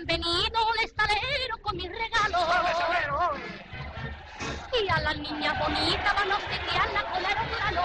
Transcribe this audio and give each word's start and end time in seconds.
han 0.00 0.06
venido 0.06 0.66
un 0.66 0.84
estalero 0.84 1.58
con 1.62 1.76
mis 1.76 1.90
regalos. 1.90 2.40
Y 4.82 4.88
a 4.88 5.00
las 5.00 5.16
niñas 5.18 5.58
bonitas 5.58 6.14
van 6.14 6.32
a 6.32 6.36
obsequiarla 6.36 7.02
con 7.04 7.26
aeroplano, 7.26 7.82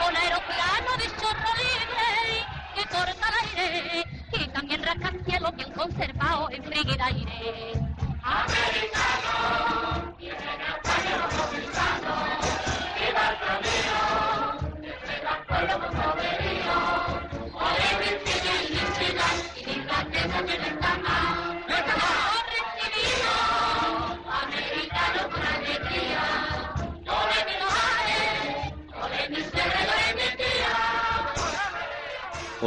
con 0.00 0.16
aeroplano 0.16 0.96
de 0.98 1.06
chorro 1.20 1.54
libre 1.56 2.46
que 2.74 2.82
corta 2.84 3.28
el 3.28 3.58
aire 3.58 4.04
y 4.32 4.48
también 4.48 4.82
rasca 4.82 5.08
el 5.08 5.24
cielo 5.24 5.52
bien 5.52 5.72
conservado 5.72 6.50
en 6.50 6.64
frígida 6.64 7.06
aire. 7.06 7.72
Americano, 8.22 9.77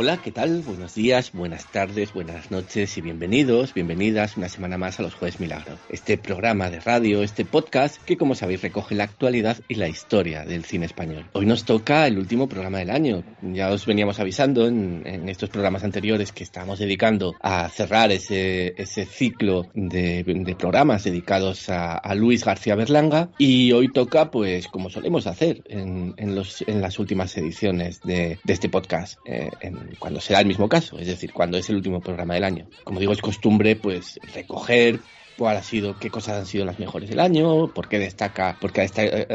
Hola, 0.04 0.18
¿qué 0.18 0.32
tal? 0.32 0.64
Buenos 0.64 0.96
días, 0.96 1.32
buenas 1.32 1.72
tardes, 1.72 2.12
buenas 2.12 2.50
noches 2.50 2.98
y 2.98 3.02
bienvenidos, 3.02 3.76
bienvenidas 3.76 4.36
una 4.36 4.50
semana 4.50 4.80
más 4.80 5.00
a 5.00 5.04
los 5.04 5.14
Jueves 5.14 5.40
Milagro. 5.40 5.78
Este 5.90 6.18
programa 6.18 6.72
de 6.72 6.80
radio, 6.80 7.22
este 7.22 7.46
podcast 7.46 8.02
que 8.02 8.18
como 8.18 8.34
sabéis 8.34 8.64
recoge 8.64 8.96
la 8.96 9.04
actualidad 9.04 9.60
y 9.68 9.76
la 9.76 9.88
historia 9.88 10.44
del 10.44 10.66
cine 10.66 10.88
español. 10.88 11.28
Hoy 11.34 11.46
nos 11.46 11.66
toca 11.66 12.08
el 12.08 12.18
último 12.18 12.50
programa 12.50 12.80
del 12.80 12.90
año. 12.90 13.24
Ya 13.44 13.70
os 13.70 13.86
veníamos 13.86 14.20
avisando 14.20 14.68
en, 14.68 15.04
en 15.06 15.30
estos 15.30 15.52
programas 15.52 15.84
anteriores 15.84 16.32
que 16.32 16.44
estamos 16.44 16.80
dedicando 16.80 17.36
a 17.40 17.70
cerrar 17.70 18.12
ese, 18.12 18.74
ese 18.82 19.06
ciclo 19.06 19.68
de, 19.76 20.24
de 20.24 20.56
programas 20.56 21.04
dedicados 21.04 21.70
a, 21.70 21.94
a, 21.94 22.16
Luis 22.16 22.44
García 22.44 22.74
Berlanga 22.74 23.30
y 23.38 23.72
hoy 23.72 23.92
toca 23.92 24.32
pues 24.32 24.68
como 24.68 24.90
solemos 24.90 25.28
hacer 25.28 25.62
en, 25.68 26.16
en, 26.18 26.34
los, 26.34 26.64
en 26.64 26.82
las 26.82 26.98
últimas 26.98 27.38
ediciones 27.38 28.02
de, 28.02 28.40
de 28.44 28.54
este 28.54 28.68
podcast. 28.68 29.20
Eh, 29.26 29.52
en, 29.62 29.91
cuando 30.00 30.20
será 30.20 30.40
el 30.40 30.46
mismo 30.46 30.70
caso, 30.70 30.98
es 31.00 31.08
decir, 31.08 31.34
cuando 31.34 31.58
es 31.58 31.70
el 31.70 31.78
último 31.78 32.02
programa 32.02 32.34
del 32.36 32.44
año. 32.44 32.68
Como 32.84 33.00
digo, 33.00 33.14
es 33.14 33.22
costumbre 33.22 33.76
pues 33.76 34.20
recoger 34.34 35.00
cuál 35.42 35.58
ha 35.58 35.64
sido, 35.64 35.98
qué 35.98 36.12
cosas 36.12 36.38
han 36.38 36.46
sido 36.46 36.66
las 36.66 36.78
mejores 36.78 37.10
del 37.10 37.20
año, 37.20 37.74
por 37.74 37.90
qué 37.90 37.98
destaca, 37.98 38.60
por 38.62 38.72
qué 38.72 38.82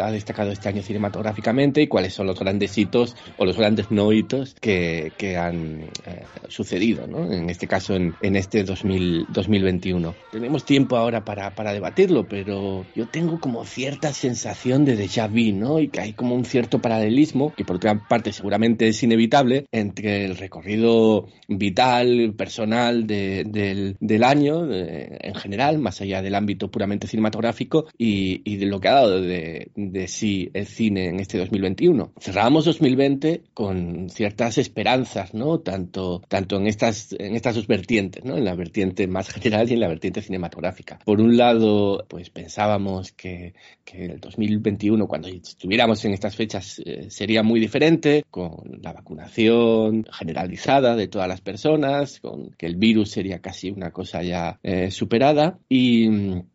ha 0.00 0.10
destacado 0.12 0.52
este 0.52 0.68
año 0.68 0.80
cinematográficamente 0.80 1.82
y 1.82 1.88
cuáles 1.88 2.14
son 2.14 2.28
los 2.28 2.38
grandes 2.38 2.78
hitos 2.78 3.16
o 3.38 3.44
los 3.44 3.56
grandes 3.56 3.90
no 3.90 4.12
hitos 4.12 4.54
que, 4.60 5.10
que 5.18 5.36
han 5.36 5.80
eh, 6.06 6.22
sucedido, 6.46 7.08
¿no? 7.08 7.32
En 7.32 7.50
este 7.50 7.66
caso, 7.66 7.96
en, 7.96 8.14
en 8.22 8.36
este 8.36 8.62
2000, 8.62 9.26
2021. 9.30 10.14
Tenemos 10.30 10.64
tiempo 10.64 10.96
ahora 10.96 11.24
para, 11.24 11.56
para 11.56 11.72
debatirlo, 11.72 12.28
pero 12.28 12.86
yo 12.94 13.08
tengo 13.08 13.41
como 13.41 13.64
cierta 13.64 14.12
sensación 14.12 14.84
de 14.84 14.96
déjà 14.96 15.26
vu, 15.26 15.58
¿no? 15.58 15.80
Y 15.80 15.88
que 15.88 16.02
hay 16.02 16.12
como 16.12 16.36
un 16.36 16.44
cierto 16.44 16.78
paralelismo, 16.80 17.52
que 17.52 17.64
por 17.64 17.76
otra 17.76 18.06
parte 18.08 18.32
seguramente 18.32 18.86
es 18.86 19.02
inevitable, 19.02 19.66
entre 19.72 20.24
el 20.24 20.36
recorrido 20.36 21.26
vital, 21.48 22.34
personal 22.38 23.08
de, 23.08 23.42
del, 23.44 23.96
del 23.98 24.22
año 24.22 24.66
de, 24.66 25.18
en 25.20 25.34
general, 25.34 25.80
más 25.80 25.95
allá 26.00 26.22
del 26.22 26.34
ámbito 26.34 26.70
puramente 26.70 27.06
cinematográfico 27.06 27.86
y, 27.97 28.42
y 28.44 28.56
de 28.56 28.66
lo 28.66 28.80
que 28.80 28.89
ha 28.89 28.94
dado 28.94 29.20
de, 29.20 29.70
de, 29.75 30.08
sí 30.08 30.50
el 30.55 30.66
cine 30.66 31.08
en 31.08 31.20
este 31.20 31.38
2021. 31.38 32.12
Cerramos 32.20 32.64
2020 32.64 33.42
con 33.55 34.08
ciertas 34.11 34.58
esperanzas, 34.58 35.34
¿no? 35.34 35.61
Tanto, 35.61 36.22
tanto 36.28 36.56
en, 36.56 36.66
estas, 36.66 37.14
en 37.19 37.34
estas 37.34 37.55
dos 37.55 37.66
vertientes, 37.66 38.25
¿no? 38.25 38.36
En 38.36 38.44
la 38.44 38.55
vertiente 38.55 39.06
más 39.06 39.28
general 39.30 39.70
y 39.70 39.75
en 39.75 39.80
la 39.80 39.88
vertiente 39.88 40.22
cinematográfica. 40.22 40.98
Por 41.05 41.20
un 41.20 41.36
lado, 41.36 42.05
pues 42.08 42.31
pensábamos 42.31 43.12
que, 43.12 43.55
que 43.84 44.06
el 44.06 44.20
2021, 44.20 45.06
cuando 45.06 45.28
estuviéramos 45.28 46.05
en 46.05 46.12
estas 46.12 46.37
fechas, 46.37 46.81
eh, 46.84 47.06
sería 47.10 47.43
muy 47.43 47.60
diferente, 47.60 48.25
con 48.31 48.81
la 48.82 48.93
vacunación 48.93 50.04
generalizada 50.12 50.97
de 50.97 51.09
todas 51.09 51.28
las 51.28 51.41
personas, 51.41 52.20
con 52.20 52.50
que 52.59 52.66
el 52.66 52.76
virus 52.76 53.10
sería 53.10 53.41
casi 53.41 53.70
una 53.70 53.91
cosa 53.91 54.22
ya 54.22 54.59
eh, 54.62 54.91
superada. 54.91 55.59
Y, 55.69 55.85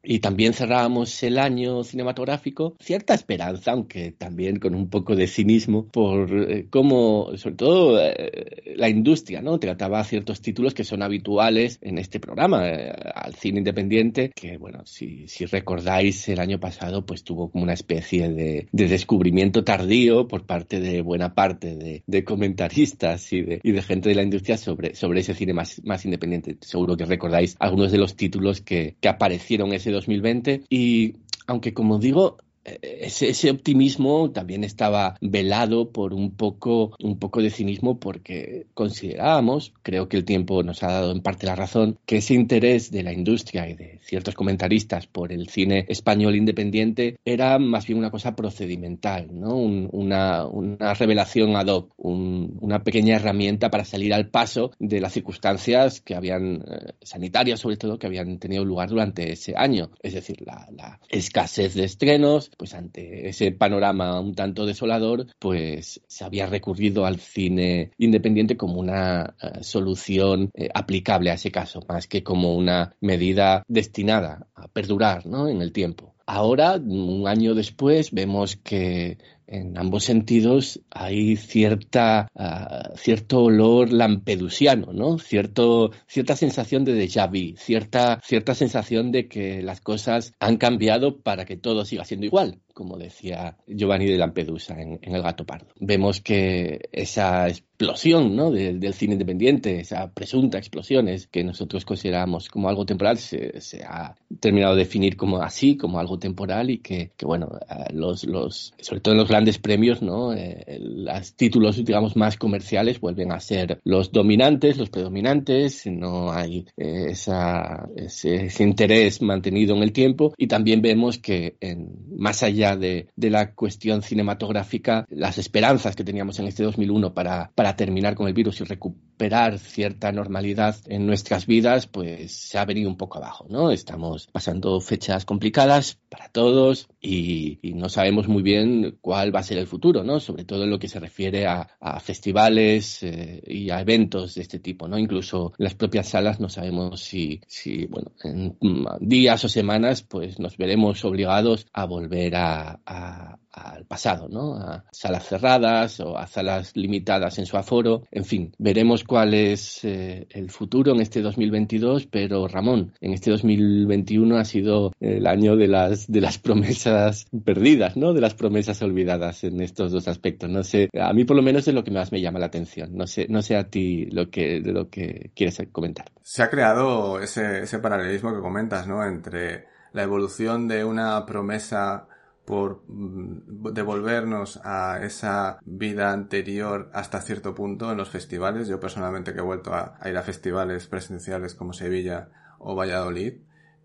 y, 0.04 0.20
también 0.20 0.54
cerrábamos 0.54 1.24
el 1.24 1.40
año 1.40 1.84
cinematográfico 1.84 2.76
cierta 2.80 3.14
esperanza, 3.14 3.72
aunque 3.72 4.12
también 4.12 4.60
con 4.60 4.76
un 4.76 4.90
poco 4.90 5.16
de 5.16 5.28
cinismo, 5.28 5.88
por 5.88 6.52
eh, 6.52 6.68
cómo, 6.70 7.32
sobre 7.38 7.56
todo, 7.56 8.00
eh, 8.02 8.74
la 8.76 8.90
industria 8.90 9.42
¿no? 9.42 9.60
trataba 9.60 10.04
ciertos 10.04 10.42
títulos 10.42 10.74
que 10.74 10.84
son 10.84 11.02
habituales 11.02 11.80
en 11.82 11.98
este 11.98 12.20
programa, 12.20 12.68
eh, 12.70 12.92
al 13.16 13.36
cine 13.36 13.60
independiente, 13.60 14.32
que, 14.36 14.58
bueno, 14.58 14.82
si, 14.86 15.28
si, 15.28 15.46
recordáis, 15.46 16.28
el 16.30 16.40
año 16.40 16.60
pasado 16.60 17.06
pues 17.06 17.24
tuvo 17.24 17.50
como 17.50 17.64
una 17.64 17.74
especie 17.74 18.30
de, 18.30 18.68
de 18.72 18.88
descubrimiento 18.88 19.64
tardío 19.64 20.28
por 20.28 20.46
parte 20.46 20.80
de 20.80 21.02
buena 21.02 21.34
parte 21.34 21.76
de, 21.76 22.04
de 22.06 22.24
comentaristas 22.24 23.32
y 23.34 23.42
de, 23.42 23.60
y 23.64 23.72
de, 23.72 23.82
gente 23.82 24.10
de 24.10 24.16
la 24.16 24.24
industria 24.24 24.58
sobre, 24.58 24.96
sobre 24.96 25.22
ese 25.22 25.34
cine 25.34 25.54
más, 25.54 25.82
más 25.84 26.06
independiente. 26.06 26.58
Seguro 26.62 26.98
que 26.98 27.06
recordáis 27.06 27.56
algunos 27.60 27.92
de 27.92 27.98
los 27.98 28.16
títulos 28.16 28.62
que, 28.62 28.96
que 29.00 29.10
aparecieron 29.12 29.74
ese 29.74 29.92
2020 29.92 30.64
y 30.70 31.16
aunque 31.48 31.74
como 31.74 32.00
digo 32.00 32.38
ese, 32.64 33.30
ese, 33.30 33.50
optimismo 33.50 34.32
también 34.32 34.64
estaba 34.64 35.16
velado 35.22 35.92
por 35.92 36.14
un 36.14 36.32
poco, 36.32 36.96
un 37.00 37.18
poco 37.18 37.42
de 37.42 37.50
cinismo 37.50 38.00
porque 38.00 38.68
considerábamos, 38.74 39.74
creo 39.82 40.08
que 40.08 40.18
el 40.18 40.26
tiempo 40.26 40.64
nos 40.64 40.84
ha 40.84 40.92
dado 40.92 41.12
en 41.12 41.22
parte 41.22 41.48
la 41.48 41.56
razón, 41.56 41.98
que 42.06 42.18
ese 42.18 42.34
interés 42.34 42.92
de 42.92 43.04
la 43.04 43.14
industria 43.14 43.68
y 43.68 43.74
de 43.74 44.00
ciertos 44.04 44.36
comentaristas 44.36 45.08
por 45.08 45.32
el 45.32 45.50
cine 45.50 45.86
español 45.88 46.36
independiente 46.36 47.18
era 47.26 47.58
más 47.60 47.88
bien 47.88 48.00
una 48.00 48.12
cosa 48.12 48.36
procedimental, 48.36 49.28
¿no? 49.32 49.56
Un, 49.56 49.90
una, 49.92 50.46
una, 50.46 50.94
revelación 50.94 51.56
ad 51.56 51.68
hoc, 51.68 51.94
un, 51.98 52.58
una 52.62 52.84
pequeña 52.84 53.16
herramienta 53.16 53.70
para 53.70 53.86
salir 53.86 54.14
al 54.14 54.30
paso 54.30 54.72
de 54.80 55.02
las 55.02 55.14
circunstancias 55.14 56.02
que 56.02 56.16
habían, 56.16 56.64
eh, 56.68 56.94
sanitarias 57.02 57.60
sobre 57.60 57.78
todo, 57.78 57.98
que 57.98 58.08
habían 58.08 58.38
tenido 58.40 58.66
lugar 58.66 58.90
durante 58.90 59.32
ese 59.32 59.54
año. 59.56 59.92
Es 60.02 60.14
decir, 60.14 60.42
la, 60.46 60.68
la 60.76 61.00
escasez 61.10 61.74
de 61.74 61.86
estrenos, 61.86 62.51
pues 62.58 62.74
ante 62.74 63.30
ese 63.30 63.52
panorama 63.52 64.20
un 64.20 64.36
tanto 64.36 64.66
desolador, 64.66 65.28
pues 65.40 66.02
se 66.08 66.24
había 66.24 66.48
recurrido 66.48 67.06
al 67.06 67.20
cine 67.20 67.92
independiente 67.98 68.58
como 68.58 68.80
una 68.80 69.36
uh, 69.42 69.64
solución 69.64 70.50
eh, 70.54 70.70
aplicable 70.74 71.32
a 71.32 71.36
ese 71.36 71.52
caso, 71.52 71.82
más 71.88 72.08
que 72.08 72.24
como 72.24 72.56
una 72.56 72.96
medida 73.02 73.64
destinada 73.68 74.48
a 74.56 74.68
perdurar 74.68 75.26
¿no? 75.26 75.48
en 75.48 75.62
el 75.62 75.72
tiempo. 75.72 76.16
Ahora, 76.26 76.76
un 76.76 77.28
año 77.28 77.56
después, 77.56 78.12
vemos 78.12 78.56
que 78.56 79.18
en 79.52 79.78
ambos 79.78 80.06
sentidos 80.06 80.82
hay 80.90 81.36
cierta, 81.36 82.30
uh, 82.34 82.98
cierto 82.98 83.44
olor 83.44 83.92
lampedusiano, 83.92 84.94
¿no? 84.94 85.20
Cierto, 85.20 85.92
cierta 86.08 86.36
sensación 86.38 86.86
de 86.86 86.94
déjà 86.96 87.28
vu, 87.28 87.58
cierta, 87.58 88.22
cierta 88.24 88.56
sensación 88.56 89.12
de 89.12 89.28
que 89.28 89.62
las 89.62 89.82
cosas 89.82 90.34
han 90.40 90.56
cambiado 90.58 91.20
para 91.20 91.44
que 91.46 91.58
todo 91.58 91.84
siga 91.84 92.06
siendo 92.06 92.26
igual, 92.26 92.60
como 92.74 92.98
decía 92.98 93.58
Giovanni 93.68 94.06
de 94.06 94.18
Lampedusa 94.18 94.80
en, 94.82 95.00
en 95.02 95.16
El 95.16 95.22
Gato 95.22 95.46
Pardo. 95.46 95.68
Vemos 95.80 96.22
que 96.22 96.90
esa 96.92 97.48
explosión 97.82 98.36
¿no? 98.36 98.52
de, 98.52 98.74
del 98.74 98.94
cine 98.94 99.14
independiente, 99.14 99.80
esa 99.80 100.12
presunta 100.12 100.60
explosión 100.60 101.08
es 101.08 101.28
que 101.28 101.44
nosotros 101.44 101.84
consideramos 101.84 102.48
como 102.48 102.70
algo 102.70 102.86
temporal, 102.86 103.18
se, 103.18 103.60
se, 103.60 103.84
ha 103.84 104.16
terminado 104.40 104.76
de 104.76 104.84
definir 104.84 105.18
como 105.18 105.42
así, 105.42 105.78
como 105.78 106.00
algo 106.00 106.20
temporal 106.20 106.70
y 106.70 106.78
que, 106.78 107.12
que 107.18 107.26
bueno, 107.26 107.50
los, 107.92 108.26
los, 108.26 108.74
sobre 108.80 109.02
todo 109.02 109.14
en 109.16 109.20
los 109.20 109.30
grandes 109.30 109.58
premios, 109.58 110.02
¿no? 110.02 110.34
Eh, 110.34 110.80
los 110.80 111.34
títulos, 111.34 111.84
digamos, 111.84 112.16
más 112.16 112.38
comerciales 112.38 113.00
vuelven 113.00 113.32
a 113.32 113.40
ser 113.40 113.80
los 113.84 114.12
dominantes, 114.12 114.78
los 114.78 114.90
predominantes, 114.90 115.88
no 115.88 116.32
hay 116.32 116.68
eh, 116.78 117.08
esa, 117.10 117.90
ese, 117.96 118.46
ese, 118.46 118.64
interés 118.64 119.22
mantenido 119.22 119.76
en 119.76 119.82
el 119.82 119.92
tiempo 119.92 120.34
y 120.38 120.48
también 120.48 120.82
vemos 120.82 121.18
que 121.18 121.56
en, 121.60 121.90
más 122.16 122.44
allá 122.44 122.61
de, 122.62 123.08
la 123.16 123.54
cuestión 123.54 124.02
cinematográfica, 124.02 125.06
las 125.10 125.38
esperanzas 125.38 125.96
que 125.96 126.04
teníamos 126.04 126.40
en 126.40 126.48
este 126.48 126.64
2001 126.64 127.14
para, 127.14 127.52
para 127.56 127.76
terminar 127.76 128.16
con 128.16 128.28
el 128.28 128.34
virus 128.34 128.62
y 128.62 128.64
recuperar 128.64 129.11
cierta 129.60 130.12
normalidad 130.12 130.76
en 130.88 131.06
nuestras 131.06 131.46
vidas, 131.46 131.88
pues 131.88 132.32
se 132.32 132.58
ha 132.58 132.66
venido 132.66 132.90
un 132.90 132.98
poco 132.98 133.18
abajo, 133.18 133.46
¿no? 133.50 133.72
Estamos 133.72 134.28
pasando 134.32 134.80
fechas 134.82 135.26
complicadas 135.26 136.00
para 136.10 136.30
todos 136.30 136.88
y, 137.00 137.60
y 137.62 137.74
no 137.74 137.90
sabemos 137.90 138.28
muy 138.28 138.42
bien 138.42 138.98
cuál 139.02 139.34
va 139.34 139.40
a 139.40 139.44
ser 139.44 139.58
el 139.58 139.68
futuro, 139.68 140.04
¿no? 140.04 140.20
Sobre 140.20 140.46
todo 140.46 140.64
en 140.64 140.70
lo 140.70 140.80
que 140.80 140.88
se 140.88 141.00
refiere 141.00 141.46
a, 141.46 141.68
a 141.80 142.00
festivales 142.00 143.04
eh, 143.04 143.42
y 143.46 143.70
a 143.70 143.82
eventos 143.82 144.36
de 144.36 144.42
este 144.42 144.60
tipo, 144.60 144.88
¿no? 144.88 144.98
Incluso 144.98 145.54
en 145.58 145.64
las 145.64 145.76
propias 145.76 146.10
salas 146.10 146.40
no 146.40 146.50
sabemos 146.50 147.02
si, 147.02 147.42
si, 147.48 147.86
bueno, 147.86 148.12
en 148.24 148.58
días 149.00 149.44
o 149.46 149.50
semanas, 149.50 150.02
pues 150.02 150.40
nos 150.40 150.58
veremos 150.58 151.04
obligados 151.06 151.68
a 151.74 151.86
volver 151.86 152.36
a 152.36 153.41
al 153.54 153.86
pasado, 153.86 154.28
¿no? 154.30 154.56
A 154.56 154.84
salas 154.92 155.26
cerradas 155.26 156.00
o 156.00 156.18
a 156.18 156.28
salas 156.28 156.72
limitadas 156.76 157.38
en 157.40 157.46
su 157.46 157.58
aforo. 157.58 158.04
En 158.12 158.26
fin, 158.26 158.54
veremos 158.58 159.04
cuál 159.04 159.34
es 159.34 159.84
eh, 159.84 160.28
el 160.30 160.50
futuro 160.50 160.94
en 160.94 161.02
este 161.02 161.22
2022, 161.22 162.08
pero 162.08 162.48
Ramón, 162.48 162.94
en 163.02 163.14
este 163.14 163.32
2021 163.32 164.38
ha 164.38 164.46
sido 164.46 164.94
el 165.00 165.28
año 165.28 165.56
de 165.56 165.68
las, 165.68 166.12
de 166.12 166.22
las 166.22 166.38
promesas 166.38 167.28
perdidas, 167.44 167.98
¿no? 167.98 168.14
De 168.14 168.22
las 168.22 168.34
promesas 168.34 168.82
olvidadas 168.82 169.44
en 169.44 169.62
estos 169.62 169.92
dos 169.92 170.08
aspectos. 170.08 170.50
No 170.50 170.64
sé, 170.64 170.90
a 171.00 171.14
mí 171.14 171.26
por 171.26 171.36
lo 171.36 171.44
menos 171.44 171.68
es 171.68 171.74
lo 171.74 171.84
que 171.84 171.92
más 171.92 172.12
me 172.12 172.22
llama 172.22 172.40
la 172.40 172.48
atención. 172.48 172.96
No 172.96 173.08
sé, 173.08 173.28
no 173.30 173.42
sé 173.42 173.56
a 173.56 173.70
ti 173.70 174.06
lo 174.06 174.30
que, 174.30 174.62
de 174.62 174.72
lo 174.72 174.90
que 174.90 175.32
quieres 175.36 175.62
comentar. 175.72 176.06
Se 176.24 176.44
ha 176.44 176.50
creado 176.50 177.20
ese, 177.20 177.64
ese 177.64 177.80
paralelismo 177.80 178.34
que 178.34 178.42
comentas, 178.42 178.88
¿no? 178.88 179.04
Entre 179.06 179.66
la 179.94 180.04
evolución 180.04 180.68
de 180.68 180.86
una 180.86 181.26
promesa 181.26 182.08
por 182.46 182.84
mm, 182.88 183.72
devolvernos 183.74 184.60
a 184.64 185.00
esa 185.04 185.60
vida 185.66 186.12
anterior 186.12 186.90
hasta 186.94 187.22
cierto 187.22 187.54
punto 187.56 187.92
en 187.92 187.98
los 187.98 188.10
festivales. 188.10 188.68
Yo 188.68 188.80
personalmente 188.80 189.34
que 189.34 189.40
he 189.40 189.44
vuelto 189.44 189.74
a, 189.74 189.98
ir 190.06 190.18
a 190.18 190.24
festivales 190.24 190.88
presenciales 190.88 191.56
como 191.56 191.74
Sevilla 191.74 192.30
o 192.60 192.76
Valladolid, 192.76 193.36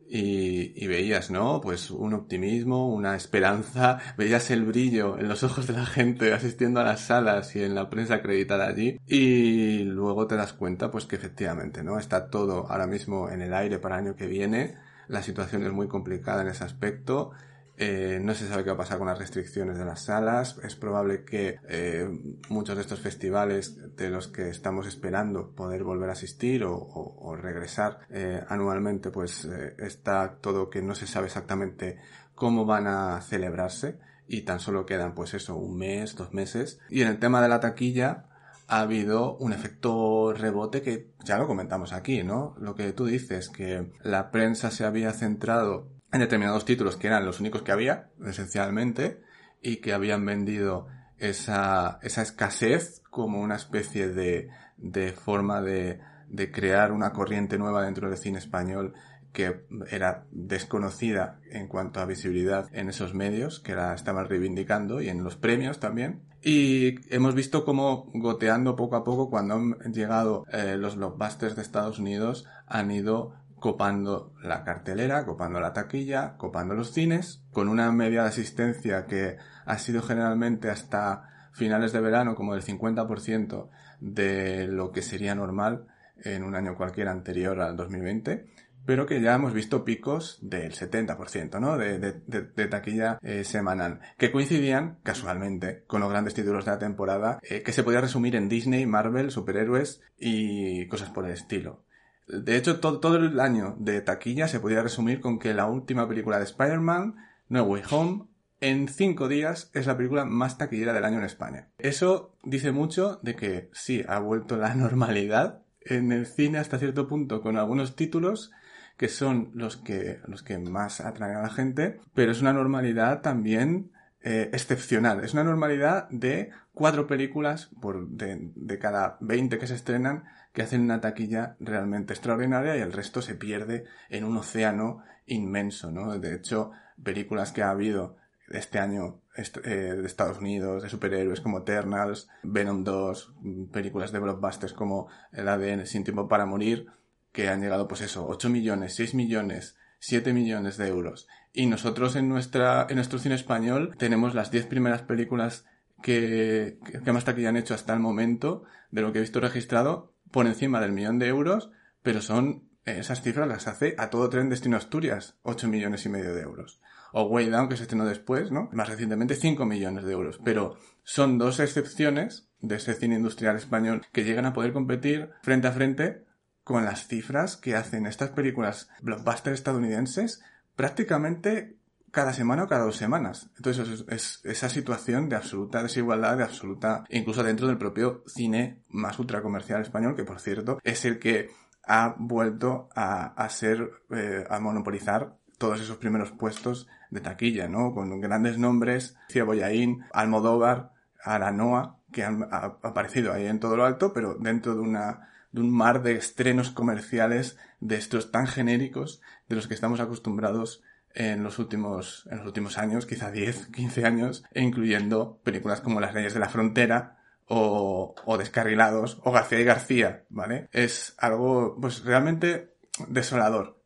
y, 0.09 0.87
veías, 0.87 1.31
¿no? 1.31 1.61
Pues 1.61 1.91
un 1.91 2.15
optimismo, 2.15 2.95
una 2.95 3.17
esperanza, 3.17 3.99
veías 4.17 4.51
el 4.51 4.65
brillo 4.65 5.19
en 5.19 5.29
los 5.29 5.43
ojos 5.43 5.67
de 5.67 5.73
la 5.73 5.87
gente 5.87 6.33
asistiendo 6.33 6.81
a 6.81 6.85
las 6.85 7.01
salas 7.01 7.57
y 7.57 7.63
en 7.63 7.75
la 7.75 7.91
prensa 7.91 8.15
acreditada 8.15 8.69
allí 8.69 9.01
y 9.07 9.83
luego 9.83 10.27
te 10.27 10.37
das 10.37 10.53
cuenta 10.53 10.91
pues 10.91 11.07
que 11.07 11.17
efectivamente, 11.17 11.83
¿no? 11.83 11.99
Está 11.99 12.31
todo 12.31 12.71
ahora 12.71 12.87
mismo 12.87 13.31
en 13.31 13.43
el 13.43 13.53
aire 13.53 13.79
para 13.79 13.97
el 13.97 14.07
año 14.07 14.17
que 14.17 14.27
viene, 14.27 14.77
la 15.09 15.23
situación 15.23 15.65
es 15.65 15.73
muy 15.73 15.89
complicada 15.89 16.43
en 16.43 16.49
ese 16.49 16.65
aspecto 16.65 17.33
eh, 17.79 18.19
no 18.23 18.35
se 18.35 18.49
sabe 18.49 18.65
qué 18.65 18.71
va 18.71 18.75
a 18.75 18.79
pasar 18.79 18.99
con 18.99 19.07
las 19.07 19.19
restricciones 19.19 19.79
de 19.79 19.85
las 19.85 20.05
salas. 20.05 20.59
Es 20.63 20.77
probable 20.77 21.25
que 21.25 21.59
eh, 21.69 22.09
muchos 22.49 22.77
de 22.77 22.83
estos 22.83 23.01
festivales 23.01 23.97
de 23.97 24.09
los 24.11 24.29
que 24.29 24.49
estamos 24.49 24.87
esperando 24.87 25.51
poder 25.51 25.85
volver 25.85 26.09
a 26.09 26.13
asistir 26.13 26.65
o, 26.65 27.37
regresar 27.37 28.01
eh, 28.09 28.43
anualmente, 28.49 29.11
pues 29.11 29.47
está 29.79 30.39
todo 30.41 30.71
que 30.71 30.81
no 30.81 30.95
se 30.95 31.07
sabe 31.07 31.27
exactamente 31.27 31.99
cómo 32.35 32.65
van 32.65 32.87
a 32.87 33.21
celebrarse 33.21 33.99
y 34.27 34.43
tan 34.43 34.59
solo 34.59 34.87
quedan 34.87 35.15
pues 35.15 35.35
eso, 35.35 35.57
un 35.57 35.77
mes, 35.77 36.17
dos 36.17 36.33
meses. 36.33 36.79
Y 36.89 37.03
en 37.03 37.09
el 37.09 37.19
tema 37.19 37.43
de 37.43 37.49
la 37.49 37.61
taquilla, 37.61 38.27
ha 38.69 38.81
habido 38.81 39.37
un 39.37 39.53
efecto 39.53 40.33
rebote 40.33 40.83
que 40.83 41.13
ya 41.25 41.39
lo 41.39 41.47
comentamos 41.47 41.93
aquí, 41.93 42.25
¿no? 42.25 42.57
Lo 42.59 42.75
que 42.75 42.93
tú 42.93 43.07
dices, 43.07 43.49
que 43.49 43.93
la 44.03 44.31
prensa 44.31 44.71
se 44.71 44.85
había 44.85 45.13
centrado 45.13 45.96
en 46.13 46.21
determinados 46.21 46.65
títulos 46.65 46.97
que 46.97 47.09
eran 47.09 47.25
los 47.25 47.41
únicos 47.41 47.63
que 47.63 47.73
había, 47.73 48.11
esencialmente, 48.25 49.23
y 49.61 49.77
que 49.77 49.93
habían 49.93 50.25
vendido 50.25 50.87
esa, 51.19 51.99
esa 52.03 52.23
escasez 52.23 53.03
como 53.11 53.41
una 53.41 53.57
especie 53.57 54.09
de, 54.09 54.51
de 54.77 55.13
forma 55.13 55.61
de, 55.63 56.01
de 56.29 56.51
crear 56.51 56.93
una 56.93 57.13
corriente 57.13 57.59
nueva 57.59 57.85
dentro 57.85 58.09
del 58.09 58.19
cine 58.19 58.39
español 58.39 58.95
que 59.37 59.67
era 59.91 60.25
desconocida 60.31 61.41
en 61.51 61.69
cuanto 61.69 62.01
a 62.01 62.07
visibilidad 62.07 62.69
en 62.73 62.89
esos 62.89 63.13
medios, 63.13 63.61
que 63.61 63.75
la 63.75 63.93
estaban 63.93 64.27
reivindicando 64.27 65.03
y 65.03 65.11
en 65.11 65.23
los 65.23 65.37
premios 65.37 65.79
también. 65.79 66.23
Y 66.41 66.95
hemos 67.15 67.35
visto 67.35 67.67
cómo 67.67 68.11
goteando 68.15 68.77
poco 68.77 68.97
a 68.97 69.05
poco 69.05 69.29
cuando 69.29 69.57
han 69.57 69.93
llegado 69.93 70.45
eh, 70.51 70.77
los 70.79 70.97
blockbusters 70.97 71.55
de 71.55 71.61
Estados 71.61 71.99
Unidos 71.99 72.47
han 72.67 72.91
ido 72.91 73.35
copando 73.67 74.33
la 74.45 74.63
cartelera, 74.63 75.25
copando 75.25 75.59
la 75.59 75.73
taquilla, 75.73 76.37
copando 76.37 76.77
los 76.77 76.93
cines, 76.93 77.43
con 77.51 77.69
una 77.69 77.91
media 77.91 78.23
de 78.23 78.29
asistencia 78.29 79.07
que 79.07 79.39
ha 79.65 79.79
sido 79.79 80.03
generalmente 80.03 80.71
hasta 80.71 81.49
finales 81.51 81.91
de 81.93 82.01
verano 82.01 82.37
como 82.37 82.55
del 82.55 82.63
50% 82.63 83.69
de 83.99 84.69
lo 84.69 84.93
que 84.93 85.03
sería 85.03 85.35
normal 85.35 85.89
en 86.23 86.45
un 86.45 86.55
año 86.55 86.77
cualquiera 86.77 87.11
anterior 87.11 87.61
al 87.61 87.77
2020, 87.77 88.47
pero 88.85 89.05
que 89.05 89.21
ya 89.21 89.35
hemos 89.35 89.53
visto 89.53 89.85
picos 89.85 90.39
del 90.43 90.73
70%, 90.73 91.59
¿no? 91.59 91.77
De, 91.77 91.99
de, 91.99 92.69
taquilla 92.69 93.19
eh, 93.21 93.43
semanal, 93.43 93.99
que 94.17 94.31
coincidían 94.31 95.01
casualmente 95.03 95.83
con 95.89 96.03
los 96.03 96.11
grandes 96.11 96.35
títulos 96.35 96.67
de 96.67 96.71
la 96.71 96.79
temporada, 96.79 97.41
eh, 97.43 97.65
que 97.65 97.73
se 97.73 97.83
podía 97.83 98.01
resumir 98.01 98.37
en 98.37 98.49
Disney, 98.49 98.87
Marvel, 98.87 99.33
superhéroes 99.33 100.03
y 100.17 100.87
cosas 100.87 101.11
por 101.11 101.25
el 101.25 101.33
estilo. 101.33 101.86
De 102.27 102.57
hecho, 102.57 102.81
todo, 102.81 103.17
el 103.17 103.39
año 103.41 103.77
de 103.79 104.01
taquilla 104.01 104.49
se 104.49 104.61
podía 104.61 104.83
resumir 104.83 105.21
con 105.21 105.39
que 105.39 105.55
la 105.55 105.67
última 105.67 106.09
película 106.09 106.39
de 106.39 106.45
Spider-Man, 106.45 107.17
No 107.49 107.63
Way 107.63 107.83
Home, 107.91 108.25
en 108.61 108.89
cinco 108.89 109.29
días 109.29 109.71
es 109.75 109.87
la 109.87 109.97
película 109.97 110.25
más 110.25 110.59
taquillera 110.59 110.93
del 110.93 111.05
año 111.05 111.19
en 111.19 111.25
España. 111.25 111.69
Eso 111.79 112.35
dice 112.43 112.73
mucho 112.73 113.21
de 113.23 113.37
que 113.37 113.71
sí, 113.73 114.05
ha 114.09 114.19
vuelto 114.19 114.57
la 114.57 114.75
normalidad 114.75 115.63
en 115.81 116.11
el 116.11 116.27
cine 116.27 116.59
hasta 116.59 116.79
cierto 116.79 117.07
punto 117.07 117.43
con 117.43 117.57
algunos 117.57 117.95
títulos 117.95 118.51
que 118.97 119.09
son 119.09 119.51
los 119.55 119.77
que, 119.77 120.21
los 120.27 120.43
que 120.43 120.59
más 120.59 121.01
atraen 121.01 121.37
a 121.37 121.43
la 121.43 121.51
gente, 121.51 122.01
pero 122.15 122.33
es 122.33 122.41
una 122.41 122.55
normalidad 122.55 123.21
también 123.21 123.93
eh, 124.23 124.49
excepcional. 124.53 125.23
Es 125.23 125.35
una 125.35 125.45
normalidad 125.45 126.09
de 126.09 126.51
cuatro 126.73 127.07
películas 127.07 127.71
por, 127.81 128.09
de, 128.09 128.51
de 128.55 128.79
cada 128.79 129.19
20 129.21 129.59
que 129.59 129.67
se 129.67 129.75
estrenan 129.75 130.25
que 130.57 130.63
hacen 130.63 130.81
una 130.81 131.03
taquilla 131.03 131.55
realmente 131.61 132.15
extraordinaria 132.15 132.79
y 132.79 132.81
el 132.81 132.95
resto 132.95 133.21
se 133.21 133.35
pierde 133.35 133.85
en 134.09 134.25
un 134.25 134.39
océano 134.39 135.03
inmenso, 135.27 135.93
¿no? 135.93 136.19
De 136.19 136.35
hecho, 136.35 136.71
películas 137.03 137.53
que 137.53 137.63
ha 137.63 137.69
habido 137.69 138.17
este 138.49 138.79
año 138.79 139.21
eh, 139.37 139.71
de 139.71 140.07
Estados 140.07 140.39
Unidos, 140.39 140.83
de 140.83 140.89
superhéroes 140.89 141.43
como 141.43 141.59
Eternals, 141.59 142.31
Venom 142.43 142.85
2, 142.85 143.35
películas 143.71 144.13
de 144.13 144.19
blockbusters 144.19 144.73
como 144.73 145.09
El 145.31 145.47
ADN 145.49 145.85
sin 145.85 146.05
tiempo 146.05 146.27
para 146.27 146.47
morir, 146.47 146.87
que 147.33 147.51
han 147.51 147.61
llegado 147.61 147.87
pues 147.87 148.01
eso, 148.01 148.27
8 148.27 148.49
millones, 148.49 148.95
6 148.95 149.15
millones, 149.15 149.77
7 149.99 150.33
millones 150.33 150.79
de 150.79 150.89
euros. 150.89 151.29
Y 151.53 151.67
nosotros 151.67 152.17
en 152.17 152.31
nuestra, 152.31 152.87
en 152.89 152.97
nuestro 152.97 153.19
cine 153.19 153.35
español 153.35 153.95
tenemos 153.99 154.35
las 154.35 154.51
10 154.51 154.65
primeras 154.69 155.03
películas 155.03 155.67
que, 156.03 156.79
que 157.05 157.13
más 157.13 157.27
taquilla 157.27 157.51
han 157.51 157.59
hecho 157.59 157.75
hasta 157.75 157.93
el 157.93 158.01
momento, 158.01 158.65
de 158.91 159.03
lo 159.03 159.13
que 159.13 159.19
he 159.19 159.21
visto 159.21 159.41
registrado, 159.41 160.16
por 160.31 160.47
encima 160.47 160.81
del 160.81 160.93
millón 160.93 161.19
de 161.19 161.29
euros, 161.29 161.71
pero 162.03 162.21
son 162.21 162.69
eh, 162.85 162.99
esas 162.99 163.23
cifras 163.23 163.49
las 163.49 163.67
hace 163.67 163.95
a 163.99 164.11
todo 164.11 164.31
tren 164.31 164.49
destino 164.49 164.77
Asturias, 164.77 165.37
8 165.43 165.69
millones 165.69 166.07
y 166.07 166.09
medio 166.09 166.35
de 166.35 166.43
euros. 166.43 166.81
O 167.13 167.25
Way 167.25 167.49
Down, 167.49 167.69
que 167.69 167.77
se 167.77 167.85
estrenó 167.85 168.05
después, 168.05 168.51
¿no? 168.51 168.69
Más 168.73 168.89
recientemente 168.89 169.37
5 169.37 169.65
millones 169.65 170.05
de 170.05 170.13
euros. 170.13 170.39
Pero 170.45 170.77
son 171.03 171.39
dos 171.39 171.61
excepciones 171.61 172.49
de 172.61 172.77
ese 172.77 172.95
cine 172.95 173.17
industrial 173.17 173.57
español 173.57 174.03
que 174.13 174.25
llegan 174.25 174.47
a 174.47 174.53
poder 174.53 174.73
competir 174.73 175.31
frente 175.43 175.69
a 175.69 175.73
frente 175.73 176.25
con 176.65 176.85
las 176.85 177.07
cifras 177.07 177.57
que 177.57 177.77
hacen 177.77 178.07
estas 178.07 178.31
películas 178.31 178.89
blockbuster 179.01 179.53
estadounidenses 179.53 180.43
prácticamente 180.75 181.77
cada 182.11 182.33
semana 182.33 182.65
o 182.65 182.69
cada 182.69 182.85
dos 182.85 182.97
semanas. 182.97 183.51
Entonces 183.57 184.05
es, 184.09 184.41
esa 184.45 184.69
situación 184.69 185.29
de 185.29 185.37
absoluta 185.37 185.83
desigualdad, 185.83 186.39
de 186.39 186.45
absoluta, 186.45 187.05
incluso 187.11 187.43
dentro 187.43 187.67
del 187.67 187.79
propio 187.79 188.23
cine 188.27 188.83
más 188.89 189.19
ultracomercial 189.19 189.83
español, 189.83 190.17
que 190.17 190.25
por 190.25 190.41
cierto 190.41 190.79
es 190.83 191.05
el 191.05 191.19
que 191.19 191.51
ha 191.87 192.17
vuelto 192.19 192.89
a, 192.95 193.27
a 193.27 193.49
ser, 193.49 193.91
eh, 194.11 194.45
a 194.49 194.59
monopolizar 194.61 195.37
todos 195.59 195.81
esos 195.81 195.97
primeros 195.99 196.33
puestos 196.33 196.89
de 197.11 197.21
taquilla, 197.21 197.69
¿no? 197.69 197.95
Con 197.95 198.21
grandes 198.21 198.59
nombres, 198.59 199.17
Cieboyaín, 199.31 200.05
Almodóvar, 200.13 200.93
Aranoa, 201.23 201.99
que 202.13 202.25
han 202.25 202.49
aparecido 202.51 203.33
ahí 203.33 203.47
en 203.47 203.61
todo 203.61 203.77
lo 203.77 203.85
alto, 203.85 204.13
pero 204.13 204.35
dentro 204.35 204.75
de 204.75 204.81
una 204.81 205.29
de 205.53 205.63
un 205.63 205.71
mar 205.71 206.03
de 206.03 206.13
estrenos 206.13 206.71
comerciales 206.71 207.57
de 207.81 207.97
estos 207.97 208.31
tan 208.31 208.47
genéricos 208.47 209.23
de 209.49 209.57
los 209.57 209.67
que 209.67 209.75
estamos 209.75 210.01
acostumbrados 210.01 210.83
en 211.17 211.43
los 211.43 211.59
últimos, 211.59 212.29
en 212.31 212.39
los 212.39 212.47
últimos 212.47 212.79
años, 212.79 213.07
quizá 213.07 213.31
10, 213.31 213.69
15 213.69 214.05
años, 214.07 214.45
e 214.53 214.63
incluyendo 214.63 215.41
películas 215.43 215.81
como 215.81 216.01
Las 216.01 216.15
leyes 216.15 216.35
de 216.35 216.41
la 216.41 216.49
frontera 216.49 217.19
o, 217.49 218.15
o 218.25 218.39
Descarrilados 218.39 219.21
o 219.25 219.33
García 219.33 219.61
y 219.61 219.65
García, 219.65 220.25
¿vale? 220.29 220.69
Es 220.73 221.15
algo, 221.19 221.77
pues 221.81 222.05
realmente 222.05 222.77
desolador. 223.09 223.83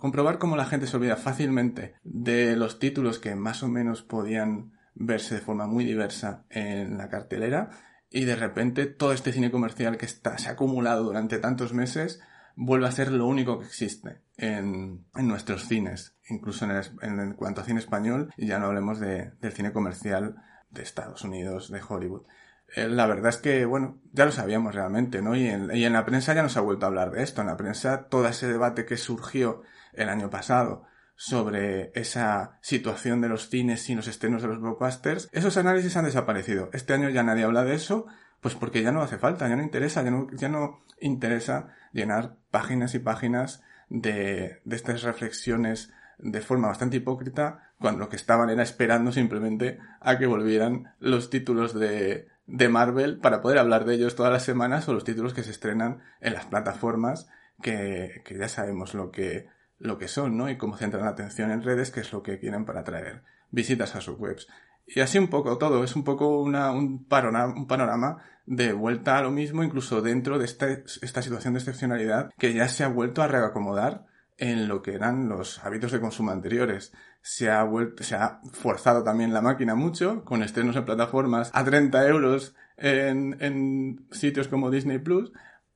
comprobar 0.00 0.38
cómo 0.38 0.56
la 0.56 0.64
gente 0.64 0.86
se 0.86 0.96
olvida 0.96 1.16
fácilmente 1.16 1.94
de 2.02 2.56
los 2.56 2.78
títulos 2.78 3.18
que 3.18 3.34
más 3.34 3.62
o 3.62 3.68
menos 3.68 4.02
podían 4.02 4.72
verse 4.94 5.34
de 5.34 5.40
forma 5.40 5.66
muy 5.66 5.84
diversa 5.84 6.44
en 6.50 6.96
la 6.96 7.08
cartelera 7.08 7.70
y 8.10 8.24
de 8.24 8.36
repente 8.36 8.86
todo 8.86 9.12
este 9.12 9.32
cine 9.32 9.50
comercial 9.50 9.98
que 9.98 10.06
está, 10.06 10.38
se 10.38 10.48
ha 10.48 10.52
acumulado 10.52 11.02
durante 11.02 11.38
tantos 11.38 11.74
meses 11.74 12.20
vuelve 12.54 12.86
a 12.86 12.92
ser 12.92 13.10
lo 13.10 13.26
único 13.26 13.58
que 13.58 13.66
existe 13.66 14.22
en, 14.36 15.04
en 15.14 15.28
nuestros 15.28 15.66
cines, 15.66 16.13
incluso 16.28 16.64
en, 16.64 17.20
en, 17.20 17.34
cuanto 17.34 17.60
a 17.60 17.64
cine 17.64 17.80
español, 17.80 18.32
y 18.36 18.46
ya 18.46 18.58
no 18.58 18.66
hablemos 18.66 19.00
de, 19.00 19.32
del 19.40 19.52
cine 19.52 19.72
comercial 19.72 20.36
de 20.70 20.82
Estados 20.82 21.22
Unidos, 21.24 21.70
de 21.70 21.80
Hollywood. 21.86 22.26
Eh, 22.74 22.88
la 22.88 23.06
verdad 23.06 23.28
es 23.28 23.36
que, 23.36 23.64
bueno, 23.64 24.00
ya 24.12 24.24
lo 24.24 24.32
sabíamos 24.32 24.74
realmente, 24.74 25.22
¿no? 25.22 25.36
Y 25.36 25.46
en, 25.46 25.74
y 25.74 25.84
en 25.84 25.92
la 25.92 26.04
prensa 26.04 26.34
ya 26.34 26.42
no 26.42 26.48
se 26.48 26.58
ha 26.58 26.62
vuelto 26.62 26.86
a 26.86 26.88
hablar 26.88 27.10
de 27.10 27.22
esto. 27.22 27.40
En 27.40 27.48
la 27.48 27.56
prensa, 27.56 28.08
todo 28.08 28.26
ese 28.26 28.48
debate 28.48 28.84
que 28.84 28.96
surgió 28.96 29.62
el 29.92 30.08
año 30.08 30.30
pasado 30.30 30.86
sobre 31.16 31.92
esa 31.94 32.58
situación 32.60 33.20
de 33.20 33.28
los 33.28 33.48
cines 33.48 33.88
y 33.88 33.94
los 33.94 34.08
estrenos 34.08 34.42
de 34.42 34.48
los 34.48 34.60
blockbusters, 34.60 35.28
esos 35.32 35.56
análisis 35.56 35.96
han 35.96 36.06
desaparecido. 36.06 36.70
Este 36.72 36.92
año 36.92 37.08
ya 37.10 37.22
nadie 37.22 37.44
habla 37.44 37.64
de 37.64 37.74
eso, 37.74 38.06
pues 38.40 38.54
porque 38.54 38.82
ya 38.82 38.90
no 38.90 39.02
hace 39.02 39.18
falta, 39.18 39.48
ya 39.48 39.56
no 39.56 39.62
interesa, 39.62 40.02
ya 40.02 40.10
no, 40.10 40.26
ya 40.32 40.48
no 40.48 40.84
interesa 41.00 41.68
llenar 41.92 42.36
páginas 42.50 42.94
y 42.94 42.98
páginas 42.98 43.62
de, 43.88 44.60
de 44.64 44.76
estas 44.76 45.02
reflexiones 45.02 45.92
de 46.18 46.40
forma 46.40 46.68
bastante 46.68 46.96
hipócrita, 46.96 47.72
cuando 47.78 48.00
lo 48.00 48.08
que 48.08 48.16
estaban 48.16 48.50
era 48.50 48.62
esperando 48.62 49.12
simplemente 49.12 49.78
a 50.00 50.18
que 50.18 50.26
volvieran 50.26 50.94
los 51.00 51.30
títulos 51.30 51.74
de, 51.74 52.28
de 52.46 52.68
Marvel 52.68 53.18
para 53.18 53.40
poder 53.40 53.58
hablar 53.58 53.84
de 53.84 53.94
ellos 53.94 54.14
todas 54.14 54.32
las 54.32 54.44
semanas 54.44 54.88
o 54.88 54.94
los 54.94 55.04
títulos 55.04 55.34
que 55.34 55.42
se 55.42 55.50
estrenan 55.50 56.00
en 56.20 56.34
las 56.34 56.46
plataformas 56.46 57.28
que, 57.62 58.22
que 58.24 58.38
ya 58.38 58.48
sabemos 58.48 58.94
lo 58.94 59.10
que, 59.10 59.48
lo 59.78 59.98
que 59.98 60.08
son, 60.08 60.36
¿no? 60.36 60.48
Y 60.50 60.56
cómo 60.56 60.76
centran 60.76 61.04
la 61.04 61.10
atención 61.10 61.50
en 61.50 61.62
redes, 61.62 61.90
que 61.90 62.00
es 62.00 62.12
lo 62.12 62.22
que 62.22 62.38
quieren 62.38 62.64
para 62.64 62.80
atraer 62.80 63.22
visitas 63.50 63.94
a 63.94 64.00
sus 64.00 64.18
webs. 64.18 64.48
Y 64.86 65.00
así 65.00 65.18
un 65.18 65.28
poco 65.28 65.56
todo, 65.56 65.82
es 65.82 65.96
un 65.96 66.04
poco 66.04 66.40
una, 66.40 66.70
un, 66.72 67.04
panorama, 67.04 67.54
un 67.54 67.66
panorama 67.66 68.22
de 68.46 68.72
vuelta 68.72 69.16
a 69.16 69.22
lo 69.22 69.30
mismo, 69.30 69.62
incluso 69.62 70.02
dentro 70.02 70.38
de 70.38 70.44
esta, 70.44 70.68
esta 70.70 71.22
situación 71.22 71.54
de 71.54 71.60
excepcionalidad 71.60 72.30
que 72.38 72.52
ya 72.52 72.68
se 72.68 72.84
ha 72.84 72.88
vuelto 72.88 73.22
a 73.22 73.28
reacomodar 73.28 74.06
en 74.38 74.68
lo 74.68 74.82
que 74.82 74.94
eran 74.94 75.28
los 75.28 75.64
hábitos 75.64 75.92
de 75.92 76.00
consumo 76.00 76.30
anteriores. 76.30 76.92
Se 77.22 77.50
ha 77.50 77.62
vuelto, 77.62 78.02
se 78.02 78.16
ha 78.16 78.40
forzado 78.52 79.02
también 79.02 79.32
la 79.32 79.40
máquina 79.40 79.74
mucho, 79.74 80.24
con 80.24 80.42
estrenos 80.42 80.76
en 80.76 80.84
plataformas 80.84 81.50
a 81.54 81.64
30 81.64 82.08
euros 82.08 82.54
en, 82.76 83.36
en 83.40 84.06
sitios 84.10 84.48
como 84.48 84.70
Disney 84.70 84.98
Plus, 84.98 85.32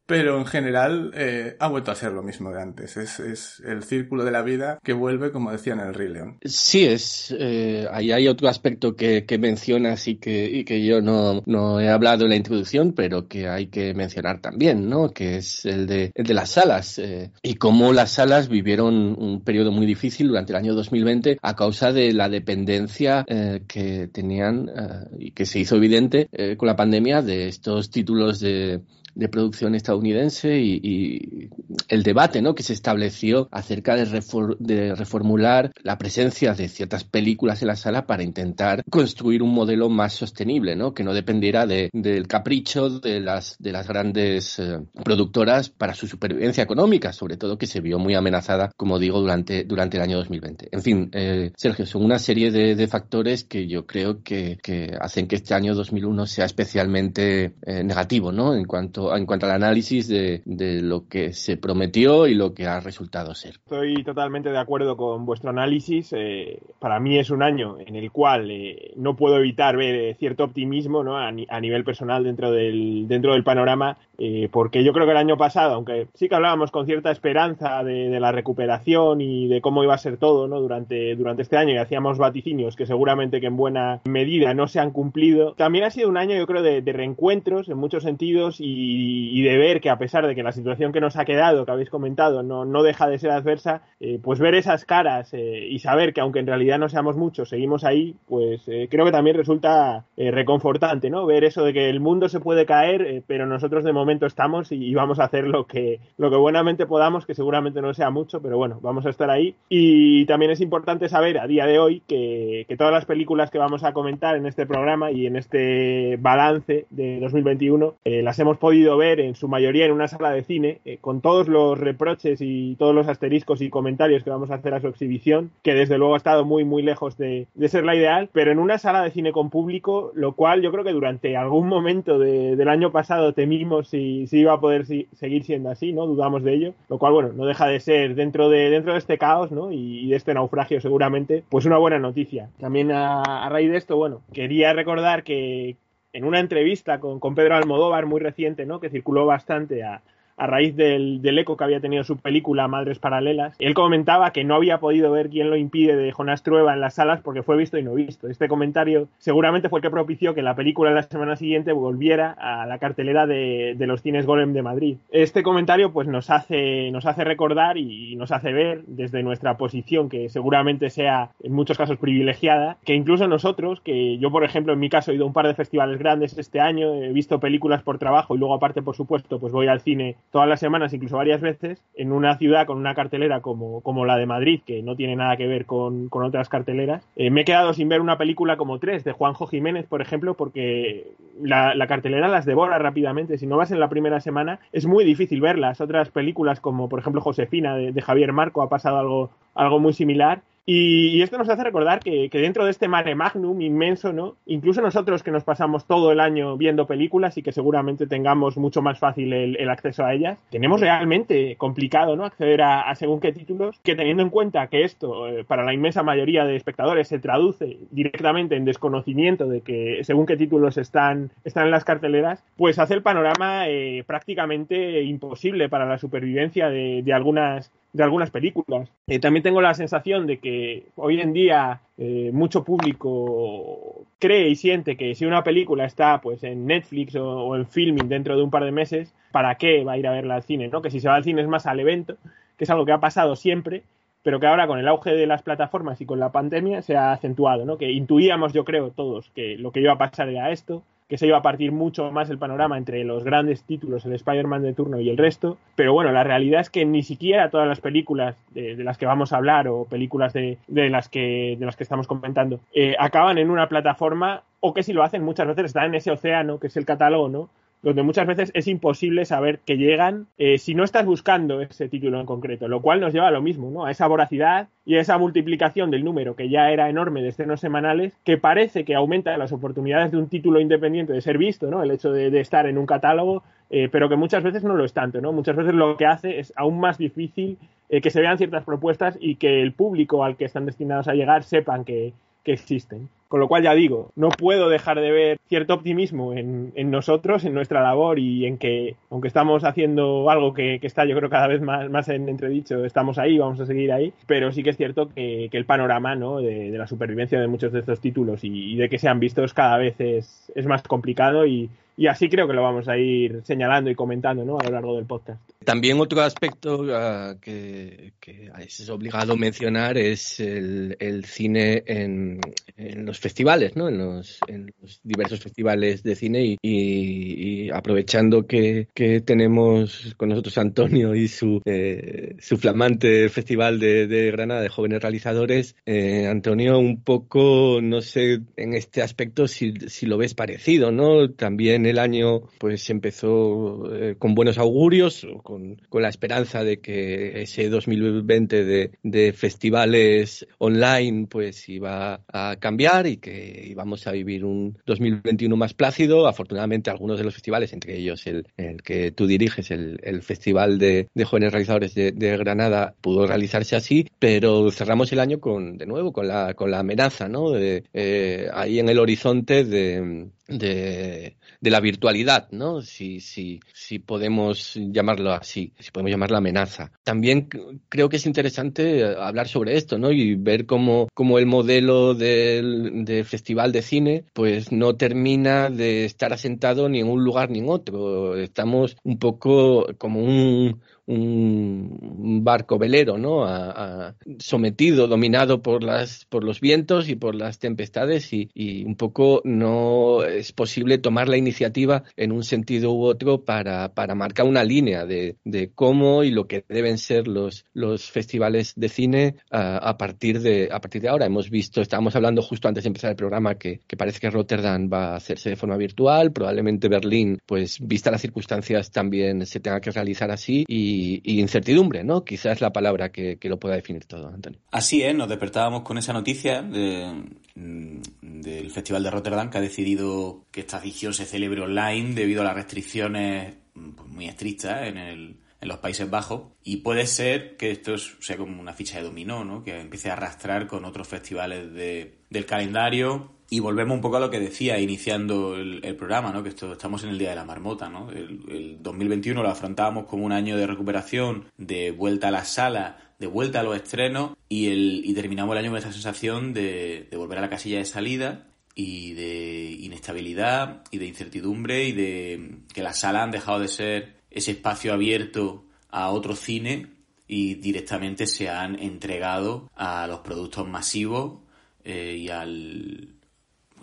pero 0.08 0.38
en 0.38 0.46
general 0.46 1.10
eh, 1.14 1.54
ha 1.60 1.68
vuelto 1.68 1.90
a 1.90 1.94
ser 1.94 2.12
lo 2.12 2.22
mismo 2.22 2.50
de 2.50 2.62
antes. 2.62 2.96
Es, 2.96 3.20
es, 3.20 3.60
el 3.60 3.82
círculo 3.82 4.24
de 4.24 4.30
la 4.30 4.40
vida 4.40 4.78
que 4.82 4.94
vuelve, 4.94 5.30
como 5.32 5.52
decía 5.52 5.74
en 5.74 5.80
el 5.80 5.92
Rey 5.92 6.08
León. 6.08 6.38
Sí, 6.42 6.86
es, 6.86 7.34
eh, 7.38 7.86
ahí 7.92 8.10
hay 8.10 8.26
otro 8.26 8.48
aspecto 8.48 8.96
que, 8.96 9.26
que 9.26 9.36
mencionas 9.36 10.08
y 10.08 10.16
que, 10.16 10.46
y 10.50 10.64
que 10.64 10.82
yo 10.82 11.02
no, 11.02 11.42
no, 11.44 11.78
he 11.78 11.90
hablado 11.90 12.24
en 12.24 12.30
la 12.30 12.36
introducción, 12.36 12.94
pero 12.94 13.28
que 13.28 13.48
hay 13.48 13.66
que 13.66 13.92
mencionar 13.92 14.40
también, 14.40 14.88
¿no? 14.88 15.10
Que 15.10 15.36
es 15.36 15.66
el 15.66 15.86
de, 15.86 16.10
el 16.14 16.24
de 16.24 16.34
las 16.34 16.52
salas 16.52 16.98
eh, 16.98 17.30
y 17.42 17.56
cómo 17.56 17.92
las 17.92 18.12
salas 18.12 18.48
vivieron 18.48 19.14
un 19.18 19.42
periodo 19.42 19.72
muy 19.72 19.84
difícil 19.84 20.28
durante 20.28 20.52
el 20.52 20.56
año 20.56 20.74
2020 20.74 21.38
a 21.42 21.54
causa 21.54 21.92
de 21.92 22.14
la 22.14 22.30
dependencia 22.30 23.26
eh, 23.28 23.60
que 23.68 24.08
tenían 24.08 24.70
eh, 24.74 25.16
y 25.18 25.30
que 25.32 25.44
se 25.44 25.58
hizo 25.58 25.76
evidente 25.76 26.30
con 26.56 26.66
la 26.66 26.76
pandemia 26.76 27.20
de 27.20 27.48
estos 27.48 27.90
títulos 27.90 28.40
de 28.40 28.80
de 29.18 29.28
producción 29.28 29.74
estadounidense 29.74 30.58
y, 30.60 31.50
el 31.88 32.02
debate 32.02 32.40
¿no? 32.40 32.54
que 32.54 32.62
se 32.62 32.72
estableció 32.72 33.48
acerca 33.50 33.96
de, 33.96 34.04
refor 34.04 34.56
de, 34.58 34.94
reformular 34.94 35.72
la 35.82 35.98
presencia 35.98 36.54
de 36.54 36.68
ciertas 36.68 37.04
películas 37.04 37.62
en 37.62 37.68
la 37.68 37.76
sala 37.76 38.06
para 38.06 38.22
intentar 38.22 38.84
construir 38.90 39.42
un 39.42 39.52
modelo 39.52 39.88
más 39.88 40.12
sostenible, 40.12 40.76
¿no? 40.76 40.94
que 40.94 41.02
no 41.02 41.14
dependiera 41.14 41.66
de, 41.66 41.90
del 41.92 42.26
capricho 42.26 43.00
de 43.00 43.20
las, 43.20 43.56
de 43.58 43.72
las 43.72 43.88
grandes 43.88 44.58
eh, 44.58 44.78
productoras 45.04 45.68
para 45.68 45.94
su 45.94 46.06
supervivencia 46.06 46.62
económica, 46.62 47.12
sobre 47.12 47.36
todo 47.36 47.58
que 47.58 47.66
se 47.66 47.80
vio 47.80 47.98
muy 47.98 48.14
amenazada, 48.14 48.70
como 48.76 48.98
digo, 48.98 49.20
durante, 49.20 49.64
durante 49.64 49.96
el 49.96 50.02
año 50.04 50.18
2020. 50.18 50.68
En 50.70 50.82
fin, 50.82 51.10
eh, 51.12 51.52
Sergio, 51.56 51.86
son 51.86 52.04
una 52.04 52.18
serie 52.18 52.50
de, 52.50 52.76
de 52.76 52.86
factores 52.86 53.44
que 53.44 53.66
yo 53.66 53.86
creo 53.86 54.22
que, 54.22 54.58
que, 54.62 54.96
hacen 55.00 55.26
que 55.26 55.36
este 55.36 55.54
año 55.54 55.74
2001 55.74 56.26
sea 56.26 56.44
especialmente 56.44 57.54
eh, 57.62 57.82
negativo 57.82 58.30
¿no? 58.30 58.54
en 58.54 58.64
cuanto 58.64 59.07
en 59.16 59.26
cuanto 59.26 59.46
al 59.46 59.52
análisis 59.52 60.08
de, 60.08 60.42
lo 60.82 61.08
que 61.08 61.32
se 61.32 61.56
prometió 61.56 62.26
y 62.26 62.34
lo 62.34 62.54
que 62.54 62.66
ha 62.66 62.80
resultado 62.80 63.34
ser. 63.34 63.52
Estoy 63.52 64.02
totalmente 64.04 64.50
de 64.50 64.58
acuerdo 64.58 64.96
con 64.96 65.24
vuestro 65.26 65.50
análisis. 65.50 66.12
Eh, 66.16 66.60
para 66.78 67.00
mí 67.00 67.18
es 67.18 67.30
un 67.30 67.42
año 67.42 67.76
en 67.78 67.96
el 67.96 68.10
cual 68.10 68.50
eh, 68.50 68.92
no 68.96 69.16
puedo 69.16 69.36
evitar 69.36 69.76
ver 69.76 69.94
eh, 69.94 70.14
cierto 70.18 70.44
optimismo 70.44 71.02
¿no? 71.02 71.16
a, 71.16 71.28
a, 71.28 71.60
nivel 71.60 71.84
personal 71.84 72.24
dentro 72.24 72.50
del, 72.50 73.06
dentro 73.08 73.32
del 73.32 73.44
panorama, 73.44 73.98
eh, 74.18 74.48
porque 74.50 74.82
yo 74.82 74.92
creo 74.92 75.06
que 75.06 75.12
el 75.12 75.18
año 75.18 75.36
pasado, 75.36 75.74
aunque 75.74 76.08
sí 76.14 76.28
que 76.28 76.34
hablábamos 76.34 76.70
con 76.70 76.86
cierta 76.86 77.10
esperanza 77.10 77.84
de, 77.84 78.18
la 78.18 78.32
recuperación 78.32 79.20
y 79.20 79.46
de 79.46 79.60
cómo 79.60 79.84
iba 79.84 79.94
a 79.94 79.98
ser 79.98 80.16
todo 80.16 80.48
¿no? 80.48 80.60
durante, 80.60 81.12
este 81.40 81.56
año 81.56 81.74
y 81.74 81.76
hacíamos 81.76 82.18
vaticinios 82.18 82.74
que 82.74 82.84
seguramente 82.84 83.40
que 83.40 83.46
en 83.46 83.56
buena 83.56 84.00
medida 84.06 84.54
no 84.54 84.66
se 84.66 84.80
han 84.80 84.90
cumplido, 84.90 85.52
también 85.54 85.84
ha 85.84 85.90
sido 85.90 86.08
un 86.08 86.16
año 86.16 86.36
yo 86.36 86.46
creo 86.48 86.62
de 86.62 86.80
reencuentros 86.92 87.68
en 87.68 87.78
muchos 87.78 88.02
sentidos 88.02 88.56
y 88.60 88.87
y, 88.90 89.42
de 89.42 89.58
ver 89.58 89.80
que 89.80 89.90
a 89.90 89.98
pesar 89.98 90.26
de 90.26 90.34
que 90.34 90.42
la 90.42 90.52
situación 90.52 90.92
que 90.92 91.00
nos 91.00 91.16
ha 91.16 91.24
quedado, 91.24 91.64
que 91.64 91.70
habéis 91.70 91.90
comentado, 91.90 92.42
no, 92.42 92.64
no 92.64 92.82
deja 92.82 93.08
de 93.08 93.18
ser 93.18 93.30
adversa, 93.30 93.82
eh, 94.00 94.18
pues 94.22 94.38
ver 94.38 94.54
esas 94.54 94.84
caras 94.84 95.32
eh, 95.32 95.66
y 95.68 95.78
saber 95.78 96.12
que 96.12 96.20
aunque 96.20 96.38
en 96.38 96.46
realidad 96.46 96.78
no 96.78 96.88
seamos 96.88 97.16
muchos, 97.16 97.50
seguimos 97.50 97.84
ahí, 97.84 98.16
pues 98.26 98.66
eh, 98.68 98.88
creo 98.90 99.04
que 99.04 99.12
también 99.12 99.36
resulta 99.36 100.04
eh, 100.16 100.30
reconfortante, 100.30 101.10
¿no? 101.10 101.26
Ver 101.26 101.44
eso 101.44 101.64
de 101.64 101.72
que 101.72 101.90
el 101.90 102.00
mundo 102.00 102.28
se 102.28 102.40
puede 102.40 102.66
caer, 102.66 103.22
pero 103.26 103.46
nosotros 103.46 103.84
de 103.84 103.92
momento 103.92 104.26
estamos 104.26 104.72
y, 104.72 104.76
y, 104.76 104.94
vamos 104.94 105.18
a 105.18 105.24
hacer 105.24 105.46
lo 105.46 105.66
que, 105.66 106.00
lo 106.16 106.30
que 106.30 106.36
buenamente 106.36 106.86
podamos, 106.86 107.26
que 107.26 107.34
seguramente 107.34 107.82
no 107.82 107.94
sea 107.94 108.10
mucho, 108.10 108.40
pero 108.40 108.56
bueno, 108.56 108.78
vamos 108.82 109.06
a 109.06 109.10
estar 109.10 109.30
ahí. 109.30 109.54
Y 109.68 110.24
también 110.26 110.50
es 110.50 110.60
importante 110.60 111.08
saber 111.08 111.38
a 111.38 111.46
día 111.46 111.66
de 111.66 111.78
hoy 111.78 112.02
que, 112.06 112.64
que 112.68 112.76
todas 112.76 112.92
las 112.92 113.04
películas 113.04 113.50
que 113.50 113.58
vamos 113.58 113.84
a 113.84 113.92
comentar 113.92 114.36
en 114.36 114.46
este 114.46 114.66
programa 114.66 115.10
y 115.10 115.26
en 115.26 115.36
este 115.36 116.16
balance 116.16 116.86
de 116.90 117.20
2021 117.20 117.94
las 118.04 118.38
hemos 118.38 118.56
podido 118.58 118.77
ver 118.96 119.20
en 119.20 119.34
su 119.34 119.48
mayoría 119.48 119.86
en 119.86 119.92
una 119.92 120.08
sala 120.08 120.30
de 120.30 120.44
cine, 120.44 120.80
eh, 120.84 120.98
con 121.00 121.20
todos 121.20 121.48
los 121.48 121.78
reproches 121.78 122.40
y 122.40 122.76
todos 122.76 122.94
los 122.94 123.08
asteriscos 123.08 123.60
y 123.60 123.70
comentarios 123.70 124.22
que 124.22 124.30
vamos 124.30 124.50
a 124.50 124.54
hacer 124.54 124.74
a 124.74 124.80
su 124.80 124.88
exhibición, 124.88 125.50
que 125.62 125.74
desde 125.74 125.98
luego 125.98 126.14
ha 126.14 126.18
estado 126.18 126.44
muy, 126.44 126.64
muy 126.64 126.82
lejos 126.82 127.16
de, 127.16 127.46
ser 127.68 127.84
la 127.84 127.94
ideal, 127.94 128.30
pero 128.32 128.50
en 128.50 128.58
una 128.58 128.78
sala 128.78 129.02
de 129.02 129.10
cine 129.10 129.32
con 129.32 129.50
público, 129.50 130.12
lo 130.14 130.32
cual 130.32 130.62
yo 130.62 130.72
creo 130.72 130.84
que 130.84 130.92
durante 130.92 131.36
algún 131.36 131.68
momento 131.68 132.18
de, 132.18 132.56
del 132.56 132.68
año 132.68 132.92
pasado 132.92 133.32
temimos 133.34 133.88
si, 133.88 134.26
si 134.26 134.38
iba 134.38 134.54
a 134.54 134.60
poder 134.60 134.86
seguir 134.86 135.44
siendo 135.44 135.70
así, 135.70 135.92
¿no? 135.92 136.06
Dudamos 136.06 136.42
de 136.42 136.54
ello, 136.54 136.74
lo 136.88 136.98
cual, 136.98 137.12
bueno, 137.12 137.32
no 137.34 137.44
deja 137.44 137.66
de 137.66 137.80
ser 137.80 138.14
dentro 138.14 138.48
de, 138.48 138.70
dentro 138.70 138.92
de 138.92 138.98
este 138.98 139.18
caos, 139.18 139.50
¿no? 139.50 139.72
Y, 139.72 140.08
de 140.08 140.16
este 140.16 140.32
naufragio 140.32 140.80
seguramente, 140.80 141.44
pues 141.48 141.66
una 141.66 141.76
buena 141.76 141.98
noticia. 141.98 142.48
También 142.58 142.92
a 142.92 143.48
raíz 143.50 143.70
de 143.70 143.76
esto, 143.76 143.96
bueno, 143.96 144.22
quería 144.32 144.72
recordar 144.72 145.22
que, 145.22 145.76
en 146.12 146.24
una 146.24 146.40
entrevista 146.40 147.00
con, 147.00 147.20
con, 147.20 147.34
Pedro 147.34 147.56
Almodóvar 147.56 148.06
muy 148.06 148.20
reciente, 148.20 148.66
¿no? 148.66 148.80
que 148.80 148.90
circuló 148.90 149.26
bastante 149.26 149.82
a, 149.84 150.02
a 150.38 150.46
raíz 150.46 150.74
del, 150.76 151.20
eco 151.38 151.56
que 151.56 151.64
había 151.64 151.80
tenido 151.80 152.04
su 152.04 152.16
película 152.16 152.68
Madres 152.68 152.98
Paralelas. 152.98 153.54
Él 153.58 153.74
comentaba 153.74 154.32
que 154.32 154.44
no 154.44 154.54
había 154.54 154.78
podido 154.78 155.12
ver 155.12 155.28
quién 155.28 155.50
lo 155.50 155.56
impide 155.56 155.96
de 155.96 156.12
Jonás 156.12 156.42
Trueba 156.42 156.74
en 156.74 156.80
las 156.80 156.94
salas 156.94 157.20
porque 157.20 157.42
fue 157.42 157.56
visto 157.56 157.78
y 157.78 157.82
no 157.82 157.94
visto. 157.94 158.28
Este 158.28 158.48
comentario 158.48 159.08
seguramente 159.18 159.68
fue 159.68 159.80
el 159.80 159.82
que 159.82 159.90
propició 159.90 160.34
que 160.34 160.42
la 160.42 160.54
película 160.54 160.90
la 160.90 161.02
semana 161.02 161.36
siguiente 161.36 161.72
volviera 161.72 162.32
a 162.32 162.66
la 162.66 162.78
cartelera 162.78 163.26
de, 163.26 163.74
de 163.76 163.86
los 163.86 164.02
cines 164.02 164.26
Golem 164.26 164.52
de 164.52 164.62
Madrid. 164.62 164.96
Este 165.10 165.42
comentario 165.42 165.92
pues 165.92 166.08
nos 166.08 166.30
hace, 166.30 166.90
nos 166.90 167.06
hace 167.06 167.24
recordar 167.24 167.76
y 167.76 168.16
nos 168.16 168.32
hace 168.32 168.52
ver 168.52 168.82
desde 168.86 169.22
nuestra 169.22 169.56
posición 169.56 170.08
que 170.08 170.28
seguramente 170.28 170.90
sea 170.90 171.30
en 171.42 171.52
muchos 171.52 171.76
casos 171.76 171.98
privilegiada, 171.98 172.78
que 172.84 172.94
incluso 172.94 173.26
nosotros, 173.26 173.80
que 173.80 174.18
yo 174.18 174.30
por 174.30 174.44
ejemplo 174.44 174.72
en 174.72 174.78
mi 174.78 174.88
caso 174.88 175.10
he 175.10 175.14
ido 175.14 175.24
a 175.24 175.28
un 175.28 175.32
par 175.32 175.46
de 175.46 175.54
festivales 175.54 175.98
grandes 175.98 176.36
este 176.38 176.60
año, 176.60 176.94
he 176.94 177.12
visto 177.12 177.40
películas 177.40 177.82
por 177.82 177.98
trabajo 177.98 178.34
y 178.34 178.38
luego 178.38 178.54
aparte 178.54 178.82
por 178.82 178.96
supuesto 178.96 179.38
pues 179.38 179.52
voy 179.52 179.66
al 179.66 179.80
cine 179.80 180.16
todas 180.30 180.48
las 180.48 180.60
semanas, 180.60 180.92
incluso 180.92 181.16
varias 181.16 181.40
veces, 181.40 181.82
en 181.94 182.12
una 182.12 182.36
ciudad 182.36 182.66
con 182.66 182.78
una 182.78 182.94
cartelera 182.94 183.40
como, 183.40 183.80
como 183.80 184.04
la 184.04 184.16
de 184.16 184.26
Madrid, 184.26 184.60
que 184.66 184.82
no 184.82 184.96
tiene 184.96 185.16
nada 185.16 185.36
que 185.36 185.46
ver 185.46 185.66
con, 185.66 186.08
con 186.08 186.24
otras 186.24 186.48
carteleras, 186.48 187.06
eh, 187.16 187.30
me 187.30 187.42
he 187.42 187.44
quedado 187.44 187.72
sin 187.72 187.88
ver 187.88 188.00
una 188.00 188.18
película 188.18 188.56
como 188.56 188.78
tres 188.78 189.04
de 189.04 189.12
Juanjo 189.12 189.46
Jiménez, 189.46 189.86
por 189.86 190.02
ejemplo, 190.02 190.34
porque 190.34 191.12
la, 191.40 191.86
cartelera 191.86 192.28
las 192.28 192.44
devora 192.44 192.78
rápidamente. 192.78 193.38
Si 193.38 193.46
no 193.46 193.56
vas 193.56 193.70
en 193.70 193.80
la 193.80 193.88
primera 193.88 194.20
semana, 194.20 194.60
es 194.72 194.86
muy 194.86 195.04
difícil 195.04 195.40
verlas. 195.40 195.80
Otras 195.80 196.10
películas, 196.10 196.60
como 196.60 196.88
por 196.88 197.00
ejemplo 197.00 197.20
Josefina 197.20 197.76
de, 197.76 197.92
de 197.92 198.02
Javier 198.02 198.32
Marco, 198.32 198.62
ha 198.62 198.68
pasado 198.68 198.98
algo, 198.98 199.30
algo 199.54 199.78
muy 199.78 199.92
similar. 199.92 200.42
Y, 200.70 201.16
y, 201.16 201.22
esto 201.22 201.38
nos 201.38 201.48
hace 201.48 201.64
recordar 201.64 202.00
que, 202.00 202.28
que, 202.28 202.40
dentro 202.42 202.66
de 202.66 202.72
este 202.72 202.88
mare 202.88 203.14
magnum 203.14 203.58
inmenso, 203.62 204.12
¿no? 204.12 204.36
Incluso 204.44 204.82
nosotros 204.82 205.22
que 205.22 205.30
nos 205.30 205.42
pasamos 205.42 205.86
todo 205.86 206.12
el 206.12 206.20
año 206.20 206.58
viendo 206.58 206.86
películas 206.86 207.38
y 207.38 207.42
que 207.42 207.52
seguramente 207.52 208.06
tengamos 208.06 208.58
mucho 208.58 208.82
más 208.82 208.98
fácil 208.98 209.32
el, 209.32 209.70
acceso 209.70 210.04
a 210.04 210.12
ellas, 210.12 210.38
tenemos 210.50 210.82
realmente 210.82 211.56
complicado, 211.56 212.16
¿no? 212.16 212.26
Acceder 212.26 212.60
a, 212.60 212.94
según 212.96 213.18
qué 213.18 213.32
títulos, 213.32 213.80
que 213.82 213.96
teniendo 213.96 214.22
en 214.22 214.28
cuenta 214.28 214.66
que 214.66 214.84
esto, 214.84 215.26
eh, 215.26 215.42
para 215.42 215.64
la 215.64 215.72
inmensa 215.72 216.02
mayoría 216.02 216.44
de 216.44 216.56
espectadores, 216.56 217.08
se 217.08 217.18
traduce 217.18 217.78
directamente 217.90 218.54
en 218.54 218.66
desconocimiento 218.66 219.46
de 219.46 219.62
que 219.62 220.00
según 220.04 220.26
qué 220.26 220.36
títulos 220.36 220.76
están, 220.76 221.30
están 221.44 221.64
en 221.64 221.70
las 221.70 221.86
carteleras, 221.86 222.44
pues 222.58 222.78
hace 222.78 222.92
el 222.92 223.02
panorama 223.02 223.68
eh, 223.68 224.04
prácticamente 224.06 225.00
imposible 225.00 225.70
para 225.70 225.86
la 225.86 225.96
supervivencia 225.96 226.68
de 226.68 227.10
algunas 227.14 227.72
de 227.92 228.02
algunas 228.02 228.30
películas. 228.30 228.90
Eh, 229.06 229.18
también 229.18 229.42
tengo 229.42 229.60
la 229.60 229.74
sensación 229.74 230.26
de 230.26 230.38
que 230.38 230.86
hoy 230.96 231.20
en 231.20 231.32
día 231.32 231.80
eh, 231.96 232.30
mucho 232.32 232.64
público 232.64 234.04
cree 234.18 234.48
y 234.48 234.56
siente 234.56 234.96
que 234.96 235.14
si 235.14 235.24
una 235.26 235.42
película 235.42 235.84
está 235.84 236.20
pues 236.20 236.44
en 236.44 236.66
Netflix 236.66 237.16
o, 237.16 237.26
o, 237.26 237.56
en 237.56 237.66
filming 237.66 238.08
dentro 238.08 238.36
de 238.36 238.42
un 238.42 238.50
par 238.50 238.64
de 238.64 238.72
meses, 238.72 239.14
¿para 239.32 239.54
qué 239.56 239.84
va 239.84 239.92
a 239.92 239.98
ir 239.98 240.06
a 240.06 240.12
verla 240.12 240.36
al 240.36 240.42
cine? 240.42 240.68
¿no? 240.68 240.82
Que 240.82 240.90
si 240.90 241.00
se 241.00 241.08
va 241.08 241.14
al 241.14 241.24
cine 241.24 241.42
es 241.42 241.48
más 241.48 241.66
al 241.66 241.80
evento, 241.80 242.16
que 242.56 242.64
es 242.64 242.70
algo 242.70 242.84
que 242.84 242.92
ha 242.92 243.00
pasado 243.00 243.36
siempre, 243.36 243.82
pero 244.22 244.40
que 244.40 244.46
ahora 244.46 244.66
con 244.66 244.78
el 244.78 244.88
auge 244.88 245.12
de 245.12 245.26
las 245.26 245.42
plataformas 245.42 246.00
y 246.00 246.06
con 246.06 246.20
la 246.20 246.32
pandemia 246.32 246.82
se 246.82 246.96
ha 246.96 247.12
acentuado, 247.12 247.64
¿no? 247.64 247.78
Que 247.78 247.90
intuíamos, 247.92 248.52
yo 248.52 248.64
creo, 248.64 248.90
todos 248.90 249.30
que 249.30 249.56
lo 249.56 249.72
que 249.72 249.80
iba 249.80 249.92
a 249.92 249.98
pasar 249.98 250.28
era 250.28 250.50
esto, 250.50 250.82
que 251.08 251.16
se 251.16 251.26
iba 251.26 251.38
a 251.38 251.42
partir 251.42 251.72
mucho 251.72 252.12
más 252.12 252.28
el 252.28 252.38
panorama 252.38 252.76
entre 252.76 253.02
los 253.02 253.24
grandes 253.24 253.62
títulos, 253.62 254.04
el 254.04 254.12
Spider-Man 254.12 254.62
de 254.62 254.74
turno 254.74 255.00
y 255.00 255.08
el 255.08 255.16
resto. 255.16 255.56
Pero 255.74 255.94
bueno, 255.94 256.12
la 256.12 256.22
realidad 256.22 256.60
es 256.60 256.70
que 256.70 256.84
ni 256.84 257.02
siquiera 257.02 257.50
todas 257.50 257.66
las 257.66 257.80
películas 257.80 258.36
de, 258.50 258.76
las 258.76 258.98
que 258.98 259.06
vamos 259.06 259.32
a 259.32 259.38
hablar 259.38 259.68
o 259.68 259.86
películas 259.86 260.34
de, 260.34 260.58
las, 260.68 261.08
que, 261.08 261.56
de 261.58 261.66
las 261.66 261.76
que 261.76 261.82
estamos 261.82 262.06
comentando 262.06 262.60
eh, 262.74 262.94
acaban 262.98 263.38
en 263.38 263.50
una 263.50 263.68
plataforma 263.68 264.42
o 264.60 264.74
que 264.74 264.82
si 264.82 264.92
lo 264.92 265.02
hacen 265.02 265.22
muchas 265.22 265.46
veces 265.46 265.66
están 265.66 265.86
en 265.86 265.94
ese 265.94 266.10
océano 266.10 266.58
que 266.58 266.66
es 266.66 266.76
el 266.76 266.84
catálogo, 266.84 267.28
¿no? 267.28 267.48
Donde 267.82 268.02
muchas 268.02 268.26
veces 268.26 268.50
es 268.54 268.66
imposible 268.66 269.24
saber 269.24 269.60
que 269.60 269.76
llegan 269.76 270.26
eh, 270.36 270.58
si 270.58 270.74
no 270.74 270.84
estás 270.84 271.06
buscando 271.06 271.60
ese 271.60 271.88
título 271.88 272.18
en 272.18 272.26
concreto, 272.26 272.66
lo 272.66 272.82
cual 272.82 273.00
nos 273.00 273.12
lleva 273.12 273.28
a 273.28 273.32
lo 273.32 273.40
mismo, 273.40 273.70
¿no? 273.70 273.84
A 273.84 273.90
esa 273.90 274.06
voracidad 274.06 274.68
y 274.84 274.96
a 274.96 275.00
esa 275.00 275.18
multiplicación 275.18 275.90
del 275.90 276.04
número 276.04 276.34
que 276.34 276.48
ya 276.48 276.70
era 276.70 276.88
enorme 276.88 277.22
de 277.22 277.28
estrenos 277.28 277.60
semanales, 277.60 278.16
que 278.24 278.36
parece 278.36 278.84
que 278.84 278.94
aumenta 278.94 279.36
las 279.36 279.52
oportunidades 279.52 280.10
de 280.10 280.18
un 280.18 280.28
título 280.28 280.60
independiente 280.60 281.12
de 281.12 281.20
ser 281.20 281.38
visto, 281.38 281.68
¿no? 281.70 281.82
El 281.82 281.90
hecho 281.90 282.10
de, 282.10 282.38
estar 282.40 282.66
en 282.66 282.78
un 282.78 282.86
catálogo, 282.86 283.42
eh, 283.70 283.88
pero 283.90 284.08
que 284.08 284.16
muchas 284.16 284.42
veces 284.42 284.64
no 284.64 284.74
lo 284.74 284.84
es 284.84 284.92
tanto, 284.92 285.20
¿no? 285.20 285.32
Muchas 285.32 285.56
veces 285.56 285.74
lo 285.74 285.96
que 285.96 286.06
hace 286.06 286.40
es 286.40 286.52
aún 286.56 286.80
más 286.80 286.98
difícil 286.98 287.58
eh, 287.88 288.00
que 288.00 288.10
se 288.10 288.20
vean 288.20 288.38
ciertas 288.38 288.64
propuestas 288.64 289.16
y 289.20 289.36
que 289.36 289.62
el 289.62 289.72
público 289.72 290.24
al 290.24 290.36
que 290.36 290.44
están 290.44 290.66
destinados 290.66 291.06
a 291.08 291.14
llegar 291.14 291.44
sepan 291.44 291.84
que, 291.84 292.12
que 292.42 292.52
existen. 292.52 293.08
Con 293.28 293.40
lo 293.40 293.48
cual 293.48 293.62
ya 293.62 293.74
digo, 293.74 294.10
no 294.16 294.30
puedo 294.30 294.70
dejar 294.70 295.00
de 295.00 295.10
ver 295.10 295.38
cierto 295.48 295.74
optimismo 295.74 296.32
en, 296.32 296.72
nosotros, 296.90 297.44
en 297.44 297.52
nuestra 297.52 297.82
labor 297.82 298.18
y 298.18 298.46
en 298.46 298.56
que, 298.56 298.96
aunque 299.10 299.28
estamos 299.28 299.64
haciendo 299.64 300.30
algo 300.30 300.54
que, 300.54 300.80
está 300.82 301.04
yo 301.04 301.14
creo 301.14 301.28
cada 301.28 301.46
vez 301.46 301.60
más, 301.60 301.90
más 301.90 302.08
en 302.08 302.28
entredicho, 302.28 302.84
estamos 302.86 303.18
ahí, 303.18 303.36
vamos 303.36 303.60
a 303.60 303.66
seguir 303.66 303.92
ahí, 303.92 304.14
pero 304.26 304.50
sí 304.50 304.62
que 304.62 304.70
es 304.70 304.78
cierto 304.78 305.10
que, 305.10 305.50
el 305.52 305.64
panorama 305.66 306.14
¿no? 306.14 306.38
de, 306.38 306.70
la 306.70 306.86
supervivencia 306.86 307.38
de 307.38 307.48
muchos 307.48 307.72
de 307.72 307.80
estos 307.80 308.00
títulos 308.00 308.40
y, 308.44 308.76
de 308.76 308.88
que 308.88 308.98
sean 308.98 309.20
vistos 309.20 309.52
cada 309.52 309.76
vez 309.76 310.00
es, 310.00 310.50
es 310.54 310.66
más 310.66 310.82
complicado 310.82 311.44
y, 311.44 311.68
y 311.98 312.06
así 312.06 312.28
creo 312.28 312.46
que 312.46 312.54
lo 312.54 312.62
vamos 312.62 312.88
a 312.88 312.96
ir 312.96 313.42
señalando 313.44 313.90
y 313.90 313.96
comentando 313.96 314.44
¿no? 314.44 314.56
a 314.56 314.62
lo 314.62 314.70
largo 314.70 314.94
del 314.94 315.04
podcast. 315.04 315.40
También 315.64 315.98
otro 315.98 316.22
aspecto 316.22 316.82
uh, 316.82 317.40
que, 317.40 318.12
que, 318.20 318.52
es 318.60 318.88
obligado 318.88 319.36
mencionar 319.36 319.98
es 319.98 320.38
el, 320.38 321.24
cine 321.26 321.82
en, 321.86 322.40
en, 322.76 323.04
los 323.04 323.17
festivales, 323.18 323.76
¿no? 323.76 323.88
en, 323.88 323.98
los, 323.98 324.38
en 324.46 324.72
los 324.80 325.00
diversos 325.02 325.40
festivales 325.40 326.02
de 326.02 326.14
cine 326.14 326.44
y, 326.44 326.58
y, 326.62 327.70
aprovechando 327.70 328.46
que, 328.46 328.88
que, 328.94 329.20
tenemos 329.20 330.14
con 330.16 330.28
nosotros 330.28 330.58
Antonio 330.58 331.14
y 331.14 331.28
su, 331.28 331.60
eh, 331.64 332.36
su 332.40 332.56
flamante 332.56 333.28
festival 333.28 333.78
de, 333.80 334.06
de, 334.06 334.30
Granada 334.30 334.60
de 334.60 334.68
jóvenes 334.68 335.02
realizadores, 335.02 335.76
eh, 335.86 336.26
Antonio, 336.26 336.78
un 336.78 337.02
poco, 337.02 337.80
no 337.82 338.00
sé, 338.00 338.40
en 338.56 338.74
este 338.74 339.02
aspecto 339.02 339.48
si, 339.48 339.74
si 339.88 340.06
lo 340.06 340.18
ves 340.18 340.34
parecido, 340.34 340.92
¿no? 340.92 341.30
También 341.30 341.86
el 341.86 341.98
año 341.98 342.42
pues 342.58 342.88
empezó 342.90 343.92
eh, 343.94 344.16
con 344.18 344.34
buenos 344.34 344.58
augurios, 344.58 345.26
con, 345.42 345.80
con, 345.88 346.02
la 346.02 346.08
esperanza 346.08 346.62
de 346.62 346.80
que 346.80 347.42
ese 347.42 347.68
2020 347.68 348.64
de, 348.64 348.90
de, 349.02 349.32
festivales 349.32 350.46
online 350.58 351.26
pues 351.28 351.68
iba 351.68 352.20
a 352.32 352.56
cambiar 352.60 353.06
y 353.08 353.16
que 353.16 353.64
íbamos 353.68 354.06
a 354.06 354.12
vivir 354.12 354.44
un 354.44 354.78
2021 354.86 355.56
más 355.56 355.74
plácido. 355.74 356.26
Afortunadamente 356.26 356.90
algunos 356.90 357.18
de 357.18 357.24
los 357.24 357.34
festivales, 357.34 357.72
entre 357.72 357.96
ellos 357.96 358.26
el, 358.26 358.46
que 358.84 359.12
tú 359.12 359.26
diriges, 359.26 359.70
el, 359.70 360.22
Festival 360.22 360.78
de, 360.78 361.08
Jóvenes 361.24 361.52
Realizadores 361.52 361.94
de, 361.94 362.36
Granada, 362.38 362.94
pudo 363.00 363.26
realizarse 363.26 363.76
así, 363.76 364.06
pero 364.18 364.70
cerramos 364.70 365.12
el 365.12 365.20
año 365.20 365.40
con, 365.40 365.78
de 365.78 365.86
nuevo, 365.86 366.12
con 366.12 366.28
la, 366.28 366.54
con 366.54 366.70
la 366.70 366.80
amenaza, 366.80 367.28
¿no? 367.28 367.56
Eh, 367.56 368.48
ahí 368.52 368.78
en 368.78 368.88
el 368.88 368.98
horizonte 368.98 369.64
de, 369.64 370.28
de, 370.48 371.36
de, 371.60 371.70
la 371.70 371.80
virtualidad, 371.80 372.48
¿no? 372.50 372.80
Si, 372.80 373.20
si, 373.20 373.60
si 373.72 373.98
podemos 373.98 374.74
llamarlo 374.74 375.32
así, 375.32 375.72
si 375.78 375.90
podemos 375.90 376.10
llamarlo 376.10 376.38
amenaza. 376.38 376.90
También 377.04 377.48
creo 377.88 378.08
que 378.08 378.16
es 378.16 378.26
interesante 378.26 379.04
hablar 379.04 379.46
sobre 379.46 379.76
esto, 379.76 379.98
¿no? 379.98 380.10
Y 380.10 380.34
ver 380.34 380.66
cómo, 380.66 381.08
cómo 381.14 381.38
el 381.38 381.46
modelo 381.46 382.14
del, 382.14 383.04
del, 383.04 383.24
festival 383.24 383.72
de 383.72 383.82
cine, 383.82 384.24
pues 384.32 384.72
no 384.72 384.96
termina 384.96 385.68
de 385.70 386.04
estar 386.04 386.32
asentado 386.32 386.88
ni 386.88 387.00
en 387.00 387.08
un 387.08 387.22
lugar 387.22 387.50
ni 387.50 387.58
en 387.58 387.68
otro. 387.68 388.36
Estamos 388.36 388.96
un 389.04 389.18
poco 389.18 389.86
como 389.98 390.20
un, 390.22 390.80
un 391.08 392.44
barco 392.44 392.78
velero, 392.78 393.16
¿no? 393.16 393.44
A, 393.44 394.14
sometido, 394.38 395.08
dominado 395.08 395.62
por 395.62 395.82
las 395.82 396.26
por 396.26 396.44
los 396.44 396.60
vientos 396.60 397.08
y 397.08 397.16
por 397.16 397.34
las 397.34 397.58
tempestades 397.58 398.32
y, 398.32 398.50
y, 398.54 398.84
un 398.84 398.94
poco 398.94 399.40
no 399.44 400.22
es 400.22 400.52
posible 400.52 400.98
tomar 400.98 401.28
la 401.28 401.38
iniciativa 401.38 402.04
en 402.16 402.30
un 402.30 402.44
sentido 402.44 402.92
u 402.92 403.04
otro 403.04 403.44
para, 403.44 403.94
para 403.94 404.14
marcar 404.14 404.46
una 404.46 404.64
línea 404.64 405.06
de, 405.06 405.36
de 405.44 405.70
cómo 405.74 406.24
y 406.24 406.30
lo 406.30 406.46
que 406.46 406.64
deben 406.68 406.98
ser 406.98 407.26
los, 407.26 407.64
los 407.72 408.10
festivales 408.10 408.74
de 408.76 408.88
cine 408.90 409.36
a, 409.50 409.78
a, 409.78 409.96
partir 409.96 410.40
de 410.40 410.68
a 410.70 410.80
partir 410.80 411.00
de 411.00 411.08
ahora. 411.08 411.24
Hemos 411.24 411.48
visto, 411.48 411.80
estábamos 411.80 412.14
hablando 412.16 412.42
justo 412.42 412.68
antes 412.68 412.84
de 412.84 412.88
empezar 412.88 413.10
el 413.10 413.16
programa 413.16 413.54
que, 413.54 413.80
que 413.86 413.96
parece 413.96 414.20
que 414.20 414.30
Rotterdam 414.30 414.90
va 414.92 415.12
a 415.12 415.16
hacerse 415.16 415.48
de 415.48 415.56
forma 415.56 415.78
virtual, 415.78 416.32
probablemente 416.32 416.88
Berlín, 416.88 417.38
pues 417.46 417.78
vista 417.80 418.10
las 418.10 418.20
circunstancias 418.20 418.90
también 418.90 419.46
se 419.46 419.60
tenga 419.60 419.80
que 419.80 419.90
realizar 419.90 420.30
así 420.30 420.66
y 420.68 420.97
y, 420.98 421.40
incertidumbre, 421.40 422.04
¿no? 422.04 422.24
Quizás 422.24 422.56
es 422.56 422.60
la 422.60 422.72
palabra 422.72 423.10
que, 423.10 423.38
lo 423.42 423.58
pueda 423.58 423.76
definir 423.76 424.04
todo, 424.04 424.28
Antonio. 424.28 424.58
Así 424.70 425.02
es, 425.02 425.14
nos 425.14 425.28
despertábamos 425.28 425.82
con 425.82 425.98
esa 425.98 426.12
noticia 426.12 426.62
mm, 426.62 428.02
del 428.22 428.70
Festival 428.70 429.02
de 429.02 429.10
Rotterdam 429.10 429.50
que 429.50 429.58
ha 429.58 429.62
decidido 429.62 430.44
que 430.50 430.60
esta 430.60 430.78
edición 430.78 431.14
se 431.14 431.24
celebre 431.24 431.62
online 431.62 432.14
debido 432.14 432.42
a 432.42 432.44
las 432.44 432.54
restricciones 432.54 433.54
mm, 433.74 433.90
pues, 433.90 434.08
muy 434.08 434.26
estrictas 434.26 434.86
en 434.86 434.98
el 434.98 435.36
en 435.60 435.68
los 435.68 435.78
Países 435.78 436.08
Bajos 436.08 436.52
y 436.62 436.78
puede 436.78 437.06
ser 437.06 437.56
que 437.56 437.70
esto 437.70 437.98
sea 437.98 438.36
como 438.36 438.60
una 438.60 438.72
ficha 438.72 438.98
de 438.98 439.04
dominó, 439.04 439.44
¿no? 439.44 439.64
Que 439.64 439.80
empiece 439.80 440.10
a 440.10 440.12
arrastrar 440.12 440.66
con 440.66 440.84
otros 440.84 441.08
festivales 441.08 441.72
de, 441.72 442.18
del 442.30 442.46
calendario 442.46 443.37
y 443.50 443.60
volvemos 443.60 443.94
un 443.94 444.00
poco 444.00 444.18
a 444.18 444.20
lo 444.20 444.30
que 444.30 444.40
decía 444.40 444.78
iniciando 444.78 445.56
el, 445.56 445.96
programa, 445.96 446.32
¿no? 446.32 446.42
Que 446.42 446.50
esto, 446.50 446.72
estamos 446.72 447.02
en 447.04 447.10
el 447.10 447.18
Día 447.18 447.30
de 447.30 447.36
la 447.36 447.44
Marmota, 447.44 447.88
¿no? 447.88 448.10
El, 448.10 448.78
2021 448.82 449.42
lo 449.42 449.48
afrontábamos 449.48 450.06
como 450.06 450.24
un 450.24 450.32
año 450.32 450.56
de 450.56 450.66
recuperación, 450.66 451.46
de 451.56 451.90
vuelta 451.90 452.28
a 452.28 452.30
la 452.30 452.44
sala, 452.44 453.14
de 453.18 453.26
vuelta 453.26 453.60
a 453.60 453.62
los 453.62 453.74
estrenos 453.74 454.36
y, 454.48 454.68
el, 454.68 455.02
y 455.04 455.14
terminamos 455.14 455.54
el 455.54 455.58
año 455.60 455.70
con 455.70 455.78
esa 455.78 455.92
sensación 455.92 456.52
de, 456.52 457.08
de 457.10 457.16
volver 457.16 457.38
a 457.38 457.42
la 457.42 457.50
casilla 457.50 457.78
de 457.78 457.84
salida 457.84 458.46
y 458.74 459.14
de 459.14 459.76
inestabilidad 459.80 460.84
y 460.90 460.98
de 460.98 461.06
incertidumbre 461.06 461.84
y 461.84 461.92
de 461.92 462.58
que 462.72 462.82
las 462.82 463.00
salas 463.00 463.24
han 463.24 463.30
dejado 463.30 463.60
de 463.60 463.68
ser 463.68 464.18
ese 464.30 464.52
espacio 464.52 464.92
abierto 464.92 465.64
a 465.90 466.10
otro 466.10 466.36
cine 466.36 466.86
y 467.26 467.54
directamente 467.56 468.26
se 468.26 468.48
han 468.48 468.78
entregado 468.78 469.70
a 469.74 470.06
los 470.06 470.20
productos 470.20 470.68
masivos 470.68 471.40
eh, 471.84 472.16
y 472.18 472.28
al 472.28 473.17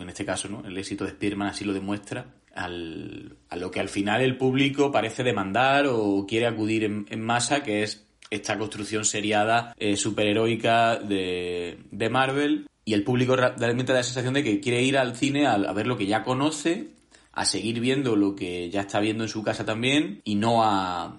en 0.00 0.08
este 0.08 0.24
caso, 0.24 0.48
¿no? 0.48 0.66
El 0.66 0.76
éxito 0.78 1.04
de 1.04 1.10
Spearman 1.10 1.48
así 1.48 1.64
lo 1.64 1.72
demuestra, 1.72 2.26
al, 2.54 3.36
a 3.48 3.56
lo 3.56 3.70
que 3.70 3.80
al 3.80 3.88
final 3.88 4.22
el 4.22 4.36
público 4.36 4.90
parece 4.90 5.22
demandar 5.22 5.86
o 5.88 6.26
quiere 6.26 6.46
acudir 6.46 6.84
en, 6.84 7.20
masa, 7.20 7.62
que 7.62 7.82
es 7.82 8.06
esta 8.30 8.58
construcción 8.58 9.04
seriada 9.04 9.74
eh, 9.78 9.96
superheroica 9.96 10.96
de, 10.96 11.78
de 11.90 12.08
Marvel. 12.10 12.66
Y 12.84 12.94
el 12.94 13.02
público 13.02 13.34
realmente 13.36 13.92
da 13.92 13.98
la 13.98 14.04
sensación 14.04 14.34
de 14.34 14.44
que 14.44 14.60
quiere 14.60 14.82
ir 14.82 14.96
al 14.96 15.16
cine 15.16 15.46
a, 15.46 15.56
ver 15.72 15.86
lo 15.86 15.96
que 15.96 16.06
ya 16.06 16.22
conoce, 16.22 16.90
a 17.32 17.44
seguir 17.44 17.80
viendo 17.80 18.14
lo 18.14 18.36
que 18.36 18.70
ya 18.70 18.82
está 18.82 19.00
viendo 19.00 19.24
en 19.24 19.28
su 19.28 19.42
casa 19.42 19.64
también, 19.64 20.20
y 20.24 20.36
no 20.36 20.62
a 20.62 21.16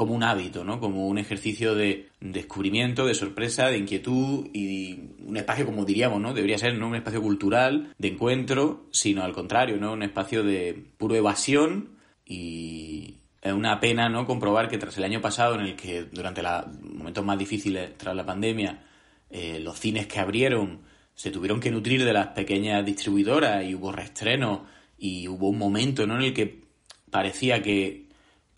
como 0.00 0.14
un 0.14 0.22
hábito, 0.22 0.64
¿no? 0.64 0.80
Como 0.80 1.08
un 1.08 1.18
ejercicio 1.18 1.74
de 1.74 2.08
descubrimiento, 2.20 3.04
de 3.04 3.12
sorpresa, 3.12 3.66
de 3.66 3.76
inquietud 3.76 4.46
y 4.54 4.98
un 5.26 5.36
espacio, 5.36 5.66
como 5.66 5.84
diríamos, 5.84 6.22
¿no? 6.22 6.32
Debería 6.32 6.56
ser 6.56 6.74
no 6.78 6.88
un 6.88 6.94
espacio 6.94 7.20
cultural 7.20 7.94
de 7.98 8.08
encuentro, 8.08 8.86
sino 8.92 9.22
al 9.22 9.34
contrario, 9.34 9.76
¿no? 9.76 9.92
Un 9.92 10.02
espacio 10.02 10.42
de 10.42 10.86
puro 10.96 11.16
evasión 11.16 11.98
y 12.24 13.18
es 13.42 13.52
una 13.52 13.78
pena, 13.78 14.08
¿no? 14.08 14.26
Comprobar 14.26 14.70
que 14.70 14.78
tras 14.78 14.96
el 14.96 15.04
año 15.04 15.20
pasado, 15.20 15.56
en 15.56 15.66
el 15.66 15.76
que 15.76 16.04
durante 16.04 16.42
los 16.42 16.66
momentos 16.82 17.22
más 17.22 17.38
difíciles 17.38 17.98
tras 17.98 18.16
la 18.16 18.24
pandemia, 18.24 18.82
eh, 19.28 19.60
los 19.60 19.78
cines 19.78 20.06
que 20.06 20.18
abrieron 20.18 20.80
se 21.14 21.30
tuvieron 21.30 21.60
que 21.60 21.70
nutrir 21.70 22.06
de 22.06 22.14
las 22.14 22.28
pequeñas 22.28 22.86
distribuidoras 22.86 23.66
y 23.66 23.74
hubo 23.74 23.92
reestrenos 23.92 24.60
y 24.96 25.28
hubo 25.28 25.50
un 25.50 25.58
momento, 25.58 26.06
¿no? 26.06 26.16
En 26.16 26.22
el 26.22 26.32
que 26.32 26.62
parecía 27.10 27.60
que 27.60 28.08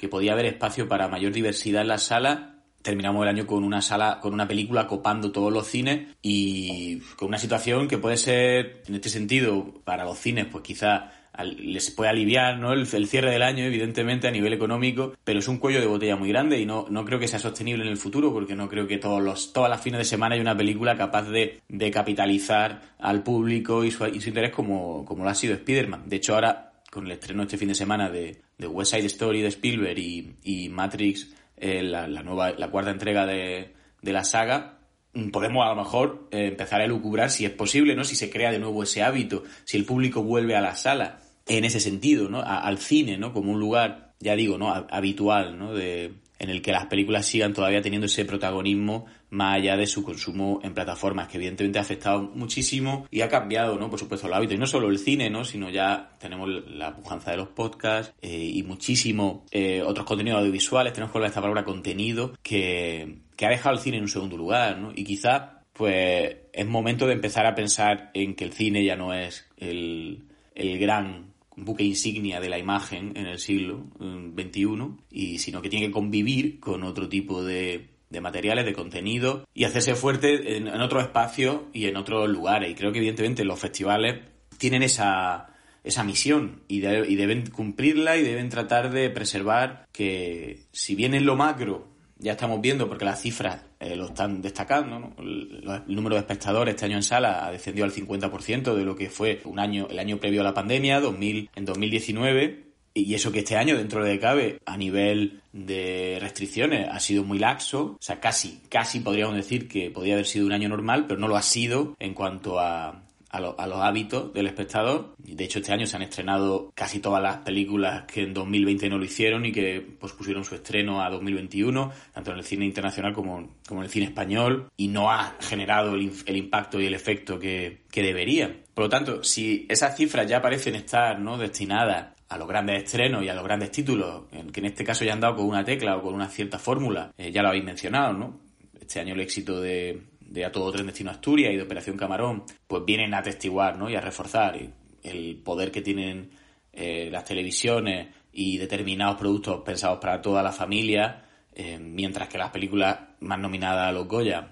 que 0.02 0.08
podía 0.08 0.32
haber 0.32 0.46
espacio 0.46 0.88
para 0.88 1.06
mayor 1.06 1.30
diversidad 1.30 1.82
en 1.82 1.86
la 1.86 1.98
sala. 1.98 2.56
Terminamos 2.82 3.22
el 3.22 3.28
año 3.28 3.46
con 3.46 3.62
una 3.62 3.80
sala, 3.80 4.18
con 4.20 4.34
una 4.34 4.48
película 4.48 4.88
copando 4.88 5.30
todos 5.30 5.52
los 5.52 5.68
cines 5.68 6.08
y 6.20 6.98
con 7.16 7.28
una 7.28 7.38
situación 7.38 7.86
que 7.86 7.98
puede 7.98 8.16
ser, 8.16 8.82
en 8.88 8.96
este 8.96 9.08
sentido, 9.08 9.80
para 9.84 10.04
los 10.04 10.18
cines, 10.18 10.46
pues 10.46 10.64
quizá 10.64 11.12
les 11.44 11.92
puede 11.92 12.10
aliviar 12.10 12.58
¿no? 12.58 12.72
El, 12.72 12.88
cierre 13.06 13.30
del 13.30 13.42
año, 13.42 13.62
evidentemente, 13.62 14.26
a 14.26 14.32
nivel 14.32 14.52
económico, 14.52 15.14
pero 15.22 15.38
es 15.38 15.46
un 15.46 15.58
cuello 15.58 15.78
de 15.78 15.86
botella 15.86 16.16
muy 16.16 16.30
grande 16.30 16.58
y 16.58 16.66
no, 16.66 16.86
no 16.90 17.04
creo 17.04 17.20
que 17.20 17.28
sea 17.28 17.38
sostenible 17.38 17.84
en 17.84 17.90
el 17.92 17.96
futuro, 17.96 18.32
porque 18.32 18.56
no 18.56 18.68
creo 18.68 18.88
que 18.88 18.98
todos 18.98 19.22
los, 19.22 19.52
todas 19.52 19.70
las 19.70 19.82
fines 19.82 19.98
de 19.98 20.04
semana 20.04 20.34
haya 20.34 20.42
una 20.42 20.56
película 20.56 20.96
capaz 20.96 21.30
de, 21.30 21.60
de 21.68 21.90
capitalizar 21.92 22.82
al 22.98 23.22
público 23.22 23.84
y 23.84 23.92
su, 23.92 24.04
interés 24.04 24.50
como, 24.50 25.04
como 25.04 25.22
lo 25.22 25.30
ha 25.30 25.34
sido 25.36 25.54
Spider-Man. 25.54 26.08
De 26.08 26.16
hecho, 26.16 26.34
ahora, 26.34 26.71
con 26.92 27.06
el 27.06 27.12
estreno 27.12 27.42
este 27.42 27.58
fin 27.58 27.68
de 27.68 27.74
semana 27.74 28.10
de, 28.10 28.42
de 28.58 28.66
West 28.66 28.92
Side 28.92 29.06
Story 29.06 29.42
de 29.42 29.48
Spielberg 29.48 29.98
y, 29.98 30.36
y 30.44 30.68
Matrix, 30.68 31.34
eh, 31.56 31.82
la, 31.82 32.06
la, 32.06 32.22
nueva, 32.22 32.52
la 32.52 32.70
cuarta 32.70 32.90
entrega 32.90 33.26
de, 33.26 33.72
de 34.02 34.12
la 34.12 34.24
saga, 34.24 34.78
Mm, 35.14 35.28
podemos 35.30 35.64
a 35.66 35.70
lo 35.70 35.76
mejor 35.76 36.28
eh, 36.30 36.46
empezar 36.46 36.80
a 36.80 36.86
lucubrar 36.86 37.30
si 37.30 37.44
es 37.44 37.50
posible, 37.50 37.94
¿no? 37.94 38.04
Si 38.04 38.16
se 38.16 38.30
crea 38.30 38.50
de 38.50 38.58
nuevo 38.58 38.82
ese 38.82 39.02
hábito, 39.02 39.44
si 39.64 39.76
el 39.76 39.84
público 39.84 40.22
vuelve 40.22 40.56
a 40.56 40.60
la 40.60 40.74
sala, 40.74 41.20
en 41.46 41.64
ese 41.64 41.80
sentido, 41.80 42.28
¿no? 42.28 42.40
al 42.40 42.78
cine, 42.78 43.18
¿no? 43.18 43.32
Como 43.32 43.52
un 43.52 43.60
lugar, 43.60 44.14
ya 44.20 44.36
digo, 44.36 44.58
¿no? 44.58 44.72
habitual, 44.72 45.58
¿no? 45.58 45.74
De, 45.74 46.14
en 46.42 46.50
el 46.50 46.60
que 46.60 46.72
las 46.72 46.86
películas 46.86 47.24
sigan 47.24 47.54
todavía 47.54 47.80
teniendo 47.80 48.06
ese 48.06 48.24
protagonismo 48.24 49.06
más 49.30 49.54
allá 49.54 49.76
de 49.76 49.86
su 49.86 50.02
consumo 50.02 50.58
en 50.64 50.74
plataformas, 50.74 51.28
que 51.28 51.36
evidentemente 51.36 51.78
ha 51.78 51.82
afectado 51.82 52.32
muchísimo 52.34 53.06
y 53.12 53.20
ha 53.20 53.28
cambiado, 53.28 53.78
¿no? 53.78 53.88
Por 53.88 54.00
supuesto, 54.00 54.26
el 54.26 54.32
hábito. 54.32 54.52
Y 54.52 54.58
no 54.58 54.66
solo 54.66 54.90
el 54.90 54.98
cine, 54.98 55.30
¿no? 55.30 55.44
Sino 55.44 55.70
ya 55.70 56.16
tenemos 56.18 56.48
la 56.66 56.96
pujanza 56.96 57.30
de 57.30 57.36
los 57.36 57.46
podcasts 57.46 58.12
eh, 58.20 58.50
y 58.54 58.64
muchísimo 58.64 59.46
eh, 59.52 59.82
otros 59.86 60.04
contenidos 60.04 60.40
audiovisuales. 60.40 60.92
Tenemos 60.92 61.12
que 61.12 61.18
hablar 61.18 61.28
de 61.28 61.32
esta 61.32 61.40
palabra 61.42 61.64
contenido 61.64 62.36
que, 62.42 63.18
que 63.36 63.46
ha 63.46 63.50
dejado 63.50 63.76
el 63.76 63.80
cine 63.80 63.98
en 63.98 64.02
un 64.02 64.08
segundo 64.08 64.36
lugar, 64.36 64.78
¿no? 64.78 64.90
Y 64.96 65.04
quizá, 65.04 65.60
pues, 65.72 66.38
es 66.52 66.66
momento 66.66 67.06
de 67.06 67.12
empezar 67.12 67.46
a 67.46 67.54
pensar 67.54 68.10
en 68.14 68.34
que 68.34 68.44
el 68.44 68.52
cine 68.52 68.84
ya 68.84 68.96
no 68.96 69.14
es 69.14 69.48
el, 69.58 70.24
el 70.56 70.76
gran 70.80 71.31
buque 71.56 71.84
insignia 71.84 72.40
de 72.40 72.48
la 72.48 72.58
imagen 72.58 73.12
en 73.16 73.26
el 73.26 73.38
siglo 73.38 73.86
XXI, 73.98 74.66
y 75.10 75.38
sino 75.38 75.62
que 75.62 75.68
tiene 75.68 75.86
que 75.86 75.92
convivir 75.92 76.60
con 76.60 76.82
otro 76.82 77.08
tipo 77.08 77.42
de, 77.44 77.88
de 78.10 78.20
materiales, 78.20 78.64
de 78.64 78.72
contenido, 78.72 79.46
y 79.54 79.64
hacerse 79.64 79.94
fuerte 79.94 80.56
en, 80.56 80.68
en 80.68 80.80
otros 80.80 81.02
espacios 81.02 81.62
y 81.72 81.86
en 81.86 81.96
otros 81.96 82.28
lugares. 82.28 82.70
Y 82.70 82.74
creo 82.74 82.92
que 82.92 82.98
evidentemente 82.98 83.44
los 83.44 83.58
festivales 83.58 84.20
tienen 84.58 84.82
esa, 84.82 85.52
esa 85.84 86.04
misión 86.04 86.62
y, 86.68 86.86
y, 86.86 87.16
deben 87.16 87.46
cumplirla 87.50 88.16
y 88.16 88.22
deben 88.22 88.48
tratar 88.48 88.92
de 88.92 89.10
preservar 89.10 89.86
que 89.92 90.60
si 90.72 90.94
bien 90.94 91.14
en 91.14 91.26
lo 91.26 91.36
macro 91.36 91.88
ya 92.18 92.32
estamos 92.32 92.60
viendo, 92.60 92.88
porque 92.88 93.04
las 93.04 93.20
cifras 93.20 93.62
eh, 93.82 93.96
lo 93.96 94.06
están 94.06 94.40
destacando, 94.40 94.98
¿no? 94.98 95.14
el, 95.18 95.64
el, 95.86 95.94
número 95.94 96.14
de 96.14 96.20
espectadores 96.20 96.74
este 96.74 96.86
año 96.86 96.96
en 96.96 97.02
sala 97.02 97.46
ha 97.46 97.50
descendido 97.50 97.84
al 97.84 97.92
50% 97.92 98.74
de 98.74 98.84
lo 98.84 98.94
que 98.94 99.10
fue 99.10 99.40
un 99.44 99.58
año, 99.58 99.88
el 99.90 99.98
año 99.98 100.18
previo 100.18 100.40
a 100.40 100.44
la 100.44 100.54
pandemia, 100.54 101.00
2000, 101.00 101.50
en 101.54 101.64
2019, 101.64 102.72
y 102.94 103.14
eso 103.14 103.32
que 103.32 103.40
este 103.40 103.56
año, 103.56 103.76
dentro 103.76 104.04
de 104.04 104.18
cabe, 104.18 104.58
a 104.66 104.76
nivel 104.76 105.40
de 105.52 106.18
restricciones, 106.20 106.88
ha 106.90 107.00
sido 107.00 107.24
muy 107.24 107.38
laxo. 107.38 107.96
O 107.98 108.02
sea, 108.02 108.20
casi, 108.20 108.60
casi 108.68 109.00
podríamos 109.00 109.34
decir 109.34 109.66
que 109.66 109.90
podría 109.90 110.14
haber 110.14 110.26
sido 110.26 110.46
un 110.46 110.52
año 110.52 110.68
normal, 110.68 111.06
pero 111.06 111.18
no 111.18 111.28
lo 111.28 111.36
ha 111.36 111.42
sido 111.42 111.96
en 111.98 112.12
cuanto 112.12 112.60
a, 112.60 113.01
a, 113.32 113.40
lo, 113.40 113.58
a, 113.58 113.66
los 113.66 113.78
hábitos 113.78 114.32
del 114.32 114.46
espectador. 114.46 115.14
De 115.18 115.44
hecho, 115.44 115.58
este 115.58 115.72
año 115.72 115.86
se 115.86 115.96
han 115.96 116.02
estrenado 116.02 116.70
casi 116.74 117.00
todas 117.00 117.22
las 117.22 117.38
películas 117.38 118.04
que 118.04 118.22
en 118.22 118.34
2020 118.34 118.88
no 118.88 118.98
lo 118.98 119.04
hicieron 119.04 119.44
y 119.46 119.52
que 119.52 119.80
pospusieron 119.80 120.44
su 120.44 120.54
estreno 120.54 121.02
a 121.02 121.10
2021, 121.10 121.90
tanto 122.12 122.30
en 122.30 122.38
el 122.38 122.44
cine 122.44 122.66
internacional 122.66 123.12
como, 123.12 123.56
como 123.66 123.80
en 123.80 123.86
el 123.86 123.90
cine 123.90 124.06
español, 124.06 124.70
y 124.76 124.88
no 124.88 125.10
ha 125.10 125.36
generado 125.40 125.94
el, 125.94 126.12
el 126.26 126.36
impacto 126.36 126.80
y 126.80 126.86
el 126.86 126.94
efecto 126.94 127.38
que, 127.38 127.82
que 127.90 128.02
debería. 128.02 128.54
Por 128.74 128.84
lo 128.84 128.88
tanto, 128.88 129.24
si 129.24 129.66
esas 129.68 129.96
cifras 129.96 130.26
ya 130.26 130.40
parecen 130.40 130.74
estar 130.74 131.18
¿no? 131.18 131.38
destinadas 131.38 132.12
a 132.28 132.38
los 132.38 132.48
grandes 132.48 132.84
estrenos 132.84 133.22
y 133.22 133.28
a 133.28 133.34
los 133.34 133.44
grandes 133.44 133.70
títulos, 133.70 134.22
que 134.52 134.60
en 134.60 134.66
este 134.66 134.84
caso 134.84 135.04
ya 135.04 135.12
han 135.12 135.20
dado 135.20 135.36
con 135.36 135.46
una 135.46 135.64
tecla 135.64 135.96
o 135.96 136.02
con 136.02 136.14
una 136.14 136.28
cierta 136.28 136.58
fórmula, 136.58 137.12
eh, 137.18 137.30
ya 137.30 137.42
lo 137.42 137.48
habéis 137.48 137.64
mencionado, 137.64 138.14
¿no? 138.14 138.40
Este 138.80 139.00
año 139.00 139.12
el 139.14 139.20
éxito 139.20 139.60
de, 139.60 140.02
de 140.32 140.44
A 140.44 140.52
Todo 140.52 140.72
Tren 140.72 140.86
Destino 140.86 141.10
Asturias 141.10 141.52
y 141.52 141.56
de 141.56 141.62
Operación 141.62 141.96
Camarón, 141.96 142.44
pues 142.66 142.84
vienen 142.84 143.14
a 143.14 143.18
atestiguar 143.18 143.78
¿no? 143.78 143.90
y 143.90 143.94
a 143.94 144.00
reforzar 144.00 144.58
el 145.02 145.36
poder 145.44 145.70
que 145.70 145.82
tienen 145.82 146.30
eh, 146.72 147.08
las 147.12 147.24
televisiones 147.24 148.08
y 148.32 148.56
determinados 148.56 149.18
productos 149.18 149.60
pensados 149.60 149.98
para 150.00 150.22
toda 150.22 150.42
la 150.42 150.52
familia, 150.52 151.26
eh, 151.54 151.78
mientras 151.78 152.28
que 152.28 152.38
las 152.38 152.50
películas 152.50 152.98
más 153.20 153.38
nominadas 153.38 153.88
a 153.88 153.92
los 153.92 154.08
Goya, 154.08 154.48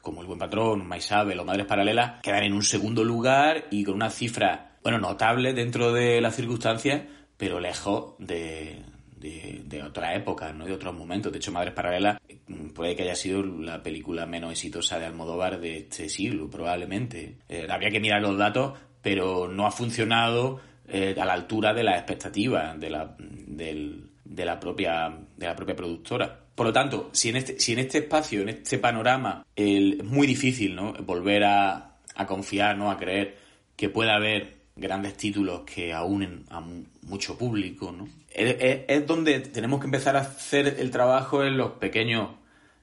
como 0.00 0.20
El 0.20 0.28
Buen 0.28 0.38
Patrón, 0.38 0.86
Maisabel 0.86 1.40
o 1.40 1.44
Madres 1.44 1.66
Paralelas, 1.66 2.20
quedan 2.22 2.44
en 2.44 2.52
un 2.52 2.62
segundo 2.62 3.02
lugar 3.02 3.64
y 3.70 3.82
con 3.82 3.94
una 3.94 4.10
cifra, 4.10 4.76
bueno, 4.82 4.98
notable 4.98 5.52
dentro 5.52 5.92
de 5.92 6.20
las 6.20 6.36
circunstancias, 6.36 7.02
pero 7.36 7.58
lejos 7.58 8.14
de, 8.18 8.82
de, 9.24 9.62
de 9.64 9.82
otra 9.82 10.14
época, 10.14 10.52
¿no? 10.52 10.66
de 10.66 10.72
otros 10.72 10.94
momentos. 10.94 11.32
De 11.32 11.38
hecho, 11.38 11.50
Madres 11.50 11.72
Paralelas 11.72 12.18
mm, 12.46 12.68
puede 12.68 12.94
que 12.94 13.04
haya 13.04 13.14
sido 13.14 13.42
la 13.42 13.82
película 13.82 14.26
menos 14.26 14.52
exitosa 14.52 14.98
de 14.98 15.06
Almodóvar 15.06 15.60
de 15.60 15.78
este 15.78 16.10
siglo, 16.10 16.50
probablemente. 16.50 17.36
Eh, 17.48 17.66
habría 17.70 17.90
que 17.90 18.00
mirar 18.00 18.20
los 18.20 18.36
datos, 18.36 18.78
pero 19.00 19.48
no 19.48 19.66
ha 19.66 19.70
funcionado 19.70 20.60
eh, 20.88 21.14
a 21.18 21.24
la 21.24 21.32
altura 21.32 21.72
de 21.72 21.84
las 21.84 21.96
expectativas 21.96 22.78
de 22.78 22.90
la, 22.90 23.16
del, 23.18 24.10
de 24.24 24.44
la 24.44 24.60
propia 24.60 25.16
de 25.36 25.46
la 25.46 25.56
propia 25.56 25.74
productora. 25.74 26.40
Por 26.54 26.66
lo 26.66 26.72
tanto, 26.72 27.08
si 27.12 27.30
en 27.30 27.36
este, 27.36 27.58
si 27.58 27.72
en 27.72 27.78
este 27.78 27.98
espacio, 27.98 28.42
en 28.42 28.50
este 28.50 28.78
panorama, 28.78 29.44
es 29.56 30.04
muy 30.04 30.26
difícil 30.26 30.76
¿no? 30.76 30.92
volver 30.92 31.44
a, 31.44 31.96
a 32.14 32.26
confiar, 32.26 32.76
¿no? 32.76 32.90
a 32.90 32.98
creer 32.98 33.36
que 33.74 33.88
pueda 33.88 34.14
haber 34.14 34.63
grandes 34.76 35.16
títulos 35.16 35.62
que 35.62 35.92
aúnen 35.92 36.44
a 36.50 36.60
mucho 37.02 37.38
público, 37.38 37.92
¿no? 37.92 38.08
Es, 38.30 39.06
donde 39.06 39.40
tenemos 39.40 39.80
que 39.80 39.86
empezar 39.86 40.16
a 40.16 40.20
hacer 40.20 40.76
el 40.78 40.90
trabajo 40.90 41.44
en 41.44 41.56
los 41.56 41.72
pequeños 41.72 42.30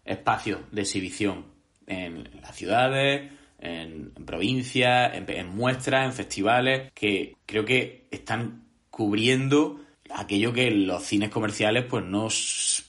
espacios 0.06 0.60
de 0.72 0.82
exhibición, 0.82 1.46
en 1.88 2.30
las 2.42 2.56
ciudades, 2.56 3.32
en, 3.60 4.14
en 4.16 4.26
provincias, 4.26 5.14
en, 5.14 5.30
en, 5.30 5.50
muestras, 5.50 6.06
en 6.06 6.14
festivales, 6.14 6.92
que 6.94 7.36
creo 7.46 7.66
que 7.66 8.08
están 8.12 8.64
cubriendo 8.90 9.82
aquello 10.14 10.54
que 10.54 10.72
los 10.72 11.04
cines 11.04 11.30
comerciales 11.30 11.86
pues 11.86 12.04
no 12.04 12.28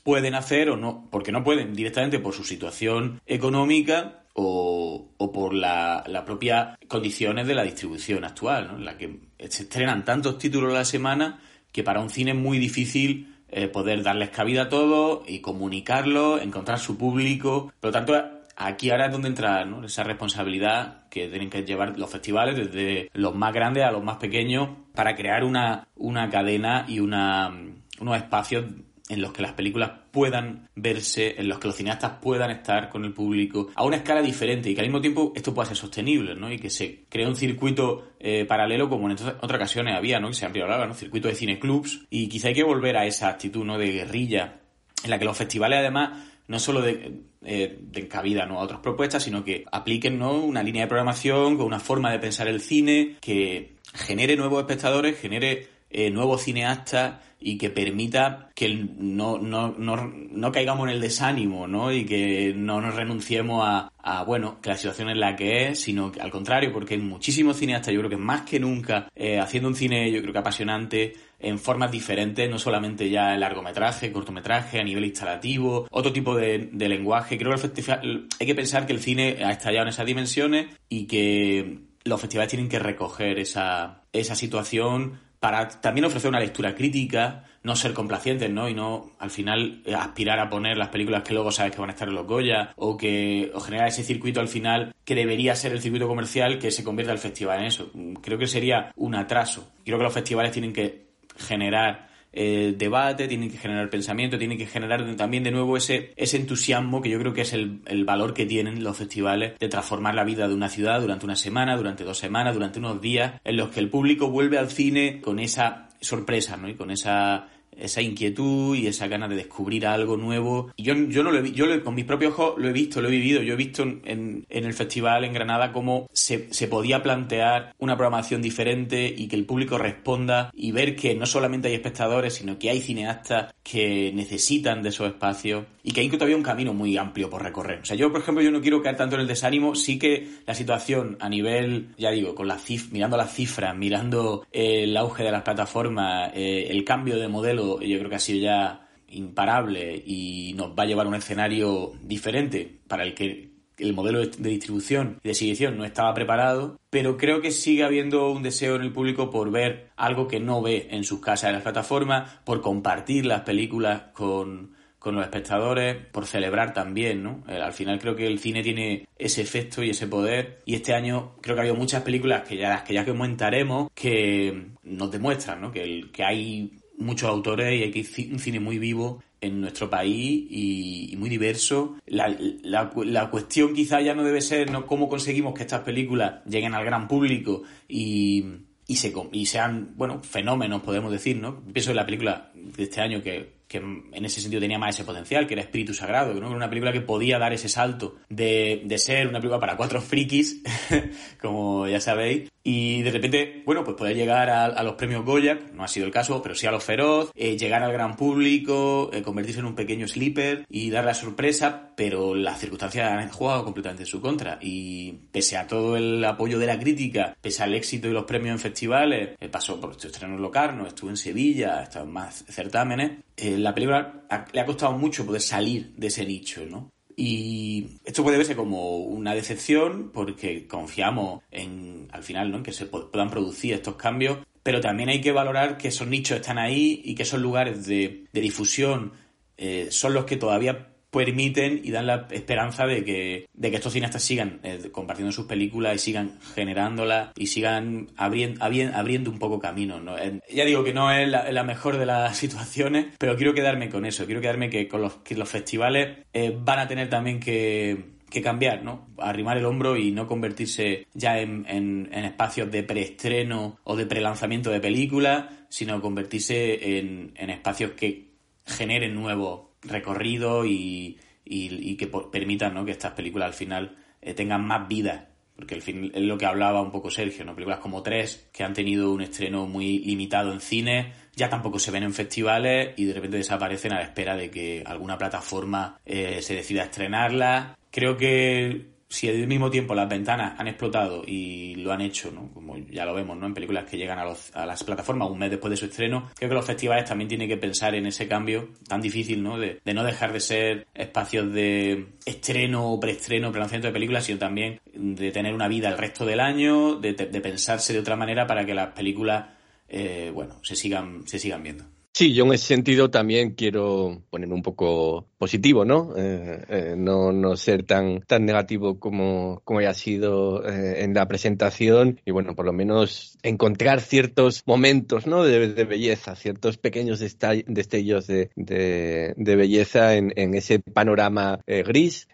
pueden 0.02 0.34
hacer 0.34 0.70
o 0.70 0.76
no, 0.76 1.08
porque 1.10 1.32
no 1.32 1.44
pueden 1.44 1.74
directamente 1.74 2.18
por 2.18 2.34
su 2.34 2.44
situación 2.44 3.20
económica 3.26 4.21
o, 4.34 5.12
o 5.16 5.32
por 5.32 5.54
las 5.54 6.06
la 6.08 6.24
propias 6.24 6.78
condiciones 6.88 7.46
de 7.46 7.54
la 7.54 7.62
distribución 7.64 8.24
actual, 8.24 8.68
¿no? 8.68 8.78
en 8.78 8.84
la 8.84 8.96
que 8.96 9.20
se 9.48 9.64
estrenan 9.64 10.04
tantos 10.04 10.38
títulos 10.38 10.70
a 10.72 10.78
la 10.78 10.84
semana 10.84 11.40
que 11.72 11.82
para 11.82 12.00
un 12.00 12.10
cine 12.10 12.32
es 12.32 12.36
muy 12.36 12.58
difícil 12.58 13.34
eh, 13.48 13.68
poder 13.68 14.02
darles 14.02 14.30
cabida 14.30 14.62
a 14.62 14.68
todos 14.68 15.28
y 15.28 15.40
comunicarlo, 15.40 16.40
encontrar 16.40 16.78
su 16.78 16.96
público. 16.96 17.72
Por 17.80 17.88
lo 17.88 17.92
tanto, 17.92 18.14
aquí 18.56 18.90
ahora 18.90 19.06
es 19.06 19.12
donde 19.12 19.28
entra 19.28 19.64
¿no? 19.64 19.84
esa 19.84 20.04
responsabilidad 20.04 21.08
que 21.10 21.28
tienen 21.28 21.50
que 21.50 21.62
llevar 21.62 21.98
los 21.98 22.10
festivales, 22.10 22.56
desde 22.56 23.10
los 23.12 23.34
más 23.34 23.52
grandes 23.52 23.84
a 23.84 23.90
los 23.90 24.02
más 24.02 24.16
pequeños, 24.16 24.70
para 24.94 25.14
crear 25.14 25.44
una, 25.44 25.86
una 25.96 26.30
cadena 26.30 26.86
y 26.88 27.00
una, 27.00 27.52
unos 28.00 28.16
espacios 28.16 28.64
en 29.08 29.20
los 29.20 29.32
que 29.32 29.42
las 29.42 29.52
películas 29.52 29.90
puedan 30.10 30.68
verse, 30.74 31.34
en 31.38 31.48
los 31.48 31.58
que 31.58 31.68
los 31.68 31.76
cineastas 31.76 32.12
puedan 32.22 32.50
estar 32.50 32.88
con 32.88 33.04
el 33.04 33.12
público 33.12 33.68
a 33.74 33.84
una 33.84 33.96
escala 33.96 34.22
diferente 34.22 34.70
y 34.70 34.74
que 34.74 34.80
al 34.80 34.86
mismo 34.86 35.00
tiempo 35.00 35.32
esto 35.34 35.52
pueda 35.52 35.68
ser 35.68 35.76
sostenible, 35.76 36.34
¿no? 36.34 36.50
Y 36.52 36.58
que 36.58 36.70
se 36.70 37.04
cree 37.08 37.26
un 37.26 37.36
circuito 37.36 38.12
eh, 38.20 38.44
paralelo 38.44 38.88
como 38.88 39.10
en 39.10 39.12
otras 39.12 39.36
ocasiones 39.42 39.96
había, 39.96 40.20
¿no? 40.20 40.28
Que 40.28 40.34
se 40.34 40.46
amplió 40.46 40.66
¿no? 40.66 40.94
Circuito 40.94 41.28
de 41.28 41.34
cineclubs 41.34 42.06
y 42.10 42.28
quizá 42.28 42.48
hay 42.48 42.54
que 42.54 42.62
volver 42.62 42.96
a 42.96 43.06
esa 43.06 43.28
actitud, 43.28 43.64
¿no? 43.64 43.78
De 43.78 43.90
guerrilla 43.90 44.60
en 45.04 45.10
la 45.10 45.18
que 45.18 45.24
los 45.24 45.36
festivales 45.36 45.80
además 45.80 46.28
no 46.48 46.58
solo 46.58 46.82
de, 46.82 47.20
eh, 47.44 47.78
den 47.80 48.06
cabida 48.08 48.46
¿no? 48.46 48.58
a 48.58 48.64
otras 48.64 48.80
propuestas, 48.80 49.22
sino 49.22 49.44
que 49.44 49.64
apliquen 49.70 50.18
¿no? 50.18 50.34
una 50.34 50.62
línea 50.62 50.82
de 50.82 50.88
programación 50.88 51.56
con 51.56 51.66
una 51.66 51.80
forma 51.80 52.10
de 52.10 52.18
pensar 52.18 52.48
el 52.48 52.60
cine 52.60 53.16
que 53.20 53.76
genere 53.94 54.36
nuevos 54.36 54.60
espectadores, 54.60 55.18
genere 55.18 55.68
eh, 55.90 56.10
nuevos 56.10 56.42
cineastas 56.42 57.14
y 57.42 57.58
que 57.58 57.70
permita 57.70 58.50
que 58.54 58.68
no, 58.68 59.38
no, 59.38 59.74
no, 59.76 59.96
no, 59.96 60.52
caigamos 60.52 60.88
en 60.88 60.94
el 60.94 61.00
desánimo, 61.00 61.66
¿no? 61.66 61.92
Y 61.92 62.04
que 62.04 62.52
no 62.56 62.80
nos 62.80 62.94
renunciemos 62.94 63.64
a, 63.66 63.90
a, 63.98 64.24
bueno, 64.24 64.60
que 64.60 64.70
la 64.70 64.76
situación 64.76 65.10
es 65.10 65.16
la 65.16 65.36
que 65.36 65.68
es, 65.68 65.80
sino 65.80 66.12
que 66.12 66.20
al 66.20 66.30
contrario, 66.30 66.72
porque 66.72 66.94
hay 66.94 67.00
muchísimos 67.00 67.56
cineastas, 67.56 67.92
yo 67.92 68.00
creo 68.00 68.10
que 68.10 68.16
más 68.16 68.42
que 68.42 68.60
nunca, 68.60 69.08
eh, 69.14 69.38
haciendo 69.38 69.68
un 69.68 69.74
cine, 69.74 70.10
yo 70.10 70.20
creo 70.20 70.32
que 70.32 70.38
apasionante, 70.38 71.12
en 71.42 71.58
formas 71.58 71.90
diferentes, 71.90 72.48
no 72.48 72.58
solamente 72.58 73.10
ya 73.10 73.34
en 73.34 73.40
largometraje, 73.40 74.12
cortometraje, 74.12 74.78
a 74.78 74.84
nivel 74.84 75.04
instalativo, 75.04 75.88
otro 75.90 76.12
tipo 76.12 76.36
de, 76.36 76.70
de 76.72 76.88
lenguaje. 76.88 77.36
Creo 77.36 77.50
que 77.50 77.56
el 77.56 77.70
festival, 77.70 78.28
hay 78.38 78.46
que 78.46 78.54
pensar 78.54 78.86
que 78.86 78.92
el 78.92 79.00
cine 79.00 79.38
ha 79.44 79.50
estallado 79.50 79.82
en 79.82 79.88
esas 79.88 80.06
dimensiones 80.06 80.66
y 80.88 81.06
que 81.06 81.80
los 82.04 82.20
festivales 82.20 82.50
tienen 82.50 82.68
que 82.68 82.78
recoger 82.78 83.38
esa, 83.38 84.02
esa 84.12 84.34
situación 84.34 85.20
para 85.42 85.68
también 85.68 86.04
ofrecer 86.04 86.28
una 86.28 86.38
lectura 86.38 86.72
crítica, 86.72 87.42
no 87.64 87.74
ser 87.74 87.92
complacientes, 87.94 88.48
¿no? 88.48 88.68
Y 88.68 88.74
no, 88.74 89.10
al 89.18 89.28
final, 89.28 89.82
eh, 89.84 89.92
aspirar 89.92 90.38
a 90.38 90.48
poner 90.48 90.78
las 90.78 90.90
películas 90.90 91.24
que 91.24 91.34
luego 91.34 91.50
sabes 91.50 91.72
que 91.72 91.80
van 91.80 91.90
a 91.90 91.94
estar 91.94 92.06
en 92.06 92.14
los 92.14 92.28
Goya, 92.28 92.72
o 92.76 92.96
que, 92.96 93.50
o 93.52 93.58
generar 93.58 93.88
ese 93.88 94.04
circuito 94.04 94.38
al 94.38 94.46
final 94.46 94.94
que 95.04 95.16
debería 95.16 95.56
ser 95.56 95.72
el 95.72 95.80
circuito 95.80 96.06
comercial 96.06 96.60
que 96.60 96.70
se 96.70 96.84
convierta 96.84 97.12
el 97.12 97.18
festival 97.18 97.58
en 97.58 97.64
eso. 97.64 97.90
Creo 98.22 98.38
que 98.38 98.46
sería 98.46 98.92
un 98.94 99.16
atraso. 99.16 99.72
Creo 99.84 99.98
que 99.98 100.04
los 100.04 100.14
festivales 100.14 100.52
tienen 100.52 100.72
que 100.72 101.08
generar 101.36 102.11
eh, 102.32 102.74
debate, 102.76 103.28
tienen 103.28 103.50
que 103.50 103.58
generar 103.58 103.90
pensamiento, 103.90 104.38
tienen 104.38 104.58
que 104.58 104.66
generar 104.66 105.16
también 105.16 105.44
de 105.44 105.50
nuevo 105.50 105.76
ese, 105.76 106.12
ese 106.16 106.36
entusiasmo 106.38 107.02
que 107.02 107.10
yo 107.10 107.18
creo 107.18 107.34
que 107.34 107.42
es 107.42 107.52
el, 107.52 107.80
el, 107.86 108.04
valor 108.04 108.32
que 108.32 108.46
tienen 108.46 108.82
los 108.82 108.96
festivales 108.96 109.58
de 109.58 109.68
transformar 109.68 110.14
la 110.14 110.24
vida 110.24 110.48
de 110.48 110.54
una 110.54 110.68
ciudad 110.68 111.00
durante 111.00 111.26
una 111.26 111.36
semana, 111.36 111.76
durante 111.76 112.04
dos 112.04 112.18
semanas, 112.18 112.54
durante 112.54 112.78
unos 112.78 113.00
días, 113.00 113.40
en 113.44 113.56
los 113.56 113.70
que 113.70 113.80
el 113.80 113.90
público 113.90 114.30
vuelve 114.30 114.58
al 114.58 114.70
cine 114.70 115.20
con 115.20 115.38
esa 115.38 115.90
sorpresa, 116.00 116.56
¿no? 116.56 116.68
Y 116.68 116.74
con 116.74 116.90
esa 116.90 117.48
esa 117.76 118.02
inquietud 118.02 118.76
y 118.76 118.86
esa 118.86 119.08
gana 119.08 119.28
de 119.28 119.36
descubrir 119.36 119.86
algo 119.86 120.16
nuevo. 120.16 120.72
Yo, 120.76 120.94
yo 120.94 121.22
no 121.22 121.30
lo 121.30 121.38
he 121.38 121.52
yo 121.52 121.66
con 121.82 121.94
mis 121.94 122.04
propios 122.04 122.32
ojos 122.32 122.54
lo 122.58 122.68
he 122.68 122.72
visto, 122.72 123.00
lo 123.00 123.08
he 123.08 123.10
vivido. 123.10 123.42
Yo 123.42 123.54
he 123.54 123.56
visto 123.56 123.82
en, 123.82 124.46
en 124.48 124.64
el 124.64 124.74
festival 124.74 125.24
en 125.24 125.32
Granada 125.32 125.72
cómo 125.72 126.08
se, 126.12 126.52
se, 126.52 126.68
podía 126.68 127.02
plantear 127.02 127.74
una 127.78 127.96
programación 127.96 128.42
diferente 128.42 129.12
y 129.16 129.28
que 129.28 129.36
el 129.36 129.44
público 129.44 129.78
responda 129.78 130.50
y 130.54 130.72
ver 130.72 130.96
que 130.96 131.14
no 131.14 131.26
solamente 131.26 131.68
hay 131.68 131.74
espectadores, 131.74 132.34
sino 132.34 132.58
que 132.58 132.70
hay 132.70 132.80
cineastas 132.80 133.54
que 133.62 134.12
necesitan 134.14 134.82
de 134.82 134.88
esos 134.88 135.08
espacios 135.08 135.64
y 135.82 135.92
que 135.92 136.00
hay 136.00 136.08
todavía 136.08 136.36
un 136.36 136.42
camino 136.42 136.72
muy 136.74 136.96
amplio 136.96 137.28
por 137.28 137.42
recorrer. 137.42 137.80
O 137.80 137.84
sea, 137.84 137.96
yo, 137.96 138.10
por 138.12 138.20
ejemplo, 138.20 138.42
yo 138.42 138.50
no 138.50 138.60
quiero 138.60 138.82
caer 138.82 138.96
tanto 138.96 139.16
en 139.16 139.22
el 139.22 139.26
desánimo, 139.26 139.74
sí 139.74 139.98
que 139.98 140.28
la 140.46 140.54
situación 140.54 141.16
a 141.20 141.28
nivel, 141.28 141.88
ya 141.98 142.10
digo, 142.10 142.34
con 142.34 142.48
la 142.48 142.58
cif 142.58 142.92
mirando 142.92 143.16
las 143.16 143.34
cifras, 143.34 143.76
mirando 143.76 144.46
el 144.52 144.96
auge 144.96 145.24
de 145.24 145.32
las 145.32 145.42
plataformas, 145.42 146.30
eh, 146.34 146.68
el 146.70 146.84
cambio 146.84 147.16
de 147.18 147.28
modelo 147.28 147.61
yo 147.80 147.98
creo 147.98 148.08
que 148.08 148.16
ha 148.16 148.20
sido 148.20 148.40
ya 148.40 148.88
imparable 149.08 150.02
y 150.06 150.54
nos 150.56 150.70
va 150.70 150.84
a 150.84 150.86
llevar 150.86 151.06
a 151.06 151.08
un 151.10 151.14
escenario 151.14 151.92
diferente 152.02 152.80
para 152.88 153.04
el 153.04 153.14
que 153.14 153.52
el 153.78 153.94
modelo 153.94 154.20
de 154.20 154.50
distribución 154.50 155.18
y 155.22 155.28
de 155.28 155.32
exhibición 155.32 155.76
no 155.76 155.84
estaba 155.84 156.14
preparado, 156.14 156.78
pero 156.90 157.16
creo 157.16 157.40
que 157.40 157.50
sigue 157.50 157.84
habiendo 157.84 158.30
un 158.30 158.42
deseo 158.42 158.76
en 158.76 158.82
el 158.82 158.92
público 158.92 159.30
por 159.30 159.50
ver 159.50 159.90
algo 159.96 160.28
que 160.28 160.40
no 160.40 160.62
ve 160.62 160.88
en 160.90 161.04
sus 161.04 161.20
casas 161.20 161.48
en 161.48 161.54
las 161.54 161.62
plataformas, 161.62 162.40
por 162.44 162.60
compartir 162.60 163.26
las 163.26 163.40
películas 163.40 164.02
con, 164.12 164.74
con 164.98 165.16
los 165.16 165.24
espectadores, 165.24 165.96
por 166.12 166.26
celebrar 166.26 166.74
también, 166.74 167.22
¿no? 167.22 167.42
Eh, 167.48 167.60
al 167.60 167.72
final 167.72 167.98
creo 167.98 168.14
que 168.14 168.26
el 168.26 168.38
cine 168.38 168.62
tiene 168.62 169.08
ese 169.18 169.42
efecto 169.42 169.82
y 169.82 169.90
ese 169.90 170.06
poder 170.06 170.60
y 170.64 170.74
este 170.74 170.94
año 170.94 171.34
creo 171.40 171.56
que 171.56 171.60
ha 171.60 171.64
habido 171.64 171.76
muchas 171.76 172.02
películas 172.02 172.42
que 172.46 172.56
ya 172.56 172.68
las 172.68 172.82
que 172.82 172.94
ya 172.94 173.04
comentaremos 173.04 173.90
que 173.94 174.68
nos 174.84 175.10
demuestran, 175.10 175.60
¿no? 175.60 175.72
Que, 175.72 175.82
el, 175.82 176.12
que 176.12 176.24
hay 176.24 176.81
muchos 176.98 177.28
autores 177.28 177.72
y 177.72 177.82
hay 177.82 178.30
un 178.32 178.38
cine 178.38 178.60
muy 178.60 178.78
vivo 178.78 179.22
en 179.40 179.60
nuestro 179.60 179.90
país 179.90 180.46
y, 180.48 181.14
muy 181.18 181.28
diverso. 181.28 181.96
La, 182.06 182.34
la, 182.62 183.30
cuestión 183.30 183.74
quizá 183.74 184.00
ya 184.00 184.14
no 184.14 184.24
debe 184.24 184.40
ser 184.40 184.70
¿no? 184.70 184.86
cómo 184.86 185.08
conseguimos 185.08 185.54
que 185.54 185.62
estas 185.62 185.80
películas 185.80 186.44
lleguen 186.46 186.74
al 186.74 186.84
gran 186.84 187.08
público 187.08 187.62
y, 187.88 188.44
y, 188.86 188.96
se, 188.96 189.12
y 189.32 189.46
sean, 189.46 189.94
bueno, 189.96 190.22
fenómenos, 190.22 190.82
podemos 190.82 191.10
decir, 191.12 191.36
¿no? 191.36 191.60
Pienso 191.72 191.90
en 191.90 191.96
la 191.96 192.06
película 192.06 192.52
de 192.54 192.84
este 192.84 193.00
año 193.00 193.22
que 193.22 193.61
que 193.72 193.78
en 193.78 194.24
ese 194.24 194.40
sentido 194.40 194.60
tenía 194.60 194.78
más 194.78 194.94
ese 194.94 195.04
potencial, 195.04 195.46
que 195.46 195.54
era 195.54 195.62
Espíritu 195.62 195.94
Sagrado, 195.94 196.34
¿no? 196.34 196.46
Era 196.46 196.56
una 196.56 196.68
película 196.68 196.92
que 196.92 197.00
podía 197.00 197.38
dar 197.38 197.54
ese 197.54 197.70
salto 197.70 198.16
de, 198.28 198.82
de 198.84 198.98
ser 198.98 199.26
una 199.26 199.38
película 199.38 199.58
para 199.58 199.76
cuatro 199.76 200.00
frikis, 200.02 200.62
como 201.40 201.88
ya 201.88 202.00
sabéis, 202.00 202.52
y 202.64 203.02
de 203.02 203.10
repente, 203.10 203.62
bueno, 203.66 203.82
pues 203.82 203.96
poder 203.96 204.16
llegar 204.16 204.48
a, 204.50 204.82
los 204.82 204.94
premios 204.94 205.24
Goya, 205.24 205.58
no 205.74 205.82
ha 205.82 205.88
sido 205.88 206.06
el 206.06 206.12
caso, 206.12 206.40
pero 206.42 206.54
sí 206.54 206.66
a 206.66 206.70
los 206.70 206.84
Feroz, 206.84 207.32
eh, 207.34 207.56
llegar 207.56 207.82
al 207.82 207.92
gran 207.92 208.16
público, 208.16 209.10
eh, 209.12 209.22
convertirse 209.22 209.60
en 209.60 209.66
un 209.66 209.74
pequeño 209.74 210.06
sleeper 210.06 210.64
y 210.68 210.90
dar 210.90 211.04
la 211.04 211.14
sorpresa, 211.14 211.90
pero 211.96 212.34
las 212.34 212.60
circunstancias 212.60 213.10
han 213.10 213.28
jugado 213.30 213.64
completamente 213.64 214.04
en 214.04 214.06
su 214.06 214.20
contra. 214.20 214.58
Y 214.60 215.12
pese 215.32 215.56
a 215.56 215.66
todo 215.66 215.96
el 215.96 216.24
apoyo 216.24 216.58
de 216.58 216.66
la 216.66 216.78
crítica, 216.78 217.36
pese 217.40 217.62
al 217.64 217.74
éxito 217.74 218.08
de 218.08 218.14
los 218.14 218.24
premios 218.24 218.52
en 218.52 218.58
festivales, 218.60 219.30
eh, 219.40 219.48
pasó 219.48 219.80
por 219.80 219.92
estos 219.92 220.06
estrenos 220.12 220.40
Locarno, 220.40 220.86
estuvo 220.86 221.10
en 221.10 221.16
Sevilla, 221.16 221.82
estado 221.82 222.04
en 222.04 222.12
más 222.12 222.44
certámenes, 222.48 223.12
la 223.62 223.74
película 223.74 224.24
le 224.52 224.60
ha 224.60 224.66
costado 224.66 224.92
mucho 224.92 225.24
poder 225.24 225.40
salir 225.40 225.92
de 225.96 226.08
ese 226.08 226.24
nicho, 226.26 226.64
¿no? 226.66 226.90
Y 227.16 227.98
esto 228.04 228.22
puede 228.22 228.38
verse 228.38 228.56
como 228.56 228.98
una 228.98 229.34
decepción 229.34 230.10
porque 230.12 230.66
confiamos 230.66 231.42
en, 231.50 232.08
al 232.10 232.22
final, 232.22 232.50
¿no? 232.50 232.58
en 232.58 232.62
que 232.62 232.72
se 232.72 232.86
puedan 232.86 233.30
producir 233.30 233.74
estos 233.74 233.96
cambios, 233.96 234.38
pero 234.62 234.80
también 234.80 235.08
hay 235.10 235.20
que 235.20 235.32
valorar 235.32 235.76
que 235.76 235.88
esos 235.88 236.08
nichos 236.08 236.36
están 236.36 236.58
ahí 236.58 237.02
y 237.04 237.14
que 237.14 237.24
esos 237.24 237.40
lugares 237.40 237.86
de, 237.86 238.24
de 238.32 238.40
difusión 238.40 239.12
eh, 239.58 239.88
son 239.90 240.14
los 240.14 240.24
que 240.24 240.36
todavía 240.36 240.91
permiten 241.12 241.82
y 241.84 241.90
dan 241.90 242.06
la 242.06 242.26
esperanza 242.30 242.86
de 242.86 243.04
que, 243.04 243.46
de 243.52 243.70
que 243.70 243.76
estos 243.76 243.92
cineastas 243.92 244.22
sigan 244.22 244.60
eh, 244.62 244.88
compartiendo 244.90 245.30
sus 245.30 245.44
películas 245.44 245.94
y 245.94 245.98
sigan 245.98 246.38
generándolas 246.54 247.32
y 247.36 247.48
sigan 247.48 248.08
abriendo, 248.16 249.30
un 249.30 249.38
poco 249.38 249.60
camino. 249.60 250.00
¿no? 250.00 250.16
ya 250.50 250.64
digo 250.64 250.82
que 250.82 250.94
no 250.94 251.12
es 251.12 251.28
la, 251.28 251.62
mejor 251.64 251.98
de 251.98 252.06
las 252.06 252.36
situaciones, 252.42 253.06
pero 253.18 253.36
quiero 253.36 253.52
quedarme 253.52 253.90
con 253.90 254.06
eso. 254.06 254.24
Quiero 254.24 254.40
quedarme 254.40 254.70
que 254.70 254.88
con 254.88 255.02
los, 255.02 255.16
que 255.16 255.36
los 255.36 255.48
festivales 255.48 256.18
eh, 256.32 256.56
van 256.58 256.78
a 256.78 256.88
tener 256.88 257.10
también 257.10 257.38
que, 257.38 258.12
que 258.30 258.40
cambiar, 258.40 258.82
¿no? 258.82 259.08
Arrimar 259.18 259.58
el 259.58 259.66
hombro 259.66 259.98
y 259.98 260.12
no 260.12 260.26
convertirse 260.26 261.06
ya 261.12 261.38
en, 261.38 261.66
en, 261.68 262.08
en 262.10 262.24
espacios 262.24 262.70
de 262.70 262.84
preestreno 262.84 263.78
o 263.84 263.96
de 263.96 264.06
prelanzamiento 264.06 264.70
de 264.70 264.80
películas, 264.80 265.44
sino 265.68 266.00
convertirse 266.00 266.98
en, 266.98 267.34
en 267.36 267.50
espacios 267.50 267.90
que 267.92 268.32
generen 268.64 269.14
nuevos 269.14 269.71
recorrido 269.82 270.64
y, 270.64 271.18
y, 271.44 271.96
que 271.96 272.06
permitan 272.06 272.74
¿no? 272.74 272.84
que 272.84 272.92
estas 272.92 273.12
películas 273.12 273.48
al 273.48 273.54
final 273.54 273.96
eh, 274.20 274.34
tengan 274.34 274.66
más 274.66 274.88
vida. 274.88 275.28
Porque 275.54 275.74
al 275.74 275.82
fin 275.82 276.10
es 276.14 276.22
lo 276.22 276.38
que 276.38 276.46
hablaba 276.46 276.80
un 276.80 276.90
poco 276.90 277.10
Sergio, 277.10 277.44
¿no? 277.44 277.54
Películas 277.54 277.78
como 277.78 278.02
Tres, 278.02 278.48
que 278.52 278.64
han 278.64 278.72
tenido 278.72 279.12
un 279.12 279.20
estreno 279.20 279.66
muy 279.66 279.98
limitado 279.98 280.50
en 280.52 280.60
cine, 280.60 281.12
ya 281.36 281.50
tampoco 281.50 281.78
se 281.78 281.90
ven 281.90 282.02
en 282.02 282.14
festivales 282.14 282.94
y 282.96 283.04
de 283.04 283.12
repente 283.12 283.36
desaparecen 283.36 283.92
a 283.92 283.96
la 283.96 284.02
espera 284.02 284.34
de 284.34 284.50
que 284.50 284.82
alguna 284.84 285.18
plataforma 285.18 286.00
eh, 286.06 286.40
se 286.40 286.54
decida 286.54 286.82
a 286.82 286.84
estrenarla. 286.86 287.78
Creo 287.90 288.16
que 288.16 288.91
si 289.12 289.28
al 289.28 289.46
mismo 289.46 289.70
tiempo 289.70 289.94
las 289.94 290.08
ventanas 290.08 290.58
han 290.58 290.68
explotado 290.68 291.22
y 291.26 291.74
lo 291.74 291.92
han 291.92 292.00
hecho, 292.00 292.30
¿no? 292.30 292.50
como 292.54 292.78
ya 292.78 293.04
lo 293.04 293.12
vemos 293.12 293.36
¿no? 293.36 293.46
en 293.46 293.52
películas 293.52 293.84
que 293.84 293.98
llegan 293.98 294.18
a, 294.18 294.66
las 294.66 294.84
plataformas 294.84 295.30
un 295.30 295.38
mes 295.38 295.50
después 295.50 295.70
de 295.70 295.76
su 295.76 295.84
estreno, 295.84 296.30
creo 296.34 296.48
que 296.48 296.54
los 296.54 296.64
festivales 296.64 297.04
también 297.04 297.28
tienen 297.28 297.46
que 297.46 297.58
pensar 297.58 297.94
en 297.94 298.06
ese 298.06 298.26
cambio 298.26 298.70
tan 298.88 299.02
difícil 299.02 299.42
¿no? 299.42 299.58
De, 299.58 299.80
no 299.92 300.02
dejar 300.02 300.32
de 300.32 300.40
ser 300.40 300.86
espacios 300.94 301.52
de 301.52 302.06
estreno 302.24 302.90
o 302.90 302.98
preestreno, 302.98 303.52
prelanzamiento 303.52 303.88
de 303.88 303.92
películas, 303.92 304.24
sino 304.24 304.38
también 304.38 304.80
de 304.94 305.30
tener 305.30 305.52
una 305.52 305.68
vida 305.68 305.90
el 305.90 305.98
resto 305.98 306.24
del 306.24 306.40
año, 306.40 306.94
de, 306.94 307.12
pensarse 307.12 307.92
de 307.92 307.98
otra 307.98 308.16
manera 308.16 308.46
para 308.46 308.64
que 308.64 308.72
las 308.72 308.92
películas 308.94 309.44
eh, 309.88 310.30
bueno, 310.32 310.56
se 310.62 310.74
sigan, 310.74 311.26
se 311.26 311.38
sigan 311.38 311.62
viendo. 311.62 311.84
Sí, 312.14 312.34
yo 312.34 312.44
en 312.44 312.52
ese 312.52 312.66
sentido 312.66 313.10
también 313.10 313.54
quiero 313.54 314.22
ponerme 314.28 314.54
un 314.54 314.62
poco 314.62 315.28
positivo, 315.42 315.84
¿no? 315.84 316.14
Eh, 316.16 316.64
eh, 316.68 316.94
no, 316.96 317.32
no 317.32 317.56
ser 317.56 317.82
tan, 317.82 318.20
tan 318.20 318.44
negativo 318.44 319.00
como, 319.00 319.60
como 319.64 319.80
haya 319.80 319.92
sido 319.92 320.64
eh, 320.64 321.02
en 321.02 321.14
la 321.14 321.26
presentación 321.26 322.20
y 322.24 322.30
bueno, 322.30 322.54
por 322.54 322.64
lo 322.64 322.72
menos 322.72 323.36
encontrar 323.42 324.02
ciertos 324.02 324.62
momentos, 324.66 325.26
¿no? 325.26 325.42
De, 325.42 325.84
belleza, 325.84 326.36
ciertos 326.36 326.76
pequeños 326.76 327.18
destellos 327.18 328.28
de, 328.28 328.50
de, 328.54 329.56
belleza 329.56 330.14
en, 330.14 330.54
ese 330.54 330.78
panorama 330.78 331.58
gris. 331.66 332.28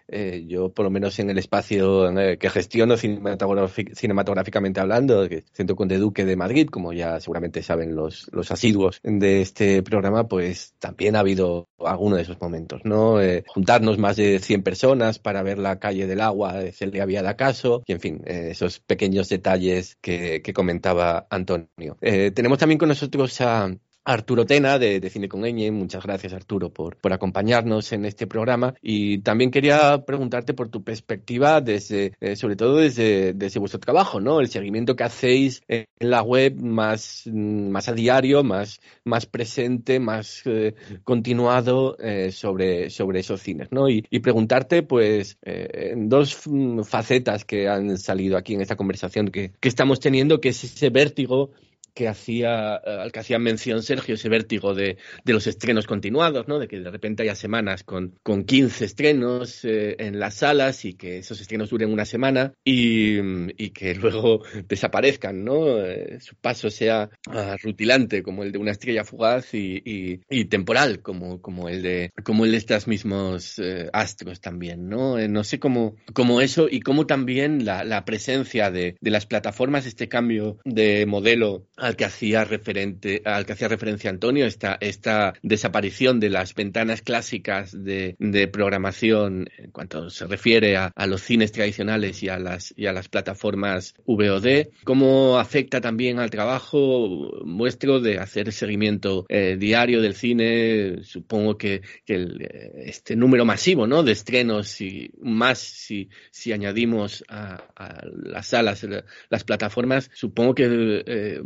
yo 0.45 0.69
por 0.69 0.85
lo 0.85 0.91
menos 0.91 1.17
en 1.17 1.31
el 1.31 1.39
espacio 1.39 2.13
que 2.39 2.49
gestiono 2.51 2.95
cinematográficamente 2.95 4.81
hablando, 4.81 5.27
que 5.27 5.45
Centro 5.51 5.75
Conde 5.75 5.97
Duque 5.97 6.25
de 6.25 6.35
Madrid, 6.35 6.67
como 6.67 6.93
ya 6.93 7.19
seguramente 7.19 7.63
saben 7.63 7.95
los, 7.95 8.29
los 8.31 8.51
asiduos 8.51 8.99
de 9.01 9.41
este 9.41 9.81
programa, 9.81 10.27
pues 10.27 10.75
también 10.77 11.15
ha 11.15 11.21
habido 11.21 11.69
alguno 11.79 12.17
de 12.17 12.21
esos 12.21 12.39
momentos, 12.39 12.81
¿no? 12.83 12.98
Eh, 13.21 13.43
juntarnos 13.47 13.97
más 13.97 14.15
de 14.15 14.39
100 14.39 14.63
personas 14.63 15.19
para 15.19 15.43
ver 15.43 15.57
la 15.57 15.79
calle 15.79 16.07
del 16.07 16.21
agua, 16.21 16.71
se 16.71 16.87
le 16.87 17.01
había 17.01 17.21
dado 17.21 17.37
caso, 17.37 17.83
y 17.85 17.93
en 17.93 17.99
fin, 17.99 18.21
eh, 18.25 18.49
esos 18.51 18.79
pequeños 18.79 19.29
detalles 19.29 19.97
que, 20.01 20.41
comentaba 20.53 21.27
Antonio. 21.29 21.97
Eh, 22.01 22.31
tenemos 22.31 22.57
también 22.57 22.79
con 22.79 22.89
nosotros 22.89 23.39
a 23.41 23.71
Arturo 24.05 24.45
Tena 24.45 24.79
de, 24.79 25.07
Cine 25.09 25.29
con 25.29 25.45
Eñe. 25.45 25.71
Muchas 25.71 26.03
gracias, 26.03 26.33
Arturo, 26.33 26.71
por, 26.71 26.97
por, 26.97 27.13
acompañarnos 27.13 27.91
en 27.91 28.05
este 28.05 28.27
programa. 28.27 28.73
Y 28.81 29.19
también 29.19 29.51
quería 29.51 30.03
preguntarte 30.05 30.53
por 30.53 30.69
tu 30.69 30.83
perspectiva, 30.83 31.61
desde, 31.61 32.13
eh, 32.19 32.35
sobre 32.35 32.55
todo 32.55 32.77
desde, 32.77 33.33
desde, 33.33 33.59
vuestro 33.59 33.79
trabajo, 33.79 34.19
¿no? 34.19 34.39
El 34.39 34.49
seguimiento 34.49 34.95
que 34.95 35.03
hacéis 35.03 35.61
en 35.67 35.85
la 35.99 36.21
web 36.21 36.55
más, 36.55 37.23
más 37.27 37.89
a 37.89 37.93
diario, 37.93 38.43
más, 38.43 38.79
más 39.03 39.25
presente, 39.25 39.99
más 39.99 40.41
eh, 40.45 40.75
continuado 41.03 41.97
eh, 41.99 42.31
sobre, 42.31 42.89
sobre 42.89 43.19
esos 43.19 43.41
cines, 43.41 43.69
¿no? 43.71 43.89
Y, 43.89 44.01
preguntarte, 44.19 44.83
pues, 44.83 45.37
en 45.41 46.09
dos 46.09 46.41
facetas 46.83 47.45
que 47.45 47.67
han 47.69 47.97
salido 47.97 48.37
aquí 48.37 48.53
en 48.53 48.61
esta 48.61 48.75
conversación 48.75 49.29
que, 49.29 49.53
que 49.59 49.69
estamos 49.69 49.99
teniendo, 49.99 50.41
que 50.41 50.49
es 50.49 50.63
ese 50.63 50.89
vértigo 50.89 51.51
que 51.93 52.07
hacía, 52.07 52.81
eh, 52.85 52.97
al 53.01 53.11
que 53.11 53.19
hacía 53.19 53.39
mención 53.39 53.83
Sergio, 53.83 54.15
ese 54.15 54.29
vértigo 54.29 54.73
de, 54.73 54.97
de, 55.23 55.33
los 55.33 55.47
estrenos 55.47 55.87
continuados, 55.87 56.47
¿no? 56.47 56.59
De 56.59 56.67
que 56.67 56.79
de 56.79 56.91
repente 56.91 57.23
haya 57.23 57.35
semanas 57.35 57.83
con, 57.83 58.15
con 58.23 58.43
15 58.43 58.85
estrenos 58.85 59.63
eh, 59.65 59.95
en 59.99 60.19
las 60.19 60.35
salas 60.35 60.85
y 60.85 60.93
que 60.93 61.19
esos 61.19 61.39
estrenos 61.41 61.69
duren 61.69 61.91
una 61.91 62.05
semana 62.05 62.53
y, 62.63 63.17
y 63.61 63.69
que 63.71 63.95
luego 63.95 64.43
desaparezcan, 64.67 65.43
¿no? 65.43 65.79
Eh, 65.79 66.19
su 66.19 66.35
paso 66.35 66.69
sea 66.69 67.09
uh, 67.27 67.57
rutilante 67.63 68.23
como 68.23 68.43
el 68.43 68.51
de 68.51 68.59
una 68.59 68.71
estrella 68.71 69.03
fugaz 69.03 69.53
y, 69.53 69.81
y, 69.85 70.45
temporal 70.45 71.01
como, 71.01 71.41
como, 71.41 71.69
el 71.69 71.81
de, 71.81 72.11
como 72.23 72.45
el 72.45 72.51
de 72.51 72.57
estos 72.57 72.87
mismos 72.87 73.61
astros 73.93 74.41
también, 74.41 74.89
¿no? 74.89 75.17
No 75.27 75.43
sé 75.43 75.59
cómo, 75.59 75.95
cómo 76.13 76.41
eso 76.41 76.67
y 76.69 76.79
cómo 76.79 77.05
también 77.05 77.65
la, 77.65 77.83
la 77.83 78.05
presencia 78.05 78.71
de, 78.71 78.95
de 78.99 79.11
las 79.11 79.25
plataformas, 79.25 79.85
este 79.85 80.07
cambio 80.07 80.57
de 80.65 81.05
modelo 81.05 81.67
al 81.79 81.95
que 81.95 82.05
hacía 82.05 82.43
referente, 82.43 83.21
al 83.25 83.45
que 83.45 83.53
hacía 83.53 83.67
referencia 83.67 84.09
Antonio, 84.09 84.45
esta, 84.45 84.77
esta 84.79 85.33
desaparición 85.41 86.19
de 86.19 86.29
las 86.29 86.53
ventanas 86.53 87.01
clásicas 87.01 87.71
de, 87.71 88.15
de 88.19 88.47
programación 88.47 89.49
en 89.57 89.71
cuanto 89.71 90.09
se 90.09 90.27
refiere 90.27 90.77
a, 90.77 90.91
a, 90.95 91.07
los 91.07 91.21
cines 91.21 91.51
tradicionales 91.51 92.21
y 92.23 92.29
a 92.29 92.39
las, 92.39 92.73
y 92.75 92.85
a 92.85 92.93
las 92.93 93.07
plataformas 93.07 93.95
VOD, 94.05 94.67
cómo 94.83 95.39
afecta 95.39 95.81
también 95.81 96.19
al 96.19 96.29
trabajo 96.29 97.31
vuestro 97.45 97.99
de 97.99 98.19
hacer 98.19 98.51
seguimiento 98.51 99.25
eh, 99.29 99.57
diario 99.59 100.01
del 100.01 100.15
cine, 100.15 101.03
supongo 101.03 101.57
que, 101.57 101.81
que 102.05 102.15
el, 102.15 102.47
este 102.75 103.15
número 103.15 103.45
masivo 103.45 103.87
¿no? 103.87 104.03
de 104.03 104.11
estrenos 104.11 104.81
y 104.81 105.11
más 105.21 105.59
si, 105.59 106.09
si 106.31 106.51
añadimos 106.51 107.23
a, 107.27 107.63
a 107.75 108.05
las 108.13 108.47
salas, 108.47 108.85
las 109.29 109.43
plataformas, 109.43 110.09
supongo 110.13 110.55
que 110.55 111.03
eh, 111.05 111.41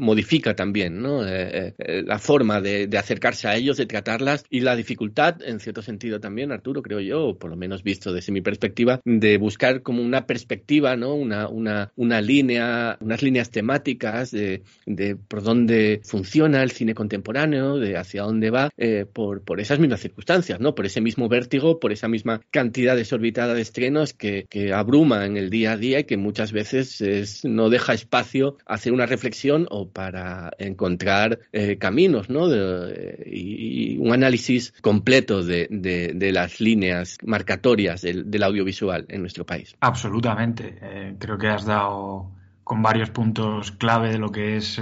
también 0.56 1.02
¿no? 1.02 1.28
Eh, 1.28 1.74
eh, 1.78 2.04
la 2.06 2.20
forma 2.20 2.62
de, 2.62 2.88
de, 2.88 2.98
acercarse 2.98 3.48
a 3.48 3.56
ellos, 3.56 3.78
de 3.78 3.86
tratarlas 3.86 4.44
y 4.50 4.62
la 4.62 4.76
dificultad, 4.76 5.42
en 5.44 5.60
cierto 5.60 5.82
sentido 5.82 6.20
también, 6.20 6.52
Arturo, 6.52 6.82
creo 6.82 7.00
yo, 7.00 7.28
o 7.28 7.38
por 7.38 7.50
lo 7.50 7.56
menos 7.56 7.84
visto 7.84 8.14
desde 8.14 8.32
mi 8.32 8.42
perspectiva, 8.42 9.00
de 9.06 9.38
buscar 9.38 9.82
como 9.82 10.02
una 10.02 10.26
perspectiva, 10.26 10.96
¿no? 10.96 11.14
una, 11.16 11.48
una, 11.48 11.92
una 11.96 12.22
línea, 12.22 12.98
unas 13.00 13.22
líneas 13.22 13.50
temáticas 13.52 14.32
de, 14.32 14.64
de 14.86 15.16
por 15.16 15.44
dónde 15.44 16.02
funciona 16.04 16.64
el 16.64 16.72
cine 16.72 16.94
contemporáneo, 16.94 17.78
de 17.78 17.98
hacia 17.98 18.24
dónde 18.24 18.50
va, 18.50 18.70
eh, 18.78 19.06
por, 19.12 19.42
por 19.44 19.60
esas 19.60 19.80
mismas 19.80 20.02
circunstancias, 20.02 20.60
¿no? 20.60 20.74
por 20.76 20.86
ese 20.86 21.02
mismo 21.02 21.30
vértigo, 21.30 21.80
por 21.80 21.92
esa 21.92 22.08
misma 22.08 22.42
cantidad 22.52 22.96
desorbitada 22.96 23.54
de 23.54 23.62
estrenos 23.62 24.14
que, 24.14 24.46
que 24.50 24.74
abruma 24.74 25.26
en 25.26 25.38
el 25.38 25.50
día 25.50 25.74
a 25.74 25.78
día 25.78 26.00
y 26.00 26.04
que 26.06 26.18
muchas 26.18 26.52
veces 26.52 27.02
es, 27.02 27.46
no 27.46 27.70
deja 27.70 27.94
espacio 27.94 28.58
a 28.66 28.76
hacer 28.76 28.94
una 28.94 29.06
reflexión 29.06 29.68
o 29.70 29.90
para 29.90 30.13
encontrar 30.58 31.40
eh, 31.52 31.78
caminos 31.78 32.30
¿no? 32.30 32.48
Y, 33.26 33.98
un 34.00 34.14
análisis 34.14 34.74
completo 34.82 35.44
de, 35.44 36.32
las 36.34 36.60
líneas 36.60 37.18
marcatorias 37.24 38.02
del, 38.02 38.44
audiovisual 38.44 39.06
en 39.10 39.22
nuestro 39.22 39.46
país. 39.46 39.76
Absolutamente. 39.80 40.78
Eh, 40.82 41.16
creo 41.20 41.38
que 41.38 41.48
has 41.48 41.66
dado 41.66 42.32
con 42.64 42.82
varios 42.82 43.10
puntos 43.10 43.72
clave 43.72 44.10
de 44.10 44.18
lo 44.18 44.32
que 44.32 44.58
es 44.58 44.80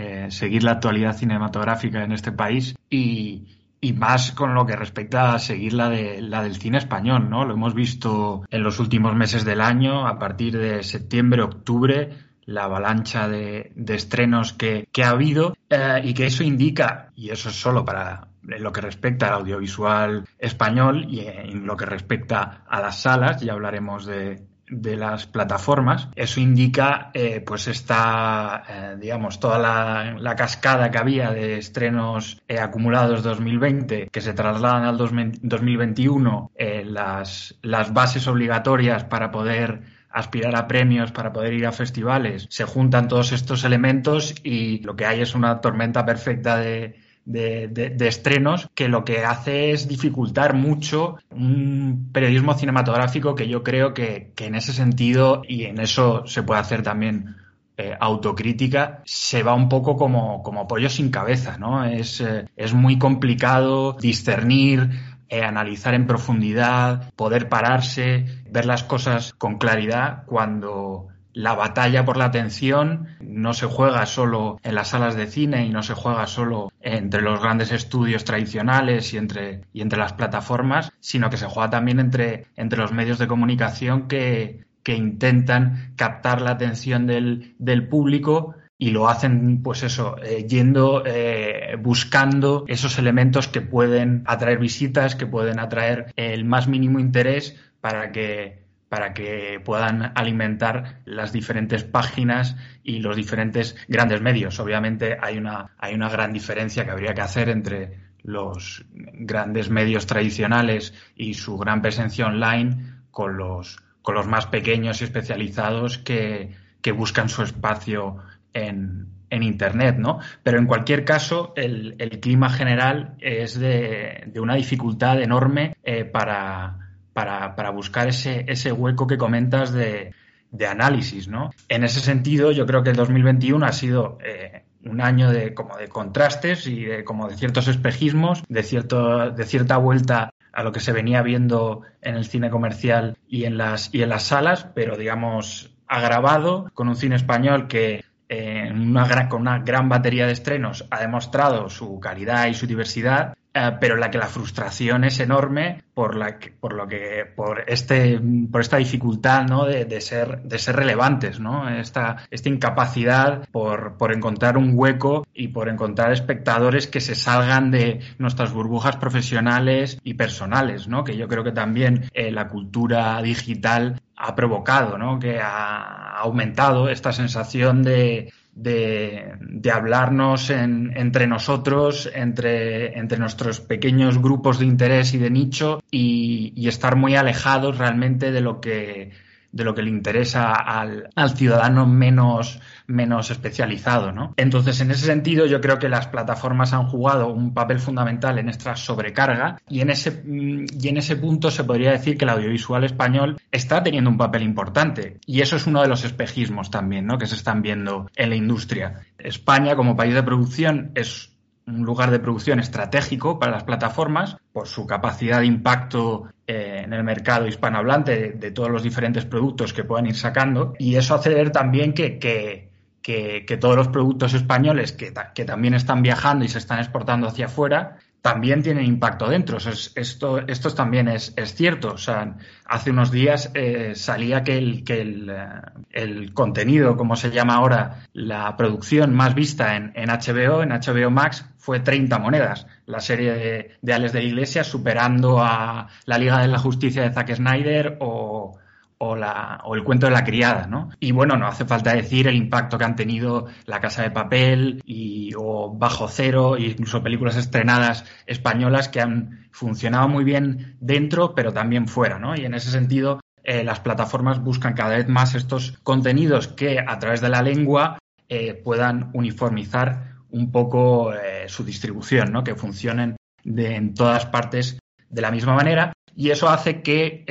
eh, 0.00 0.26
seguir 0.30 0.62
la 0.62 0.72
actualidad 0.72 1.16
cinematográfica 1.16 2.04
en 2.04 2.12
este 2.12 2.30
país 2.30 2.76
y, 2.88 3.46
y, 3.80 3.94
más 3.94 4.30
con 4.30 4.54
lo 4.54 4.64
que 4.64 4.76
respecta 4.76 5.34
a 5.34 5.38
seguir 5.40 5.72
la, 5.72 5.88
de, 5.88 6.20
la 6.22 6.42
del 6.42 6.54
cine 6.54 6.78
español, 6.78 7.28
¿no? 7.28 7.44
Lo 7.44 7.54
hemos 7.54 7.74
visto 7.74 8.44
en 8.50 8.62
los 8.62 8.78
últimos 8.78 9.16
meses 9.16 9.44
del 9.44 9.60
año, 9.60 10.06
a 10.06 10.18
partir 10.18 10.56
de 10.56 10.84
septiembre, 10.84 11.42
octubre, 11.42 12.10
la 12.48 12.64
avalancha 12.64 13.28
de, 13.28 13.72
estrenos 13.88 14.54
que, 14.54 14.88
ha 15.04 15.10
habido 15.10 15.54
eh, 15.68 16.00
y 16.02 16.14
que 16.14 16.26
eso 16.26 16.42
indica, 16.42 17.12
y 17.14 17.28
eso 17.28 17.50
es 17.50 17.60
solo 17.60 17.84
para 17.84 18.28
lo 18.42 18.72
que 18.72 18.80
respecta 18.80 19.26
al 19.28 19.40
audiovisual 19.40 20.24
español 20.38 21.04
y 21.10 21.20
en 21.26 21.66
lo 21.66 21.76
que 21.76 21.84
respecta 21.84 22.64
a 22.66 22.80
las 22.80 23.02
salas, 23.02 23.42
ya 23.42 23.52
hablaremos 23.52 24.06
de, 24.06 24.46
las 24.70 25.26
plataformas. 25.26 26.08
Eso 26.14 26.40
indica, 26.40 27.10
eh, 27.12 27.42
pues, 27.46 27.68
esta, 27.68 28.62
eh, 28.68 28.96
digamos, 28.98 29.40
toda 29.40 29.58
la, 29.58 30.16
la, 30.18 30.36
cascada 30.36 30.90
que 30.90 30.98
había 30.98 31.30
de 31.30 31.58
estrenos 31.58 32.42
eh, 32.48 32.58
acumulados 32.58 33.22
2020 33.22 34.08
que 34.08 34.20
se 34.20 34.32
trasladan 34.32 34.84
al 34.84 34.96
2021, 34.96 36.52
las, 36.84 37.58
las 37.62 37.92
bases 37.92 38.26
obligatorias 38.26 39.04
para 39.04 39.30
poder 39.30 39.97
aspirar 40.18 40.56
a 40.56 40.66
premios, 40.66 41.12
para 41.12 41.32
poder 41.32 41.52
ir 41.54 41.66
a 41.66 41.72
festivales, 41.72 42.46
se 42.50 42.64
juntan 42.64 43.08
todos 43.08 43.32
estos 43.32 43.64
elementos 43.64 44.34
y 44.42 44.78
lo 44.80 44.96
que 44.96 45.06
hay 45.06 45.20
es 45.20 45.34
una 45.34 45.60
tormenta 45.60 46.04
perfecta 46.04 46.56
de, 46.56 46.96
de, 47.24 48.08
estrenos 48.08 48.68
que 48.74 48.88
lo 48.88 49.04
que 49.04 49.24
hace 49.24 49.72
es 49.72 49.86
dificultar 49.86 50.54
mucho 50.54 51.18
un 51.30 52.08
periodismo 52.12 52.54
cinematográfico 52.54 53.34
que 53.34 53.48
yo 53.48 53.62
creo 53.62 53.92
que, 53.92 54.32
que 54.34 54.46
en 54.46 54.54
ese 54.54 54.72
sentido 54.72 55.42
y 55.46 55.64
en 55.64 55.78
eso 55.78 56.26
se 56.26 56.42
puede 56.42 56.60
hacer 56.60 56.82
también 56.82 57.36
eh, 57.76 57.96
autocrítica 58.00 59.02
se 59.04 59.44
va 59.44 59.54
un 59.54 59.68
poco 59.68 59.96
como, 59.96 60.42
como 60.42 60.66
pollo 60.66 60.88
sin 60.88 61.10
cabeza, 61.10 61.58
¿no? 61.58 61.84
Es, 61.84 62.20
eh, 62.20 62.46
es 62.56 62.74
muy 62.74 62.98
complicado 62.98 63.92
discernir, 63.92 64.90
eh, 65.28 65.42
analizar 65.42 65.94
en 65.94 66.06
profundidad, 66.06 67.12
poder 67.14 67.48
pararse, 67.48 68.37
ver 68.50 68.66
las 68.66 68.84
cosas 68.84 69.32
con 69.34 69.58
claridad 69.58 70.24
cuando 70.26 71.08
la 71.32 71.54
batalla 71.54 72.04
por 72.04 72.16
la 72.16 72.24
atención 72.24 73.06
no 73.20 73.54
se 73.54 73.66
juega 73.66 74.06
solo 74.06 74.58
en 74.64 74.74
las 74.74 74.88
salas 74.88 75.14
de 75.14 75.28
cine 75.28 75.66
y 75.66 75.70
no 75.70 75.84
se 75.84 75.94
juega 75.94 76.26
solo 76.26 76.72
entre 76.80 77.22
los 77.22 77.40
grandes 77.40 77.70
estudios 77.70 78.24
tradicionales 78.24 79.14
y 79.14 79.18
entre, 79.18 79.60
y 79.72 79.82
entre 79.82 80.00
las 80.00 80.14
plataformas, 80.14 80.90
sino 80.98 81.30
que 81.30 81.36
se 81.36 81.46
juega 81.46 81.70
también 81.70 82.00
entre, 82.00 82.46
entre 82.56 82.80
los 82.80 82.92
medios 82.92 83.18
de 83.18 83.28
comunicación 83.28 84.08
que, 84.08 84.66
que 84.82 84.96
intentan 84.96 85.92
captar 85.96 86.40
la 86.40 86.50
atención 86.50 87.06
del, 87.06 87.54
del 87.58 87.86
público 87.86 88.56
y 88.80 88.90
lo 88.90 89.08
hacen, 89.08 89.60
pues 89.62 89.82
eso, 89.82 90.16
eh, 90.22 90.46
yendo, 90.48 91.02
eh, 91.04 91.76
buscando 91.80 92.64
esos 92.68 92.96
elementos 92.98 93.48
que 93.48 93.60
pueden 93.60 94.22
atraer 94.26 94.58
visitas, 94.58 95.16
que 95.16 95.26
pueden 95.26 95.58
atraer 95.58 96.12
el 96.14 96.44
más 96.44 96.68
mínimo 96.68 97.00
interés 97.00 97.56
para 97.88 98.12
que 98.12 98.68
para 98.90 99.12
que 99.12 99.60
puedan 99.62 100.12
alimentar 100.14 101.00
las 101.04 101.30
diferentes 101.30 101.84
páginas 101.84 102.56
y 102.82 103.00
los 103.00 103.16
diferentes 103.16 103.76
grandes 103.86 104.22
medios. 104.22 104.58
Obviamente 104.60 105.18
hay 105.20 105.36
una, 105.36 105.72
hay 105.76 105.94
una 105.94 106.08
gran 106.08 106.32
diferencia 106.32 106.86
que 106.86 106.90
habría 106.90 107.12
que 107.12 107.20
hacer 107.20 107.50
entre 107.50 107.98
los 108.22 108.86
grandes 108.94 109.68
medios 109.68 110.06
tradicionales 110.06 110.94
y 111.14 111.34
su 111.34 111.58
gran 111.58 111.82
presencia 111.82 112.26
online 112.26 113.02
con 113.10 113.36
los, 113.36 113.78
con 114.00 114.14
los 114.14 114.26
más 114.26 114.46
pequeños 114.46 115.02
y 115.02 115.04
especializados 115.04 115.98
que, 115.98 116.54
que 116.80 116.92
buscan 116.92 117.28
su 117.28 117.42
espacio 117.42 118.16
en, 118.54 119.06
en 119.28 119.42
Internet, 119.42 119.96
¿no? 119.98 120.18
Pero 120.42 120.58
en 120.58 120.66
cualquier 120.66 121.04
caso, 121.04 121.52
el, 121.56 121.94
el 121.98 122.20
clima 122.20 122.48
general 122.48 123.16
es 123.20 123.58
de, 123.58 124.24
de, 124.26 124.40
una 124.40 124.54
dificultad 124.54 125.20
enorme 125.20 125.76
eh, 125.84 126.06
para, 126.06 126.87
para, 127.18 127.56
para 127.56 127.70
buscar 127.70 128.06
ese, 128.06 128.44
ese, 128.46 128.70
hueco 128.70 129.08
que 129.08 129.18
comentas 129.18 129.72
de, 129.72 130.14
de, 130.52 130.66
análisis, 130.68 131.26
¿no? 131.26 131.50
En 131.68 131.82
ese 131.82 131.98
sentido, 131.98 132.52
yo 132.52 132.64
creo 132.64 132.84
que 132.84 132.90
el 132.90 132.96
2021 132.96 133.66
ha 133.66 133.72
sido 133.72 134.18
eh, 134.24 134.62
un 134.84 135.00
año 135.00 135.28
de, 135.32 135.52
como 135.52 135.76
de 135.76 135.88
contrastes 135.88 136.68
y 136.68 136.84
de, 136.84 137.02
como 137.02 137.26
de 137.28 137.36
ciertos 137.36 137.66
espejismos, 137.66 138.44
de, 138.48 138.62
cierto, 138.62 139.32
de 139.32 139.44
cierta 139.46 139.78
vuelta 139.78 140.32
a 140.52 140.62
lo 140.62 140.70
que 140.70 140.78
se 140.78 140.92
venía 140.92 141.20
viendo 141.22 141.82
en 142.02 142.14
el 142.14 142.24
cine 142.24 142.50
comercial 142.50 143.18
y 143.28 143.46
en 143.46 143.58
las, 143.58 143.92
y 143.92 144.02
en 144.02 144.10
las 144.10 144.22
salas, 144.22 144.68
pero 144.76 144.96
digamos 144.96 145.74
agravado 145.88 146.70
con 146.72 146.88
un 146.88 146.94
cine 146.94 147.16
español 147.16 147.66
que 147.66 148.04
eh, 148.28 148.70
una 148.72 149.08
gran, 149.08 149.28
con 149.28 149.40
una 149.40 149.58
gran 149.58 149.88
batería 149.88 150.26
de 150.26 150.34
estrenos 150.34 150.86
ha 150.88 151.00
demostrado 151.00 151.68
su 151.68 151.98
calidad 151.98 152.46
y 152.46 152.54
su 152.54 152.68
diversidad 152.68 153.34
eh, 153.58 153.76
pero 153.80 153.96
la 153.96 154.10
que 154.10 154.18
la 154.18 154.26
frustración 154.26 155.04
es 155.04 155.20
enorme 155.20 155.82
por 155.94 156.14
la 156.14 156.38
que, 156.38 156.50
por 156.50 156.74
lo 156.74 156.86
que 156.86 157.24
por 157.34 157.64
este 157.66 158.20
por 158.50 158.60
esta 158.60 158.76
dificultad 158.76 159.44
¿no? 159.46 159.64
de, 159.64 159.84
de 159.84 160.00
ser 160.00 160.42
de 160.42 160.58
ser 160.58 160.76
relevantes 160.76 161.40
no 161.40 161.68
esta 161.68 162.18
esta 162.30 162.48
incapacidad 162.48 163.48
por, 163.50 163.96
por 163.96 164.12
encontrar 164.12 164.56
un 164.56 164.72
hueco 164.74 165.26
y 165.34 165.48
por 165.48 165.68
encontrar 165.68 166.12
espectadores 166.12 166.86
que 166.86 167.00
se 167.00 167.14
salgan 167.14 167.70
de 167.70 168.00
nuestras 168.18 168.52
burbujas 168.52 168.96
profesionales 168.96 169.98
y 170.04 170.14
personales 170.14 170.86
no 170.86 171.04
que 171.04 171.16
yo 171.16 171.26
creo 171.26 171.42
que 171.42 171.52
también 171.52 172.08
eh, 172.14 172.30
la 172.30 172.48
cultura 172.48 173.20
digital 173.22 174.00
ha 174.16 174.34
provocado 174.34 174.98
no 174.98 175.18
que 175.18 175.40
ha 175.40 176.16
aumentado 176.18 176.88
esta 176.88 177.12
sensación 177.12 177.82
de 177.82 178.32
de, 178.58 179.34
de 179.40 179.70
hablarnos 179.70 180.50
en, 180.50 180.92
entre 180.96 181.28
nosotros, 181.28 182.10
entre, 182.12 182.98
entre, 182.98 183.18
nuestros 183.18 183.60
pequeños 183.60 184.20
grupos 184.20 184.58
de 184.58 184.66
interés 184.66 185.14
y 185.14 185.18
de 185.18 185.30
nicho 185.30 185.80
y, 185.90 186.52
y, 186.56 186.66
estar 186.66 186.96
muy 186.96 187.14
alejados 187.14 187.78
realmente 187.78 188.32
de 188.32 188.40
lo 188.40 188.60
que 188.60 189.12
de 189.50 189.64
lo 189.64 189.74
que 189.74 189.82
le 189.82 189.90
interesa 189.90 190.52
al, 190.52 191.08
al 191.14 191.36
ciudadano 191.36 191.86
menos, 191.86 192.60
menos 192.88 193.30
especializado, 193.30 194.12
¿no? 194.12 194.32
Entonces, 194.36 194.80
en 194.80 194.90
ese 194.90 195.06
sentido, 195.06 195.46
yo 195.46 195.60
creo 195.60 195.78
que 195.78 195.88
las 195.88 196.08
plataformas 196.08 196.72
han 196.72 196.88
jugado 196.88 197.28
un 197.28 197.52
papel 197.54 197.78
fundamental 197.78 198.38
en 198.38 198.48
esta 198.48 198.74
sobrecarga 198.76 199.60
y 199.68 199.80
en 199.82 199.90
ese, 199.90 200.10
mm, 200.10 200.66
y 200.80 200.88
en 200.88 200.96
ese 200.96 201.16
punto 201.16 201.50
se 201.50 201.64
podría 201.64 201.92
decir 201.92 202.16
que 202.16 202.24
el 202.24 202.30
audiovisual 202.30 202.84
español 202.84 203.38
está 203.52 203.82
teniendo 203.82 204.10
un 204.10 204.16
papel 204.16 204.42
importante 204.42 205.18
y 205.26 205.42
eso 205.42 205.56
es 205.56 205.66
uno 205.66 205.82
de 205.82 205.88
los 205.88 206.04
espejismos 206.04 206.70
también, 206.70 207.06
¿no? 207.06 207.18
Que 207.18 207.26
se 207.26 207.34
están 207.34 207.62
viendo 207.62 208.10
en 208.16 208.30
la 208.30 208.36
industria. 208.36 209.00
España, 209.18 209.76
como 209.76 209.94
país 209.94 210.14
de 210.14 210.22
producción, 210.22 210.90
es 210.94 211.32
un 211.66 211.84
lugar 211.84 212.10
de 212.10 212.18
producción 212.18 212.60
estratégico 212.60 213.38
para 213.38 213.52
las 213.52 213.64
plataformas 213.64 214.36
por 214.52 214.66
su 214.66 214.86
capacidad 214.86 215.40
de 215.40 215.46
impacto 215.46 216.28
eh, 216.46 216.82
en 216.84 216.94
el 216.94 217.04
mercado 217.04 217.46
hispanohablante 217.46 218.32
de, 218.32 218.50
todos 218.50 218.70
los 218.70 218.82
diferentes 218.82 219.26
productos 219.26 219.74
que 219.74 219.84
puedan 219.84 220.06
ir 220.06 220.16
sacando 220.16 220.72
y 220.78 220.96
eso 220.96 221.14
hace 221.14 221.34
ver 221.34 221.50
también 221.50 221.92
que, 221.92 222.18
que 222.18 222.67
que, 223.02 223.58
todos 223.60 223.76
los 223.76 223.88
productos 223.88 224.34
españoles 224.34 224.92
que, 224.92 225.12
que, 225.34 225.44
también 225.44 225.74
están 225.74 226.02
viajando 226.02 226.44
y 226.44 226.48
se 226.48 226.58
están 226.58 226.78
exportando 226.78 227.26
hacia 227.26 227.46
afuera 227.46 227.98
también 228.20 228.62
tienen 228.62 228.84
impacto 228.84 229.28
dentro. 229.28 229.58
esto, 229.58 230.38
esto 230.46 230.74
también 230.74 231.08
es, 231.08 231.32
es, 231.36 231.54
cierto. 231.54 231.92
O 231.92 231.98
sea, 231.98 232.36
hace 232.66 232.90
unos 232.90 233.10
días 233.10 233.50
eh, 233.54 233.92
salía 233.94 234.42
que, 234.42 234.58
el, 234.58 234.84
que 234.84 235.00
el, 235.00 235.30
eh, 235.30 235.44
el, 235.92 236.34
contenido, 236.34 236.96
como 236.96 237.16
se 237.16 237.30
llama 237.30 237.54
ahora, 237.54 238.06
la 238.12 238.56
producción 238.56 239.14
más 239.14 239.34
vista 239.34 239.76
en, 239.76 239.92
en 239.94 240.08
HBO, 240.08 240.62
en 240.62 240.70
HBO 240.70 241.10
Max, 241.10 241.44
fue 241.56 241.80
30 241.80 242.18
monedas. 242.18 242.66
La 242.86 243.00
serie 243.00 243.32
de, 243.32 243.76
de 243.80 243.94
Alex 243.94 244.12
de 244.12 244.24
Iglesias 244.24 244.66
superando 244.66 245.40
a 245.40 245.88
la 246.04 246.18
Liga 246.18 246.40
de 246.40 246.48
la 246.48 246.58
Justicia 246.58 247.02
de 247.02 247.12
Zack 247.12 247.34
Snyder 247.34 247.98
o, 248.00 248.58
o, 248.98 249.16
la, 249.16 249.60
o 249.64 249.74
el 249.74 249.84
cuento 249.84 250.06
de 250.06 250.12
la 250.12 250.24
criada, 250.24 250.66
¿no? 250.66 250.90
Y 251.00 251.12
bueno, 251.12 251.36
no 251.36 251.46
hace 251.46 251.64
falta 251.64 251.94
decir 251.94 252.26
el 252.26 252.36
impacto 252.36 252.78
que 252.78 252.84
han 252.84 252.96
tenido 252.96 253.46
La 253.64 253.80
Casa 253.80 254.02
de 254.02 254.10
Papel 254.10 254.82
y, 254.84 255.32
o 255.36 255.72
Bajo 255.72 256.08
Cero, 256.08 256.56
e 256.56 256.62
incluso 256.62 257.02
películas 257.02 257.36
estrenadas 257.36 258.04
españolas 258.26 258.88
que 258.88 259.00
han 259.00 259.48
funcionado 259.52 260.08
muy 260.08 260.24
bien 260.24 260.76
dentro, 260.80 261.34
pero 261.34 261.52
también 261.52 261.88
fuera, 261.88 262.18
¿no? 262.18 262.36
Y 262.36 262.44
en 262.44 262.54
ese 262.54 262.70
sentido, 262.70 263.20
eh, 263.44 263.64
las 263.64 263.80
plataformas 263.80 264.42
buscan 264.42 264.74
cada 264.74 264.96
vez 264.96 265.08
más 265.08 265.34
estos 265.34 265.78
contenidos 265.82 266.48
que 266.48 266.80
a 266.80 266.98
través 266.98 267.20
de 267.20 267.28
la 267.28 267.42
lengua 267.42 267.98
eh, 268.28 268.54
puedan 268.54 269.10
uniformizar 269.14 270.16
un 270.30 270.50
poco 270.50 271.14
eh, 271.14 271.48
su 271.48 271.64
distribución, 271.64 272.32
¿no? 272.32 272.44
Que 272.44 272.54
funcionen 272.54 273.16
en 273.44 273.94
todas 273.94 274.26
partes 274.26 274.78
de 275.08 275.22
la 275.22 275.30
misma 275.30 275.54
manera. 275.54 275.92
Y 276.18 276.32
eso 276.32 276.48
hace 276.48 276.82
que 276.82 277.24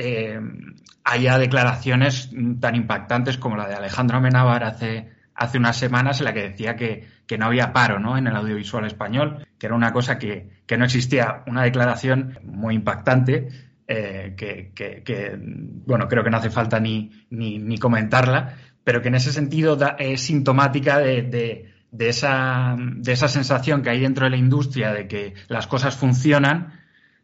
haya 1.04 1.38
declaraciones 1.38 2.30
tan 2.58 2.74
impactantes 2.74 3.36
como 3.36 3.54
la 3.54 3.68
de 3.68 3.74
Alejandro 3.74 4.16
Amenábar 4.16 4.64
hace, 4.64 5.10
unas 5.56 5.76
semanas 5.76 6.20
en 6.20 6.24
la 6.24 6.32
que 6.32 6.48
decía 6.48 6.74
que, 6.74 7.06
no 7.38 7.44
había 7.44 7.74
paro 7.74 7.98
en 8.16 8.26
el 8.26 8.34
audiovisual 8.34 8.86
español, 8.86 9.46
que 9.58 9.66
era 9.66 9.76
una 9.76 9.92
cosa 9.92 10.18
que, 10.18 10.62
no 10.78 10.86
existía. 10.86 11.42
Una 11.46 11.64
declaración 11.64 12.38
muy 12.44 12.76
impactante 12.76 13.48
eh, 13.86 14.32
que, 14.34 15.38
bueno, 15.86 16.08
creo 16.08 16.24
que 16.24 16.30
no 16.30 16.38
hace 16.38 16.48
falta 16.48 16.80
ni, 16.80 17.76
comentarla, 17.78 18.54
pero 18.84 19.02
que 19.02 19.08
en 19.08 19.16
ese 19.16 19.34
sentido 19.34 19.76
es 19.98 20.22
sintomática 20.22 20.98
de, 20.98 21.74
esa, 21.98 22.74
de 22.78 23.12
esa 23.12 23.28
sensación 23.28 23.82
que 23.82 23.90
hay 23.90 24.00
dentro 24.00 24.24
de 24.24 24.30
la 24.30 24.38
industria 24.38 24.94
de 24.94 25.06
que 25.06 25.34
las 25.48 25.66
cosas 25.66 25.94
funcionan, 25.94 26.77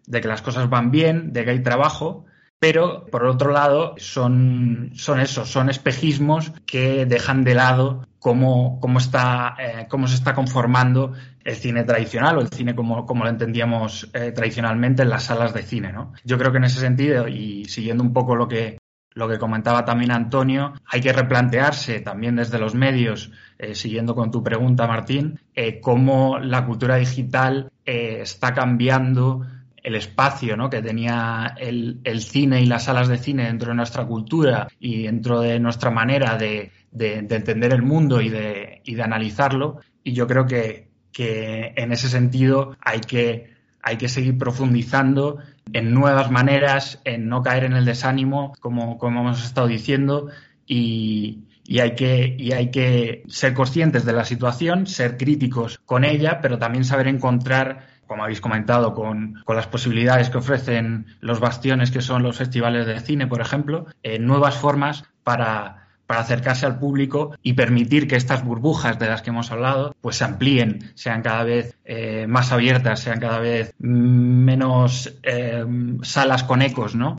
de 0.06 0.20
que 0.20 0.28
las 0.28 0.42
cosas 0.42 0.68
van 0.68 0.90
bien, 0.90 1.32
de 1.32 1.44
que 1.44 1.50
hay 1.50 1.62
trabajo, 1.62 2.24
pero 2.64 3.04
por 3.06 3.26
otro 3.26 3.52
lado 3.52 3.94
son, 3.98 4.92
son 4.94 5.20
esos, 5.20 5.50
son 5.50 5.68
espejismos 5.68 6.52
que 6.64 7.04
dejan 7.04 7.44
de 7.44 7.54
lado 7.54 8.06
cómo, 8.18 8.80
cómo, 8.80 9.00
está, 9.00 9.54
eh, 9.58 9.86
cómo 9.86 10.08
se 10.08 10.14
está 10.14 10.34
conformando 10.34 11.12
el 11.44 11.56
cine 11.56 11.84
tradicional 11.84 12.38
o 12.38 12.40
el 12.40 12.48
cine 12.48 12.74
como, 12.74 13.04
como 13.04 13.24
lo 13.24 13.28
entendíamos 13.28 14.08
eh, 14.14 14.32
tradicionalmente 14.32 15.02
en 15.02 15.10
las 15.10 15.24
salas 15.24 15.52
de 15.52 15.62
cine. 15.62 15.92
¿no? 15.92 16.14
Yo 16.24 16.38
creo 16.38 16.52
que 16.52 16.56
en 16.56 16.64
ese 16.64 16.80
sentido, 16.80 17.28
y 17.28 17.66
siguiendo 17.66 18.02
un 18.02 18.14
poco 18.14 18.34
lo 18.34 18.48
que, 18.48 18.78
lo 19.12 19.28
que 19.28 19.38
comentaba 19.38 19.84
también 19.84 20.10
Antonio, 20.10 20.72
hay 20.86 21.02
que 21.02 21.12
replantearse 21.12 22.00
también 22.00 22.36
desde 22.36 22.58
los 22.58 22.74
medios, 22.74 23.30
eh, 23.58 23.74
siguiendo 23.74 24.14
con 24.14 24.30
tu 24.30 24.42
pregunta, 24.42 24.86
Martín, 24.86 25.38
cómo 25.82 26.38
la 26.38 26.64
cultura 26.64 26.96
digital 26.96 27.70
está 27.84 28.54
cambiando 28.54 29.42
el 29.84 29.94
espacio 29.94 30.56
¿no? 30.56 30.70
que 30.70 30.82
tenía 30.82 31.54
el, 31.58 32.00
cine 32.20 32.62
y 32.62 32.66
las 32.66 32.84
salas 32.84 33.06
de 33.06 33.18
cine 33.18 33.44
dentro 33.44 33.68
de 33.68 33.76
nuestra 33.76 34.06
cultura 34.06 34.66
y 34.80 35.02
dentro 35.02 35.40
de 35.40 35.60
nuestra 35.60 35.90
manera 35.90 36.36
de, 36.38 36.72
entender 36.98 37.72
el 37.72 37.82
mundo 37.82 38.20
y 38.22 38.30
de, 38.30 38.80
y 38.84 38.94
de, 38.94 39.02
analizarlo. 39.02 39.80
Y 40.02 40.14
yo 40.14 40.26
creo 40.26 40.46
que, 40.46 40.88
que 41.12 41.74
en 41.76 41.92
ese 41.92 42.08
sentido 42.08 42.76
hay 42.80 43.02
que, 43.02 43.52
hay 43.82 43.98
que 43.98 44.08
seguir 44.08 44.38
profundizando 44.38 45.38
en 45.74 45.92
nuevas 45.92 46.30
maneras, 46.30 47.00
en 47.04 47.28
no 47.28 47.42
caer 47.42 47.64
en 47.64 47.74
el 47.74 47.84
desánimo, 47.84 48.54
como, 48.60 48.96
como 48.96 49.20
hemos 49.20 49.44
estado 49.44 49.66
diciendo, 49.66 50.28
y, 50.66 51.44
y 51.66 51.80
hay, 51.80 51.94
que, 51.94 52.36
y 52.38 52.52
hay 52.52 52.70
que 52.70 53.22
ser 53.28 53.52
conscientes 53.52 54.06
de 54.06 54.14
la 54.14 54.24
situación, 54.24 54.86
ser 54.86 55.18
críticos 55.18 55.78
con 55.84 56.04
ella, 56.04 56.40
pero 56.40 56.58
también 56.58 56.84
saber 56.84 57.06
encontrar 57.06 57.93
como 58.14 58.22
habéis 58.22 58.40
comentado, 58.40 58.94
con, 58.94 59.42
las 59.48 59.66
posibilidades 59.66 60.30
que 60.30 60.38
ofrecen 60.38 61.06
los 61.18 61.40
bastiones 61.40 61.90
que 61.90 62.00
son 62.00 62.22
los 62.22 62.36
festivales 62.36 62.86
de 62.86 63.00
cine, 63.00 63.26
por 63.26 63.40
ejemplo, 63.40 63.86
eh, 64.04 64.20
nuevas 64.20 64.56
formas 64.56 65.02
para, 65.24 65.88
acercarse 66.06 66.64
al 66.64 66.78
público 66.78 67.34
y 67.42 67.54
permitir 67.54 68.06
que 68.06 68.14
estas 68.14 68.44
burbujas 68.44 69.00
de 69.00 69.08
las 69.08 69.22
que 69.22 69.30
hemos 69.30 69.50
hablado 69.50 69.96
pues 70.00 70.14
se 70.14 70.24
amplíen, 70.24 70.92
sean 70.94 71.22
cada 71.22 71.42
vez 71.42 71.76
eh, 71.84 72.26
más 72.28 72.52
abiertas, 72.52 73.00
sean 73.00 73.18
cada 73.18 73.40
vez 73.40 73.74
menos 73.80 75.12
eh, 75.24 75.64
salas 76.02 76.44
con 76.44 76.62
ecos, 76.62 76.94
¿no? 76.94 77.18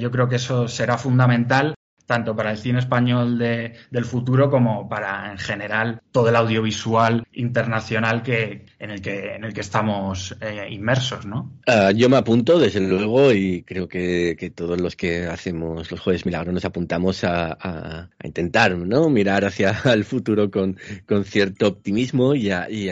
yo 0.00 0.12
creo 0.12 0.28
que 0.28 0.36
eso 0.36 0.68
será 0.68 0.96
fundamental 0.96 1.74
tanto 2.06 2.34
para 2.36 2.50
el 2.50 2.58
cine 2.58 2.78
español 2.78 3.38
de, 3.38 3.74
del 3.90 4.04
futuro 4.04 4.50
como 4.50 4.88
para 4.88 5.30
en 5.32 5.38
general 5.38 6.00
todo 6.10 6.28
el 6.28 6.36
audiovisual 6.36 7.26
internacional 7.32 8.22
que, 8.22 8.66
en, 8.78 8.90
el 8.90 9.00
que, 9.00 9.34
en 9.34 9.44
el 9.44 9.52
que 9.52 9.60
estamos 9.60 10.36
eh, 10.40 10.68
inmersos, 10.70 11.24
¿no? 11.26 11.52
Ah, 11.66 11.90
yo 11.94 12.08
me 12.08 12.16
apunto, 12.16 12.58
desde 12.58 12.80
luego, 12.80 13.32
y 13.32 13.62
creo 13.62 13.88
que, 13.88 14.36
que, 14.38 14.50
todos 14.50 14.80
los 14.80 14.96
que 14.96 15.26
hacemos 15.26 15.90
los 15.90 16.00
Jueves 16.00 16.26
Milagros 16.26 16.52
nos 16.52 16.64
apuntamos 16.64 17.24
a, 17.24 17.56
a, 17.58 18.08
intentar 18.22 18.76
¿no? 18.76 19.08
mirar 19.08 19.44
hacia 19.44 19.74
el 19.92 20.04
futuro 20.04 20.50
con, 20.50 20.76
con 21.06 21.24
cierto 21.24 21.68
optimismo 21.68 22.34
y, 22.34 22.50
y 22.52 22.90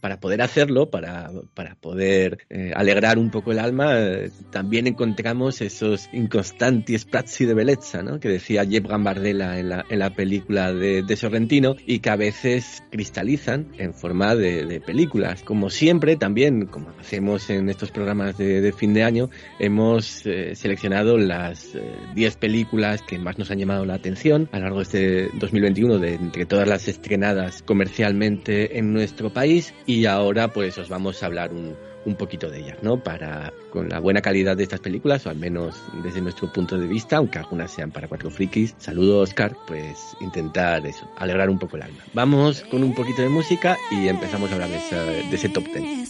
para 0.00 0.18
poder 0.20 0.42
hacerlo, 0.42 0.90
para, 0.90 1.30
para 1.54 1.74
poder 1.76 2.38
eh, 2.50 2.72
alegrar 2.74 3.18
un 3.18 3.30
poco 3.30 3.52
el 3.52 3.58
alma, 3.58 3.98
eh, 3.98 4.30
también 4.50 4.86
encontramos 4.86 5.60
esos 5.60 6.08
inconstantes 6.12 7.04
prazzi 7.04 7.44
de 7.44 7.54
belleza, 7.54 8.02
¿no? 8.02 8.20
que 8.20 8.28
decía 8.32 8.64
Jeff 8.66 8.86
Gambardella 8.86 9.58
en 9.58 9.68
la, 9.68 9.84
en 9.88 9.98
la 9.98 10.10
película 10.10 10.72
de, 10.72 11.02
de, 11.02 11.16
Sorrentino 11.16 11.76
y 11.86 12.00
que 12.00 12.10
a 12.10 12.16
veces 12.16 12.82
cristalizan 12.90 13.68
en 13.78 13.94
forma 13.94 14.34
de, 14.34 14.80
películas. 14.84 15.42
Como 15.42 15.70
siempre, 15.70 16.16
también, 16.16 16.66
como 16.66 16.88
hacemos 16.98 17.48
en 17.50 17.68
estos 17.68 17.90
programas 17.90 18.36
de, 18.38 18.72
fin 18.72 18.94
de 18.94 19.04
año, 19.04 19.30
hemos 19.58 20.26
eh, 20.26 20.54
seleccionado 20.54 21.18
las 21.18 21.72
10 22.14 22.34
eh, 22.34 22.36
películas 22.38 23.02
que 23.02 23.18
más 23.18 23.38
nos 23.38 23.50
han 23.50 23.58
llamado 23.58 23.84
la 23.84 23.94
atención 23.94 24.48
a 24.52 24.58
lo 24.58 24.64
largo 24.64 24.78
de 24.78 24.82
este 24.82 25.30
2021 25.38 25.98
de 25.98 26.14
entre 26.14 26.46
todas 26.46 26.68
las 26.68 26.88
estrenadas 26.88 27.62
comercialmente 27.62 28.78
en 28.78 28.92
nuestro 28.92 29.32
país 29.32 29.74
y 29.86 30.06
ahora 30.06 30.48
pues 30.48 30.78
os 30.78 30.88
vamos 30.88 31.22
a 31.22 31.26
hablar 31.26 31.52
un 31.52 31.74
un 32.04 32.16
poquito 32.16 32.50
de 32.50 32.60
ellas, 32.60 32.78
¿no? 32.82 32.98
Para, 32.98 33.52
con 33.70 33.88
la 33.88 34.00
buena 34.00 34.20
calidad 34.20 34.56
de 34.56 34.64
estas 34.64 34.80
películas, 34.80 35.26
o 35.26 35.30
al 35.30 35.36
menos 35.36 35.74
desde 36.02 36.20
nuestro 36.20 36.52
punto 36.52 36.78
de 36.78 36.86
vista, 36.86 37.16
aunque 37.16 37.38
algunas 37.38 37.70
sean 37.70 37.90
para 37.90 38.08
cuatro 38.08 38.30
frikis. 38.30 38.74
Saludos, 38.78 39.30
Oscar, 39.30 39.56
pues 39.66 39.98
intentar 40.20 40.84
eso, 40.86 41.08
alegrar 41.16 41.48
un 41.50 41.58
poco 41.58 41.76
el 41.76 41.82
alma. 41.82 42.02
Vamos 42.12 42.62
con 42.62 42.82
un 42.82 42.94
poquito 42.94 43.22
de 43.22 43.28
música 43.28 43.76
y 43.90 44.08
empezamos 44.08 44.50
a 44.50 44.54
hablar 44.54 44.68
de, 44.68 45.28
de 45.28 45.36
ese 45.36 45.48
top 45.48 45.64
ten. 45.72 46.04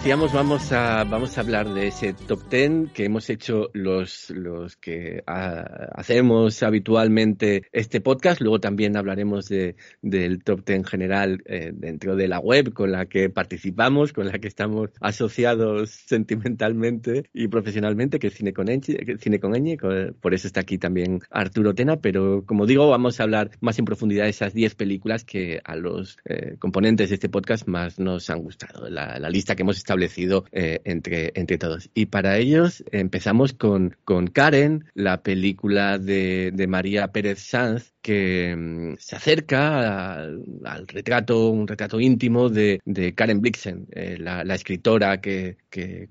Decíamos, 0.00 0.32
vamos 0.32 0.72
a, 0.72 1.04
vamos 1.04 1.36
a 1.36 1.42
hablar 1.42 1.74
de 1.74 1.88
ese 1.88 2.14
top 2.14 2.48
ten 2.48 2.86
que 2.86 3.04
hemos 3.04 3.28
hecho 3.28 3.68
los, 3.74 4.30
los 4.30 4.78
que 4.78 5.22
hacemos 5.26 6.62
habitualmente 6.62 7.64
este 7.70 8.00
podcast. 8.00 8.40
Luego 8.40 8.60
también 8.60 8.96
hablaremos 8.96 9.50
de, 9.50 9.76
del 10.00 10.42
top 10.42 10.64
ten 10.64 10.84
general 10.84 11.42
eh, 11.44 11.72
dentro 11.74 12.16
de 12.16 12.28
la 12.28 12.38
web 12.38 12.72
con 12.72 12.92
la 12.92 13.04
que 13.10 13.28
participamos, 13.28 14.14
con 14.14 14.26
la 14.26 14.38
que 14.38 14.48
estamos 14.48 14.88
asociados 15.02 15.90
sentimentalmente 16.06 17.28
y 17.34 17.48
profesionalmente, 17.48 18.18
que 18.18 18.28
es 18.28 18.34
Cine 18.34 18.54
con 18.54 18.70
Eñe, 18.70 19.18
Cine 19.18 19.38
con 19.38 19.52
por 20.18 20.32
eso 20.32 20.46
está 20.46 20.60
aquí 20.60 20.78
también 20.78 21.20
Arturo 21.30 21.74
Tena. 21.74 22.00
Pero 22.00 22.46
como 22.46 22.64
digo, 22.64 22.88
vamos 22.88 23.20
a 23.20 23.24
hablar 23.24 23.50
más 23.60 23.78
en 23.78 23.84
profundidad 23.84 24.24
de 24.24 24.30
esas 24.30 24.54
10 24.54 24.76
películas 24.76 25.24
que 25.24 25.60
a 25.62 25.76
los 25.76 26.16
eh, 26.24 26.56
componentes 26.58 27.10
de 27.10 27.16
este 27.16 27.28
podcast 27.28 27.68
más 27.68 27.98
nos 27.98 28.30
han 28.30 28.40
gustado. 28.40 28.88
la 28.88 29.28
lista 29.28 29.54
que 29.54 29.62
hemos 29.62 29.76
establecido 29.90 30.44
eh, 30.52 30.80
entre, 30.84 31.32
entre 31.34 31.58
todos. 31.58 31.90
Y 31.94 32.06
para 32.06 32.38
ellos 32.38 32.84
empezamos 32.92 33.52
con, 33.52 33.96
con 34.04 34.28
Karen, 34.28 34.84
la 34.94 35.22
película 35.22 35.98
de, 35.98 36.52
de 36.54 36.66
María 36.68 37.08
Pérez 37.08 37.40
Sanz, 37.40 37.92
que 38.02 38.54
mm, 38.56 38.94
se 38.98 39.16
acerca 39.16 40.22
al 40.22 40.86
retrato, 40.86 41.50
un 41.50 41.66
retrato 41.66 42.00
íntimo 42.00 42.48
de, 42.48 42.80
Karen 43.16 43.40
Blixen, 43.40 43.88
eh, 43.90 44.16
la, 44.18 44.54
escritora 44.54 45.20
que, 45.20 45.56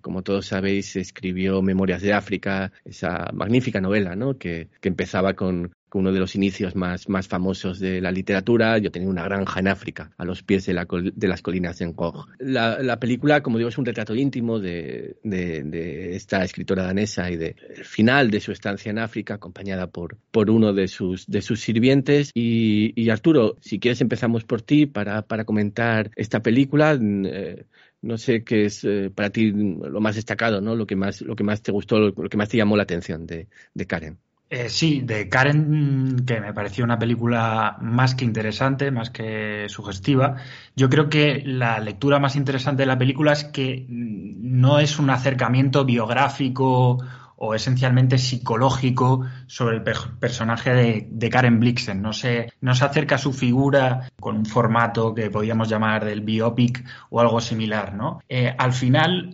como 0.02 0.24
todos 0.24 0.48
sabéis, 0.48 0.96
escribió 0.96 1.62
Memorias 1.62 2.02
de 2.02 2.14
África, 2.14 2.72
esa 2.84 3.30
magnífica 3.34 3.80
novela, 3.82 4.16
¿no? 4.16 4.38
Que 4.38 4.70
empezaba 4.82 5.34
con, 5.36 5.72
uno 5.94 6.12
de 6.12 6.20
los 6.20 6.36
inicios 6.36 6.76
más, 6.76 7.10
más 7.10 7.28
famosos 7.28 7.80
de 7.80 8.02
la 8.02 8.12
literatura. 8.12 8.78
Yo 8.78 8.92
tenía 8.92 9.10
una 9.10 9.24
granja 9.24 9.60
en 9.60 9.68
África, 9.68 10.12
a 10.18 10.26
los 10.26 10.44
pies 10.44 10.66
de, 10.66 10.74
la, 10.74 10.86
de 10.90 11.28
las 11.28 11.42
colinas 11.42 11.80
de 11.80 11.88
Ngog. 11.88 12.28
La, 12.40 12.82
la, 12.82 13.00
película, 13.00 13.42
como 13.42 13.58
digo, 13.58 13.70
es 13.70 13.78
un 13.78 13.86
retrato 13.86 14.16
íntimo 14.16 14.60
de, 14.60 15.18
de, 15.24 15.64
de 15.64 16.16
esta 16.16 16.44
escritora 16.44 16.84
danesa 16.84 17.30
y 17.32 17.38
del 17.38 17.56
final 17.84 18.30
de 18.30 18.40
su 18.40 18.52
estancia 18.52 18.90
en 18.90 19.00
África, 19.00 19.36
acompañada 19.36 19.88
por, 19.88 20.18
por 20.32 20.50
uno 20.50 20.74
de 20.74 20.88
sus, 20.88 21.26
de 21.28 21.42
sus 21.42 21.60
sirvientes. 21.60 22.32
Y, 22.34 22.94
y 23.02 23.10
Arturo, 23.10 23.58
si 23.62 23.80
quieres 23.80 24.02
empezamos 24.02 24.44
por 24.44 24.62
ti 24.62 24.86
para, 24.86 25.24
para 25.24 25.46
comentar 25.46 26.12
esta 26.16 26.42
película. 26.42 26.98
Eh, 27.02 27.66
no 28.02 28.18
sé 28.18 28.44
qué 28.44 28.66
es 28.66 28.84
eh, 28.86 29.12
para 29.14 29.30
ti 29.30 29.52
lo 29.52 30.00
más 30.00 30.16
destacado, 30.16 30.62
¿no? 30.62 30.76
Lo 30.76 30.88
que 30.88 30.96
más, 30.96 31.22
lo 31.22 31.36
que 31.36 31.44
más 31.44 31.62
te 31.62 31.72
gustó, 31.72 32.00
lo, 32.00 32.10
lo 32.10 32.30
que 32.30 32.38
más 32.38 32.50
te 32.50 32.58
llamó 32.58 32.78
la 32.78 32.84
atención 32.84 33.26
de, 33.26 33.48
de 33.74 33.86
Karen. 33.86 34.20
Eh, 34.52 34.70
sí, 34.70 35.02
de 35.02 35.30
Karen, 35.30 36.26
que 36.26 36.41
me 36.41 36.54
pareció 36.54 36.84
una 36.84 36.97
película 36.97 37.78
más 37.82 38.16
que 38.16 38.26
interesante, 38.26 38.89
más 38.89 39.12
que 39.12 39.68
sugestiva. 39.70 40.38
Yo 40.76 40.89
creo 40.89 41.08
que 41.08 41.43
la 41.45 41.80
lectura 41.80 42.18
más 42.18 42.36
interesante 42.36 42.82
de 42.82 42.88
la 42.88 42.97
película 42.97 43.34
es 43.34 43.43
que 43.43 43.86
no 43.88 44.80
es 44.80 44.97
un 44.97 45.12
acercamiento 45.12 45.86
biográfico 45.86 46.97
o 47.41 47.54
esencialmente 47.54 48.18
psicológico 48.18 49.24
sobre 49.45 49.78
el 49.78 49.84
personaje 49.84 51.08
de, 51.12 51.30
Karen 51.30 51.60
Blixen. 51.60 52.02
No 52.02 52.12
se, 52.12 52.52
no 52.60 52.74
se 52.74 52.86
acerca 52.86 53.16
a 53.16 53.20
su 53.20 53.32
figura 53.32 54.10
con 54.20 54.36
un 54.36 54.45
formato 54.47 55.14
que 55.14 55.30
podríamos 55.30 55.70
llamar 55.70 56.04
del 56.04 56.22
biopic 56.22 56.84
o 57.12 57.22
algo 57.22 57.39
similar, 57.39 57.93
¿no? 57.93 58.20
Eh, 58.28 58.54
al 58.58 58.74
final, 58.74 59.32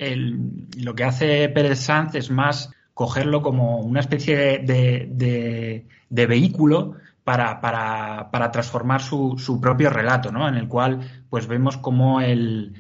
lo 0.78 0.93
que 0.93 1.03
hace 1.05 1.47
Pérez 1.49 1.80
Sanz 1.80 2.16
es 2.16 2.30
más 2.30 2.70
cogerlo 2.96 3.41
como 3.41 3.80
una 3.82 4.00
especie 4.00 4.60
de, 4.60 5.86
vehículo 6.10 6.96
para, 7.26 7.60
para, 7.60 8.52
transformar 8.52 9.02
su, 9.02 9.36
su, 9.38 9.60
propio 9.60 9.89
relato, 9.91 10.32
¿no? 10.32 10.48
En 10.48 10.56
el 10.56 10.68
cual 10.68 11.26
pues 11.30 11.46
vemos 11.46 11.78
cómo 11.78 12.22
el, 12.22 12.74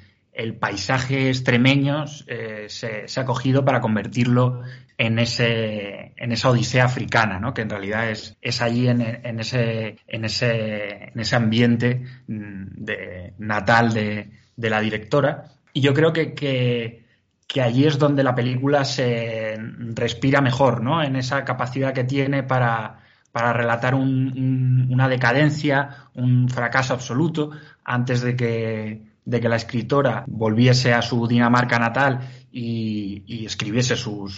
paisaje 0.59 1.29
extremeño 1.29 2.05
eh, 2.27 2.65
se, 2.69 3.05
ha 3.19 3.25
cogido 3.25 3.65
para 3.65 3.81
convertirlo 3.81 4.61
en 4.97 5.19
ese 5.19 6.13
en 6.15 6.31
esa 6.31 6.49
odisea 6.49 6.85
africana, 6.85 7.39
¿no? 7.39 7.53
Que 7.53 7.63
en 7.63 7.69
realidad 7.69 8.09
es, 8.09 8.37
es 8.41 8.61
allí 8.61 8.87
en, 8.87 9.01
ese 9.01 9.97
en 10.07 10.23
ese 10.23 11.11
en 11.13 11.19
ese 11.19 11.35
ambiente 11.35 12.03
mm, 12.27 12.67
de, 12.77 13.33
natal 13.37 13.93
de, 13.93 14.31
de 14.55 14.69
la 14.69 14.79
directora. 14.79 15.51
Y 15.73 15.81
yo 15.81 15.93
creo 15.93 16.13
que, 16.13 16.33
que 16.33 17.04
que 17.47 17.61
allí 17.61 17.85
es 17.85 17.97
donde 17.97 18.23
la 18.23 18.35
película 18.35 18.85
se 18.85 19.55
respira 19.93 20.41
mejor, 20.41 20.81
¿no? 20.81 21.03
En 21.03 21.15
esa 21.15 21.45
capacidad 21.45 21.93
que 21.93 22.03
tiene 22.03 22.43
para, 22.43 22.99
para 23.31 23.53
relatar 23.53 23.95
una 23.95 25.07
decadencia, 25.07 26.07
un 26.15 26.49
fracaso 26.49 26.93
absoluto, 26.93 27.51
antes 27.83 28.21
de 28.21 28.35
que, 28.35 29.03
de 29.25 29.41
que 29.41 29.49
la 29.49 29.57
escritora 29.57 30.23
volviese 30.27 30.93
a 30.93 31.01
su 31.01 31.27
Dinamarca 31.27 31.77
natal 31.77 32.21
y, 32.51 33.45
escribiese 33.45 33.95
sus, 33.95 34.33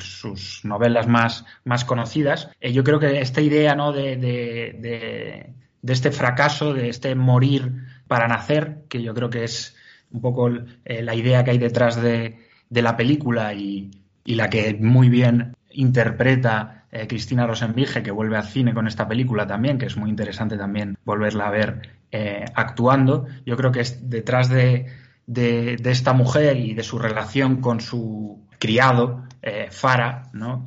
sus, 0.00 0.64
novelas 0.64 1.06
más, 1.06 1.44
más 1.64 1.84
conocidas. 1.84 2.50
Eh, 2.60 2.72
yo 2.72 2.82
creo 2.82 2.98
que 2.98 3.20
esta 3.20 3.40
idea 3.40 3.74
¿no? 3.74 3.92
de, 3.92 4.16
de, 4.16 5.54
de, 5.82 5.92
este 5.92 6.10
fracaso, 6.10 6.72
de 6.72 6.88
este 6.88 7.14
morir 7.14 7.84
para 8.08 8.26
nacer, 8.26 8.84
que 8.88 9.02
yo 9.02 9.14
creo 9.14 9.30
que 9.30 9.44
es 9.44 9.76
un 10.10 10.20
poco 10.20 10.48
eh, 10.84 11.02
la 11.02 11.14
idea 11.14 11.44
que 11.44 11.50
hay 11.50 11.58
detrás 11.58 12.00
de, 12.00 12.47
de 12.70 12.82
la 12.82 12.96
película 12.96 13.54
y, 13.54 13.90
la 14.24 14.50
que 14.50 14.76
muy 14.78 15.08
bien 15.08 15.56
interpreta 15.70 16.84
eh, 16.92 17.06
Cristina 17.06 17.46
Rosenbige, 17.46 18.02
que 18.02 18.10
vuelve 18.10 18.36
al 18.36 18.44
cine 18.44 18.74
con 18.74 18.86
esta 18.86 19.08
película 19.08 19.46
también, 19.46 19.78
que 19.78 19.86
es 19.86 19.96
muy 19.96 20.10
interesante 20.10 20.56
también 20.56 20.98
volverla 21.04 21.46
a 21.46 21.50
ver 21.50 21.80
eh, 22.10 22.44
actuando. 22.54 23.26
Yo 23.46 23.56
creo 23.56 23.72
que 23.72 23.80
es 23.80 24.10
detrás 24.10 24.50
de, 24.50 24.86
de, 25.26 25.76
esta 25.84 26.12
mujer 26.12 26.58
y 26.58 26.74
de 26.74 26.82
su 26.82 26.98
relación 26.98 27.60
con 27.62 27.80
su 27.80 28.46
criado, 28.58 29.24
eh, 29.40 29.68
Farah, 29.70 30.30
¿no? 30.32 30.66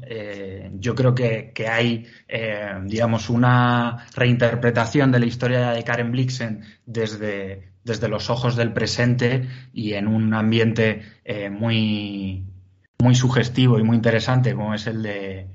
yo 0.80 0.96
creo 0.96 1.14
que, 1.14 1.52
que 1.54 1.68
hay, 1.68 2.08
digamos, 2.86 3.30
una 3.30 4.08
reinterpretación 4.16 5.12
de 5.12 5.20
la 5.20 5.26
historia 5.26 5.72
de 5.72 5.84
Karen 5.84 6.12
Blixen 6.12 6.62
desde, 6.86 7.71
desde 7.84 8.08
los 8.08 8.30
ojos 8.30 8.56
del 8.56 8.74
presente 8.74 9.48
y 9.74 9.94
en 9.94 10.08
un 10.08 10.34
ambiente 10.34 11.02
eh, 11.26 11.50
muy, 11.50 12.46
muy 13.00 13.16
sugestivo 13.16 13.80
y 13.80 13.84
muy 13.84 13.96
interesante 13.96 14.54
como 14.54 14.74
es 14.74 14.88
el 14.88 15.04
de, 15.04 15.48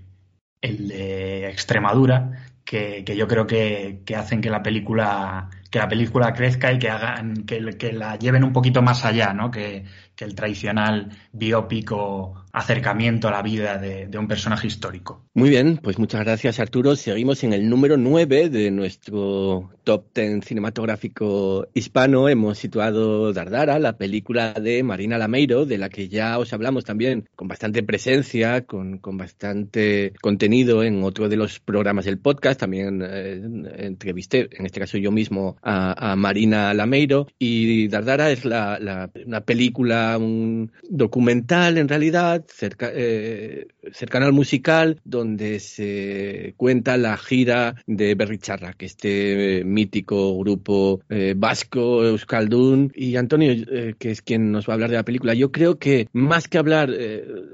el 0.61 0.89
de 0.89 1.49
Extremadura, 1.49 2.33
que, 2.65 3.05
yo 3.17 3.29
creo 3.29 3.47
que, 3.47 4.03
que, 4.05 4.17
hacen 4.17 4.41
que 4.41 4.51
la 4.51 4.63
película 4.63 5.51
que 5.71 5.79
la 5.79 5.89
película 5.89 6.33
crezca 6.33 6.73
y 6.73 6.79
que 6.79 6.91
hagan 6.91 7.45
que, 7.45 7.61
que 7.79 7.93
la 7.93 8.17
lleven 8.17 8.45
un 8.45 8.53
poquito 8.53 8.83
más 8.83 9.05
allá, 9.05 9.33
¿no? 9.33 9.51
Que, 9.51 9.85
que 10.17 10.25
el 10.25 10.35
tradicional 10.35 11.11
biópico 11.33 12.47
acercamiento 12.57 13.29
a 13.29 13.33
la 13.33 13.43
vida 13.43 13.77
de, 13.77 14.09
un 14.17 14.27
personaje 14.27 14.67
histórico. 14.67 15.27
Muy 15.35 15.51
bien, 15.51 15.79
pues 15.83 15.99
muchas 15.99 16.25
gracias 16.25 16.59
Arturo. 16.59 16.97
Seguimos 16.97 17.45
en 17.45 17.53
el 17.53 17.69
número 17.69 17.99
9 17.99 18.49
de 18.49 18.71
nuestro 18.71 19.71
top 19.85 20.07
10 20.15 20.43
cinematográfico 20.43 21.69
hispano. 21.75 22.31
Hemos 22.31 22.57
situado 22.57 23.35
Dardara, 23.35 23.79
la 23.79 23.99
película 23.99 24.55
de 24.55 24.83
Marina 24.83 25.19
Lameiro, 25.19 25.67
de 25.67 25.77
la 25.77 25.91
que 25.91 26.09
ya 26.09 26.39
os 26.39 26.55
hablamos 26.55 26.85
también 26.85 27.29
con 27.37 27.47
bastante 27.47 27.83
presencia, 27.83 28.65
con, 28.65 28.99
con 28.99 29.19
bastante 29.19 30.15
contenido 30.23 30.83
en 30.83 31.03
otro 31.03 31.29
de 31.29 31.37
los 31.37 31.61
programas 31.61 32.07
del 32.07 32.19
podcast. 32.19 32.59
También 32.61 33.03
eh, 33.05 33.39
entrevisté, 33.77 34.49
en 34.53 34.65
este 34.65 34.81
caso 34.81 34.97
yo 34.97 35.13
mismo, 35.13 35.59
a, 35.63 36.17
Marina 36.17 36.73
Lameiro. 36.73 37.27
Y 37.39 37.89
Dardara 37.89 38.31
es 38.31 38.47
la, 38.47 39.11
una 39.27 39.43
película, 39.43 40.06
un 40.19 40.73
documental 40.89 41.79
en 41.79 41.89
realidad, 41.89 42.45
cerca, 42.49 42.91
eh, 42.93 43.69
cercano 43.93 44.27
al 44.27 44.33
musical, 44.33 45.01
donde 45.05 45.61
se 45.61 46.55
cuenta 46.57 46.97
la 46.97 47.17
gira 47.17 47.77
de 47.87 48.15
Berry 48.15 48.39
que 48.77 48.87
este 48.87 49.63
mítico 49.65 50.39
grupo 50.39 51.01
eh, 51.09 51.35
vasco, 51.37 52.05
Euskaldun, 52.05 52.93
y 52.95 53.17
Antonio, 53.17 53.53
eh, 53.53 53.95
que 53.99 54.11
es 54.11 54.23
quien 54.23 54.53
nos 54.53 54.69
va 54.69 54.73
a 54.73 54.75
hablar 54.75 54.91
de 54.91 54.97
la 54.97 55.05
película. 55.05 55.35
Yo 55.35 55.51
creo 55.53 55.79
que 55.79 56.09
más 56.13 56.49
que 56.49 56.59
hablar, 56.59 56.91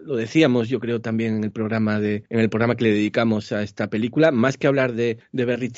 lo 0.05 0.17
decíamos, 0.17 0.69
yo 0.69 0.81
creo 0.81 1.01
también 1.01 1.37
en 1.37 1.45
el 1.45 1.51
programa 1.51 2.01
de, 2.01 2.25
en 2.29 2.41
el 2.41 2.51
programa 2.51 2.77
que 2.77 2.85
le 2.85 2.93
dedicamos 2.93 3.53
a 3.53 3.63
esta 3.63 3.89
película, 3.89 4.31
más 4.33 4.57
que 4.57 4.67
hablar 4.67 4.93
de, 4.95 5.19
de 5.33 5.45
Berry 5.45 5.73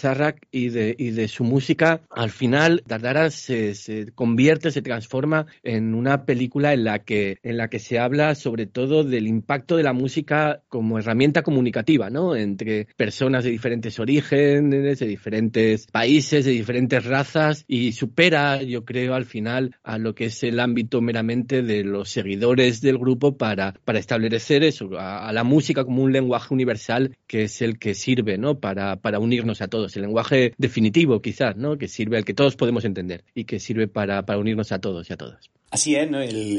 y 0.51 0.69
de, 0.69 0.95
y 0.99 1.11
de 1.11 1.29
su 1.29 1.45
música, 1.45 2.01
al 2.11 2.31
final 2.31 2.83
Dardara 2.87 3.31
se, 3.31 3.75
se 3.75 4.13
convierte, 4.13 4.71
se 4.71 4.83
transforma 4.83 5.47
en 5.63 5.95
una 5.95 6.25
película 6.25 6.64
en 6.73 6.85
la 6.85 7.01
que, 7.01 7.39
en 7.43 7.57
la 7.57 7.69
que 7.69 7.79
se 7.79 7.99
habla 7.99 8.35
sobre 8.35 8.67
todo 8.67 9.05
del 9.05 9.27
impacto 9.27 9.77
de 9.77 9.83
la 9.83 9.93
música 9.93 10.63
como 10.69 10.99
herramienta 10.99 11.43
comunicativa, 11.43 12.11
¿no? 12.11 12.35
Entre 12.35 12.87
personas 12.97 13.45
de 13.45 13.51
diferentes 13.51 13.99
orígenes, 13.99 14.99
de 14.99 15.07
diferentes 15.07 15.87
países, 15.87 16.45
de 16.45 16.53
diferentes 16.53 17.05
razas 17.05 17.65
y 17.69 17.93
supera, 17.93 18.63
yo 18.63 18.85
creo, 18.85 19.15
al 19.15 19.25
final 19.25 19.77
a 19.83 19.99
lo 19.99 20.15
que 20.15 20.27
es 20.27 20.43
el 20.43 20.61
ámbito 20.61 21.01
meramente 21.01 21.63
de 21.63 21.85
los 21.85 22.11
seguidores 22.11 22.81
del 22.81 22.99
grupo 22.99 23.37
para, 23.37 23.75
para 23.85 23.99
establecer 23.99 24.65
eso, 24.65 24.91
a, 24.99 25.33
la 25.33 25.45
música 25.45 25.85
como 25.85 26.03
un 26.03 26.13
lenguaje 26.13 26.53
universal 26.55 27.17
que 27.27 27.45
es 27.45 27.63
el 27.63 27.79
que 27.79 27.95
sirve, 27.95 28.39
¿no? 28.39 28.59
Para, 28.59 28.97
para 28.97 29.19
unirnos 29.19 29.61
a 29.63 29.69
todos, 29.69 29.97
el 29.97 30.03
lenguaje 30.03 30.55
definitivo 30.59 31.21
quizás, 31.21 31.57
¿no? 31.57 31.79
Que 31.79 31.89
sirve 31.89 32.17
al 32.17 32.25
que 32.25 32.35
todos 32.35 32.57
podemos 32.57 32.85
entender 32.85 33.25
y 33.35 33.45
que 33.45 33.59
sirve 33.59 33.89
para, 33.89 34.25
para 34.25 34.39
unirnos 34.39 34.73
a 34.73 34.79
todos 34.79 35.09
y 35.11 35.13
a 35.13 35.17
todas. 35.17 35.51
Así 35.75 35.97
es, 35.97 36.09
¿no? 36.09 36.21
El, 36.21 36.54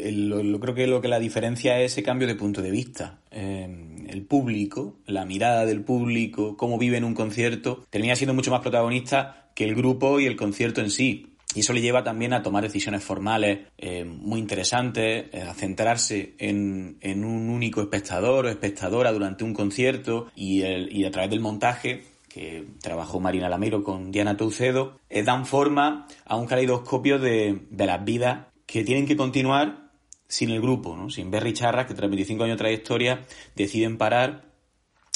creo 0.59 0.75
que 0.75 0.87
lo 0.87 1.01
que 1.01 1.07
la 1.07 1.19
diferencia 1.19 1.79
es 1.79 1.93
ese 1.93 2.03
cambio 2.03 2.27
de 2.27 2.35
punto 2.35 2.61
de 2.61 2.71
vista. 2.71 3.19
Eh, 3.31 3.67
el 4.07 4.23
público, 4.23 4.97
la 5.05 5.25
mirada 5.25 5.65
del 5.65 5.81
público, 5.81 6.57
cómo 6.57 6.77
vive 6.77 6.97
en 6.97 7.03
un 7.03 7.13
concierto, 7.13 7.85
termina 7.89 8.15
siendo 8.15 8.33
mucho 8.33 8.51
más 8.51 8.61
protagonista 8.61 9.49
que 9.53 9.65
el 9.65 9.75
grupo 9.75 10.19
y 10.19 10.25
el 10.25 10.35
concierto 10.35 10.81
en 10.81 10.89
sí. 10.89 11.31
Y 11.53 11.61
eso 11.61 11.71
le 11.71 11.81
lleva 11.81 12.03
también 12.03 12.33
a 12.33 12.43
tomar 12.43 12.63
decisiones 12.63 13.03
formales 13.03 13.59
eh, 13.77 14.03
muy 14.03 14.39
interesantes, 14.39 15.25
eh, 15.31 15.41
a 15.41 15.53
centrarse 15.53 16.35
en, 16.37 16.97
un 17.03 17.49
único 17.49 17.81
espectador 17.81 18.45
o 18.45 18.49
espectadora 18.49 19.13
durante 19.13 19.43
un 19.43 19.53
concierto 19.53 20.27
y, 20.35 20.63
a 21.05 21.11
través 21.11 21.29
del 21.29 21.39
montaje 21.39 22.03
que 22.27 22.65
trabajó 22.81 23.21
Marina 23.21 23.47
Lamero 23.47 23.83
con 23.83 24.11
Diana 24.11 24.35
Toucedo, 24.35 24.99
dan 25.23 25.45
forma 25.45 26.07
a 26.25 26.35
un 26.35 26.45
caleidoscopio 26.45 27.19
de, 27.19 27.61
de 27.69 27.85
las 27.85 28.03
vidas 28.03 28.47
que 28.65 28.83
tienen 28.83 29.05
que 29.05 29.15
continuar 29.15 29.84
sin 30.28 30.49
el 30.49 30.61
grupo, 30.61 30.95
¿no? 30.95 31.09
sin 31.09 31.32
Berry 31.32 31.53
Charras, 31.53 31.86
que 31.86 31.93
tras 31.93 32.09
25 32.09 32.43
años 32.43 32.55
de 32.55 32.63
trayectoria 32.63 33.26
deciden 33.55 33.97
parar. 33.97 34.45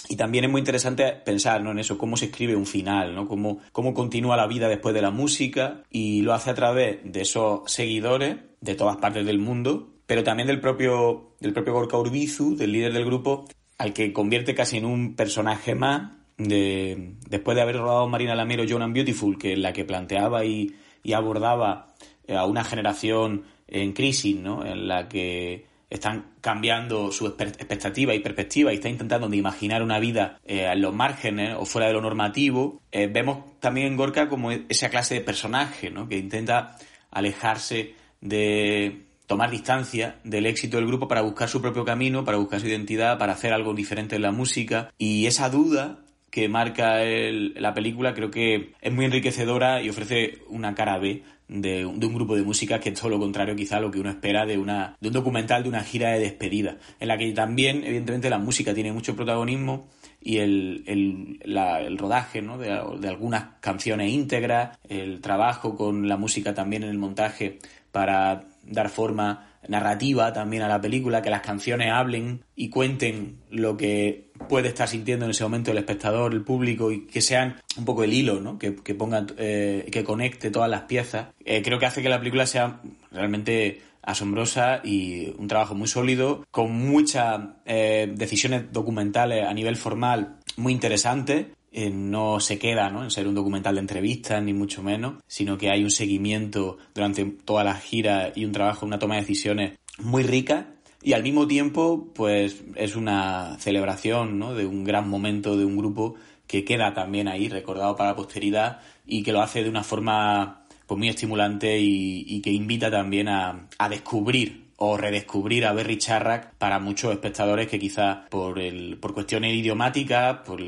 Y 0.07 0.15
también 0.15 0.45
es 0.45 0.49
muy 0.49 0.59
interesante 0.59 1.11
pensar 1.25 1.61
en 1.61 1.77
eso, 1.77 1.97
cómo 1.97 2.17
se 2.17 2.25
escribe 2.25 2.55
un 2.55 2.65
final, 2.65 3.13
¿no? 3.13 3.27
cómo, 3.27 3.59
cómo 3.71 3.93
continúa 3.93 4.37
la 4.37 4.47
vida 4.47 4.67
después 4.67 4.95
de 4.95 5.01
la 5.01 5.11
música, 5.11 5.83
y 5.91 6.21
lo 6.21 6.33
hace 6.33 6.49
a 6.49 6.55
través 6.55 6.99
de 7.03 7.21
esos 7.21 7.71
seguidores 7.71 8.37
de 8.61 8.75
todas 8.75 8.97
partes 8.97 9.25
del 9.25 9.39
mundo, 9.39 9.93
pero 10.05 10.23
también 10.23 10.47
del 10.47 10.59
propio, 10.59 11.35
del 11.39 11.53
propio 11.53 11.73
Gorka 11.73 11.97
Urbizu, 11.97 12.55
del 12.55 12.71
líder 12.71 12.93
del 12.93 13.05
grupo, 13.05 13.45
al 13.77 13.93
que 13.93 14.11
convierte 14.11 14.55
casi 14.55 14.77
en 14.77 14.85
un 14.85 15.15
personaje 15.15 15.75
más 15.75 16.13
de, 16.37 17.13
después 17.29 17.55
de 17.55 17.61
haber 17.61 17.77
rodado 17.77 18.07
Marina 18.07 18.33
Lamero 18.33 18.63
John 18.67 18.81
and 18.81 18.93
Beautiful, 18.93 19.37
que 19.37 19.53
es 19.53 19.59
la 19.59 19.73
que 19.73 19.85
planteaba 19.85 20.45
y, 20.45 20.75
y 21.03 21.13
abordaba 21.13 21.93
a 22.27 22.45
una 22.45 22.63
generación 22.63 23.43
en 23.71 23.93
crisis, 23.93 24.35
¿no? 24.35 24.65
En 24.65 24.87
la 24.87 25.07
que 25.07 25.65
están 25.89 26.33
cambiando 26.41 27.11
su 27.11 27.27
expectativa 27.27 28.13
y 28.13 28.19
perspectiva 28.19 28.71
y 28.71 28.75
están 28.75 28.91
intentando 28.91 29.33
imaginar 29.33 29.81
una 29.81 29.99
vida 29.99 30.39
eh, 30.45 30.69
en 30.71 30.81
los 30.81 30.93
márgenes 30.93 31.55
o 31.57 31.65
fuera 31.65 31.87
de 31.87 31.93
lo 31.93 32.01
normativo, 32.01 32.81
eh, 32.91 33.07
vemos 33.07 33.59
también 33.59 33.87
en 33.87 33.97
Gorka 33.97 34.29
como 34.29 34.51
esa 34.51 34.89
clase 34.89 35.15
de 35.15 35.21
personaje, 35.21 35.89
¿no? 35.89 36.07
Que 36.07 36.17
intenta 36.17 36.77
alejarse 37.11 37.95
de 38.21 39.05
tomar 39.25 39.51
distancia 39.51 40.19
del 40.23 40.45
éxito 40.45 40.77
del 40.77 40.87
grupo 40.87 41.07
para 41.07 41.21
buscar 41.21 41.49
su 41.49 41.61
propio 41.61 41.85
camino, 41.85 42.23
para 42.23 42.37
buscar 42.37 42.59
su 42.59 42.67
identidad, 42.67 43.17
para 43.17 43.33
hacer 43.33 43.53
algo 43.53 43.73
diferente 43.73 44.15
en 44.15 44.23
la 44.23 44.31
música 44.31 44.91
y 44.97 45.25
esa 45.25 45.49
duda 45.49 45.99
que 46.31 46.47
marca 46.47 46.99
la 46.99 47.73
película 47.73 48.13
creo 48.13 48.29
que 48.29 48.73
es 48.81 48.93
muy 48.93 49.05
enriquecedora 49.05 49.81
y 49.81 49.89
ofrece 49.89 50.39
una 50.47 50.75
cara 50.75 50.97
B 50.99 51.23
de, 51.49 51.85
un 51.85 51.99
grupo 51.99 52.35
de 52.35 52.43
música 52.43 52.79
que 52.79 52.89
es 52.89 52.99
todo 52.99 53.09
lo 53.09 53.19
contrario 53.19 53.55
quizá 53.55 53.77
a 53.77 53.79
lo 53.81 53.91
que 53.91 53.99
uno 53.99 54.09
espera 54.09 54.45
de, 54.45 54.57
una, 54.57 54.95
de 55.01 55.07
un 55.07 55.13
documental, 55.13 55.63
de 55.63 55.69
una 55.69 55.83
gira 55.83 56.11
de 56.11 56.19
despedida, 56.19 56.77
en 56.99 57.07
la 57.07 57.17
que 57.17 57.31
también 57.33 57.83
evidentemente 57.83 58.29
la 58.29 58.37
música 58.37 58.73
tiene 58.73 58.93
mucho 58.93 59.15
protagonismo 59.15 59.87
y 60.21 60.37
el, 60.37 60.83
el, 60.85 61.97
rodaje 61.97 62.41
¿no? 62.41 62.57
de, 62.57 62.67
de, 62.99 63.07
algunas 63.07 63.55
canciones 63.61 64.11
íntegras, 64.11 64.77
el 64.87 65.21
trabajo 65.21 65.75
con 65.75 66.07
la 66.07 66.17
música 66.17 66.53
también 66.53 66.83
en 66.83 66.89
el 66.89 66.97
montaje 66.97 67.59
para 67.91 68.43
dar 68.63 68.89
forma 68.89 69.48
narrativa 69.67 70.33
también 70.33 70.63
a 70.63 70.67
la 70.67 70.81
película, 70.81 71.21
que 71.21 71.29
las 71.29 71.41
canciones 71.41 71.91
hablen 71.91 72.43
y 72.55 72.69
cuenten 72.69 73.39
lo 73.49 73.77
que 73.77 74.31
puede 74.47 74.69
estar 74.69 74.87
sintiendo 74.87 75.25
en 75.25 75.31
ese 75.31 75.43
momento 75.43 75.71
el 75.71 75.77
espectador, 75.77 76.33
el 76.33 76.43
público 76.43 76.91
y 76.91 77.05
que 77.05 77.21
sean 77.21 77.57
un 77.77 77.85
poco 77.85 78.03
el 78.03 78.13
hilo, 78.13 78.39
¿no? 78.39 78.57
Que, 78.57 78.75
que 78.75 78.97
eh, 79.37 79.89
que 79.91 80.03
conecte 80.03 80.51
todas 80.51 80.69
las 80.69 80.83
piezas. 80.83 81.27
Eh, 81.43 81.61
creo 81.61 81.79
que 81.79 81.85
hace 81.85 82.01
que 82.01 82.09
la 82.09 82.19
película 82.19 82.45
sea 82.45 82.81
realmente 83.11 83.81
asombrosa 84.01 84.81
y 84.83 85.35
un 85.37 85.47
trabajo 85.47 85.75
muy 85.75 85.87
sólido, 85.87 86.45
con 86.51 86.71
muchas 86.71 87.41
eh, 87.65 88.11
decisiones 88.15 88.71
documentales 88.71 89.45
a 89.45 89.53
nivel 89.53 89.75
formal 89.75 90.37
muy 90.57 90.73
interesantes 90.73 91.47
eh, 91.71 91.89
no 91.89 92.39
se 92.39 92.57
queda 92.57 92.89
¿no? 92.89 93.03
en 93.03 93.11
ser 93.11 93.27
un 93.27 93.35
documental 93.35 93.75
de 93.75 93.81
entrevistas, 93.81 94.41
ni 94.41 94.53
mucho 94.53 94.81
menos, 94.81 95.21
sino 95.27 95.57
que 95.57 95.69
hay 95.69 95.83
un 95.83 95.91
seguimiento 95.91 96.77
durante 96.95 97.23
toda 97.25 97.63
la 97.63 97.75
gira 97.75 98.31
y 98.35 98.45
un 98.45 98.51
trabajo, 98.51 98.85
una 98.85 98.99
toma 98.99 99.15
de 99.15 99.21
decisiones 99.21 99.77
muy 99.99 100.23
rica 100.23 100.73
y 101.01 101.13
al 101.13 101.23
mismo 101.23 101.47
tiempo 101.47 102.09
pues 102.13 102.63
es 102.75 102.95
una 102.95 103.57
celebración 103.59 104.39
¿no? 104.39 104.53
de 104.53 104.65
un 104.65 104.83
gran 104.83 105.09
momento 105.09 105.57
de 105.57 105.65
un 105.65 105.77
grupo 105.77 106.15
que 106.47 106.65
queda 106.65 106.93
también 106.93 107.27
ahí 107.27 107.47
recordado 107.47 107.95
para 107.95 108.11
la 108.11 108.15
posteridad 108.15 108.79
y 109.05 109.23
que 109.23 109.31
lo 109.31 109.41
hace 109.41 109.63
de 109.63 109.69
una 109.69 109.83
forma 109.83 110.65
pues 110.87 110.97
muy 110.97 111.07
estimulante 111.07 111.77
y, 111.79 112.41
que 112.41 112.51
invita 112.51 112.89
también 112.89 113.27
a, 113.27 113.67
a 113.77 113.89
descubrir 113.89 114.68
o 114.81 114.95
redescubrir 114.95 115.65
a 115.65 115.73
Berry 115.73 115.97
Charrack 115.97 116.53
para 116.57 116.79
muchos 116.79 117.11
espectadores 117.11 117.67
que 117.67 117.77
quizás 117.77 118.29
por, 118.29 118.59
el, 118.59 118.97
por 118.97 119.13
cuestiones 119.13 119.53
idiomáticas, 119.53 120.37
por, 120.45 120.61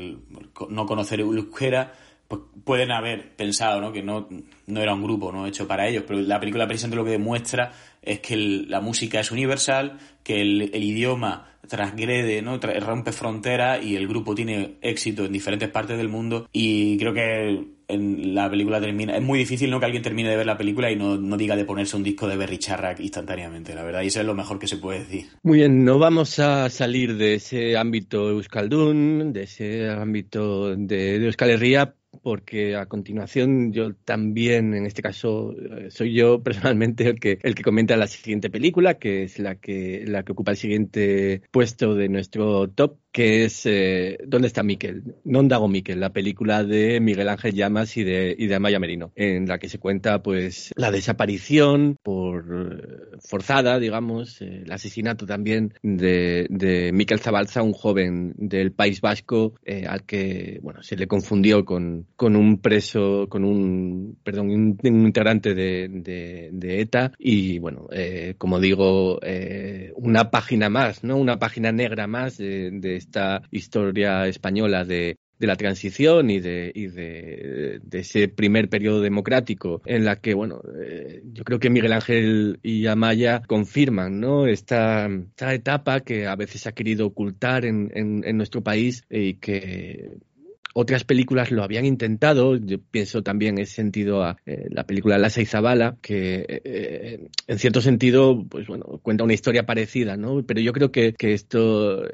no 0.68 0.86
conocer 0.86 1.20
euskera, 1.20 1.94
pues 2.28 2.42
pueden 2.64 2.92
haber 2.92 3.34
pensado 3.36 3.80
¿no? 3.80 3.90
que 3.90 4.02
no, 4.02 4.28
no 4.66 4.80
era 4.80 4.92
un 4.92 5.02
grupo 5.02 5.32
no 5.32 5.46
hecho 5.46 5.66
para 5.66 5.88
ellos, 5.88 6.04
pero 6.06 6.20
la 6.20 6.38
película 6.38 6.66
precisamente 6.66 6.96
lo 6.96 7.04
que 7.06 7.12
demuestra 7.12 7.72
es 8.02 8.20
que 8.20 8.36
la 8.36 8.82
música 8.82 9.18
es 9.18 9.30
universal, 9.30 9.98
que 10.22 10.42
el, 10.42 10.70
el 10.74 10.82
idioma 10.82 11.48
transgrede, 11.66 12.42
¿no? 12.42 12.58
rompe 12.58 13.12
fronteras 13.12 13.82
y 13.82 13.96
el 13.96 14.06
grupo 14.08 14.34
tiene 14.34 14.74
éxito 14.82 15.24
en 15.24 15.32
diferentes 15.32 15.70
partes 15.70 15.96
del 15.96 16.10
mundo 16.10 16.48
y 16.52 16.98
creo 16.98 17.14
que 17.14 17.64
en 17.92 18.34
la 18.34 18.50
película 18.50 18.80
termina. 18.80 19.16
Es 19.16 19.22
muy 19.22 19.38
difícil 19.38 19.70
¿no? 19.70 19.78
que 19.78 19.86
alguien 19.86 20.02
termine 20.02 20.30
de 20.30 20.36
ver 20.36 20.46
la 20.46 20.56
película 20.56 20.90
y 20.90 20.96
no, 20.96 21.16
no 21.16 21.36
diga 21.36 21.56
de 21.56 21.64
ponerse 21.64 21.96
un 21.96 22.02
disco 22.02 22.26
de 22.26 22.36
Berry 22.36 22.58
Charrack 22.58 23.00
instantáneamente, 23.00 23.74
la 23.74 23.82
verdad, 23.82 24.02
y 24.02 24.08
eso 24.08 24.20
es 24.20 24.26
lo 24.26 24.34
mejor 24.34 24.58
que 24.58 24.66
se 24.66 24.78
puede 24.78 25.00
decir. 25.00 25.26
Muy 25.42 25.58
bien, 25.58 25.84
no 25.84 25.98
vamos 25.98 26.38
a 26.38 26.68
salir 26.70 27.16
de 27.16 27.34
ese 27.34 27.76
ámbito 27.76 28.30
euskaldun, 28.30 29.32
de 29.32 29.42
ese 29.42 29.90
ámbito 29.90 30.74
de, 30.76 31.18
de 31.18 31.26
Euskal 31.26 31.50
Herria, 31.50 31.94
porque 32.22 32.76
a 32.76 32.86
continuación 32.86 33.72
yo 33.72 33.94
también, 33.94 34.74
en 34.74 34.86
este 34.86 35.02
caso, 35.02 35.54
eh, 35.56 35.90
soy 35.90 36.14
yo 36.14 36.42
personalmente 36.42 37.08
el 37.08 37.18
que, 37.18 37.38
el 37.42 37.54
que 37.54 37.62
comenta 37.62 37.96
la 37.96 38.06
siguiente 38.06 38.50
película, 38.50 38.94
que 38.94 39.24
es 39.24 39.38
la 39.38 39.56
que, 39.56 40.04
la 40.06 40.22
que 40.22 40.32
ocupa 40.32 40.52
el 40.52 40.56
siguiente 40.56 41.42
puesto 41.50 41.94
de 41.94 42.08
nuestro 42.08 42.68
top, 42.68 42.96
que 43.12 43.44
es 43.44 43.66
eh, 43.66 44.18
¿Dónde 44.26 44.48
está 44.48 44.62
Miquel? 44.62 45.16
Non 45.24 45.48
dago 45.48 45.68
Miquel, 45.68 46.00
la 46.00 46.12
película 46.12 46.64
de 46.64 47.00
Miguel 47.00 47.28
Ángel 47.28 47.54
Llamas 47.54 47.96
y 47.96 48.04
de, 48.04 48.34
y 48.36 48.46
de 48.46 48.54
Amaya 48.54 48.80
Merino, 48.80 49.12
en 49.14 49.46
la 49.46 49.58
que 49.58 49.68
se 49.68 49.78
cuenta 49.78 50.22
pues 50.22 50.72
la 50.76 50.90
desaparición 50.90 51.96
por 52.02 52.44
eh, 52.50 53.18
forzada, 53.20 53.78
digamos, 53.78 54.40
el 54.40 54.70
asesinato 54.72 55.26
también 55.26 55.74
de, 55.82 56.46
de 56.48 56.92
Miquel 56.92 57.20
Zabalza, 57.20 57.62
un 57.62 57.72
joven 57.72 58.32
del 58.36 58.72
País 58.72 59.00
Vasco 59.00 59.54
al 59.86 60.04
que 60.04 60.58
bueno 60.62 60.82
se 60.82 60.96
le 60.96 61.06
confundió 61.06 61.64
con 61.64 61.92
con, 62.16 62.36
un 62.36 62.60
preso, 62.60 63.26
con 63.28 63.44
un, 63.44 64.18
perdón, 64.22 64.50
un, 64.50 64.78
integrante 64.82 65.54
de, 65.54 65.88
de, 66.52 66.80
ETA 66.80 67.12
y 67.18 67.58
bueno, 67.58 67.88
eh, 67.92 68.34
como 68.38 68.60
digo, 68.60 69.18
eh, 69.22 69.92
una 69.96 70.30
página 70.30 70.68
más, 70.68 71.04
¿no? 71.04 71.16
Una 71.16 71.38
página 71.38 71.72
negra 71.72 72.06
más 72.06 72.38
de, 72.38 72.70
de 72.72 73.01
esta 73.02 73.42
historia 73.50 74.26
española 74.26 74.84
de, 74.84 75.16
de 75.42 75.48
la 75.48 75.56
transición 75.56 76.30
y 76.30 76.38
de, 76.38 76.70
y 76.72 76.86
de, 76.86 77.80
ese 77.90 78.28
primer 78.28 78.68
periodo 78.68 79.00
democrático 79.00 79.82
en 79.86 80.04
la 80.04 80.16
que, 80.20 80.34
bueno, 80.34 80.62
eh, 80.80 81.20
yo 81.32 81.42
creo 81.42 81.58
que 81.58 81.68
Miguel 81.68 81.92
Ángel 81.92 82.60
y 82.62 82.86
Amaya 82.86 83.42
confirman, 83.42 84.20
¿no? 84.20 84.46
Esta, 84.46 85.06
esta 85.06 85.52
etapa 85.52 86.00
que 86.00 86.28
a 86.28 86.36
veces 86.36 86.68
ha 86.68 86.72
querido 86.72 87.06
ocultar 87.06 87.64
en, 87.64 87.90
en, 87.92 88.36
nuestro 88.36 88.62
país 88.62 89.04
y 89.10 89.34
que 89.34 90.12
otras 90.74 91.02
películas 91.02 91.50
lo 91.50 91.64
habían 91.64 91.86
intentado, 91.86 92.56
yo 92.56 92.78
pienso 92.78 93.22
también 93.22 93.58
en 93.58 93.64
ese 93.64 93.74
sentido 93.74 94.22
a 94.22 94.36
eh, 94.46 94.68
la 94.70 94.84
película 94.84 95.18
La 95.18 95.28
Seizabala, 95.28 95.96
que 96.00 96.46
eh, 96.48 97.28
en 97.48 97.58
cierto 97.58 97.80
sentido, 97.80 98.44
pues 98.48 98.68
bueno, 98.68 99.00
cuenta 99.02 99.24
una 99.24 99.34
historia 99.34 99.66
parecida, 99.66 100.16
¿no? 100.16 100.44
Pero 100.46 100.60
yo 100.60 100.72
creo 100.72 100.92
que, 100.92 101.14
que 101.14 101.34
esto 101.34 102.04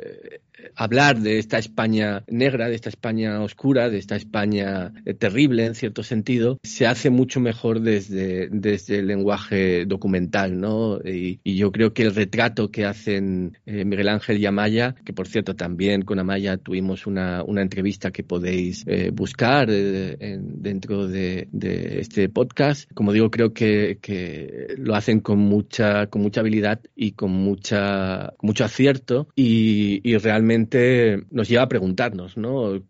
hablar 0.76 1.20
de 1.20 1.38
esta 1.38 1.58
España 1.58 2.24
negra, 2.28 2.68
de 2.68 2.74
esta 2.74 2.88
España 2.88 3.40
oscura, 3.40 3.88
de 3.90 3.98
esta 3.98 4.16
España 4.16 4.92
eh, 5.04 5.14
terrible 5.14 5.66
en 5.66 5.74
cierto 5.74 6.02
sentido, 6.02 6.58
se 6.62 6.86
hace 6.86 7.10
mucho 7.10 7.40
mejor 7.40 7.80
desde, 7.80 8.48
desde 8.50 8.98
el 8.98 9.06
lenguaje 9.06 9.84
documental, 9.86 10.60
¿no? 10.60 10.98
Y, 11.04 11.40
yo 11.58 11.72
creo 11.72 11.92
que 11.92 12.04
el 12.04 12.14
retrato 12.14 12.70
que 12.70 12.84
hacen 12.84 13.58
eh, 13.66 13.84
Miguel 13.84 14.08
Ángel 14.08 14.38
y 14.38 14.46
Amaya, 14.46 14.94
que 15.04 15.12
por 15.12 15.26
cierto 15.26 15.56
también 15.56 16.02
con 16.02 16.20
Amaya 16.20 16.56
tuvimos 16.56 17.06
una, 17.06 17.42
una 17.42 17.62
entrevista 17.62 18.12
que 18.12 18.22
podéis 18.22 18.84
eh, 18.86 19.10
buscar 19.12 19.68
dentro 19.68 21.08
de, 21.08 21.48
de, 21.50 22.00
este 22.00 22.28
podcast, 22.28 22.88
como 22.94 23.12
digo, 23.12 23.30
creo 23.30 23.52
que, 23.52 23.98
que, 24.00 24.74
lo 24.78 24.94
hacen 24.94 25.20
con 25.20 25.38
mucha, 25.38 26.06
con 26.06 26.22
mucha 26.22 26.40
habilidad 26.40 26.80
y 26.94 27.12
con 27.12 27.32
mucha, 27.32 28.34
mucho 28.40 28.64
acierto 28.64 29.28
y, 29.34 30.00
y 30.08 30.16
realmente 30.18 30.57
nos 31.30 31.48
lleva 31.48 31.62
a 31.62 31.68
preguntarnos, 31.68 32.36
¿no? 32.36 32.82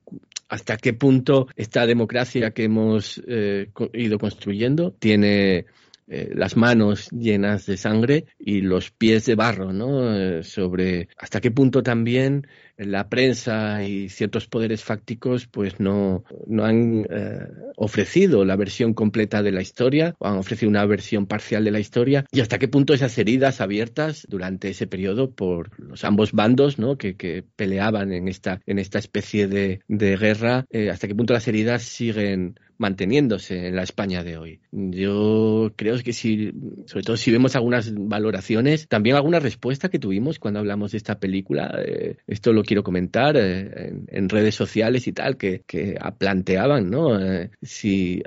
¿Hasta 0.49 0.77
qué 0.77 0.95
punto 0.95 1.49
esta 1.57 1.87
democracia 1.87 2.53
que 2.53 2.65
hemos 2.65 3.21
eh, 3.27 3.71
ido 3.93 4.19
construyendo 4.19 4.93
tiene 4.93 5.67
eh, 6.11 6.31
las 6.35 6.57
manos 6.57 7.11
llenas 7.11 7.67
de 7.67 7.77
sangre 7.77 8.25
y 8.39 8.63
los 8.63 8.91
pies 8.91 9.27
de 9.27 9.35
barro, 9.35 9.75
¿no? 9.75 10.17
Eh, 10.17 10.43
sobre 10.43 11.09
hasta 11.19 11.43
qué 11.43 11.51
punto 11.51 11.83
también 11.83 12.47
la 12.79 13.09
prensa 13.09 13.85
y 13.85 14.09
ciertos 14.09 14.47
poderes 14.47 14.85
fácticos 14.85 15.47
pues 15.47 15.81
no, 15.81 16.25
no 16.47 16.65
han 16.65 17.07
eh, 17.11 17.47
ofrecido 17.77 18.45
la 18.45 18.57
versión 18.57 18.95
completa 18.95 19.43
de 19.43 19.53
la 19.53 19.61
historia 19.61 20.15
o 20.19 20.27
han 20.27 20.39
ofrecido 20.39 20.71
una 20.71 20.87
versión 20.87 21.27
parcial 21.27 21.65
de 21.65 21.71
la 21.71 21.81
historia 21.81 22.25
y 22.33 22.41
hasta 22.41 22.59
qué 22.59 22.69
punto 22.69 22.95
esas 22.95 23.17
heridas 23.19 23.61
abiertas 23.61 24.27
durante 24.29 24.71
ese 24.71 24.87
periodo 24.87 25.31
por 25.31 25.79
los 25.79 26.05
ambos 26.05 26.33
bandos 26.33 26.79
¿no? 26.79 26.97
que, 26.97 27.17
que 27.17 27.45
peleaban 27.57 28.13
en 28.13 28.29
esta, 28.29 28.61
en 28.67 28.79
esta 28.79 28.99
especie 28.99 29.49
de, 29.49 29.81
de 29.89 30.17
guerra, 30.17 30.67
hasta 30.91 31.09
qué 31.09 31.15
punto 31.15 31.35
las 31.35 31.49
heridas 31.49 31.83
siguen 31.83 32.59
manteniéndose 32.79 33.67
en 33.67 33.77
la 33.77 33.83
España 33.83 34.23
de 34.25 34.39
hoy. 34.39 34.61
Yo 34.71 35.73
creo 35.77 35.99
que 36.03 36.13
si, 36.13 36.53
sobre 36.87 37.05
todo 37.05 37.17
si 37.17 37.31
vemos 37.31 37.57
algunas 37.57 37.93
valoraciones, 37.93 38.89
también 38.89 39.17
alguna 39.17 39.41
respuesta 39.41 39.89
que 39.89 39.99
tuvimos 39.99 40.39
cuando 40.39 40.61
hablamos 40.61 40.93
de 40.93 40.99
esta 40.99 41.19
película, 41.19 41.77
eh, 41.85 42.17
esto 42.27 42.53
lo 42.53 42.63
quiero 42.63 42.85
comentar 42.85 43.37
eh, 43.37 43.93
en, 44.07 44.29
redes 44.29 44.55
sociales 44.55 45.07
y 45.09 45.13
tal, 45.13 45.37
que, 45.37 45.63
que 45.67 45.99
planteaban, 46.19 46.91
¿no? 46.91 47.21
Eh, 47.21 47.51
si 47.63 48.23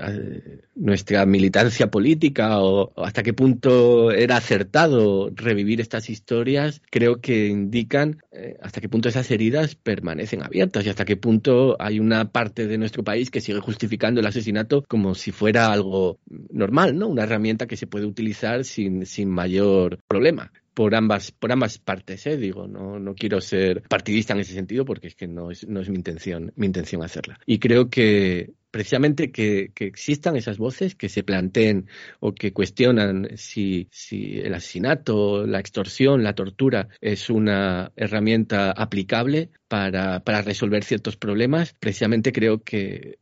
nuestra 0.75 1.25
militancia 1.25 1.89
política 1.89 2.61
o, 2.61 2.91
hasta 3.01 3.23
qué 3.23 3.33
punto 3.33 4.11
era 4.11 4.35
acertado 4.35 5.31
revivir 5.33 5.79
estas 5.79 6.09
historias, 6.09 6.81
creo 6.89 7.21
que 7.21 7.47
indican 7.47 8.21
hasta 8.61 8.81
qué 8.81 8.89
punto 8.89 9.09
esas 9.09 9.29
heridas 9.29 9.75
permanecen 9.75 10.43
abiertas 10.43 10.85
y 10.85 10.89
hasta 10.89 11.05
qué 11.05 11.15
punto 11.15 11.77
hay 11.79 11.99
una 11.99 12.31
parte 12.31 12.67
de 12.67 12.77
nuestro 12.77 13.03
país 13.03 13.29
que 13.29 13.41
sigue 13.41 13.59
justificando 13.59 14.21
las 14.21 14.35
asesinato 14.41 14.83
como 14.87 15.15
si 15.15 15.31
fuera 15.31 15.71
algo 15.71 16.19
normal, 16.49 16.97
¿no? 16.97 17.07
Una 17.07 17.23
herramienta 17.23 17.67
que 17.67 17.77
se 17.77 17.87
puede 17.87 18.05
utilizar 18.05 18.65
sin, 18.65 19.05
sin 19.05 19.29
mayor 19.29 19.99
problema 20.07 20.51
por 20.73 20.95
ambas, 20.95 21.31
por 21.31 21.51
ambas 21.51 21.77
partes, 21.77 22.25
¿eh? 22.27 22.37
digo, 22.37 22.67
no, 22.67 22.99
no 22.99 23.13
quiero 23.13 23.41
ser 23.41 23.83
partidista 23.83 24.33
en 24.33 24.39
ese 24.39 24.53
sentido 24.53 24.85
porque 24.85 25.07
es 25.07 25.15
que 25.15 25.27
no 25.27 25.51
es, 25.51 25.67
no 25.67 25.81
es 25.81 25.89
mi 25.89 25.97
intención, 25.97 26.53
mi 26.55 26.65
intención 26.65 27.03
hacerla. 27.03 27.39
Y 27.45 27.59
creo 27.59 27.89
que 27.89 28.53
precisamente 28.71 29.31
que, 29.31 29.71
que, 29.75 29.85
existan 29.85 30.37
esas 30.37 30.57
voces 30.57 30.95
que 30.95 31.09
se 31.09 31.23
planteen 31.23 31.87
o 32.21 32.33
que 32.33 32.53
cuestionan 32.53 33.31
si, 33.35 33.89
si 33.91 34.39
el 34.39 34.53
asesinato, 34.53 35.45
la 35.45 35.59
extorsión, 35.59 36.23
la 36.23 36.33
tortura 36.33 36.87
es 37.01 37.29
una 37.29 37.91
herramienta 37.97 38.71
aplicable 38.71 39.49
para, 39.67 40.21
para 40.21 40.41
resolver 40.41 40.85
ciertos 40.85 41.17
problemas, 41.17 41.75
precisamente 41.79 42.31
creo 42.31 42.63
que 42.63 43.19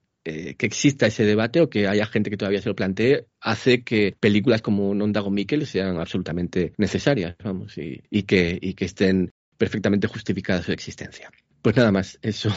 que 0.57 0.65
exista 0.65 1.07
ese 1.07 1.25
debate 1.25 1.61
o 1.61 1.69
que 1.69 1.87
haya 1.87 2.05
gente 2.05 2.29
que 2.29 2.37
todavía 2.37 2.61
se 2.61 2.69
lo 2.69 2.75
plantee 2.75 3.27
hace 3.39 3.83
que 3.83 4.15
películas 4.19 4.61
como 4.61 4.93
Nondago 4.93 5.29
Mikkel 5.29 5.65
sean 5.65 5.99
absolutamente 5.99 6.73
necesarias, 6.77 7.35
vamos, 7.43 7.73
y 7.77 8.23
que 8.23 8.59
estén 8.79 9.31
perfectamente 9.57 10.07
justificadas 10.07 10.65
su 10.65 10.71
existencia. 10.71 11.29
Pues 11.61 11.75
nada 11.75 11.91
más, 11.91 12.17
eso, 12.21 12.49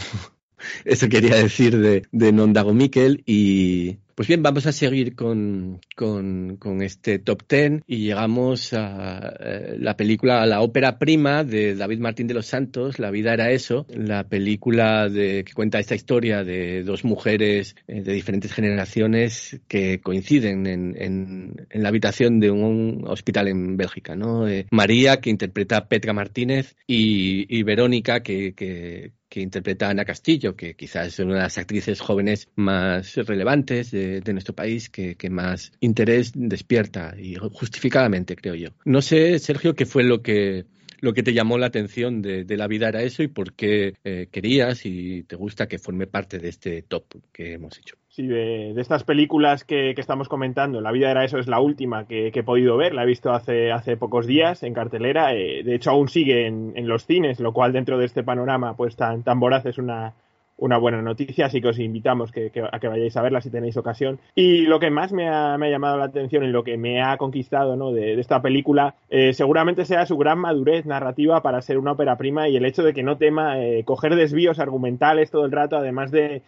eso 0.84 1.08
quería 1.08 1.36
decir 1.36 1.78
de, 1.78 2.02
de 2.10 2.32
Nondago 2.32 2.72
Mikkel 2.72 3.22
y, 3.26 3.98
pues 4.14 4.28
bien, 4.28 4.42
vamos 4.42 4.66
a 4.66 4.72
seguir 4.72 5.14
con, 5.14 5.80
con, 5.96 6.82
este 6.82 7.18
top 7.18 7.42
ten 7.46 7.82
y 7.86 7.98
llegamos 7.98 8.72
a 8.72 9.34
eh, 9.40 9.76
la 9.78 9.96
película, 9.96 10.42
a 10.42 10.46
la 10.46 10.60
ópera 10.60 10.98
prima 10.98 11.44
de 11.44 11.74
David 11.74 11.98
Martín 11.98 12.26
de 12.26 12.34
los 12.34 12.46
Santos, 12.46 12.98
La 12.98 13.10
vida 13.10 13.32
era 13.32 13.50
eso, 13.50 13.86
la 13.88 14.28
película 14.28 15.08
de, 15.08 15.44
que 15.44 15.52
cuenta 15.54 15.78
esta 15.78 15.94
historia 15.94 16.44
de 16.44 16.82
dos 16.82 17.04
mujeres 17.04 17.74
eh, 17.86 18.02
de 18.02 18.12
diferentes 18.12 18.52
generaciones 18.52 19.60
que 19.68 20.00
coinciden 20.00 20.66
en, 20.66 20.94
en, 20.98 21.66
en, 21.70 21.82
la 21.82 21.88
habitación 21.88 22.38
de 22.38 22.50
un 22.50 23.04
hospital 23.06 23.48
en 23.48 23.76
Bélgica. 23.76 24.14
¿no? 24.14 24.46
Eh, 24.46 24.66
María, 24.70 25.20
que 25.20 25.30
interpreta 25.30 25.78
a 25.78 25.88
Petra 25.88 26.12
Martínez, 26.12 26.76
y, 26.86 27.46
y 27.48 27.62
Verónica, 27.62 28.22
que, 28.22 28.54
que, 28.54 29.12
que 29.32 29.40
interpreta 29.40 29.86
a 29.86 29.90
Ana 29.92 30.04
Castillo, 30.04 30.54
que 30.54 30.74
quizás 30.74 31.06
es 31.06 31.18
una 31.18 31.36
de 31.36 31.40
las 31.40 31.56
actrices 31.56 32.02
jóvenes 32.02 32.50
más 32.54 33.16
relevantes 33.16 33.90
de, 33.90 34.20
nuestro 34.30 34.54
país, 34.54 34.90
que, 34.90 35.16
más 35.30 35.72
interés 35.80 36.32
despierta 36.34 37.14
y 37.18 37.36
justificadamente, 37.36 38.36
creo 38.36 38.54
yo. 38.54 38.68
No 38.84 39.00
sé, 39.00 39.38
Sergio, 39.38 39.74
qué 39.74 39.86
fue 39.86 40.04
lo 40.04 40.20
que 40.20 40.66
lo 41.00 41.14
que 41.14 41.22
te 41.22 41.32
llamó 41.32 41.56
la 41.56 41.66
atención 41.66 42.20
de, 42.20 42.44
la 42.58 42.66
vida 42.66 42.88
era 42.88 43.02
eso 43.02 43.22
y 43.22 43.28
por 43.28 43.54
qué 43.54 43.94
eh, 44.04 44.28
querías 44.30 44.84
y 44.84 45.22
te 45.22 45.34
gusta 45.34 45.66
que 45.66 45.78
forme 45.78 46.06
parte 46.06 46.38
de 46.38 46.50
este 46.50 46.82
top 46.82 47.04
que 47.32 47.54
hemos 47.54 47.78
hecho. 47.78 47.96
Sí, 48.14 48.26
de, 48.26 48.78
estas 48.78 49.04
películas 49.04 49.64
que, 49.64 49.94
estamos 49.96 50.28
comentando, 50.28 50.82
La 50.82 50.92
vida 50.92 51.10
era 51.10 51.24
eso 51.24 51.38
es 51.38 51.46
la 51.46 51.60
última 51.60 52.06
que, 52.06 52.28
he 52.28 52.42
podido 52.42 52.76
ver, 52.76 52.92
la 52.92 53.04
he 53.04 53.06
visto 53.06 53.32
hace, 53.32 53.72
hace 53.72 53.96
pocos 53.96 54.26
días 54.26 54.62
en 54.64 54.74
cartelera, 54.74 55.32
eh, 55.32 55.62
de 55.62 55.74
hecho 55.74 55.92
aún 55.92 56.08
sigue 56.08 56.46
en, 56.46 56.86
los 56.86 57.06
cines, 57.06 57.40
lo 57.40 57.54
cual 57.54 57.72
dentro 57.72 57.96
de 57.96 58.04
este 58.04 58.22
panorama 58.22 58.76
pues 58.76 58.96
tan, 58.96 59.22
tan 59.22 59.40
voraz 59.40 59.64
es 59.64 59.78
una, 59.78 60.12
una 60.58 60.76
buena 60.76 61.00
noticia, 61.00 61.46
así 61.46 61.62
que 61.62 61.68
os 61.68 61.78
invitamos 61.78 62.32
que, 62.32 62.52
a 62.70 62.78
que 62.78 62.88
vayáis 62.88 63.16
a 63.16 63.22
verla 63.22 63.40
si 63.40 63.48
tenéis 63.48 63.78
ocasión. 63.78 64.18
Y 64.34 64.66
lo 64.66 64.78
que 64.78 64.90
más 64.90 65.14
me 65.14 65.30
ha, 65.30 65.56
llamado 65.56 65.96
la 65.96 66.04
atención 66.04 66.44
y 66.44 66.48
lo 66.48 66.64
que 66.64 66.76
me 66.76 67.00
ha 67.00 67.16
conquistado 67.16 67.76
¿no? 67.76 67.92
de, 67.92 68.20
esta 68.20 68.42
película 68.42 68.94
eh, 69.08 69.32
seguramente 69.32 69.86
sea 69.86 70.04
su 70.04 70.18
gran 70.18 70.38
madurez 70.38 70.84
narrativa 70.84 71.40
para 71.40 71.62
ser 71.62 71.78
una 71.78 71.92
ópera 71.92 72.18
prima 72.18 72.46
y 72.46 72.58
el 72.58 72.66
hecho 72.66 72.82
de 72.82 72.92
que 72.92 73.02
no 73.02 73.16
tema 73.16 73.58
eh, 73.58 73.84
coger 73.86 74.16
desvíos 74.16 74.58
argumentales 74.58 75.30
todo 75.30 75.46
el 75.46 75.52
rato, 75.52 75.78
además 75.78 76.10
de 76.10 76.42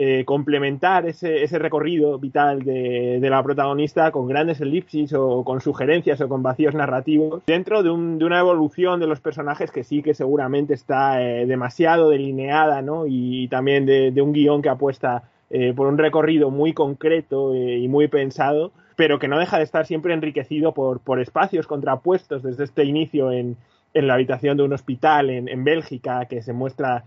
eh, 0.00 0.24
complementar 0.24 1.06
ese, 1.06 1.42
ese, 1.42 1.58
recorrido 1.58 2.20
vital 2.20 2.62
de, 2.62 3.18
de, 3.20 3.30
la 3.30 3.42
protagonista 3.42 4.12
con 4.12 4.28
grandes 4.28 4.60
elipsis 4.60 5.12
o 5.12 5.42
con 5.42 5.60
sugerencias 5.60 6.20
o 6.20 6.28
con 6.28 6.40
vacíos 6.40 6.72
narrativos 6.72 7.42
dentro 7.48 7.82
de, 7.82 7.90
un, 7.90 8.16
de 8.16 8.24
una 8.24 8.38
evolución 8.38 9.00
de 9.00 9.08
los 9.08 9.18
personajes 9.18 9.72
que 9.72 9.82
sí 9.82 10.00
que 10.04 10.14
seguramente 10.14 10.72
está 10.72 11.20
eh, 11.20 11.46
demasiado 11.46 12.10
delineada 12.10 12.80
¿no? 12.80 13.06
y, 13.08 13.48
también 13.48 13.86
de, 13.86 14.22
un 14.22 14.32
guion 14.32 14.62
que 14.62 14.68
apuesta 14.68 15.24
eh, 15.50 15.72
por 15.74 15.88
un 15.88 15.98
recorrido 15.98 16.52
muy 16.52 16.74
concreto 16.74 17.56
y 17.56 17.88
muy 17.88 18.06
pensado 18.06 18.70
pero 18.94 19.18
que 19.18 19.26
no 19.26 19.36
deja 19.36 19.58
de 19.58 19.64
estar 19.64 19.84
siempre 19.84 20.14
enriquecido 20.14 20.74
por, 20.74 21.00
por 21.00 21.18
espacios 21.18 21.66
contrapuestos 21.66 22.44
desde 22.44 22.62
este 22.62 22.84
inicio 22.84 23.32
en, 23.32 23.56
en 23.94 24.06
la 24.06 24.14
habitación 24.14 24.58
de 24.58 24.62
un 24.62 24.74
hospital 24.74 25.28
en, 25.28 25.48
en 25.48 25.64
Bélgica 25.64 26.26
que 26.26 26.40
se 26.40 26.52
muestra 26.52 27.02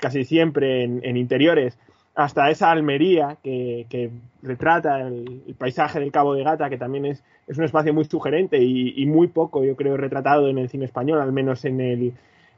casi 0.00 0.24
siempre 0.24 0.82
en 0.82 1.16
interiores 1.16 1.78
hasta 2.14 2.50
esa 2.50 2.70
Almería 2.70 3.36
que, 3.42 4.10
retrata 4.42 5.00
el, 5.00 5.54
paisaje 5.58 6.00
del 6.00 6.12
Cabo 6.12 6.34
de 6.34 6.44
Gata, 6.44 6.70
que 6.70 6.78
también 6.78 7.06
es, 7.06 7.22
es 7.46 7.58
un 7.58 7.64
espacio 7.64 7.94
muy 7.94 8.04
sugerente 8.04 8.58
y, 8.62 9.06
muy 9.06 9.28
poco, 9.28 9.64
yo 9.64 9.76
creo, 9.76 9.96
retratado 9.96 10.48
en 10.48 10.58
el 10.58 10.68
cine 10.68 10.84
español, 10.84 11.20
al 11.20 11.32
menos 11.32 11.64
en 11.64 11.80
el, 11.80 12.12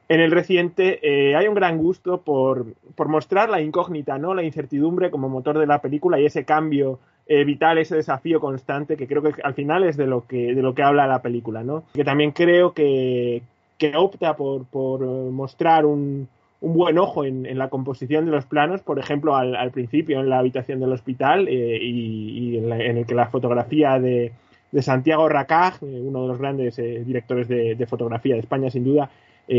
en 0.08 0.20
el 0.20 0.30
reciente. 0.30 1.00
Eh, 1.02 1.36
hay 1.36 1.48
un 1.48 1.54
gran 1.54 1.78
gusto 1.78 2.22
por, 2.22 2.66
por, 2.94 3.08
mostrar 3.08 3.50
la 3.50 3.60
incógnita, 3.60 4.18
¿no? 4.18 4.34
la 4.34 4.42
incertidumbre 4.42 5.10
como 5.10 5.28
motor 5.28 5.58
de 5.58 5.66
la 5.66 5.80
película 5.80 6.20
y 6.20 6.26
ese 6.26 6.44
cambio 6.44 6.98
eh, 7.26 7.44
vital, 7.44 7.78
ese 7.78 7.96
desafío 7.96 8.40
constante 8.40 8.96
que 8.96 9.06
creo 9.06 9.22
que 9.22 9.40
al 9.42 9.54
final 9.54 9.84
es 9.84 9.96
de 9.96 10.06
lo 10.06 10.26
que, 10.26 10.54
de 10.54 10.62
lo 10.62 10.74
que 10.74 10.82
habla 10.82 11.06
la 11.06 11.22
película. 11.22 11.62
¿no? 11.62 11.84
Que 11.94 12.04
también 12.04 12.32
creo 12.32 12.72
que, 12.72 13.42
que 13.78 13.96
opta 13.96 14.36
por, 14.36 14.64
por 14.66 15.00
mostrar 15.00 15.84
un 15.84 16.28
un 16.62 16.74
buen 16.74 16.96
ojo 16.96 17.24
en, 17.24 17.58
la 17.58 17.68
composición 17.68 18.24
de 18.24 18.30
los 18.30 18.46
planos, 18.46 18.82
por 18.82 19.00
ejemplo, 19.00 19.34
al, 19.34 19.70
principio 19.72 20.20
en 20.20 20.30
la 20.30 20.38
habitación 20.38 20.78
del 20.78 20.92
hospital 20.92 21.48
eh, 21.48 21.78
y, 21.82 22.56
en, 22.56 22.98
el 22.98 23.04
que 23.04 23.16
la 23.16 23.26
fotografía 23.26 23.98
de, 23.98 24.32
Santiago 24.80 25.28
Racaj, 25.28 25.82
eh, 25.82 26.00
uno 26.00 26.22
de 26.22 26.28
los 26.28 26.38
grandes 26.38 26.78
eh, 26.78 27.02
directores 27.04 27.48
de, 27.48 27.86
fotografía 27.86 28.34
de 28.34 28.40
España, 28.40 28.70
sin 28.70 28.84
duda, 28.84 29.10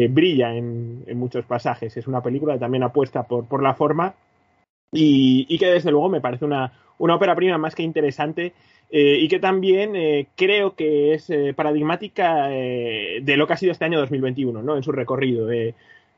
brilla 0.10 0.56
en, 0.56 1.04
muchos 1.16 1.46
pasajes. 1.46 1.96
Es 1.98 2.08
una 2.08 2.22
película 2.22 2.54
que 2.54 2.62
también 2.62 2.84
apuesta 2.84 3.24
por, 3.24 3.46
por 3.46 3.62
la 3.62 3.74
forma 3.74 4.16
y, 4.94 5.58
que 5.58 5.68
desde 5.68 5.92
luego 5.92 6.08
me 6.08 6.22
parece 6.22 6.46
una, 6.46 6.72
una 7.00 7.16
ópera 7.16 7.36
prima 7.36 7.58
más 7.58 7.76
que 7.76 7.84
interesante 7.84 8.54
y 8.90 9.28
que 9.28 9.40
también 9.40 10.28
creo 10.36 10.76
que 10.76 11.14
es 11.14 11.30
paradigmática 11.56 12.48
de 12.48 13.36
lo 13.38 13.46
que 13.46 13.54
ha 13.54 13.58
sido 13.58 13.72
este 13.72 13.86
año 13.86 14.00
2021, 14.00 14.62
¿no? 14.62 14.78
En 14.78 14.84
su 14.84 14.92
recorrido 14.92 15.48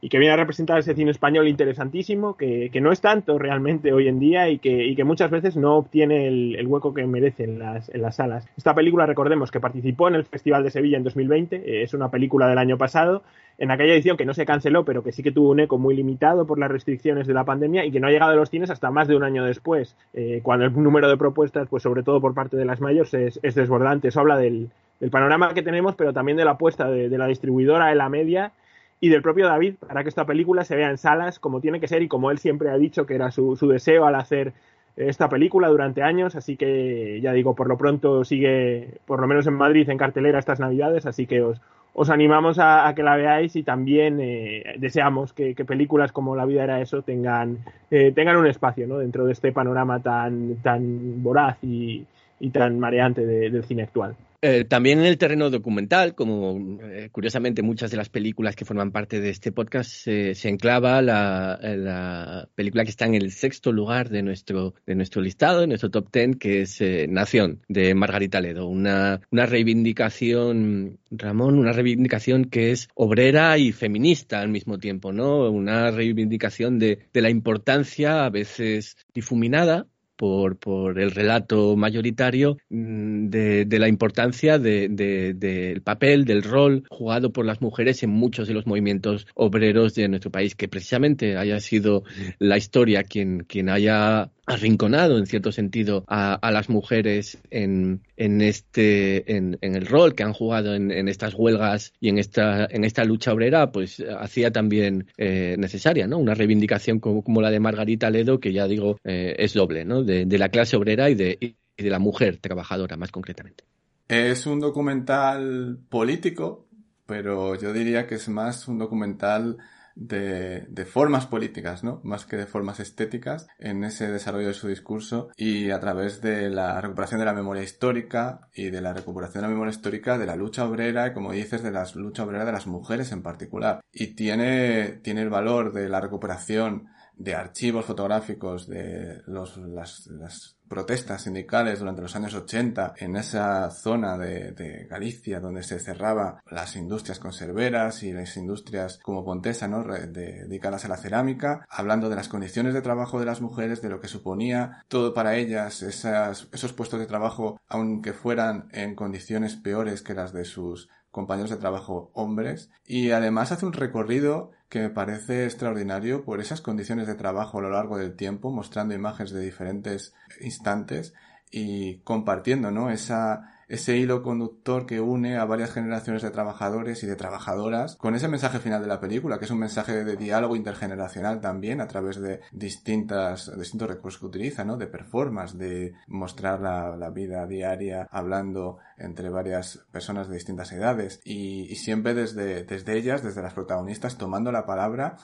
y 0.06 0.10
que 0.10 0.20
viene 0.20 0.34
a 0.34 0.38
representar 0.38 0.78
ese 0.78 0.94
cine 0.94 1.10
español 1.10 1.48
interesantísimo, 1.48 2.38
que, 2.38 2.70
no 2.80 2.92
es 2.92 3.02
tanto 3.02 3.40
realmente 3.40 3.92
hoy 3.92 4.08
en 4.08 4.20
día 4.20 4.50
y 4.50 4.60
que, 4.60 4.86
y 4.86 4.96
que 4.96 5.04
muchas 5.04 5.32
veces 5.32 5.58
no 5.58 5.78
obtiene 5.78 6.28
el, 6.28 6.68
hueco 6.68 6.94
que 6.94 7.08
merece 7.08 7.46
en 7.46 7.58
las, 7.58 7.90
en 7.90 8.04
las, 8.04 8.18
salas. 8.18 8.48
Esta 8.56 8.76
película, 8.76 9.08
recordemos, 9.08 9.50
que 9.50 9.60
participó 9.60 10.08
en 10.08 10.14
el 10.14 10.24
Festival 10.26 10.64
de 10.64 10.70
Sevilla 10.70 10.98
en 10.98 11.04
2020, 11.04 11.56
eh, 11.56 11.82
es 11.82 11.96
una 11.96 12.12
película 12.12 12.48
del 12.48 12.60
año 12.60 12.78
pasado, 12.78 13.24
en 13.58 13.72
aquella 13.72 13.96
edición 13.96 14.16
que 14.16 14.26
no 14.26 14.36
se 14.36 14.46
canceló, 14.46 14.86
pero 14.86 15.02
que 15.02 15.12
sí 15.12 15.24
que 15.24 15.32
tuvo 15.32 15.50
un 15.50 15.60
eco 15.60 15.80
muy 15.80 15.96
limitado 15.96 16.46
por 16.46 16.60
las 16.60 16.70
restricciones 16.70 17.26
de 17.26 17.34
la 17.34 17.44
pandemia 17.44 17.84
y 17.84 17.92
que 17.92 18.00
no 18.00 18.06
ha 18.06 18.12
llegado 18.12 18.34
a 18.34 18.36
los 18.36 18.52
cines 18.52 18.70
hasta 18.70 18.92
más 18.92 19.08
de 19.08 19.16
un 19.16 19.24
año 19.24 19.44
después, 19.44 19.98
eh, 20.14 20.42
cuando 20.44 20.66
el 20.66 20.84
número 20.84 21.10
de 21.10 21.18
propuestas, 21.18 21.68
pues 21.68 21.82
sobre 21.82 22.04
todo 22.04 22.22
por 22.22 22.36
parte 22.36 22.58
de 22.58 22.66
las 22.66 22.80
mayores, 22.80 23.12
es, 23.16 23.56
desbordante. 23.56 24.10
Eso 24.10 24.20
habla 24.20 24.38
del, 24.38 24.70
panorama 25.10 25.56
que 25.56 25.64
tenemos, 25.64 25.96
pero 25.96 26.14
también 26.14 26.38
de 26.38 26.46
la 26.46 26.52
apuesta 26.52 26.88
de, 26.92 27.10
de 27.10 27.18
la 27.18 27.26
distribuidora 27.26 27.92
en 27.92 27.98
la 27.98 28.10
media 28.10 28.52
y 29.00 29.10
del 29.10 29.22
propio 29.22 29.48
David 29.48 29.76
para 29.76 30.04
que 30.04 30.10
esta 30.10 30.26
película 30.26 30.64
se 30.64 30.76
vea 30.76 30.90
en 30.90 30.98
salas 30.98 31.40
como 31.40 31.62
tiene 31.62 31.80
que 31.80 31.88
ser 31.88 32.02
y 32.02 32.08
como 32.08 32.32
él 32.32 32.38
siempre 32.38 32.70
ha 32.70 32.78
dicho 32.78 33.06
que 33.06 33.16
era 33.16 33.32
su, 33.32 33.56
deseo 33.68 34.06
al 34.06 34.16
hacer 34.16 34.54
esta 34.96 35.28
película 35.28 35.68
durante 35.68 36.02
años, 36.04 36.36
así 36.36 36.56
que 36.56 37.20
ya 37.22 37.34
digo, 37.34 37.54
por 37.54 37.68
lo 37.68 37.78
pronto 37.78 38.24
sigue, 38.24 39.00
por 39.06 39.20
lo 39.20 39.28
menos 39.28 39.46
en 39.46 39.56
Madrid, 39.56 39.90
en 39.90 39.98
cartelera 39.98 40.40
estas 40.40 40.62
navidades, 40.62 41.06
así 41.06 41.26
que 41.26 41.42
os, 41.42 41.60
os 41.98 42.10
animamos 42.10 42.60
a, 42.60 42.92
que 42.94 43.04
la 43.04 43.16
veáis 43.16 43.56
y 43.56 43.64
también 43.64 44.20
eh, 44.22 44.76
deseamos 44.78 45.32
que, 45.32 45.56
películas 45.66 46.12
como 46.12 46.36
La 46.36 46.46
vida 46.46 46.64
era 46.64 46.82
eso 46.82 47.02
tengan, 47.02 47.60
eh, 47.90 48.12
tengan 48.14 48.36
un 48.36 48.48
espacio 48.48 48.86
¿no? 48.86 49.00
dentro 49.00 49.26
de 49.26 49.32
este 49.32 49.54
panorama 49.54 50.02
tan, 50.02 50.58
tan 50.58 51.24
voraz 51.24 51.58
y, 51.64 52.06
tan 52.52 52.80
mareante 52.80 53.26
del 53.26 53.64
cine 53.64 53.84
actual. 53.84 54.16
Eh, 54.48 54.64
también 54.64 55.00
en 55.00 55.06
el 55.06 55.18
terreno 55.18 55.50
documental, 55.50 56.14
como 56.14 56.78
eh, 56.84 57.10
curiosamente 57.12 57.64
muchas 57.64 57.90
de 57.90 57.98
las 57.98 58.10
películas 58.10 58.56
que 58.56 58.64
forman 58.64 58.92
parte 58.92 59.20
de 59.20 59.32
este 59.32 59.52
podcast, 59.52 59.90
se 59.90 60.50
enclava 60.50 61.02
la, 61.02 62.48
película 62.54 62.84
que 62.84 62.92
está 62.92 63.06
en 63.06 63.16
el 63.16 63.32
sexto 63.32 63.72
lugar 63.72 64.10
de 64.10 64.22
nuestro, 64.22 64.76
de 64.86 64.94
nuestro 64.94 65.24
listado, 65.24 65.62
de 65.62 65.68
nuestro 65.68 65.90
top 65.90 66.12
ten, 66.12 66.36
que 66.36 66.62
es 66.62 66.80
eh, 66.80 67.08
Nación, 67.10 67.64
de 67.68 67.96
Margarita 67.96 68.40
Ledo. 68.40 68.68
Una, 68.68 69.20
una 69.32 69.48
reivindicación, 69.48 71.00
Ramón, 71.10 71.58
una 71.58 71.72
reivindicación 71.72 72.46
que 72.46 72.70
es 72.70 72.88
obrera 72.94 73.58
y 73.58 73.72
feminista 73.72 74.42
al 74.42 74.50
mismo 74.50 74.78
tiempo, 74.78 75.12
¿no? 75.12 75.50
Una 75.50 75.90
reivindicación 75.90 76.78
de, 76.78 77.00
de 77.12 77.22
la 77.22 77.32
importancia, 77.32 78.26
a 78.26 78.30
veces 78.30 78.96
difuminada, 79.12 79.88
por, 80.16 80.58
por 80.58 81.00
el 81.00 81.12
relato 81.12 81.76
mayoritario 81.76 82.58
mm, 82.70 83.28
de, 83.28 83.80
la 83.80 83.88
importancia 83.88 84.58
del 84.60 84.96
de, 84.96 85.82
papel, 85.84 86.26
del 86.26 86.44
rol 86.44 86.84
jugado 86.90 87.32
por 87.32 87.46
las 87.46 87.62
mujeres 87.62 88.04
en 88.04 88.10
muchos 88.10 88.48
de 88.48 88.54
los 88.54 88.66
movimientos 88.66 89.28
obreros 89.36 89.94
de 89.96 90.08
nuestro 90.08 90.32
país, 90.32 90.56
que 90.56 90.68
precisamente 90.68 91.38
haya 91.38 91.60
sido 91.60 92.04
la 92.40 92.58
historia 92.58 93.04
quien, 93.04 93.40
quien 93.40 93.70
haya 93.70 94.32
arrinconado 94.46 95.18
en 95.18 95.26
cierto 95.26 95.52
sentido 95.52 96.04
a, 96.08 96.52
las 96.52 96.70
mujeres 96.70 97.40
en, 97.50 98.02
en 98.16 98.42
este 98.42 99.36
en, 99.36 99.58
el 99.62 99.86
rol 99.86 100.14
que 100.14 100.24
han 100.24 100.34
jugado 100.34 100.76
en, 100.76 101.08
estas 101.08 101.34
huelgas 101.34 101.94
y 102.00 102.10
en 102.10 102.18
esta 102.18 102.66
en 102.66 102.84
esta 102.84 103.04
lucha 103.04 103.34
obrera 103.34 103.72
pues 103.72 104.04
hacía 104.20 104.52
también 104.52 105.08
eh, 105.18 105.56
necesaria 105.58 106.08
no 106.08 106.18
una 106.18 106.36
reivindicación 106.36 107.00
como, 107.00 107.42
la 107.42 107.50
de 107.50 107.60
Margarita 107.60 108.10
Ledo 108.10 108.40
que 108.40 108.54
ya 108.54 108.68
digo 108.68 108.98
eh, 109.04 109.36
es 109.38 109.54
doble 109.54 109.84
no 109.84 110.04
de, 110.04 110.26
la 110.38 110.50
clase 110.50 110.76
obrera 110.76 111.10
y 111.10 111.16
de, 111.16 111.38
y 111.40 111.84
de 111.84 111.90
la 111.90 112.00
mujer 112.00 112.38
trabajadora 112.38 112.98
más 112.98 113.12
concretamente. 113.12 113.64
Es 114.08 114.46
un 114.46 114.60
documental 114.60 115.80
político 115.90 116.68
pero 117.06 117.56
yo 117.56 117.74
diría 117.74 118.08
que 118.08 118.16
es 118.16 118.30
más 118.30 118.68
un 118.68 118.78
documental 118.78 119.58
de, 119.96 120.66
de, 120.68 120.86
formas 120.86 121.26
políticas, 121.26 121.84
¿no? 121.84 122.02
Más 122.04 122.26
que 122.26 122.36
de 122.36 122.46
formas 122.46 122.80
estéticas 122.80 123.48
en 123.58 123.84
ese 123.84 124.12
desarrollo 124.12 124.48
de 124.48 124.54
su 124.54 124.68
discurso 124.68 125.30
y 125.38 125.72
a 125.72 125.80
través 125.80 126.22
de 126.22 126.50
la 126.50 126.80
recuperación 126.82 127.20
de 127.20 127.26
la 127.26 127.34
memoria 127.34 127.64
histórica 127.64 128.50
y 128.54 128.70
de 128.70 128.82
la 128.82 128.94
recuperación 128.94 129.42
de 129.42 129.48
la 129.48 129.54
memoria 129.54 129.72
histórica 129.72 130.18
de 130.18 130.26
la 130.26 130.36
lucha 130.36 130.66
obrera 130.66 131.08
y, 131.08 131.14
como 131.14 131.32
dices, 131.32 131.64
de 131.64 131.72
la 131.72 131.86
lucha 131.96 132.24
obrera 132.24 132.46
de 132.46 132.52
las 132.52 132.68
mujeres 132.68 133.12
en 133.12 133.24
particular. 133.24 133.80
Y 133.92 134.16
tiene, 134.16 135.00
tiene 135.02 135.22
el 135.22 135.30
valor 135.30 135.72
de 135.72 135.88
la 135.88 136.02
recuperación 136.02 136.90
de 137.18 137.36
archivos 137.36 137.86
fotográficos 137.86 138.68
de 138.68 139.22
los, 139.26 139.58
las, 139.58 140.08
las 140.08 140.55
protestas 140.68 141.24
sindicales 141.24 141.80
durante 141.80 142.02
los 142.02 142.16
años 142.16 142.34
80 142.34 142.96
en 142.98 143.16
esa 143.16 143.70
zona 143.72 144.18
de, 144.18 144.88
Galicia 144.90 145.40
donde 145.40 145.64
se 145.64 145.80
cerraba 145.80 146.42
las 146.50 146.76
industrias 146.76 147.20
conserveras 147.20 148.04
y 148.04 148.14
las 148.14 148.38
industrias 148.38 149.00
como 149.02 149.26
Pontesa, 149.26 149.68
¿no? 149.68 149.84
dedicadas 149.84 150.86
a 150.86 150.88
la 150.88 150.98
cerámica, 150.98 151.66
hablando 151.70 152.10
de 152.10 152.16
las 152.16 152.30
condiciones 152.30 152.74
de 152.74 152.82
trabajo 152.82 153.20
de 153.20 153.26
las 153.26 153.42
mujeres, 153.42 153.82
de 153.82 153.90
lo 153.90 154.00
que 154.00 154.08
suponía 154.08 154.84
todo 154.88 155.14
para 155.14 155.36
ellas, 155.36 155.82
esos 155.82 156.74
puestos 156.74 157.00
de 157.00 157.06
trabajo, 157.06 157.60
aunque 157.68 158.14
fueran 158.14 158.70
en 158.72 158.96
condiciones 158.96 159.56
peores 159.56 160.02
que 160.02 160.14
las 160.14 160.34
de 160.34 160.46
sus 160.46 160.90
compañeros 161.16 161.50
de 161.50 161.56
trabajo 161.56 162.12
hombres 162.14 162.70
y 162.86 163.12
además 163.12 163.54
hace 163.54 163.66
un 163.66 163.72
recorrido 163.72 164.52
que 164.68 164.82
me 164.82 164.90
parece 164.90 165.46
extraordinario 165.46 166.26
por 166.26 166.42
esas 166.42 166.60
condiciones 166.60 167.08
de 167.08 167.16
trabajo 167.16 167.58
a 167.58 167.62
lo 167.62 167.70
largo 167.70 167.98
del 167.98 168.18
tiempo, 168.18 168.52
mostrando 168.52 168.94
imágenes 168.94 169.32
de 169.32 169.40
diferentes 169.40 170.14
instantes 170.42 171.14
y 171.50 172.00
compartiendo, 172.00 172.70
¿no? 172.70 172.90
Esa, 172.90 173.55
ese 173.68 173.98
hilo 173.98 174.24
conductor 174.24 174.86
que 174.86 175.00
une 175.00 175.38
a 175.38 175.46
varias 175.46 175.72
generaciones 175.72 176.22
de 176.22 176.32
trabajadores 176.32 177.04
y 177.04 177.08
de 177.08 177.16
trabajadoras 177.16 177.96
con 177.96 178.16
ese 178.16 178.28
mensaje 178.28 178.60
final 178.60 178.82
de 178.82 178.88
la 178.88 179.00
película, 179.00 179.40
que 179.40 179.46
es 179.46 179.52
un 179.52 179.60
mensaje 179.60 180.04
de 180.04 180.18
diálogo 180.18 180.56
intergeneracional 180.56 181.42
también 181.42 181.82
a 181.82 181.88
través 181.88 182.20
de 182.20 182.42
distintas, 182.52 183.52
distintos 183.58 183.90
recursos 183.90 184.20
que 184.20 184.28
utiliza, 184.28 184.64
¿no? 184.64 184.78
De 184.78 184.88
performance, 184.88 185.58
de 185.58 185.94
mostrar 186.08 186.62
la, 186.62 186.96
la 186.96 187.10
vida 187.10 187.46
diaria 187.48 188.08
hablando 188.12 188.78
entre 188.98 189.30
varias 189.30 189.86
personas 189.92 190.28
de 190.28 190.36
distintas 190.36 190.72
edades 190.72 191.22
y, 191.24 191.76
siempre 191.76 192.14
desde, 192.14 192.64
desde 192.64 192.98
ellas, 192.98 193.24
desde 193.24 193.42
las 193.42 193.54
protagonistas, 193.54 194.18
tomando 194.18 194.52
la 194.52 194.66
palabra 194.66 195.18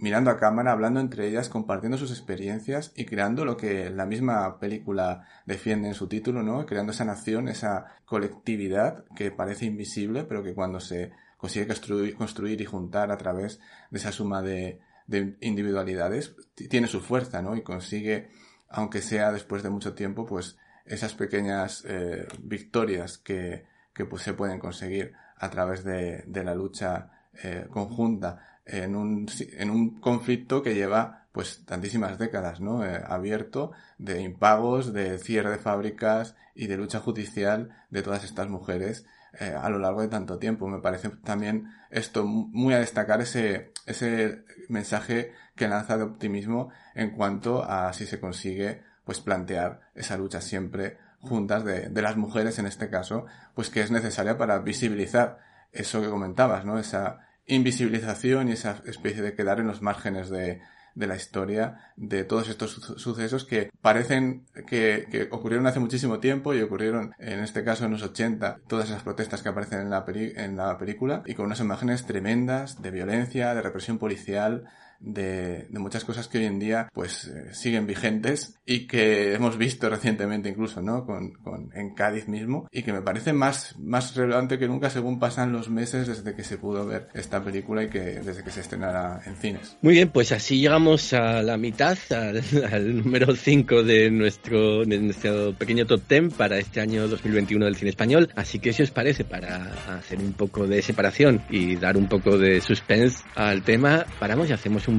mirando 0.00 0.30
a 0.30 0.38
cámara, 0.38 0.72
hablando 0.72 0.98
entre 0.98 1.28
ellas, 1.28 1.48
compartiendo 1.48 1.98
sus 1.98 2.10
experiencias 2.10 2.92
y 2.96 3.04
creando 3.04 3.44
lo 3.44 3.56
que 3.56 3.90
la 3.90 4.06
misma 4.06 4.58
película 4.58 5.26
defiende 5.44 5.88
en 5.88 5.94
su 5.94 6.08
título, 6.08 6.42
¿no? 6.42 6.64
Creando 6.64 6.92
esa 6.92 7.04
nación, 7.04 7.48
esa 7.48 7.84
colectividad 8.06 9.04
que 9.14 9.30
parece 9.30 9.66
invisible, 9.66 10.24
pero 10.24 10.42
que 10.42 10.54
cuando 10.54 10.80
se 10.80 11.12
consigue 11.36 11.66
construir, 11.66 12.14
construir 12.16 12.60
y 12.60 12.64
juntar 12.64 13.10
a 13.10 13.18
través 13.18 13.60
de 13.90 13.98
esa 13.98 14.10
suma 14.10 14.40
de, 14.40 14.80
de 15.06 15.36
individualidades, 15.42 16.34
tiene 16.54 16.86
su 16.86 17.00
fuerza, 17.00 17.42
¿no? 17.42 17.54
Y 17.54 17.62
consigue, 17.62 18.30
aunque 18.70 19.02
sea 19.02 19.32
después 19.32 19.62
de 19.62 19.70
mucho 19.70 19.94
tiempo, 19.94 20.24
pues 20.24 20.56
esas 20.86 21.12
pequeñas 21.14 21.84
eh, 21.86 22.26
victorias 22.42 23.18
que, 23.18 23.66
que 23.92 24.06
pues, 24.06 24.22
se 24.22 24.32
pueden 24.32 24.58
conseguir 24.58 25.12
a 25.36 25.50
través 25.50 25.84
de, 25.84 26.24
de 26.26 26.44
la 26.44 26.54
lucha 26.54 27.10
eh, 27.42 27.66
conjunta 27.70 28.49
en 28.70 28.94
un, 28.94 29.28
en 29.58 29.70
un 29.70 30.00
conflicto 30.00 30.62
que 30.62 30.74
lleva 30.74 31.26
pues 31.32 31.64
tantísimas 31.64 32.18
décadas, 32.18 32.60
¿no? 32.60 32.84
Eh, 32.84 33.00
abierto 33.06 33.72
de 33.98 34.20
impagos, 34.22 34.92
de 34.92 35.18
cierre 35.18 35.50
de 35.50 35.58
fábricas 35.58 36.34
y 36.54 36.66
de 36.66 36.76
lucha 36.76 37.00
judicial 37.00 37.70
de 37.90 38.02
todas 38.02 38.24
estas 38.24 38.48
mujeres 38.48 39.06
eh, 39.38 39.54
a 39.56 39.68
lo 39.68 39.78
largo 39.78 40.02
de 40.02 40.08
tanto 40.08 40.38
tiempo. 40.38 40.66
Me 40.68 40.80
parece 40.80 41.08
también 41.08 41.72
esto 41.90 42.24
muy 42.24 42.74
a 42.74 42.80
destacar 42.80 43.20
ese, 43.20 43.72
ese 43.86 44.44
mensaje 44.68 45.32
que 45.54 45.68
lanza 45.68 45.96
de 45.96 46.04
optimismo 46.04 46.70
en 46.94 47.10
cuanto 47.10 47.62
a 47.62 47.92
si 47.92 48.06
se 48.06 48.20
consigue 48.20 48.82
pues 49.04 49.20
plantear 49.20 49.80
esa 49.94 50.16
lucha 50.16 50.40
siempre 50.40 50.98
juntas 51.20 51.64
de, 51.64 51.88
de 51.88 52.02
las 52.02 52.16
mujeres 52.16 52.58
en 52.58 52.66
este 52.66 52.88
caso, 52.88 53.26
pues 53.54 53.70
que 53.70 53.80
es 53.80 53.90
necesaria 53.90 54.38
para 54.38 54.58
visibilizar 54.60 55.38
eso 55.72 56.00
que 56.00 56.08
comentabas, 56.08 56.64
¿no? 56.64 56.78
Esa, 56.78 57.20
invisibilización 57.54 58.48
y 58.48 58.52
esa 58.52 58.82
especie 58.86 59.22
de 59.22 59.34
quedar 59.34 59.60
en 59.60 59.66
los 59.66 59.82
márgenes 59.82 60.30
de, 60.30 60.60
de 60.94 61.06
la 61.06 61.16
historia 61.16 61.92
de 61.96 62.24
todos 62.24 62.48
estos 62.48 62.72
sucesos 62.96 63.44
que 63.44 63.70
parecen 63.80 64.46
que, 64.66 65.06
que, 65.10 65.28
ocurrieron 65.30 65.66
hace 65.66 65.80
muchísimo 65.80 66.20
tiempo 66.20 66.54
y 66.54 66.62
ocurrieron 66.62 67.14
en 67.18 67.40
este 67.40 67.64
caso 67.64 67.84
en 67.84 67.92
los 67.92 68.02
80 68.02 68.60
todas 68.68 68.88
esas 68.88 69.02
protestas 69.02 69.42
que 69.42 69.48
aparecen 69.48 69.80
en 69.80 69.90
la, 69.90 70.04
en 70.06 70.56
la 70.56 70.78
película 70.78 71.22
y 71.26 71.34
con 71.34 71.46
unas 71.46 71.60
imágenes 71.60 72.06
tremendas 72.06 72.82
de 72.82 72.90
violencia, 72.90 73.54
de 73.54 73.62
represión 73.62 73.98
policial, 73.98 74.64
de, 75.00 75.66
de, 75.68 75.78
muchas 75.78 76.04
cosas 76.04 76.28
que 76.28 76.38
hoy 76.38 76.44
en 76.44 76.58
día 76.58 76.88
pues 76.92 77.26
eh, 77.26 77.54
siguen 77.54 77.86
vigentes 77.86 78.60
y 78.66 78.86
que 78.86 79.34
hemos 79.34 79.56
visto 79.58 79.88
recientemente 79.88 80.48
incluso, 80.48 80.82
¿no? 80.82 81.04
Con, 81.04 81.32
con, 81.32 81.70
en 81.74 81.94
Cádiz 81.94 82.28
mismo 82.28 82.68
y 82.70 82.82
que 82.82 82.92
me 82.92 83.02
parece 83.02 83.32
más, 83.32 83.76
más 83.78 84.14
relevante 84.14 84.58
que 84.58 84.68
nunca 84.68 84.90
según 84.90 85.18
pasan 85.18 85.52
los 85.52 85.70
meses 85.70 86.06
desde 86.06 86.34
que 86.34 86.44
se 86.44 86.58
pudo 86.58 86.86
ver 86.86 87.08
esta 87.14 87.42
película 87.42 87.82
y 87.84 87.88
que 87.88 88.00
desde 88.00 88.44
que 88.44 88.50
se 88.50 88.60
estrenara 88.60 89.20
en 89.26 89.36
cines. 89.36 89.76
Muy 89.82 89.94
bien, 89.94 90.10
pues 90.10 90.32
así 90.32 90.60
llegamos 90.60 91.12
a 91.12 91.42
la 91.42 91.56
mitad, 91.56 91.98
al, 92.10 92.96
número 93.02 93.34
5 93.34 93.82
de 93.82 94.10
nuestro, 94.10 94.84
de 94.84 94.98
nuestro 94.98 95.54
pequeño 95.54 95.86
top 95.86 96.02
10 96.08 96.34
para 96.34 96.58
este 96.58 96.80
año 96.80 97.08
2021 97.08 97.64
del 97.64 97.76
cine 97.76 97.90
español. 97.90 98.30
Así 98.36 98.58
que 98.58 98.72
si 98.72 98.82
os 98.82 98.90
parece, 98.90 99.24
para 99.24 99.72
hacer 99.96 100.18
un 100.18 100.32
poco 100.32 100.66
de 100.66 100.82
separación 100.82 101.42
y 101.50 101.76
dar 101.76 101.96
un 101.96 102.08
poco 102.08 102.38
de 102.38 102.60
suspense 102.60 103.24
al 103.34 103.62
tema, 103.62 104.06
paramos 104.18 104.48
y 104.50 104.52
hacemos 104.52 104.88
un 104.88 104.89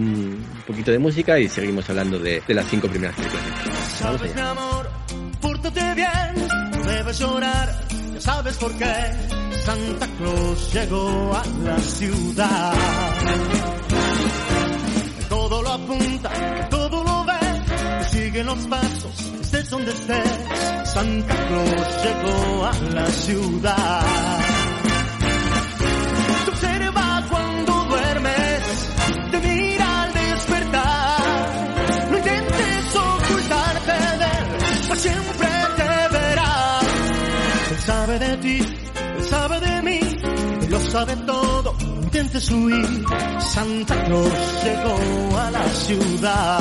poquito 0.66 0.92
de 0.92 1.00
música 1.00 1.40
y 1.40 1.48
seguimos 1.50 1.90
hablando 1.90 2.20
de, 2.20 2.42
de 2.48 2.54
las 2.54 2.68
cinco 2.68 2.88
primeras 2.88 3.16
películas. 3.16 3.44
Sabes, 3.98 4.36
mi 4.36 4.42
amor, 4.42 4.90
pórtate 5.42 5.94
bien, 5.96 6.48
no 6.72 6.84
debes 6.84 7.20
llorar, 7.20 7.88
ya 8.14 8.22
sabes 8.22 8.56
por 8.58 8.76
qué. 8.78 8.94
Santa 9.64 10.08
Claus 10.18 10.74
llegó 10.74 11.36
a 11.36 11.44
la 11.64 11.78
ciudad. 11.80 12.74
Todo 15.30 15.62
lo 15.62 15.70
apunta, 15.70 16.32
todo 16.70 17.04
lo 17.04 17.26
ve, 17.26 18.08
sigue 18.10 18.44
los 18.44 18.60
pasos, 18.68 19.32
estés 19.42 19.70
donde 19.70 19.92
estés. 19.92 20.90
Santa 20.92 21.36
Claus 21.48 22.04
llegó 22.04 22.66
a 22.66 22.74
la 22.94 23.08
ciudad. 23.08 24.51
Él 38.22 39.24
sabe 39.30 39.60
de 39.60 39.82
mí, 39.82 40.00
lo 40.70 40.80
sabe 40.80 41.16
todo, 41.26 41.76
intentes 41.80 42.50
huir. 42.52 43.06
Santa 43.40 44.04
Claus 44.04 44.64
llegó 44.64 45.38
a 45.38 45.52
la 45.52 45.68
ciudad. 45.70 46.60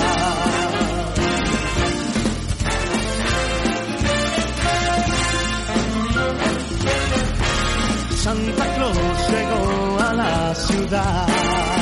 Santa 8.17 8.75
Claus 8.75 8.99
llegó 9.31 9.99
a 10.01 10.13
la 10.15 10.55
ciudad. 10.55 11.80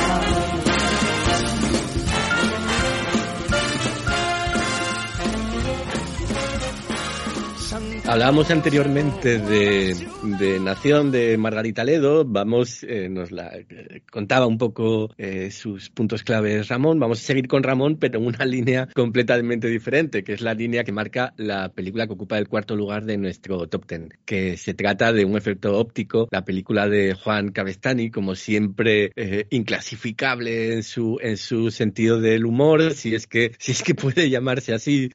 Hablábamos 8.09 8.49
anteriormente 8.49 9.37
de, 9.37 9.95
de 10.39 10.59
Nación 10.59 11.11
de 11.11 11.37
Margarita 11.37 11.83
Ledo, 11.83 12.25
vamos, 12.25 12.83
eh, 12.83 13.07
nos 13.07 13.31
la 13.31 13.55
eh, 13.55 14.01
contaba 14.11 14.47
un 14.47 14.57
poco 14.57 15.11
eh, 15.19 15.51
sus 15.51 15.91
puntos 15.91 16.23
claves 16.23 16.69
Ramón, 16.69 16.99
vamos 16.99 17.19
a 17.19 17.21
seguir 17.21 17.47
con 17.47 17.61
Ramón, 17.61 17.97
pero 17.99 18.17
en 18.17 18.25
una 18.25 18.45
línea 18.45 18.87
completamente 18.95 19.67
diferente, 19.67 20.23
que 20.23 20.33
es 20.33 20.41
la 20.41 20.55
línea 20.55 20.83
que 20.83 20.91
marca 20.91 21.35
la 21.37 21.69
película 21.69 22.07
que 22.07 22.13
ocupa 22.13 22.39
el 22.39 22.47
cuarto 22.47 22.75
lugar 22.75 23.05
de 23.05 23.19
nuestro 23.19 23.67
top 23.67 23.85
ten, 23.85 24.09
que 24.25 24.57
se 24.57 24.73
trata 24.73 25.13
de 25.13 25.23
un 25.23 25.37
efecto 25.37 25.77
óptico, 25.77 26.27
la 26.31 26.43
película 26.43 26.89
de 26.89 27.13
Juan 27.13 27.51
Cabestani, 27.51 28.09
como 28.09 28.33
siempre 28.33 29.11
eh, 29.15 29.45
inclasificable 29.51 30.73
en 30.73 30.81
su, 30.81 31.19
en 31.21 31.37
su 31.37 31.69
sentido 31.69 32.19
del 32.19 32.47
humor, 32.47 32.95
si 32.95 33.13
es 33.13 33.27
que, 33.27 33.51
si 33.59 33.71
es 33.71 33.83
que 33.83 33.93
puede 33.93 34.31
llamarse 34.31 34.73
así, 34.73 35.11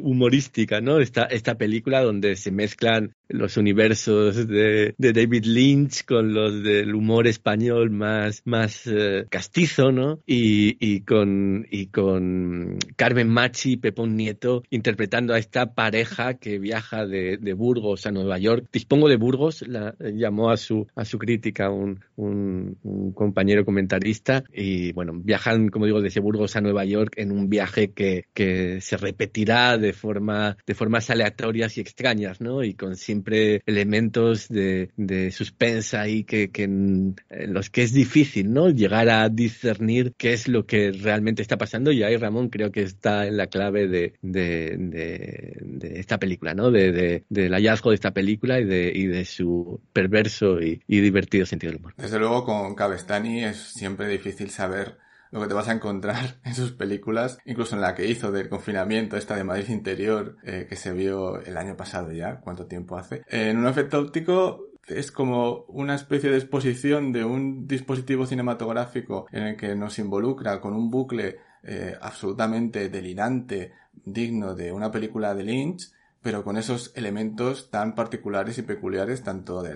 humorística, 0.00 0.80
¿no? 0.80 1.00
Esta, 1.00 1.24
esta 1.24 1.58
película 1.58 2.02
donde 2.02 2.35
se 2.36 2.50
mezclan 2.50 3.14
los 3.28 3.56
universos 3.56 4.46
de, 4.46 4.94
de 4.96 5.12
David 5.12 5.44
Lynch 5.46 6.04
con 6.04 6.32
los 6.32 6.62
del 6.62 6.94
humor 6.94 7.26
español 7.26 7.90
más, 7.90 8.42
más 8.44 8.86
eh, 8.86 9.26
castizo, 9.28 9.90
¿no? 9.90 10.20
Y, 10.26 10.76
y, 10.78 11.00
con, 11.00 11.66
y 11.70 11.86
con 11.86 12.78
Carmen 12.96 13.28
Machi 13.28 13.72
y 13.72 13.76
Pepón 13.78 14.16
Nieto 14.16 14.62
interpretando 14.70 15.34
a 15.34 15.38
esta 15.38 15.74
pareja 15.74 16.34
que 16.34 16.58
viaja 16.58 17.06
de, 17.06 17.36
de 17.38 17.52
Burgos 17.52 18.06
a 18.06 18.12
Nueva 18.12 18.38
York. 18.38 18.68
Dispongo 18.72 19.08
de 19.08 19.16
Burgos, 19.16 19.64
la, 19.66 19.94
llamó 19.98 20.50
a 20.50 20.56
su, 20.56 20.86
a 20.94 21.04
su 21.04 21.18
crítica 21.18 21.70
un, 21.70 22.00
un, 22.16 22.78
un 22.82 23.12
compañero 23.12 23.64
comentarista 23.64 24.44
y 24.52 24.92
bueno, 24.92 25.12
viajan, 25.14 25.68
como 25.68 25.86
digo, 25.86 26.00
desde 26.00 26.20
Burgos 26.20 26.56
a 26.56 26.60
Nueva 26.60 26.84
York 26.84 27.14
en 27.16 27.32
un 27.32 27.48
viaje 27.48 27.92
que, 27.92 28.26
que 28.34 28.80
se 28.80 28.96
repetirá 28.96 29.78
de 29.78 29.92
forma, 29.92 30.56
de 30.66 30.74
formas 30.74 31.10
aleatorias 31.10 31.76
y 31.76 31.80
extrañas, 31.80 32.15
Y 32.18 32.74
con 32.74 32.96
siempre 32.96 33.62
elementos 33.66 34.48
de, 34.48 34.90
de 34.96 35.30
suspensa 35.30 36.00
ahí 36.00 36.24
que, 36.24 36.50
que 36.50 36.64
en, 36.64 37.16
los 37.48 37.70
que 37.70 37.82
es 37.82 37.92
difícil, 37.92 38.52
¿no? 38.52 38.70
Llegar 38.70 39.08
a 39.08 39.28
discernir 39.28 40.14
qué 40.16 40.32
es 40.32 40.48
lo 40.48 40.66
que 40.66 40.92
realmente 40.92 41.42
está 41.42 41.56
pasando 41.56 41.92
y 41.92 42.02
ahí 42.02 42.16
Ramón 42.16 42.48
creo 42.48 42.70
que 42.70 42.82
está 42.82 43.26
en 43.26 43.36
la 43.36 43.46
clave 43.46 43.88
de, 43.88 44.14
de, 44.22 45.96
esta 45.96 46.18
película, 46.18 46.54
¿no? 46.54 46.70
De, 46.70 46.92
de, 46.92 47.24
del 47.28 47.52
hallazgo 47.52 47.90
de 47.90 47.96
esta 47.96 48.12
película 48.12 48.60
y 48.60 48.64
de, 48.64 48.92
y 48.94 49.06
de 49.06 49.24
su 49.24 49.80
perverso 49.92 50.60
y, 50.60 50.82
y 50.86 51.00
divertido 51.00 51.46
sentido 51.46 51.72
del 51.72 51.80
humor. 51.80 51.94
Desde 51.96 52.18
luego 52.18 52.44
con 52.44 52.74
Cabestani 52.74 53.44
es 53.44 53.56
siempre 53.56 54.08
difícil 54.08 54.50
saber 54.50 55.05
lo 55.30 55.40
que 55.40 55.48
te 55.48 55.54
vas 55.54 55.68
a 55.68 55.72
encontrar 55.72 56.38
en 56.44 56.54
sus 56.54 56.72
películas, 56.72 57.38
incluso 57.44 57.74
en 57.74 57.80
la 57.82 57.94
que 57.94 58.06
hizo 58.06 58.32
del 58.32 58.48
confinamiento, 58.48 59.16
esta 59.16 59.36
de 59.36 59.44
Madrid 59.44 59.68
Interior, 59.68 60.36
eh, 60.44 60.66
que 60.68 60.76
se 60.76 60.92
vio 60.92 61.40
el 61.40 61.56
año 61.56 61.76
pasado 61.76 62.12
ya, 62.12 62.40
cuánto 62.40 62.66
tiempo 62.66 62.96
hace. 62.96 63.22
En 63.28 63.58
un 63.58 63.66
efecto 63.66 63.98
óptico 63.98 64.66
es 64.86 65.10
como 65.10 65.64
una 65.68 65.94
especie 65.94 66.30
de 66.30 66.36
exposición 66.36 67.12
de 67.12 67.24
un 67.24 67.66
dispositivo 67.66 68.26
cinematográfico 68.26 69.26
en 69.32 69.42
el 69.42 69.56
que 69.56 69.74
nos 69.74 69.98
involucra 69.98 70.60
con 70.60 70.74
un 70.74 70.90
bucle 70.90 71.38
eh, 71.62 71.96
absolutamente 72.00 72.88
delirante, 72.88 73.72
digno 74.04 74.54
de 74.54 74.70
una 74.70 74.90
película 74.90 75.34
de 75.34 75.42
Lynch, 75.42 75.90
pero 76.22 76.44
con 76.44 76.56
esos 76.56 76.92
elementos 76.94 77.70
tan 77.70 77.94
particulares 77.94 78.58
y 78.58 78.62
peculiares, 78.62 79.22
tanto 79.22 79.64
eh, 79.66 79.72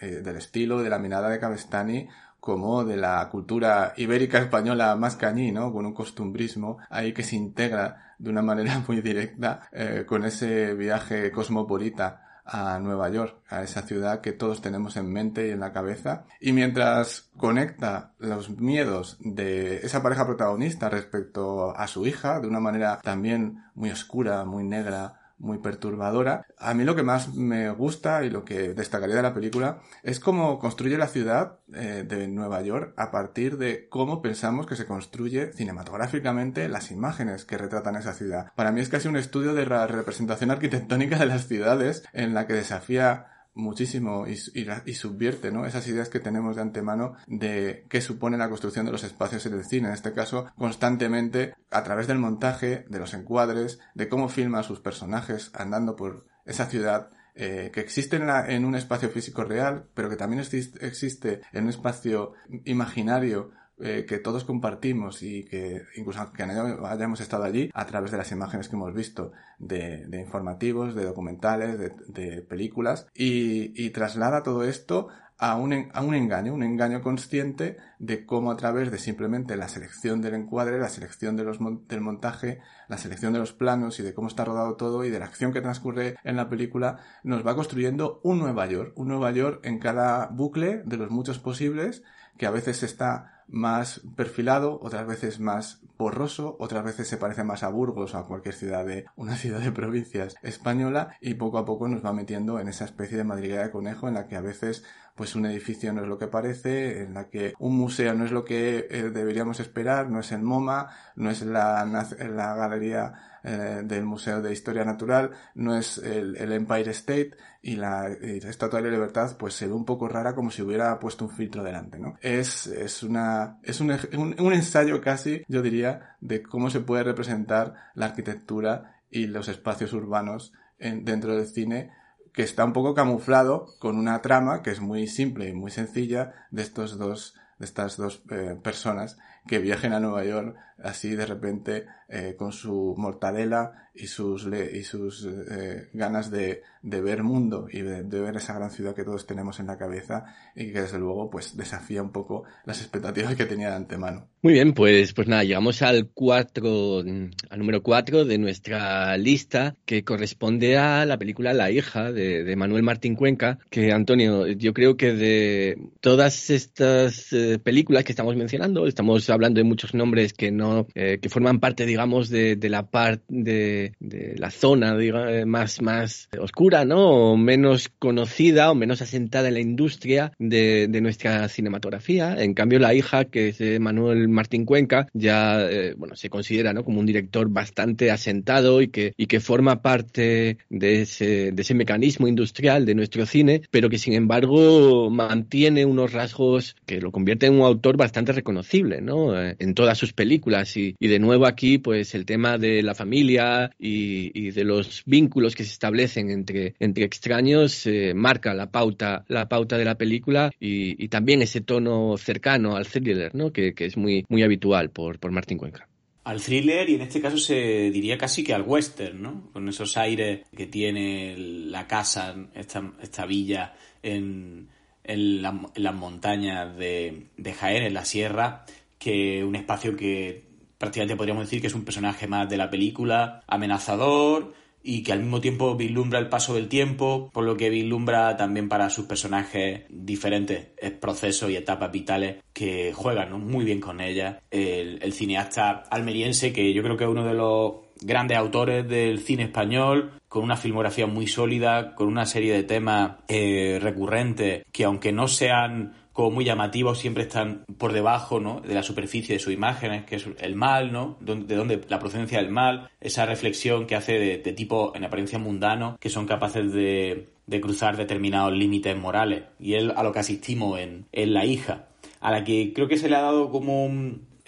del 0.00 0.36
estilo, 0.36 0.82
de 0.82 0.90
la 0.90 0.98
mirada 0.98 1.28
de 1.28 1.38
Cabestani, 1.38 2.08
como 2.40 2.84
de 2.84 2.96
la 2.96 3.28
cultura 3.28 3.92
ibérica 3.96 4.38
española 4.38 4.96
más 4.96 5.16
cañí, 5.16 5.52
¿no? 5.52 5.72
Con 5.72 5.86
un 5.86 5.94
costumbrismo 5.94 6.78
ahí 6.88 7.12
que 7.12 7.22
se 7.22 7.36
integra 7.36 8.14
de 8.18 8.30
una 8.30 8.42
manera 8.42 8.82
muy 8.88 9.00
directa 9.00 9.68
eh, 9.72 10.04
con 10.06 10.24
ese 10.24 10.74
viaje 10.74 11.30
cosmopolita 11.30 12.26
a 12.44 12.80
Nueva 12.80 13.08
York, 13.10 13.36
a 13.48 13.62
esa 13.62 13.82
ciudad 13.82 14.20
que 14.20 14.32
todos 14.32 14.60
tenemos 14.60 14.96
en 14.96 15.12
mente 15.12 15.46
y 15.46 15.50
en 15.50 15.60
la 15.60 15.72
cabeza. 15.72 16.24
Y 16.40 16.52
mientras 16.52 17.30
conecta 17.36 18.12
los 18.18 18.50
miedos 18.50 19.18
de 19.20 19.76
esa 19.78 20.02
pareja 20.02 20.26
protagonista 20.26 20.88
respecto 20.88 21.76
a 21.76 21.86
su 21.86 22.06
hija 22.06 22.40
de 22.40 22.48
una 22.48 22.58
manera 22.58 23.00
también 23.02 23.62
muy 23.74 23.90
oscura, 23.90 24.44
muy 24.44 24.64
negra, 24.64 25.19
muy 25.40 25.58
perturbadora. 25.58 26.46
A 26.58 26.74
mí 26.74 26.84
lo 26.84 26.94
que 26.94 27.02
más 27.02 27.34
me 27.34 27.70
gusta 27.70 28.24
y 28.24 28.30
lo 28.30 28.44
que 28.44 28.74
destacaría 28.74 29.16
de 29.16 29.22
la 29.22 29.34
película 29.34 29.80
es 30.02 30.20
cómo 30.20 30.58
construye 30.58 30.98
la 30.98 31.08
ciudad 31.08 31.58
eh, 31.74 32.04
de 32.06 32.28
Nueva 32.28 32.62
York 32.62 32.94
a 32.96 33.10
partir 33.10 33.56
de 33.58 33.88
cómo 33.88 34.22
pensamos 34.22 34.66
que 34.66 34.76
se 34.76 34.86
construye 34.86 35.52
cinematográficamente 35.52 36.68
las 36.68 36.90
imágenes 36.90 37.44
que 37.44 37.58
retratan 37.58 37.96
esa 37.96 38.12
ciudad. 38.12 38.52
Para 38.54 38.70
mí 38.70 38.80
es 38.80 38.88
casi 38.88 39.08
un 39.08 39.16
estudio 39.16 39.54
de 39.54 39.66
la 39.66 39.86
representación 39.86 40.50
arquitectónica 40.50 41.18
de 41.18 41.26
las 41.26 41.48
ciudades 41.48 42.04
en 42.12 42.34
la 42.34 42.46
que 42.46 42.52
desafía 42.52 43.39
muchísimo 43.54 44.26
y, 44.26 44.36
subvierte 44.36 45.50
¿no? 45.50 45.66
esas 45.66 45.86
ideas 45.88 46.08
que 46.08 46.20
tenemos 46.20 46.56
de 46.56 46.62
antemano 46.62 47.14
de 47.26 47.84
qué 47.88 48.00
supone 48.00 48.38
la 48.38 48.48
construcción 48.48 48.86
de 48.86 48.92
los 48.92 49.04
espacios 49.04 49.44
en 49.46 49.54
el 49.54 49.64
cine. 49.64 49.88
En 49.88 49.94
este 49.94 50.12
caso, 50.12 50.46
constantemente, 50.56 51.54
a 51.70 51.82
través 51.82 52.06
del 52.06 52.18
montaje, 52.18 52.84
de 52.88 52.98
los 52.98 53.14
encuadres, 53.14 53.80
de 53.94 54.08
cómo 54.08 54.28
filma 54.28 54.62
sus 54.62 54.80
personajes 54.80 55.50
andando 55.54 55.96
por 55.96 56.26
esa 56.44 56.66
ciudad, 56.66 57.10
eh, 57.34 57.70
que 57.72 57.80
existe 57.80 58.16
en, 58.16 58.64
un 58.64 58.74
espacio 58.74 59.08
físico 59.08 59.44
real, 59.44 59.86
pero 59.94 60.10
que 60.10 60.16
también 60.16 60.40
existe 60.42 61.40
en 61.52 61.64
un 61.64 61.70
espacio 61.70 62.32
imaginario 62.64 63.52
eh, 63.82 64.04
que 64.06 64.18
todos 64.18 64.44
compartimos 64.44 65.22
y 65.22 65.44
que 65.44 65.82
incluso 65.96 66.32
que 66.32 66.42
hayamos 66.42 67.20
estado 67.20 67.44
allí 67.44 67.70
a 67.74 67.86
través 67.86 68.10
de 68.10 68.18
las 68.18 68.30
imágenes 68.32 68.68
que 68.68 68.76
hemos 68.76 68.94
visto 68.94 69.32
de, 69.58 70.06
informativos, 70.12 70.94
de 70.94 71.04
documentales, 71.04 71.78
de, 71.78 71.92
de 72.08 72.42
películas 72.42 73.06
y, 73.14 73.72
y, 73.74 73.90
traslada 73.90 74.42
todo 74.42 74.64
esto 74.64 75.08
a 75.40 75.56
un, 75.56 75.88
a 75.94 76.02
un 76.02 76.14
engaño, 76.14 76.52
un 76.52 76.62
engaño 76.62 77.00
consciente 77.00 77.78
de 77.98 78.26
cómo 78.26 78.50
a 78.50 78.56
través 78.56 78.90
de 78.90 78.98
simplemente 78.98 79.56
la 79.56 79.68
selección 79.68 80.20
del 80.20 80.34
encuadre, 80.34 80.78
la 80.78 80.90
selección 80.90 81.34
de 81.36 81.44
los, 81.44 81.58
del 81.88 82.02
montaje, 82.02 82.60
la 82.88 82.98
selección 82.98 83.32
de 83.32 83.38
los 83.38 83.54
planos 83.54 83.98
y 83.98 84.02
de 84.02 84.12
cómo 84.12 84.28
está 84.28 84.44
rodado 84.44 84.76
todo 84.76 85.02
y 85.04 85.10
de 85.10 85.18
la 85.18 85.24
acción 85.24 85.54
que 85.54 85.62
transcurre 85.62 86.16
en 86.24 86.36
la 86.36 86.50
película, 86.50 86.98
nos 87.24 87.44
va 87.44 87.56
construyendo 87.56 88.20
un 88.22 88.38
Nueva 88.38 88.66
York, 88.66 88.92
un 88.96 89.08
Nueva 89.08 89.30
York 89.30 89.60
en 89.64 89.78
cada 89.78 90.26
bucle 90.26 90.82
de 90.84 90.98
los 90.98 91.10
muchos 91.10 91.38
posibles 91.38 92.02
que 92.36 92.46
a 92.46 92.50
veces 92.50 92.82
está 92.82 93.39
más 93.50 94.00
perfilado, 94.16 94.78
otras 94.80 95.06
veces 95.06 95.40
más 95.40 95.80
borroso, 95.98 96.56
otras 96.60 96.84
veces 96.84 97.08
se 97.08 97.16
parece 97.16 97.44
más 97.44 97.62
a 97.62 97.68
Burgos 97.68 98.14
o 98.14 98.18
a 98.18 98.26
cualquier 98.26 98.54
ciudad 98.54 98.86
de 98.86 99.04
una 99.16 99.36
ciudad 99.36 99.60
de 99.60 99.72
provincias 99.72 100.36
española 100.42 101.16
y 101.20 101.34
poco 101.34 101.58
a 101.58 101.64
poco 101.64 101.88
nos 101.88 102.04
va 102.04 102.12
metiendo 102.12 102.58
en 102.58 102.68
esa 102.68 102.84
especie 102.84 103.18
de 103.18 103.24
madriguera 103.24 103.64
de 103.64 103.70
conejo 103.70 104.08
en 104.08 104.14
la 104.14 104.26
que 104.26 104.36
a 104.36 104.40
veces 104.40 104.84
pues 105.14 105.34
un 105.34 105.44
edificio 105.44 105.92
no 105.92 106.00
es 106.00 106.08
lo 106.08 106.16
que 106.16 106.28
parece, 106.28 107.02
en 107.02 107.14
la 107.14 107.28
que 107.28 107.52
un 107.58 107.76
museo 107.76 108.14
no 108.14 108.24
es 108.24 108.32
lo 108.32 108.44
que 108.44 108.86
eh, 108.90 109.10
deberíamos 109.10 109.60
esperar, 109.60 110.08
no 110.08 110.20
es 110.20 110.32
el 110.32 110.42
MoMA, 110.42 110.88
no 111.16 111.30
es 111.30 111.42
la, 111.42 111.84
la 111.84 112.54
galería 112.54 113.29
eh, 113.42 113.82
del 113.84 114.04
Museo 114.04 114.42
de 114.42 114.52
Historia 114.52 114.84
Natural, 114.84 115.30
no 115.54 115.76
es 115.76 115.98
el, 115.98 116.36
Empire 116.52 116.90
State 116.90 117.32
y 117.62 117.76
la, 117.76 118.08
Estatua 118.08 118.80
de 118.80 118.86
la 118.86 118.94
Libertad 118.94 119.36
pues 119.38 119.54
se 119.54 119.66
ve 119.66 119.72
un 119.72 119.84
poco 119.84 120.08
rara 120.08 120.34
como 120.34 120.50
si 120.50 120.62
hubiera 120.62 120.98
puesto 120.98 121.24
un 121.24 121.30
filtro 121.30 121.62
delante, 121.62 121.98
¿no? 121.98 122.16
Es, 122.20 122.66
es 122.66 123.02
una, 123.02 123.58
es 123.62 123.80
un, 123.80 123.90
un, 124.16 124.52
ensayo 124.52 125.00
casi, 125.00 125.44
yo 125.48 125.62
diría, 125.62 126.16
de 126.20 126.42
cómo 126.42 126.70
se 126.70 126.80
puede 126.80 127.04
representar 127.04 127.74
la 127.94 128.06
arquitectura 128.06 129.00
y 129.10 129.26
los 129.26 129.48
espacios 129.48 129.92
urbanos 129.92 130.52
en, 130.78 131.04
dentro 131.04 131.36
del 131.36 131.46
cine 131.46 131.90
que 132.32 132.42
está 132.42 132.64
un 132.64 132.72
poco 132.72 132.94
camuflado 132.94 133.66
con 133.78 133.98
una 133.98 134.22
trama 134.22 134.62
que 134.62 134.70
es 134.70 134.80
muy 134.80 135.06
simple 135.06 135.48
y 135.48 135.52
muy 135.52 135.70
sencilla 135.70 136.46
de 136.50 136.62
estos 136.62 136.98
dos 136.98 137.34
de 137.58 137.66
estas 137.66 137.96
dos 137.96 138.22
eh, 138.30 138.56
personas 138.62 139.18
que 139.46 139.58
viajen 139.58 139.92
a 139.92 140.00
Nueva 140.00 140.24
York 140.24 140.56
así 140.82 141.14
de 141.14 141.26
repente 141.26 141.86
eh, 142.10 142.34
con 142.36 142.52
su 142.52 142.94
mortadela 142.98 143.90
y 143.94 144.06
sus, 144.06 144.46
y 144.46 144.82
sus 144.82 145.26
eh, 145.26 145.88
ganas 145.92 146.30
de, 146.30 146.62
de, 146.82 147.00
ver 147.00 147.22
mundo 147.22 147.66
y 147.70 147.82
de, 147.82 148.02
ver 148.02 148.36
esa 148.36 148.54
gran 148.54 148.70
ciudad 148.70 148.94
que 148.94 149.04
todos 149.04 149.26
tenemos 149.26 149.60
en 149.60 149.66
la 149.66 149.78
cabeza 149.78 150.24
y 150.54 150.72
que 150.72 150.82
desde 150.82 150.98
luego 150.98 151.28
pues 151.30 151.56
desafía 151.56 152.02
un 152.02 152.12
poco 152.12 152.44
las 152.64 152.80
expectativas 152.80 153.34
que 153.34 153.46
tenía 153.46 153.70
de 153.70 153.76
antemano. 153.76 154.28
Muy 154.42 154.54
bien, 154.54 154.72
pues, 154.72 155.12
pues 155.12 155.28
nada, 155.28 155.44
llegamos 155.44 155.82
al 155.82 156.08
cuatro, 156.14 157.00
al 157.00 157.58
número 157.58 157.82
4 157.82 158.24
de 158.24 158.38
nuestra 158.38 159.16
lista 159.18 159.74
que 159.84 160.02
corresponde 160.02 160.78
a 160.78 161.04
la 161.04 161.18
película 161.18 161.52
La 161.52 161.70
hija 161.70 162.10
de, 162.10 162.44
de, 162.44 162.56
Manuel 162.56 162.82
Martín 162.82 163.16
Cuenca, 163.16 163.58
que 163.70 163.92
Antonio, 163.92 164.46
yo 164.46 164.72
creo 164.72 164.96
que 164.96 165.12
de 165.12 165.78
todas 166.00 166.48
estas 166.48 167.32
eh, 167.32 167.58
películas 167.62 168.04
que 168.04 168.12
estamos 168.12 168.34
mencionando, 168.36 168.86
estamos 168.86 169.28
hablando 169.28 169.58
de 169.58 169.64
muchos 169.64 169.94
nombres 169.94 170.32
que 170.32 170.50
no 170.50 170.86
eh, 170.94 171.18
que 171.20 171.28
forman 171.28 171.60
parte, 171.60 171.84
digamos, 171.84 171.99
de, 172.00 172.58
la 172.68 172.90
parte 172.90 173.24
de, 173.28 174.34
la 174.36 174.50
zona 174.50 174.96
digamos, 174.96 175.46
más, 175.46 175.82
más 175.82 176.28
oscura, 176.38 176.84
¿no? 176.84 177.32
O 177.32 177.36
menos 177.36 177.88
conocida 177.98 178.70
o 178.70 178.74
menos 178.74 179.02
asentada 179.02 179.48
en 179.48 179.54
la 179.54 179.60
industria 179.60 180.32
de, 180.38 180.88
nuestra 181.00 181.48
cinematografía. 181.48 182.36
En 182.38 182.52
cambio, 182.52 182.78
la 182.78 182.94
hija, 182.94 183.24
que 183.24 183.48
es 183.48 183.80
Manuel 183.80 184.28
Martín 184.28 184.66
Cuenca, 184.66 185.08
ya, 185.14 185.62
eh, 185.70 185.94
bueno, 185.96 186.14
se 186.14 186.28
considera, 186.28 186.72
¿no? 186.72 186.84
Como 186.84 187.00
un 187.00 187.06
director 187.06 187.48
bastante 187.48 188.10
asentado 188.10 188.82
y 188.82 188.88
que, 188.88 189.14
y 189.16 189.26
que 189.26 189.40
forma 189.40 189.82
parte 189.82 190.58
de 190.68 191.02
ese, 191.02 191.52
de 191.52 191.62
ese 191.62 191.74
mecanismo 191.74 192.28
industrial 192.28 192.84
de 192.84 192.94
nuestro 192.94 193.24
cine, 193.26 193.62
pero 193.70 193.88
que 193.88 193.98
sin 193.98 194.12
embargo 194.12 195.10
mantiene 195.10 195.84
unos 195.84 196.12
rasgos 196.12 196.76
que 196.86 197.00
lo 197.00 197.12
convierte 197.12 197.46
en 197.46 197.54
un 197.54 197.62
autor 197.62 197.96
bastante 197.96 198.32
reconocible, 198.32 199.00
¿no? 199.00 199.40
Eh, 199.40 199.56
en 199.58 199.74
todas 199.74 199.98
sus 199.98 200.12
películas 200.12 200.76
y, 200.76 200.94
de 200.98 201.18
nuevo 201.18 201.46
aquí, 201.46 201.78
pues 201.78 201.89
el 201.92 202.24
tema 202.24 202.58
de 202.58 202.82
la 202.82 202.94
familia 202.94 203.70
y, 203.78 204.50
de 204.50 204.64
los 204.64 205.02
vínculos 205.06 205.54
que 205.54 205.64
se 205.64 205.72
establecen 205.72 206.30
entre, 206.30 206.74
entre 206.78 207.04
extraños 207.04 207.86
eh, 207.86 208.12
marca 208.14 208.54
la 208.54 208.70
pauta, 208.70 209.24
la 209.28 209.48
pauta 209.48 209.78
de 209.78 209.84
la 209.84 209.96
película 209.96 210.50
y, 210.58 211.08
también 211.08 211.42
ese 211.42 211.60
tono 211.60 212.16
cercano 212.16 212.76
al 212.76 212.86
thriller, 212.86 213.34
¿no? 213.34 213.52
Que, 213.52 213.74
es 213.76 213.96
muy, 213.96 214.24
muy 214.28 214.42
habitual 214.42 214.90
por, 214.90 215.18
por 215.18 215.32
Martín 215.32 215.58
Cuenca 215.58 215.88
al 216.22 216.40
thriller 216.40 216.88
y 216.88 216.94
en 216.94 217.00
este 217.00 217.20
caso 217.20 217.38
se 217.38 217.90
diría 217.90 218.16
casi 218.16 218.44
que 218.44 218.54
al 218.54 218.62
western, 218.62 219.20
¿no? 219.20 219.50
Con 219.52 219.68
esos 219.68 219.96
aires 219.96 220.42
que 220.56 220.66
tiene 220.66 221.34
la 221.36 221.88
casa, 221.88 222.36
esta, 222.54 222.92
esta 223.02 223.26
villa 223.26 223.74
en, 224.02 224.68
en, 225.02 225.42
las 225.42 225.94
montañas 225.94 226.76
de, 226.76 227.26
de 227.36 227.52
Jaén, 227.52 227.82
en 227.84 227.94
la 227.94 228.04
sierra, 228.04 228.64
que 228.98 229.42
un 229.42 229.56
espacio 229.56 229.96
que 229.96 230.49
prácticamente 230.80 231.14
podríamos 231.14 231.44
decir 231.44 231.60
que 231.60 231.66
es 231.66 231.74
un 231.74 231.84
personaje 231.84 232.26
más 232.26 232.48
de 232.48 232.56
la 232.56 232.70
película, 232.70 233.42
amenazador 233.46 234.54
y 234.82 235.02
que 235.02 235.12
al 235.12 235.20
mismo 235.20 235.38
tiempo 235.38 235.76
vislumbra 235.76 236.18
el 236.18 236.30
paso 236.30 236.54
del 236.54 236.68
tiempo, 236.68 237.28
por 237.34 237.44
lo 237.44 237.54
que 237.54 237.68
vislumbra 237.68 238.34
también 238.38 238.70
para 238.70 238.88
sus 238.88 239.04
personajes 239.04 239.82
diferentes 239.90 240.68
procesos 240.98 241.50
y 241.50 241.56
etapas 241.56 241.92
vitales 241.92 242.36
que 242.54 242.94
juegan 242.94 243.46
muy 243.46 243.66
bien 243.66 243.78
con 243.78 244.00
ella. 244.00 244.40
El, 244.50 245.12
cineasta 245.12 245.82
almeriense, 245.90 246.50
que 246.50 246.72
yo 246.72 246.82
creo 246.82 246.96
que 246.96 247.04
es 247.04 247.10
uno 247.10 247.26
de 247.26 247.34
los 247.34 247.74
grandes 248.00 248.38
autores 248.38 248.88
del 248.88 249.18
cine 249.18 249.42
español, 249.42 250.12
con 250.28 250.42
una 250.44 250.56
filmografía 250.56 251.06
muy 251.06 251.26
sólida, 251.26 251.94
con 251.94 252.08
una 252.08 252.24
serie 252.24 252.54
de 252.54 252.62
temas 252.62 253.18
eh, 253.28 253.78
recurrentes 253.82 254.64
que 254.72 254.84
aunque 254.84 255.12
no 255.12 255.28
sean 255.28 255.92
como 256.12 256.30
muy 256.30 256.44
llamativos, 256.44 256.98
siempre 256.98 257.24
están 257.24 257.64
por 257.78 257.92
debajo 257.92 258.40
¿no? 258.40 258.60
de 258.60 258.74
la 258.74 258.82
superficie 258.82 259.34
de 259.34 259.38
sus 259.38 259.52
imágenes, 259.52 260.04
que 260.04 260.16
es 260.16 260.26
el 260.38 260.56
mal, 260.56 260.92
¿no? 260.92 261.16
de 261.20 261.54
dónde 261.54 261.80
la 261.88 261.98
procedencia 261.98 262.38
del 262.38 262.50
mal, 262.50 262.90
esa 263.00 263.26
reflexión 263.26 263.86
que 263.86 263.96
hace 263.96 264.18
de, 264.18 264.52
tipo 264.52 264.92
en 264.94 265.04
apariencia 265.04 265.38
mundano, 265.38 265.96
que 266.00 266.10
son 266.10 266.26
capaces 266.26 266.72
de, 266.72 267.28
cruzar 267.60 267.96
determinados 267.96 268.52
límites 268.52 268.96
morales. 268.96 269.44
Y 269.58 269.74
es 269.74 269.84
a 269.94 270.02
lo 270.02 270.12
que 270.12 270.18
asistimos 270.18 270.78
en, 270.78 271.06
La 271.12 271.44
hija, 271.44 271.86
a 272.20 272.30
la 272.30 272.44
que 272.44 272.72
creo 272.72 272.88
que 272.88 272.96
se 272.96 273.08
le 273.08 273.16
ha 273.16 273.22
dado 273.22 273.50
como 273.50 273.84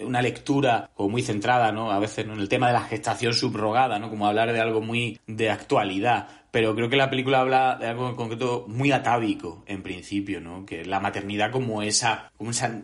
una 0.05 0.21
lectura 0.21 0.89
muy 0.97 1.21
centrada, 1.21 1.71
¿no? 1.71 1.91
A 1.91 1.99
veces 1.99 2.25
en 2.25 2.31
el 2.31 2.49
tema 2.49 2.67
de 2.67 2.73
la 2.73 2.81
gestación 2.81 3.33
subrogada, 3.33 3.99
¿no? 3.99 4.09
Como 4.09 4.27
hablar 4.27 4.53
de 4.53 4.61
algo 4.61 4.81
muy 4.81 5.19
de 5.27 5.49
actualidad 5.49 6.27
pero 6.53 6.75
creo 6.75 6.87
que 6.87 6.97
la 6.97 7.09
película 7.09 7.39
habla 7.39 7.77
de 7.81 7.87
algo 7.87 8.07
en 8.07 8.15
concreto 8.15 8.65
muy 8.67 8.91
atávico 8.91 9.63
en 9.65 9.81
principio, 9.81 10.39
¿no? 10.39 10.67
Que 10.67 10.85
la 10.85 10.99
maternidad 10.99 11.49
como 11.49 11.81
esa, 11.81 12.31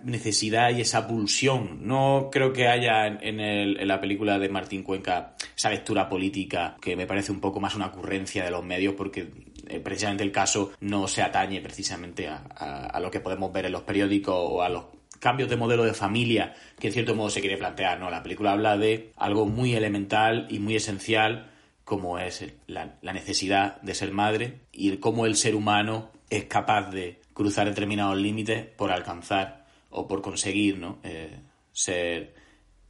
necesidad 0.06 0.72
y 0.72 0.82
esa 0.82 1.08
pulsión. 1.08 1.78
No 1.88 2.30
creo 2.32 2.52
que 2.52 2.68
haya 2.68 3.06
en 3.06 3.88
la 3.88 4.02
película 4.02 4.40
de 4.40 4.50
Martín 4.50 4.82
Cuenca 4.82 5.36
esa 5.56 5.70
lectura 5.70 6.10
política 6.10 6.78
que 6.82 6.96
me 6.96 7.06
parece 7.06 7.32
un 7.32 7.40
poco 7.40 7.60
más 7.60 7.76
una 7.76 7.86
ocurrencia 7.86 8.44
de 8.44 8.50
los 8.50 8.66
medios 8.66 8.96
porque 8.96 9.30
eh, 9.68 9.80
precisamente 9.80 10.24
el 10.24 10.32
caso 10.32 10.72
no 10.80 11.08
se 11.08 11.22
atañe 11.22 11.62
precisamente 11.62 12.28
a, 12.28 12.38
a 12.38 13.00
lo 13.00 13.12
que 13.12 13.20
podemos 13.20 13.54
ver 13.54 13.68
en 13.68 13.74
los 13.74 13.84
periódicos 13.84 14.34
o 14.36 14.64
a 14.64 14.70
los 14.70 14.86
cambios 15.20 15.50
de 15.50 15.58
modelo 15.58 15.84
de 15.84 15.94
familia 15.94 16.56
que 16.80 16.88
en 16.88 16.94
cierto 16.94 17.16
modo 17.16 17.30
se 17.30 17.42
quiere 17.42 17.58
plantear, 17.58 18.00
¿no? 18.00 18.10
La 18.10 18.24
película 18.24 18.52
habla 18.52 18.78
de 18.78 19.12
algo 19.18 19.46
muy 19.46 19.74
elemental 19.74 20.48
y 20.50 20.60
muy 20.60 20.76
esencial 20.76 21.50
como 21.84 22.20
es 22.20 22.46
la, 22.68 22.98
necesidad 23.02 23.82
de 23.82 23.96
ser 23.96 24.12
madre 24.12 24.60
y 24.72 24.98
cómo 24.98 25.26
el 25.26 25.36
ser 25.36 25.56
humano 25.56 26.12
es 26.30 26.46
capaz 26.46 26.92
de 26.92 27.20
cruzar 27.34 27.68
determinados 27.68 28.16
límites 28.18 28.64
por 28.64 28.92
alcanzar 28.92 29.66
o 29.90 30.08
por 30.08 30.22
conseguir 30.22 30.78
¿no? 30.78 31.00
Eh, 31.04 31.40
ser, 31.72 32.36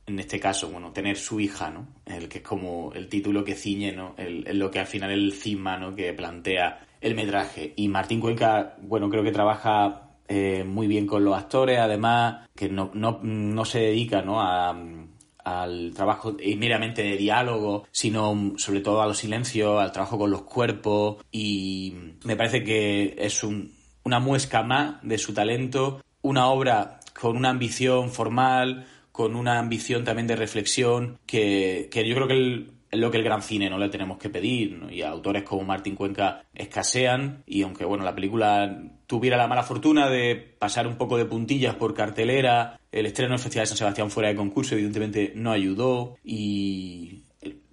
en 0.05 0.19
este 0.19 0.37
caso, 0.39 0.69
bueno, 0.69 0.91
tener 0.91 1.15
su 1.15 1.39
hija, 1.39 1.69
¿no? 1.69 1.87
El 2.05 2.27
que 2.27 2.39
es 2.39 2.43
como 2.43 2.91
el 2.93 3.07
título 3.07 3.45
que 3.45 3.55
ciñe, 3.55 3.93
¿no? 3.93 4.15
El, 4.17 4.59
lo 4.59 4.69
que 4.69 4.79
al 4.79 4.87
final 4.87 5.11
es 5.11 5.17
el 5.17 5.33
cisma, 5.33 5.77
¿no? 5.77 5.95
Que 5.95 6.11
plantea 6.11 6.85
el 6.99 7.15
metraje. 7.15 7.73
Y 7.77 7.87
Martín 7.87 8.19
Cuenca, 8.19 8.75
bueno, 8.81 9.09
creo 9.09 9.23
que 9.23 9.31
trabaja 9.31 10.08
eh, 10.29 10.63
muy 10.63 10.85
bien 10.85 11.07
con 11.07 11.25
los 11.25 11.35
actores, 11.35 11.79
además, 11.79 12.47
que 12.55 12.69
no, 12.69 12.91
no, 12.93 13.19
no 13.23 13.65
se 13.65 13.79
dedica, 13.79 14.21
¿no? 14.21 14.39
Al 14.41 15.91
trabajo 15.95 16.37
meramente 16.57 17.01
de 17.01 17.17
diálogo, 17.17 17.87
sino 17.91 18.53
sobre 18.57 18.81
todo 18.81 19.01
a 19.01 19.07
los 19.07 19.17
silencios, 19.17 19.81
al 19.81 19.91
trabajo 19.91 20.19
con 20.19 20.29
los 20.29 20.43
cuerpos 20.43 21.17
y 21.31 21.95
me 22.23 22.35
parece 22.35 22.63
que 22.63 23.15
es 23.17 23.43
una 23.43 24.19
muesca 24.19 24.61
más 24.61 25.01
de 25.01 25.17
su 25.17 25.33
talento, 25.33 26.03
una 26.21 26.47
obra 26.49 26.99
con 27.19 27.35
una 27.35 27.49
ambición 27.49 28.11
formal, 28.11 28.85
con 29.11 29.35
una 29.35 29.59
ambición 29.59 30.03
también 30.03 30.27
de 30.27 30.35
reflexión 30.35 31.19
que, 31.25 31.89
yo 31.93 32.15
creo 32.15 32.27
que 32.27 32.67
lo 32.91 33.11
que 33.11 33.17
el 33.17 33.23
gran 33.23 33.41
cine 33.41 33.69
no 33.69 33.77
le 33.77 33.89
tenemos 33.89 34.17
que 34.17 34.29
pedir 34.29 34.87
y 34.89 35.01
autores 35.01 35.43
como 35.43 35.63
Martín 35.63 35.95
Cuenca 35.95 36.43
escasean 36.53 37.43
y 37.45 37.61
aunque 37.61 37.85
bueno 37.85 38.03
la 38.03 38.15
película 38.15 38.81
tuviera 39.09 39.37
la 39.37 39.47
mala 39.47 39.63
fortuna 39.63 40.07
de 40.07 40.35
pasar 40.35 40.85
un 40.85 40.95
poco 40.95 41.17
de 41.17 41.25
puntillas 41.25 41.73
por 41.73 41.95
cartelera. 41.95 42.79
El 42.91 43.07
estreno 43.07 43.31
del 43.31 43.39
Festival 43.39 43.63
de 43.63 43.69
San 43.69 43.77
Sebastián 43.77 44.11
fuera 44.11 44.29
de 44.29 44.35
concurso, 44.35 44.75
evidentemente, 44.75 45.33
no 45.35 45.51
ayudó. 45.51 46.15
Y 46.23 47.23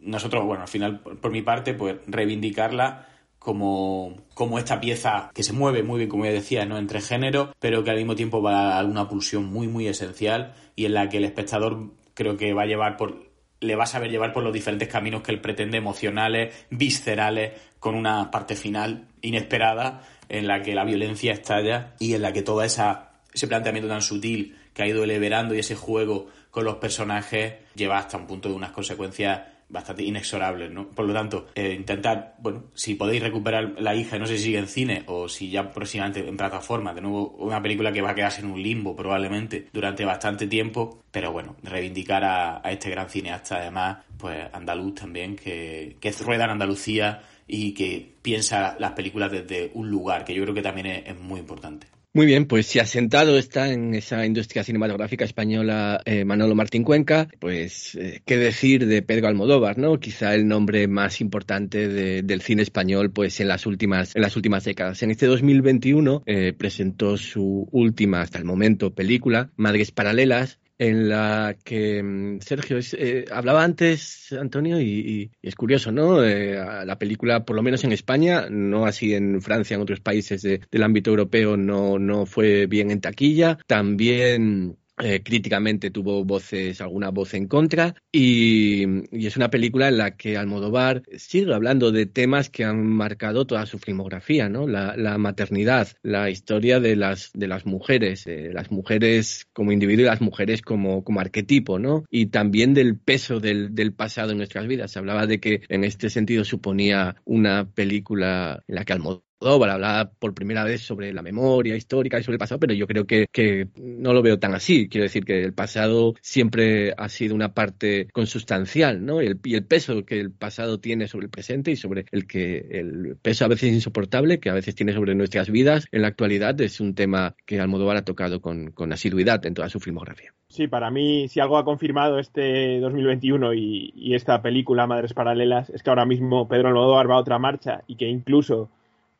nosotros, 0.00 0.46
bueno, 0.46 0.62
al 0.62 0.68
final, 0.68 1.00
por, 1.00 1.30
mi 1.30 1.42
parte, 1.42 1.74
pues 1.74 1.96
reivindicarla 2.06 3.06
como, 3.38 4.16
como 4.32 4.58
esta 4.58 4.80
pieza 4.80 5.30
que 5.34 5.42
se 5.42 5.52
mueve 5.52 5.82
muy 5.82 5.98
bien, 5.98 6.08
como 6.08 6.24
ya 6.24 6.30
decía, 6.30 6.64
¿no? 6.64 6.78
entre 6.78 7.02
géneros, 7.02 7.50
pero 7.60 7.84
que 7.84 7.90
al 7.90 7.98
mismo 7.98 8.16
tiempo 8.16 8.40
va 8.40 8.78
a 8.78 8.84
una 8.84 9.06
pulsión 9.06 9.44
muy, 9.44 9.68
muy 9.68 9.88
esencial 9.88 10.54
y 10.74 10.86
en 10.86 10.94
la 10.94 11.10
que 11.10 11.18
el 11.18 11.26
espectador 11.26 11.92
creo 12.14 12.38
que 12.38 12.54
va 12.54 12.62
a 12.62 12.66
llevar 12.66 12.96
por 12.96 13.25
le 13.60 13.76
va 13.76 13.84
a 13.84 13.86
saber 13.86 14.10
llevar 14.10 14.32
por 14.32 14.42
los 14.42 14.52
diferentes 14.52 14.88
caminos 14.88 15.22
que 15.22 15.32
él 15.32 15.40
pretende, 15.40 15.78
emocionales, 15.78 16.66
viscerales, 16.70 17.52
con 17.78 17.94
una 17.94 18.30
parte 18.30 18.56
final 18.56 19.06
inesperada 19.22 20.02
en 20.28 20.46
la 20.46 20.62
que 20.62 20.74
la 20.74 20.84
violencia 20.84 21.32
estalla 21.32 21.94
y 21.98 22.14
en 22.14 22.22
la 22.22 22.32
que 22.32 22.42
todo 22.42 22.62
esa, 22.62 23.12
ese 23.32 23.48
planteamiento 23.48 23.88
tan 23.88 24.02
sutil 24.02 24.56
que 24.74 24.82
ha 24.82 24.86
ido 24.86 25.04
eleverando 25.04 25.54
y 25.54 25.60
ese 25.60 25.74
juego 25.74 26.28
con 26.50 26.64
los 26.64 26.76
personajes 26.76 27.54
lleva 27.74 27.98
hasta 27.98 28.16
un 28.16 28.26
punto 28.26 28.48
de 28.48 28.54
unas 28.54 28.72
consecuencias 28.72 29.42
bastante 29.68 30.04
inexorables, 30.04 30.70
¿no? 30.70 30.88
Por 30.88 31.06
lo 31.06 31.12
tanto, 31.12 31.48
eh, 31.54 31.74
intentar, 31.74 32.36
bueno, 32.38 32.64
si 32.74 32.94
podéis 32.94 33.22
recuperar 33.22 33.74
La 33.78 33.94
hija, 33.94 34.18
no 34.18 34.26
sé 34.26 34.36
si 34.38 34.44
sigue 34.44 34.58
en 34.58 34.68
cine 34.68 35.02
o 35.06 35.28
si 35.28 35.50
ya 35.50 35.70
próximamente 35.70 36.26
en 36.26 36.36
plataforma, 36.36 36.94
de 36.94 37.00
nuevo, 37.00 37.30
una 37.38 37.62
película 37.62 37.92
que 37.92 38.02
va 38.02 38.10
a 38.10 38.14
quedarse 38.14 38.40
en 38.40 38.50
un 38.50 38.62
limbo 38.62 38.94
probablemente 38.94 39.68
durante 39.72 40.04
bastante 40.04 40.46
tiempo, 40.46 41.02
pero 41.10 41.32
bueno, 41.32 41.56
reivindicar 41.62 42.24
a, 42.24 42.60
este 42.70 42.90
gran 42.90 43.08
cineasta, 43.08 43.56
además, 43.56 43.98
pues 44.18 44.46
andaluz 44.52 44.94
también, 44.94 45.36
que, 45.36 45.96
que 46.00 46.12
rueda 46.12 46.44
en 46.44 46.50
Andalucía 46.50 47.22
y 47.46 47.72
que 47.74 48.16
piensa 48.22 48.76
las 48.78 48.92
películas 48.92 49.30
desde 49.30 49.70
un 49.74 49.90
lugar, 49.90 50.24
que 50.24 50.34
yo 50.34 50.42
creo 50.42 50.54
que 50.54 50.62
también 50.62 50.86
es, 50.86 51.18
muy 51.18 51.40
importante. 51.40 51.86
Muy 52.16 52.24
bien, 52.24 52.46
pues 52.46 52.66
si 52.66 52.78
asentado 52.78 53.36
está 53.36 53.70
en 53.70 53.94
esa 53.94 54.24
industria 54.24 54.64
cinematográfica 54.64 55.26
española 55.26 56.00
eh, 56.06 56.24
Manolo 56.24 56.54
Martín 56.54 56.82
Cuenca, 56.82 57.28
pues 57.38 57.94
eh, 57.94 58.22
qué 58.24 58.38
decir 58.38 58.86
de 58.86 59.02
Pedro 59.02 59.28
Almodóvar, 59.28 59.76
¿no? 59.76 60.00
Quizá 60.00 60.34
el 60.34 60.48
nombre 60.48 60.88
más 60.88 61.20
importante 61.20 62.22
del 62.22 62.40
cine 62.40 62.62
español, 62.62 63.10
pues 63.10 63.38
en 63.40 63.48
las 63.48 63.66
últimas 63.66 64.16
en 64.16 64.22
las 64.22 64.34
últimas 64.34 64.64
décadas. 64.64 65.02
En 65.02 65.10
este 65.10 65.26
2021 65.26 66.22
eh, 66.24 66.54
presentó 66.56 67.18
su 67.18 67.68
última 67.70 68.22
hasta 68.22 68.38
el 68.38 68.46
momento 68.46 68.94
película, 68.94 69.50
Madres 69.56 69.90
Paralelas, 69.90 70.58
en 70.78 71.08
la 71.08 71.56
que 71.64 72.02
mm, 72.02 72.40
Sergio 72.40 72.78
eh, 72.92 73.24
hablaba 73.30 73.64
antes, 73.64 74.32
Antonio, 74.32 74.80
y, 74.80 75.30
es 75.42 75.54
curioso, 75.54 75.92
¿no? 75.92 76.22
Eh, 76.24 76.54
la 76.84 76.98
película, 76.98 77.44
por 77.44 77.56
lo 77.56 77.62
menos 77.62 77.84
en 77.84 77.92
España, 77.92 78.46
no 78.50 78.86
así 78.86 79.14
en 79.14 79.40
Francia, 79.40 79.74
en 79.74 79.82
otros 79.82 80.00
países 80.00 80.42
del 80.42 80.82
ámbito 80.82 81.10
europeo, 81.10 81.56
no, 81.56 81.98
no 81.98 82.26
fue 82.26 82.66
bien 82.66 82.90
en 82.90 83.00
taquilla. 83.00 83.58
También 83.66 84.76
eh, 84.98 85.22
críticamente 85.22 85.90
tuvo 85.90 86.24
voces, 86.24 86.80
alguna 86.80 87.10
voz 87.10 87.34
en 87.34 87.48
contra, 87.48 87.94
y, 88.10 88.84
es 89.26 89.36
una 89.36 89.50
película 89.50 89.88
en 89.88 89.98
la 89.98 90.16
que 90.16 90.36
Almodóvar 90.36 91.02
sigue 91.16 91.52
hablando 91.52 91.92
de 91.92 92.06
temas 92.06 92.50
que 92.50 92.64
han 92.64 92.86
marcado 92.86 93.46
toda 93.46 93.66
su 93.66 93.78
filmografía, 93.78 94.48
¿no? 94.48 94.66
La, 94.66 95.18
maternidad, 95.18 95.88
la 96.02 96.30
historia 96.30 96.80
de 96.80 96.96
las, 96.96 97.30
de 97.32 97.48
las 97.48 97.66
mujeres, 97.66 98.26
eh, 98.26 98.50
las 98.52 98.70
mujeres 98.70 99.46
como 99.52 99.72
individuo 99.72 100.04
y 100.04 100.08
las 100.08 100.20
mujeres 100.20 100.62
como, 100.62 101.04
como 101.04 101.20
arquetipo, 101.20 101.78
¿no? 101.78 102.04
Y 102.10 102.26
también 102.26 102.74
del 102.74 102.98
peso 102.98 103.40
del, 103.40 103.74
del 103.74 103.92
pasado 103.92 104.32
en 104.32 104.38
nuestras 104.38 104.66
vidas. 104.66 104.92
Se 104.92 104.98
hablaba 104.98 105.26
de 105.26 105.40
que 105.40 105.62
en 105.68 105.84
este 105.84 106.10
sentido 106.10 106.44
suponía 106.44 107.16
una 107.24 107.70
película 107.70 108.62
en 108.66 108.74
la 108.74 108.84
que 108.84 108.92
Almodóvar 108.92 109.25
para 109.38 109.74
hablar 109.74 110.10
por 110.18 110.34
primera 110.34 110.64
vez 110.64 110.82
sobre 110.82 111.12
la 111.12 111.22
memoria 111.22 111.76
histórica 111.76 112.18
y 112.18 112.22
sobre 112.22 112.34
el 112.34 112.38
pasado, 112.38 112.58
pero 112.58 112.74
yo 112.74 112.86
creo 112.86 113.06
que, 113.06 113.68
no 113.76 114.12
lo 114.12 114.22
veo 114.22 114.38
tan 114.38 114.54
así. 114.54 114.88
Quiero 114.88 115.04
decir 115.04 115.24
que 115.24 115.42
el 115.42 115.52
pasado 115.52 116.14
siempre 116.20 116.94
ha 116.96 117.08
sido 117.08 117.34
una 117.34 117.52
parte 117.52 118.08
consustancial, 118.12 119.04
¿no? 119.04 119.22
Y 119.22 119.26
el, 119.26 119.64
peso 119.66 120.04
que 120.04 120.20
el 120.20 120.30
pasado 120.30 120.80
tiene 120.80 121.08
sobre 121.08 121.26
el 121.26 121.30
presente 121.30 121.70
y 121.70 121.76
sobre 121.76 122.06
el 122.12 122.26
que 122.26 122.66
el 122.70 123.16
peso 123.20 123.44
a 123.44 123.48
veces 123.48 123.72
insoportable 123.72 124.40
que 124.40 124.50
a 124.50 124.54
veces 124.54 124.74
tiene 124.74 124.92
sobre 124.92 125.14
nuestras 125.14 125.50
vidas 125.50 125.86
en 125.92 126.02
la 126.02 126.08
actualidad 126.08 126.60
es 126.60 126.80
un 126.80 126.94
tema 126.94 127.34
que 127.44 127.60
Almodóvar 127.60 127.96
ha 127.96 128.04
tocado 128.04 128.40
con, 128.40 128.70
con 128.70 128.92
asiduidad 128.92 129.44
en 129.46 129.54
toda 129.54 129.68
su 129.68 129.80
filmografía. 129.80 130.32
Sí, 130.48 130.68
para 130.68 130.90
mí, 130.90 131.28
si 131.28 131.40
algo 131.40 131.58
ha 131.58 131.64
confirmado 131.64 132.18
este 132.18 132.80
2021 132.80 133.54
y, 133.54 133.92
y 133.94 134.14
esta 134.14 134.40
película 134.42 134.86
Madres 134.86 135.12
Paralelas, 135.12 135.70
es 135.70 135.82
que 135.82 135.90
ahora 135.90 136.06
mismo 136.06 136.48
Pedro 136.48 136.68
Almodóvar 136.68 137.10
va 137.10 137.16
a 137.16 137.20
otra 137.20 137.38
marcha 137.38 137.82
y 137.86 137.96
que 137.96 138.08
incluso 138.08 138.70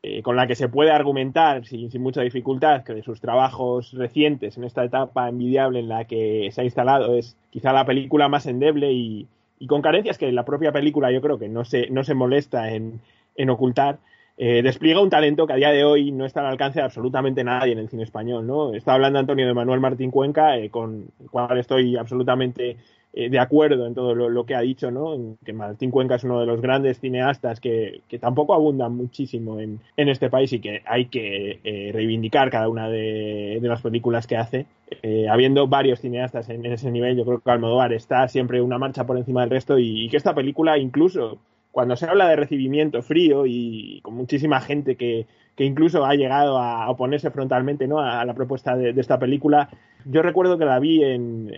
eh, 0.09 0.23
con 0.23 0.35
la 0.37 0.47
que 0.47 0.55
se 0.55 0.69
puede 0.69 0.91
argumentar 0.91 1.65
sin, 1.65 1.89
mucha 2.01 2.21
dificultad 2.21 2.83
que 2.83 2.93
de 2.93 3.03
sus 3.03 3.19
trabajos 3.19 3.91
recientes 3.91 4.57
en 4.57 4.63
esta 4.63 4.85
etapa 4.85 5.27
envidiable 5.27 5.79
en 5.79 5.89
la 5.89 6.05
que 6.05 6.49
se 6.51 6.61
ha 6.61 6.63
instalado 6.63 7.13
es 7.15 7.35
quizá 7.49 7.73
la 7.73 7.85
película 7.85 8.29
más 8.29 8.45
endeble 8.45 8.93
y, 8.93 9.27
con 9.67 9.81
carencias 9.81 10.17
que 10.17 10.31
la 10.31 10.45
propia 10.45 10.71
película 10.71 11.11
yo 11.11 11.19
creo 11.19 11.37
que 11.37 11.49
no 11.49 11.65
se, 11.65 11.89
no 11.89 12.03
se 12.03 12.13
molesta 12.13 12.71
en, 12.71 13.01
ocultar, 13.49 13.97
eh, 14.37 14.61
despliega 14.61 15.01
un 15.01 15.09
talento 15.09 15.45
que 15.45 15.53
a 15.53 15.57
día 15.57 15.71
de 15.71 15.83
hoy 15.83 16.11
no 16.11 16.25
está 16.25 16.39
al 16.41 16.47
alcance 16.47 16.79
de 16.79 16.85
absolutamente 16.85 17.43
nadie 17.43 17.73
en 17.73 17.79
el 17.79 17.89
cine 17.89 18.03
español. 18.03 18.47
¿no? 18.47 18.73
Está 18.73 18.93
hablando 18.93 19.19
Antonio 19.19 19.47
de 19.47 19.53
Manuel 19.53 19.79
Martín 19.79 20.11
Cuenca, 20.11 20.57
eh, 20.57 20.69
con 20.69 21.07
el 21.19 21.29
cual 21.29 21.57
estoy 21.57 21.97
absolutamente 21.97 22.77
eh, 23.19 23.31
de 23.31 23.39
acuerdo 23.39 23.87
en 23.87 23.95
todo 23.95 24.13
lo, 24.13 24.45
que 24.45 24.53
ha 24.53 24.61
dicho, 24.61 24.91
¿no? 24.91 25.37
Que 25.43 25.51
Martín 25.51 25.89
Cuenca 25.89 26.13
es 26.13 26.23
uno 26.23 26.39
de 26.39 26.45
los 26.45 26.61
grandes 26.61 26.99
cineastas 26.99 27.59
que, 27.59 28.01
tampoco 28.19 28.53
abundan 28.53 28.95
muchísimo 28.95 29.59
en, 29.59 29.79
este 29.95 30.29
país 30.29 30.53
y 30.53 30.59
que 30.59 30.83
hay 30.85 31.05
que 31.05 31.59
eh, 31.63 31.89
reivindicar 31.91 32.51
cada 32.51 32.69
una 32.69 32.87
de, 32.87 33.57
las 33.63 33.81
películas 33.81 34.27
que 34.27 34.37
hace. 34.37 34.67
Eh, 35.01 35.27
habiendo 35.27 35.67
varios 35.67 35.99
cineastas 35.99 36.47
en, 36.49 36.63
ese 36.67 36.91
nivel, 36.91 37.17
yo 37.17 37.25
creo 37.25 37.39
que 37.39 37.49
Almodóvar 37.49 37.91
está 37.91 38.27
siempre 38.27 38.61
una 38.61 38.77
marcha 38.77 39.07
por 39.07 39.17
encima 39.17 39.41
del 39.41 39.49
resto 39.49 39.79
y, 39.79 40.07
que 40.09 40.17
esta 40.17 40.35
película 40.35 40.77
incluso 40.77 41.39
cuando 41.71 41.95
se 41.95 42.05
habla 42.05 42.29
de 42.29 42.35
recibimiento 42.35 43.01
frío 43.01 43.47
y 43.47 43.99
con 44.03 44.13
muchísima 44.13 44.61
gente 44.61 44.95
que, 44.95 45.25
incluso 45.57 46.05
ha 46.05 46.13
llegado 46.13 46.59
a 46.59 46.87
oponerse 46.87 47.31
frontalmente 47.31 47.87
¿no? 47.87 47.99
a, 47.99 48.23
la 48.25 48.35
propuesta 48.35 48.77
de, 48.77 48.91
esta 48.91 49.17
película. 49.17 49.69
Yo 50.05 50.21
recuerdo 50.21 50.59
que 50.59 50.65
la 50.65 50.77
vi 50.77 51.03
en, 51.03 51.51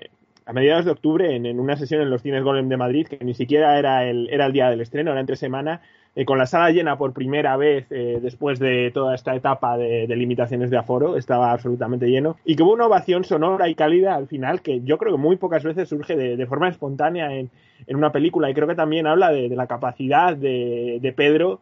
a 0.50 0.54
mediados 0.54 0.84
de 0.84 0.92
octubre 0.92 1.36
en, 1.36 1.60
una 1.60 1.78
sesión 1.78 2.02
en 2.02 2.10
los 2.10 2.24
cines 2.24 2.44
Golem 2.44 2.70
de 2.70 2.78
Madrid, 2.78 3.06
que 3.06 3.24
ni 3.24 3.36
siquiera 3.36 3.78
era 3.78 4.06
el, 4.06 4.28
era 4.32 4.48
el 4.48 4.52
día 4.52 4.72
del 4.72 4.82
estreno, 4.82 5.12
era 5.12 5.20
entre 5.20 5.36
semana, 5.36 5.82
eh, 6.16 6.26
con 6.26 6.40
la 6.40 6.48
sala 6.48 6.72
llena 6.72 6.98
por 6.98 7.14
primera 7.14 7.56
vez 7.56 7.86
eh, 7.92 8.18
después 8.20 8.58
de 8.58 8.90
toda 8.92 9.14
esta 9.14 9.36
etapa 9.36 9.78
de, 9.78 10.08
limitaciones 10.08 10.72
de 10.72 10.78
aforo, 10.78 11.18
estaba 11.18 11.52
absolutamente 11.52 12.08
lleno, 12.08 12.36
y 12.46 12.56
que 12.56 12.64
hubo 12.64 12.74
una 12.74 12.88
ovación 12.88 13.26
sonora 13.26 13.70
y 13.70 13.76
cálida 13.76 14.16
al 14.16 14.26
final 14.26 14.64
que 14.64 14.82
yo 14.82 14.98
creo 14.98 15.12
que 15.12 15.20
muy 15.20 15.36
pocas 15.36 15.64
veces 15.64 15.88
surge 15.88 16.16
de, 16.16 16.46
forma 16.48 16.68
espontánea 16.68 17.32
en, 17.32 17.52
una 17.90 18.12
película, 18.12 18.50
y 18.50 18.56
creo 18.56 18.68
que 18.68 18.74
también 18.74 19.06
habla 19.06 19.32
de, 19.32 19.50
la 19.50 19.68
capacidad 19.68 20.36
de, 20.36 21.14
Pedro 21.16 21.60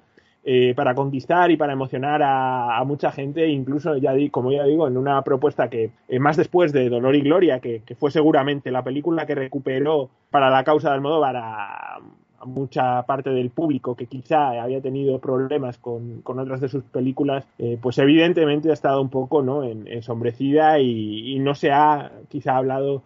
eh, 0.49 0.73
para 0.75 0.95
conquistar 0.95 1.51
y 1.51 1.57
para 1.57 1.73
emocionar 1.73 2.21
a, 2.23 2.81
mucha 2.85 3.11
gente, 3.11 3.49
incluso, 3.49 3.97
ya 3.97 4.13
como 4.31 4.49
ya 4.49 4.63
digo, 4.63 4.87
en 4.87 4.95
una 4.95 5.21
propuesta 5.21 5.69
que 5.69 5.91
eh, 6.07 6.19
más 6.19 6.37
después 6.37 6.71
de 6.71 6.87
Dolor 6.87 7.17
y 7.17 7.21
Gloria, 7.21 7.59
que, 7.59 7.81
fue 7.99 8.11
seguramente 8.11 8.71
la 8.71 8.81
película 8.81 9.25
que 9.25 9.35
recuperó 9.35 10.09
para 10.31 10.49
la 10.49 10.63
causa 10.63 10.87
de 10.87 10.95
Almodóvar 10.95 11.35
a, 11.35 11.99
mucha 12.45 13.03
parte 13.03 13.29
del 13.31 13.49
público 13.49 13.95
que 13.95 14.05
quizá 14.05 14.61
había 14.61 14.79
tenido 14.79 15.19
problemas 15.19 15.79
con, 15.79 16.21
otras 16.23 16.61
de 16.61 16.69
sus 16.69 16.85
películas, 16.85 17.45
eh, 17.59 17.77
pues 17.81 17.97
evidentemente 17.97 18.69
ha 18.69 18.73
estado 18.73 19.01
un 19.01 19.09
poco 19.09 19.41
¿no? 19.41 19.65
ensombrecida 19.65 20.79
y, 20.79 21.37
no 21.39 21.55
se 21.55 21.71
ha 21.71 22.09
quizá 22.29 22.55
hablado 22.55 23.01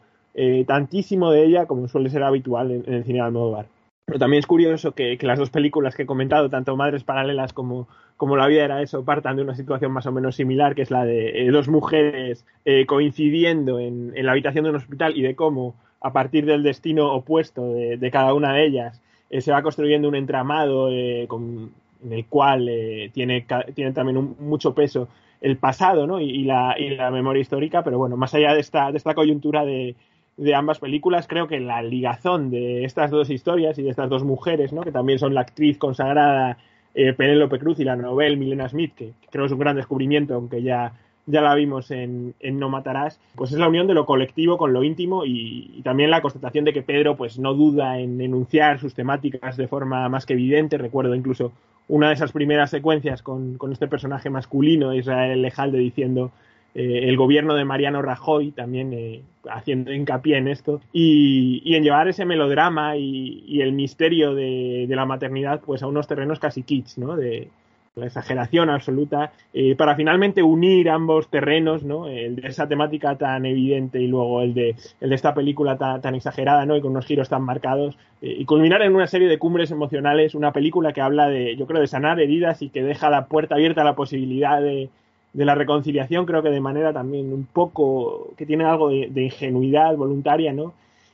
tantísimo 0.68 1.32
de 1.32 1.44
ella 1.44 1.66
como 1.66 1.88
suele 1.88 2.12
ser 2.12 2.22
habitual 2.22 2.70
en, 2.70 2.84
en 2.86 2.94
el 2.94 3.04
cine 3.04 3.18
de 3.18 3.26
Almodóvar. 3.26 3.66
Pero 4.06 4.20
también 4.20 4.40
es 4.40 4.48
curioso 4.48 4.94
que, 4.94 5.18
las 5.22 5.40
dos 5.40 5.50
películas 5.50 5.96
que 5.96 6.04
he 6.04 6.06
comentado, 6.06 6.50
tanto 6.50 6.76
Madres 6.76 7.04
Paralelas 7.04 7.54
como, 7.54 7.88
La 8.36 8.48
vida 8.48 8.66
era 8.66 8.82
eso, 8.82 9.06
partan 9.06 9.38
de 9.38 9.44
una 9.44 9.56
situación 9.56 9.92
más 9.92 10.06
o 10.06 10.12
menos 10.12 10.36
similar, 10.36 10.76
que 10.76 10.82
es 10.82 10.92
la 10.92 11.06
de 11.06 11.48
eh, 11.48 11.52
dos 11.52 11.68
mujeres 11.68 12.46
eh, 12.66 12.86
coincidiendo 12.86 13.80
en, 13.80 14.14
la 14.16 14.32
habitación 14.32 14.64
de 14.64 14.72
un 14.72 14.76
hospital 14.78 15.18
y 15.18 15.22
de 15.22 15.36
cómo, 15.36 15.76
a 16.02 16.12
partir 16.14 16.46
del 16.46 16.64
destino 16.64 17.14
opuesto 17.14 17.74
de, 17.74 18.12
cada 18.12 18.34
una 18.34 18.54
de 18.54 18.66
ellas, 18.66 19.02
eh, 19.30 19.42
se 19.42 19.52
va 19.52 19.64
construyendo 19.64 20.08
un 20.10 20.16
entramado 20.16 20.90
en 20.90 21.72
el 22.10 22.26
cual 22.26 22.70
tiene, 23.14 23.46
tiene 23.74 23.92
también 23.94 24.36
mucho 24.40 24.74
peso 24.74 25.08
el 25.42 25.58
pasado 25.58 26.20
y, 26.20 26.44
la, 26.44 26.76
y 26.78 26.92
la 26.92 27.10
memoria 27.12 27.42
histórica, 27.42 27.84
pero 27.84 27.98
bueno, 27.98 28.16
más 28.16 28.34
allá 28.34 28.54
de 28.54 28.60
esta, 28.60 28.92
de 28.92 28.98
esta 28.98 29.16
coyuntura 29.16 29.66
de, 29.66 29.96
de 30.38 30.56
ambas 30.56 30.80
películas, 30.80 31.28
creo 31.28 31.48
que 31.48 31.60
la 31.60 31.82
ligazón 31.82 32.50
de 32.50 32.84
estas 32.84 33.12
dos 33.12 33.30
historias 33.30 33.78
y 33.78 33.84
de 33.84 33.90
estas 33.90 34.10
dos 34.10 34.24
mujeres, 34.24 34.74
¿no? 34.74 34.82
que 34.82 34.92
también 34.92 35.20
son 35.20 35.34
la 35.34 35.42
actriz 35.42 35.78
consagrada 35.78 36.58
eh, 36.94 37.14
Penélope 37.14 37.60
Cruz 37.60 37.80
y 37.80 37.84
la 37.84 37.96
novel 37.96 38.38
Milena 38.38 38.68
Smith, 38.68 38.94
que, 38.96 39.14
creo 39.30 39.46
es 39.46 39.52
un 39.52 39.60
gran 39.60 39.76
descubrimiento, 39.76 40.34
aunque 40.34 40.64
ya, 40.64 40.94
ya 41.26 41.42
la 41.42 41.56
vimos 41.56 41.92
en, 41.92 42.34
No 42.42 42.70
Matarás, 42.70 43.20
pues 43.36 43.52
es 43.52 43.60
la 43.60 43.68
unión 43.68 43.88
de 43.88 43.94
lo 43.94 44.06
colectivo 44.06 44.58
con 44.58 44.74
lo 44.74 44.84
íntimo 44.84 45.26
y, 45.26 45.82
también 45.84 46.10
la 46.10 46.22
constatación 46.22 46.66
de 46.66 46.74
que 46.74 46.82
Pedro 46.82 47.16
pues 47.16 47.38
no 47.38 47.54
duda 47.54 48.00
en 48.00 48.20
enunciar 48.20 48.80
sus 48.80 48.94
temáticas 48.94 49.58
de 49.58 49.68
forma 49.68 50.08
más 50.10 50.26
que 50.26 50.34
evidente. 50.34 50.78
Recuerdo 50.78 51.16
incluso 51.16 51.52
una 51.88 52.08
de 52.08 52.14
esas 52.14 52.32
primeras 52.32 52.70
secuencias 52.70 53.22
con, 53.22 53.58
con 53.58 53.72
este 53.72 53.88
personaje 53.88 54.30
masculino, 54.30 54.94
Israel 54.94 55.42
Lejalde, 55.42 55.78
diciendo 55.78 56.32
eh, 56.74 57.10
el 57.10 57.18
gobierno 57.18 57.54
de 57.56 57.66
Mariano 57.66 58.02
Rajoy 58.02 58.52
también 58.52 58.94
eh, 58.94 59.24
haciendo 59.50 59.92
hincapié 59.92 60.38
en 60.38 60.48
esto 60.48 60.80
y, 60.94 61.76
en 61.76 61.84
llevar 61.84 62.08
ese 62.08 62.26
melodrama 62.26 62.96
y, 62.96 63.62
el 63.62 63.74
misterio 63.74 64.34
de, 64.34 64.88
la 64.90 65.06
maternidad 65.06 65.62
pues 65.62 65.84
a 65.84 65.88
unos 65.88 66.08
terrenos 66.08 66.40
casi 66.40 66.64
kits, 66.64 66.98
¿no? 66.98 67.16
De 67.16 67.50
la 67.96 68.06
exageración 68.06 68.70
absoluta 68.70 69.34
eh, 69.54 69.76
para 69.76 69.98
finalmente 69.98 70.42
unir 70.42 70.90
ambos 70.90 71.30
terrenos, 71.30 71.84
¿no? 71.84 72.08
El 72.08 72.38
de 72.38 72.48
esa 72.48 72.70
temática 72.70 73.18
tan 73.18 73.46
evidente 73.46 74.00
y 74.00 74.08
luego 74.08 74.42
el 74.42 74.54
de, 74.54 74.76
el 75.02 75.10
de 75.10 75.16
esta 75.16 75.34
película 75.34 75.78
tan, 75.78 76.16
exagerada, 76.16 76.66
¿no? 76.66 76.78
Y 76.78 76.82
con 76.82 76.92
unos 76.92 77.06
giros 77.06 77.28
tan 77.28 77.44
marcados 77.44 77.98
y 78.22 78.46
culminar 78.46 78.82
en 78.82 78.96
una 78.96 79.08
serie 79.08 79.28
de 79.28 79.40
cumbres 79.40 79.72
emocionales, 79.72 80.36
una 80.36 80.54
película 80.54 80.94
que 80.94 81.02
habla 81.02 81.28
de, 81.28 81.58
yo 81.58 81.68
creo, 81.68 81.82
de 81.82 81.88
sanar 81.88 82.22
heridas 82.22 82.62
y 82.62 82.70
que 82.70 82.82
deja 82.82 83.10
la 83.10 83.26
puerta 83.26 83.56
abierta 83.56 83.82
a 83.82 83.86
la 83.86 83.96
posibilidad 83.96 84.62
de 84.62 84.90
de 85.34 85.46
la 85.46 85.56
reconciliación, 85.56 86.26
creo 86.26 86.44
que 86.44 86.50
de 86.50 86.60
manera 86.60 86.92
también 86.92 87.32
un 87.32 87.46
poco 87.46 88.34
que 88.38 88.46
tiene 88.46 88.66
algo 88.66 88.90
de, 88.90 89.24
ingenuidad 89.24 89.96
voluntaria, 89.96 90.52
¿no? 90.54 90.74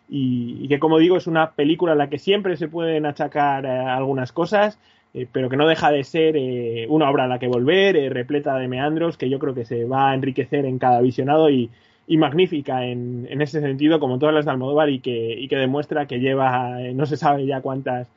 Y, 0.09 0.67
que, 0.67 0.79
como 0.79 0.97
digo, 0.99 1.17
es 1.17 1.27
una 1.27 1.51
película 1.51 1.91
en 1.91 1.97
la 1.99 2.09
que 2.09 2.17
siempre 2.17 2.57
se 2.57 2.67
pueden 2.67 3.05
achacar 3.05 3.65
eh, 3.65 3.69
algunas 3.69 4.31
cosas, 4.31 4.79
eh, 5.13 5.27
pero 5.31 5.49
que 5.49 5.57
no 5.57 5.67
deja 5.67 5.91
de 5.91 6.03
ser 6.03 6.35
eh, 6.37 6.87
una 6.89 7.09
obra 7.09 7.25
a 7.25 7.27
la 7.27 7.39
que 7.39 7.47
volver, 7.47 8.13
repleta 8.13 8.55
de 8.57 8.67
meandros, 8.67 9.17
que 9.17 9.29
yo 9.29 9.37
creo 9.37 9.53
que 9.53 9.65
se 9.65 9.85
va 9.85 10.11
a 10.11 10.13
enriquecer 10.15 10.65
en 10.65 10.79
cada 10.79 11.01
visionado 11.01 11.49
y, 11.49 11.69
magnífica 12.09 12.85
en, 12.85 13.27
en, 13.29 13.41
ese 13.41 13.59
sentido, 13.59 13.99
como 13.99 14.17
todas 14.17 14.33
las 14.33 14.45
de 14.45 14.51
Almodóvar, 14.51 14.89
y 14.89 14.99
que, 14.99 15.33
y 15.37 15.49
que 15.49 15.57
demuestra 15.57 16.07
que 16.07 16.19
lleva, 16.19 16.79
no 16.93 17.05
se 17.05 17.17
sabe 17.17 17.45
ya 17.45 17.59
cuántas 17.61 18.07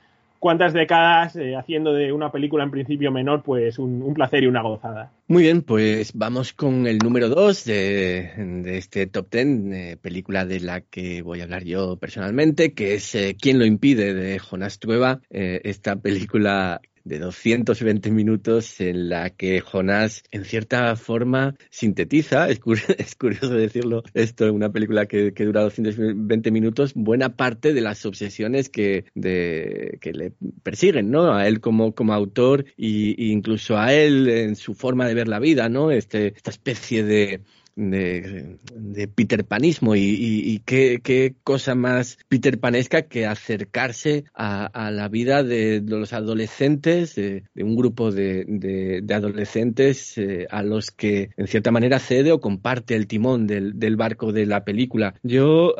cuántas 0.40 0.72
décadas 0.72 1.36
eh, 1.36 1.54
haciendo 1.54 1.92
de 1.92 2.12
una 2.12 2.32
película 2.32 2.64
en 2.64 2.72
principio 2.72 3.12
menor, 3.12 3.42
pues 3.44 3.78
un, 3.78 4.12
placer 4.14 4.42
y 4.42 4.46
una 4.46 4.62
gozada. 4.62 5.12
Muy 5.28 5.44
bien, 5.44 5.62
pues 5.62 6.12
vamos 6.14 6.52
con 6.52 6.86
el 6.88 6.98
número 6.98 7.28
dos 7.28 7.64
de, 7.64 8.66
este 8.76 9.06
top 9.06 9.28
ten, 9.28 9.72
eh, 9.72 9.96
película 10.00 10.44
de 10.46 10.58
la 10.58 10.80
que 10.80 11.22
voy 11.22 11.40
a 11.40 11.44
hablar 11.44 11.62
yo 11.62 11.96
personalmente, 11.96 12.72
que 12.72 12.94
es 12.94 13.14
eh, 13.14 13.36
¿Quién 13.40 13.60
lo 13.60 13.66
impide? 13.66 14.14
de 14.14 14.38
Jonás 14.38 14.78
Trueba. 14.78 15.20
esta 15.28 15.96
película 15.96 16.80
de 17.04 17.18
220 17.18 18.10
minutos 18.10 18.80
en 18.80 19.08
la 19.08 19.30
que 19.30 19.60
Jonás, 19.60 20.22
en 20.30 20.44
cierta 20.44 20.94
forma, 20.96 21.56
sintetiza, 21.70 22.48
es, 22.48 22.60
curioso 23.18 23.54
decirlo, 23.54 24.02
esto 24.14 24.46
en 24.46 24.54
una 24.54 24.70
película 24.70 25.06
que, 25.06 25.32
dura 25.32 25.62
220 25.62 26.50
minutos, 26.50 26.92
buena 26.94 27.36
parte 27.36 27.72
de 27.72 27.80
las 27.80 28.04
obsesiones 28.06 28.68
que, 28.68 29.04
de, 29.14 29.98
que 30.00 30.12
le 30.12 30.32
persiguen, 30.62 31.10
¿no? 31.10 31.32
A 31.32 31.46
él 31.48 31.60
como, 31.60 31.94
como 31.94 32.12
autor 32.12 32.64
e 32.76 33.14
incluso 33.18 33.78
a 33.78 33.92
él 33.92 34.28
en 34.28 34.56
su 34.56 34.74
forma 34.74 35.06
de 35.06 35.14
ver 35.14 35.28
la 35.28 35.38
vida, 35.38 35.68
¿no? 35.68 35.90
Este, 35.90 36.28
esta 36.36 36.50
especie 36.50 37.04
de 37.04 37.40
de, 37.88 39.08
Peter 39.14 39.44
Panismo 39.44 39.96
y, 39.96 40.60
qué, 40.66 41.34
cosa 41.42 41.74
más 41.74 42.18
Peter 42.28 42.58
Panesca 42.58 43.02
que 43.02 43.26
acercarse 43.26 44.24
a, 44.34 44.90
la 44.90 45.08
vida 45.08 45.42
de, 45.42 45.82
los 45.84 46.12
adolescentes, 46.12 47.14
de, 47.14 47.44
un 47.56 47.76
grupo 47.76 48.10
de, 48.10 49.02
adolescentes 49.12 50.18
eh, 50.18 50.46
a 50.50 50.62
los 50.62 50.90
que 50.90 51.30
en 51.36 51.46
cierta 51.46 51.70
manera 51.70 51.98
cede 51.98 52.32
o 52.32 52.40
comparte 52.40 52.94
el 52.96 53.06
timón 53.06 53.46
del, 53.46 53.96
barco 53.96 54.32
de 54.32 54.46
la 54.46 54.64
película. 54.64 55.14
Yo 55.22 55.74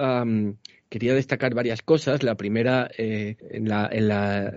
quería 0.90 1.14
destacar 1.14 1.54
varias 1.54 1.80
cosas. 1.80 2.22
La 2.22 2.34
primera 2.34 2.90
eh, 2.98 3.36
en 3.50 3.68
la, 3.68 3.88
en 3.90 4.08
la, 4.08 4.52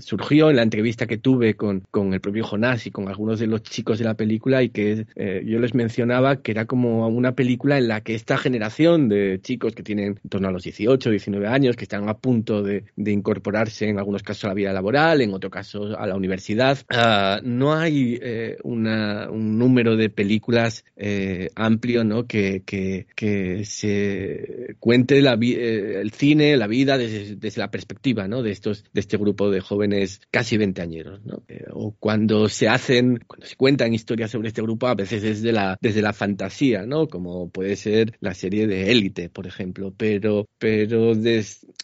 surgió 0.00 0.50
en 0.50 0.56
la 0.56 0.62
entrevista 0.62 1.06
que 1.06 1.16
tuve 1.16 1.54
con, 1.54 1.84
con, 1.90 2.12
el 2.12 2.20
propio 2.20 2.44
Jonás 2.44 2.86
y 2.86 2.90
con 2.90 3.08
algunos 3.08 3.38
de 3.38 3.46
los 3.46 3.62
chicos 3.62 3.98
de 3.98 4.04
la 4.04 4.14
película 4.14 4.62
y 4.62 4.68
que 4.68 5.06
eh, 5.14 5.42
yo 5.46 5.60
les 5.60 5.74
mencionaba 5.74 6.42
que 6.42 6.50
era 6.50 6.66
como 6.66 7.06
una 7.08 7.32
película 7.32 7.78
en 7.78 7.88
la 7.88 8.02
que 8.02 8.14
esta 8.14 8.36
generación 8.36 9.08
de 9.08 9.40
chicos 9.40 9.74
que 9.74 9.84
tienen 9.84 10.18
en 10.22 10.28
torno 10.28 10.48
a 10.48 10.50
los 10.50 10.64
18, 10.64 11.08
19 11.08 11.46
años, 11.46 11.76
que 11.76 11.84
están 11.84 12.08
a 12.08 12.14
punto 12.14 12.62
de, 12.62 12.84
de 12.96 13.12
incorporarse 13.12 13.88
en 13.88 13.98
algunos 13.98 14.24
casos 14.24 14.44
a 14.44 14.48
la 14.48 14.54
vida 14.54 14.72
laboral, 14.72 15.20
en 15.20 15.32
otros 15.32 15.52
casos 15.52 15.94
a 15.96 16.06
la 16.06 16.16
universidad, 16.16 16.78
ah, 16.90 17.38
no 17.44 17.74
hay 17.74 18.18
eh, 18.20 18.56
una, 18.64 19.30
un 19.30 19.56
número 19.56 19.96
de 19.96 20.10
películas 20.10 20.84
amplio 21.54 22.02
¿no? 22.02 22.26
que, 22.26 22.62
que, 22.64 23.06
que 23.14 23.64
se 23.64 24.74
cuente 24.80 25.20
la 25.20 25.36
vida 25.36 25.43
eh, 25.52 26.00
el 26.00 26.10
cine, 26.10 26.56
la 26.56 26.66
vida 26.66 26.98
desde, 26.98 27.60
la 27.60 27.70
perspectiva 27.70 28.26
¿no? 28.28 28.42
de, 28.42 28.50
estos, 28.50 28.84
de 28.92 29.00
este 29.00 29.16
grupo 29.16 29.50
de 29.50 29.60
jóvenes 29.60 30.20
casi 30.30 30.56
veinteañeros. 30.56 31.24
¿no? 31.24 31.42
Eh, 31.48 31.64
o 31.72 31.94
cuando 31.98 32.48
se 32.48 32.68
hacen, 32.68 33.22
cuando 33.26 33.46
se 33.46 33.56
cuentan 33.56 33.94
historias 33.94 34.30
sobre 34.30 34.48
este 34.48 34.62
grupo, 34.62 34.86
a 34.86 34.94
veces 34.94 35.22
desde 35.22 35.52
la, 35.52 35.76
desde 35.80 36.02
la 36.02 36.12
fantasía, 36.12 36.86
¿no? 36.86 37.08
como 37.08 37.50
puede 37.50 37.76
ser 37.76 38.16
la 38.20 38.34
serie 38.34 38.66
de 38.66 38.90
Élite, 38.90 39.28
por 39.28 39.46
ejemplo, 39.46 39.92
pero, 39.96 40.48
pero 40.58 41.14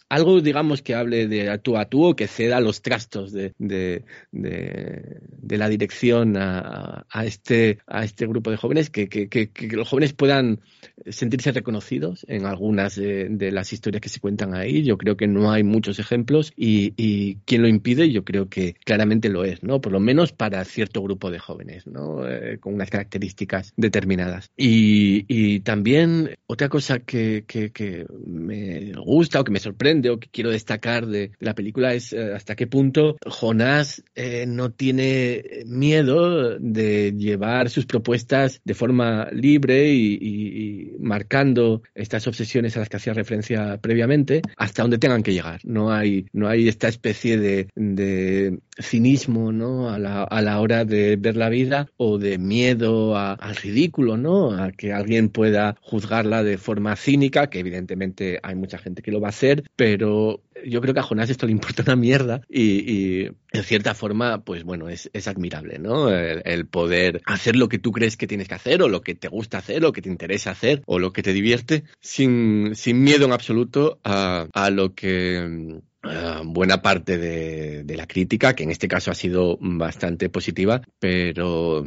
algo, 0.09 0.41
digamos, 0.41 0.81
que 0.81 0.93
hable 0.95 1.27
de 1.27 1.57
tú 1.59 1.77
a 1.77 1.85
tú 1.85 2.05
o 2.05 2.15
que 2.15 2.27
ceda 2.27 2.59
los 2.59 2.81
trastos 2.81 3.31
de, 3.31 3.53
de, 3.57 4.03
de, 4.31 5.57
la 5.57 5.69
dirección 5.69 6.35
a, 6.37 7.05
a, 7.09 7.25
este, 7.25 7.79
a 7.87 8.03
este 8.03 8.27
grupo 8.27 8.51
de 8.51 8.57
jóvenes, 8.57 8.89
que, 8.89 9.07
que, 9.07 9.29
que, 9.29 9.67
los 9.69 9.87
jóvenes 9.87 10.13
puedan 10.13 10.59
sentirse 11.07 11.51
reconocidos 11.51 12.25
en 12.27 12.45
algunas 12.45 12.95
de, 12.95 13.50
las 13.51 13.73
historias 13.73 14.01
que 14.01 14.09
se 14.09 14.19
cuentan 14.19 14.53
ahí. 14.53 14.83
Yo 14.83 14.97
creo 14.97 15.17
que 15.17 15.27
no 15.27 15.51
hay 15.51 15.63
muchos 15.63 15.99
ejemplos 15.99 16.53
y, 16.55 16.93
y 16.97 17.35
quien 17.45 17.61
lo 17.61 17.67
impide, 17.67 18.11
yo 18.11 18.23
creo 18.23 18.49
que 18.49 18.75
claramente 18.85 19.29
lo 19.29 19.43
es, 19.43 19.63
¿no? 19.63 19.81
Por 19.81 19.91
lo 19.91 19.99
menos 19.99 20.31
para 20.31 20.63
cierto 20.65 21.01
grupo 21.01 21.31
de 21.31 21.39
jóvenes, 21.39 21.87
¿no? 21.87 22.27
Eh, 22.27 22.57
con 22.59 22.73
unas 22.73 22.89
características 22.89 23.73
determinadas. 23.77 24.51
Y, 24.57 25.25
y 25.27 25.61
también 25.61 26.37
otra 26.47 26.69
cosa 26.69 26.99
que, 26.99 27.43
que, 27.47 27.71
que, 27.71 28.05
me 28.25 28.93
gusta 28.93 29.39
o 29.39 29.43
que 29.43 29.51
me 29.51 29.59
sorprende 29.59 30.09
o 30.09 30.19
que 30.19 30.29
quiero 30.29 30.49
destacar 30.49 31.05
de 31.07 31.31
la 31.39 31.55
película 31.55 31.93
es 31.93 32.13
eh, 32.13 32.33
hasta 32.33 32.55
qué 32.55 32.67
punto 32.67 33.17
Jonás 33.25 34.03
eh, 34.15 34.45
no 34.47 34.71
tiene 34.71 35.63
miedo 35.65 36.57
de 36.59 37.13
llevar 37.17 37.69
sus 37.69 37.85
propuestas 37.85 38.61
de 38.63 38.73
forma 38.73 39.29
libre 39.31 39.89
y, 39.89 40.17
y 40.21 40.91
marcando 40.99 41.81
estas 41.95 42.27
obsesiones 42.27 42.75
a 42.75 42.79
las 42.79 42.89
que 42.89 42.97
hacía 42.97 43.13
referencia 43.13 43.40
previamente, 43.81 44.41
hasta 44.57 44.83
donde 44.83 44.97
tengan 44.97 45.23
que 45.23 45.33
llegar. 45.33 45.61
No 45.63 45.91
hay, 45.91 46.25
no 46.33 46.47
hay 46.47 46.67
esta 46.67 46.87
especie 46.87 47.37
de, 47.37 48.59
cinismo 48.79 49.51
¿no? 49.51 49.89
a, 49.89 49.99
la, 49.99 50.23
a 50.23 50.41
la 50.41 50.59
hora 50.59 50.85
de 50.85 51.15
ver 51.15 51.35
la 51.35 51.49
vida 51.49 51.87
o 51.97 52.17
de 52.17 52.37
miedo 52.37 53.17
al 53.17 53.55
ridículo, 53.55 54.17
¿no? 54.17 54.51
a 54.51 54.71
que 54.71 54.93
alguien 54.93 55.29
pueda 55.29 55.75
juzgarla 55.81 56.43
de 56.43 56.57
forma 56.57 56.95
cínica, 56.95 57.47
que 57.49 57.59
evidentemente 57.59 58.39
hay 58.41 58.55
mucha 58.55 58.77
gente 58.77 59.01
que 59.01 59.11
lo 59.11 59.21
va 59.21 59.27
a 59.27 59.29
hacer, 59.29 59.63
pero 59.75 60.41
yo 60.65 60.81
creo 60.81 60.93
que 60.93 60.99
a 60.99 61.03
Jonás 61.03 61.29
esto 61.29 61.45
le 61.45 61.51
importa 61.51 61.83
una 61.83 61.95
mierda 61.95 62.41
y, 62.49 63.25
en 63.25 63.63
cierta 63.63 63.93
forma, 63.95 64.43
pues 64.43 64.63
bueno, 64.63 64.89
es, 64.89 65.09
admirable, 65.27 65.79
¿no? 65.79 66.09
El, 66.09 66.65
poder 66.67 67.21
hacer 67.25 67.55
lo 67.55 67.69
que 67.69 67.79
tú 67.79 67.91
crees 67.91 68.17
que 68.17 68.27
tienes 68.27 68.47
que 68.47 68.55
hacer 68.55 68.81
o 68.81 68.89
lo 68.89 69.01
que 69.01 69.15
te 69.15 69.27
gusta 69.27 69.57
hacer 69.57 69.85
o 69.85 69.91
que 69.91 70.01
te 70.01 70.09
interesa 70.09 70.51
hacer 70.51 70.81
o 70.85 70.99
lo 70.99 71.13
que 71.13 71.23
te 71.23 71.33
divierte 71.33 71.83
sin, 71.99 72.75
sin 72.75 73.03
miedo 73.03 73.25
en 73.25 73.33
absoluto 73.33 73.99
a, 74.03 74.47
a 74.53 74.69
lo 74.69 74.93
que 74.93 75.81
Ah, 76.03 76.41
buena 76.43 76.81
parte 76.81 77.19
de, 77.19 77.95
la 77.95 78.07
crítica, 78.07 78.55
que 78.55 78.63
en 78.63 78.71
este 78.71 78.87
caso 78.87 79.11
ha 79.11 79.15
sido 79.15 79.57
bastante 79.61 80.29
positiva, 80.29 80.81
pero, 80.97 81.85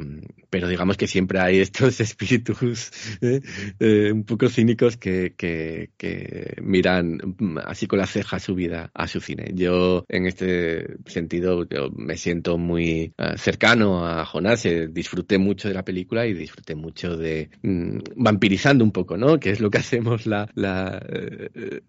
pero 0.50 0.68
digamos 0.68 0.96
que 0.96 1.08
siempre 1.08 1.40
hay 1.40 1.58
estos 1.60 1.98
espíritus 2.00 2.92
¿eh? 3.20 3.40
Eh, 3.80 4.12
un 4.12 4.24
poco 4.24 4.48
cínicos 4.48 4.96
que, 4.96 5.34
que, 5.36 5.90
miran 6.62 7.18
así 7.64 7.86
con 7.86 7.98
la 7.98 8.06
ceja 8.06 8.38
su 8.38 8.54
vida 8.54 8.90
a 8.94 9.08
su 9.08 9.20
cine. 9.20 9.50
Yo, 9.54 10.04
en 10.08 10.26
este 10.26 10.96
sentido, 11.06 11.66
yo 11.68 11.90
me 11.90 12.16
siento 12.16 12.56
muy 12.56 13.12
ah, 13.18 13.36
cercano 13.36 14.06
a 14.06 14.24
Jonás, 14.24 14.64
eh, 14.66 14.88
disfruté 14.88 15.38
mucho 15.38 15.66
de 15.66 15.74
la 15.74 15.84
película 15.84 16.26
y 16.26 16.34
disfruté 16.34 16.76
mucho 16.76 17.16
de 17.16 17.50
mm, 17.62 17.98
vampirizando 18.16 18.84
un 18.84 18.92
poco, 18.92 19.16
¿no? 19.16 19.40
Que 19.40 19.50
es 19.50 19.60
lo 19.60 19.70
que 19.70 19.78
hacemos 19.84 20.26
la 20.26 20.44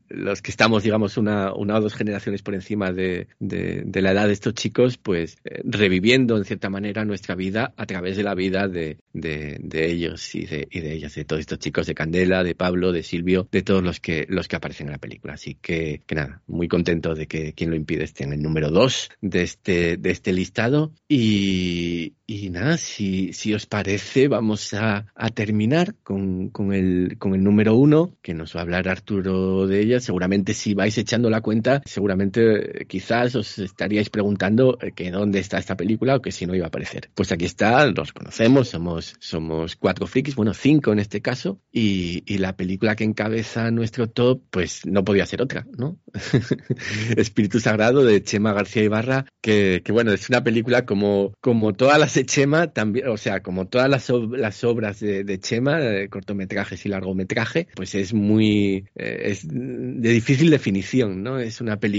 los 0.09 0.41
que 0.41 0.51
estamos, 0.51 0.83
digamos, 0.83 1.17
una, 1.17 1.53
una 1.53 1.77
o 1.77 1.81
dos 1.81 1.93
generaciones 1.93 2.14
por 2.43 2.55
encima 2.55 2.91
de, 2.91 3.27
de, 3.39 4.01
la 4.01 4.11
edad 4.11 4.27
de 4.27 4.33
estos 4.33 4.53
chicos, 4.53 4.97
pues 4.97 5.37
eh, 5.43 5.61
reviviendo 5.63 6.37
en 6.37 6.45
cierta 6.45 6.69
manera 6.69 7.05
nuestra 7.05 7.35
vida 7.35 7.73
a 7.77 7.85
través 7.85 8.17
de 8.17 8.23
la 8.23 8.35
vida 8.35 8.67
de, 8.67 8.97
de, 9.13 9.91
ellos 9.91 10.35
y 10.35 10.45
de, 10.45 10.67
y 10.69 10.79
de 10.79 10.93
ellas, 10.93 11.15
de 11.15 11.25
todos 11.25 11.39
estos 11.39 11.59
chicos 11.59 11.87
de 11.87 11.95
Candela, 11.95 12.43
de 12.43 12.55
Pablo, 12.55 12.91
de 12.91 13.03
Silvio, 13.03 13.47
de 13.51 13.61
todos 13.63 13.83
los 13.83 13.99
que, 13.99 14.25
los 14.29 14.47
que 14.47 14.55
aparecen 14.55 14.87
en 14.87 14.93
la 14.93 14.99
película. 14.99 15.33
Así 15.33 15.55
que, 15.55 16.01
que 16.05 16.15
nada, 16.15 16.41
muy 16.47 16.67
contento 16.67 17.15
de 17.15 17.27
que 17.27 17.53
quien 17.53 17.69
lo 17.69 17.75
impide 17.75 18.03
esté 18.03 18.23
en 18.23 18.33
el 18.33 18.41
número 18.41 18.69
dos 18.69 19.09
de 19.21 19.43
este, 19.43 19.97
de 19.97 20.11
este 20.11 20.33
listado. 20.33 20.93
Y, 21.07 22.13
y 22.27 22.49
nada, 22.49 22.77
si, 22.77 23.33
si 23.33 23.53
os 23.53 23.65
parece, 23.65 24.27
vamos 24.27 24.73
a, 24.73 25.05
a 25.15 25.29
terminar 25.29 25.95
con, 26.03 26.49
con, 26.49 26.73
el, 26.73 27.17
con 27.19 27.35
el 27.35 27.43
número 27.43 27.75
uno, 27.75 28.15
que 28.21 28.33
nos 28.33 28.55
va 28.55 28.59
a 28.59 28.63
hablar 28.63 28.87
Arturo 28.87 29.67
de 29.67 29.81
ella. 29.81 29.99
Seguramente 29.99 30.53
si 30.53 30.73
vais 30.73 30.97
echando 30.97 31.29
la 31.29 31.41
cuenta, 31.41 31.81
seguramente 31.85 32.04
eh, 32.11 32.85
quizás 32.87 33.35
os 33.35 33.59
estaríais 33.59 34.09
preguntando 34.09 34.77
eh, 34.81 34.91
que 34.95 35.11
dónde 35.11 35.39
está 35.39 35.57
esta 35.57 35.75
película 35.75 36.15
o 36.15 36.21
que 36.21 36.31
si 36.31 36.45
no 36.45 36.55
iba 36.55 36.65
a 36.65 36.67
aparecer. 36.69 37.09
Pues 37.13 37.31
aquí 37.31 37.45
está, 37.45 37.85
los 37.87 38.13
conocemos, 38.13 38.69
somos, 38.69 39.15
somos 39.19 39.75
cuatro 39.75 40.07
frikis, 40.07 40.35
bueno, 40.35 40.53
cinco 40.53 40.91
en 40.91 40.99
este 40.99 41.21
caso, 41.21 41.59
y, 41.71 42.23
y 42.25 42.37
la 42.37 42.55
película 42.55 42.95
que 42.95 43.03
encabeza 43.03 43.71
nuestro 43.71 44.07
top, 44.09 44.41
pues 44.49 44.85
no 44.85 45.03
podía 45.03 45.25
ser 45.25 45.41
otra, 45.41 45.65
¿no? 45.77 45.97
Espíritu 47.17 47.59
Sagrado 47.59 48.03
de 48.03 48.23
Chema 48.23 48.53
García 48.53 48.83
Ibarra, 48.83 49.25
que, 49.41 49.81
que 49.83 49.91
bueno, 49.91 50.11
es 50.11 50.29
una 50.29 50.43
película 50.43 50.85
como, 50.85 51.33
como 51.41 51.73
todas 51.73 51.99
las 51.99 52.13
de 52.13 52.25
Chema, 52.25 52.67
también, 52.67 53.07
o 53.07 53.17
sea, 53.17 53.41
como 53.41 53.67
todas 53.67 53.89
las, 53.89 54.09
las 54.09 54.63
obras 54.63 54.99
de, 54.99 55.39
Chema, 55.39 55.77
de 55.77 56.09
cortometrajes 56.09 56.85
y 56.85 56.89
largometraje, 56.89 57.67
pues 57.75 57.95
es 57.95 58.13
muy, 58.13 58.87
eh, 58.95 59.21
es 59.25 59.47
de 59.47 60.09
difícil 60.09 60.49
definición, 60.49 61.23
¿no? 61.23 61.39
Es 61.39 61.61
una 61.61 61.79
película, 61.79 61.94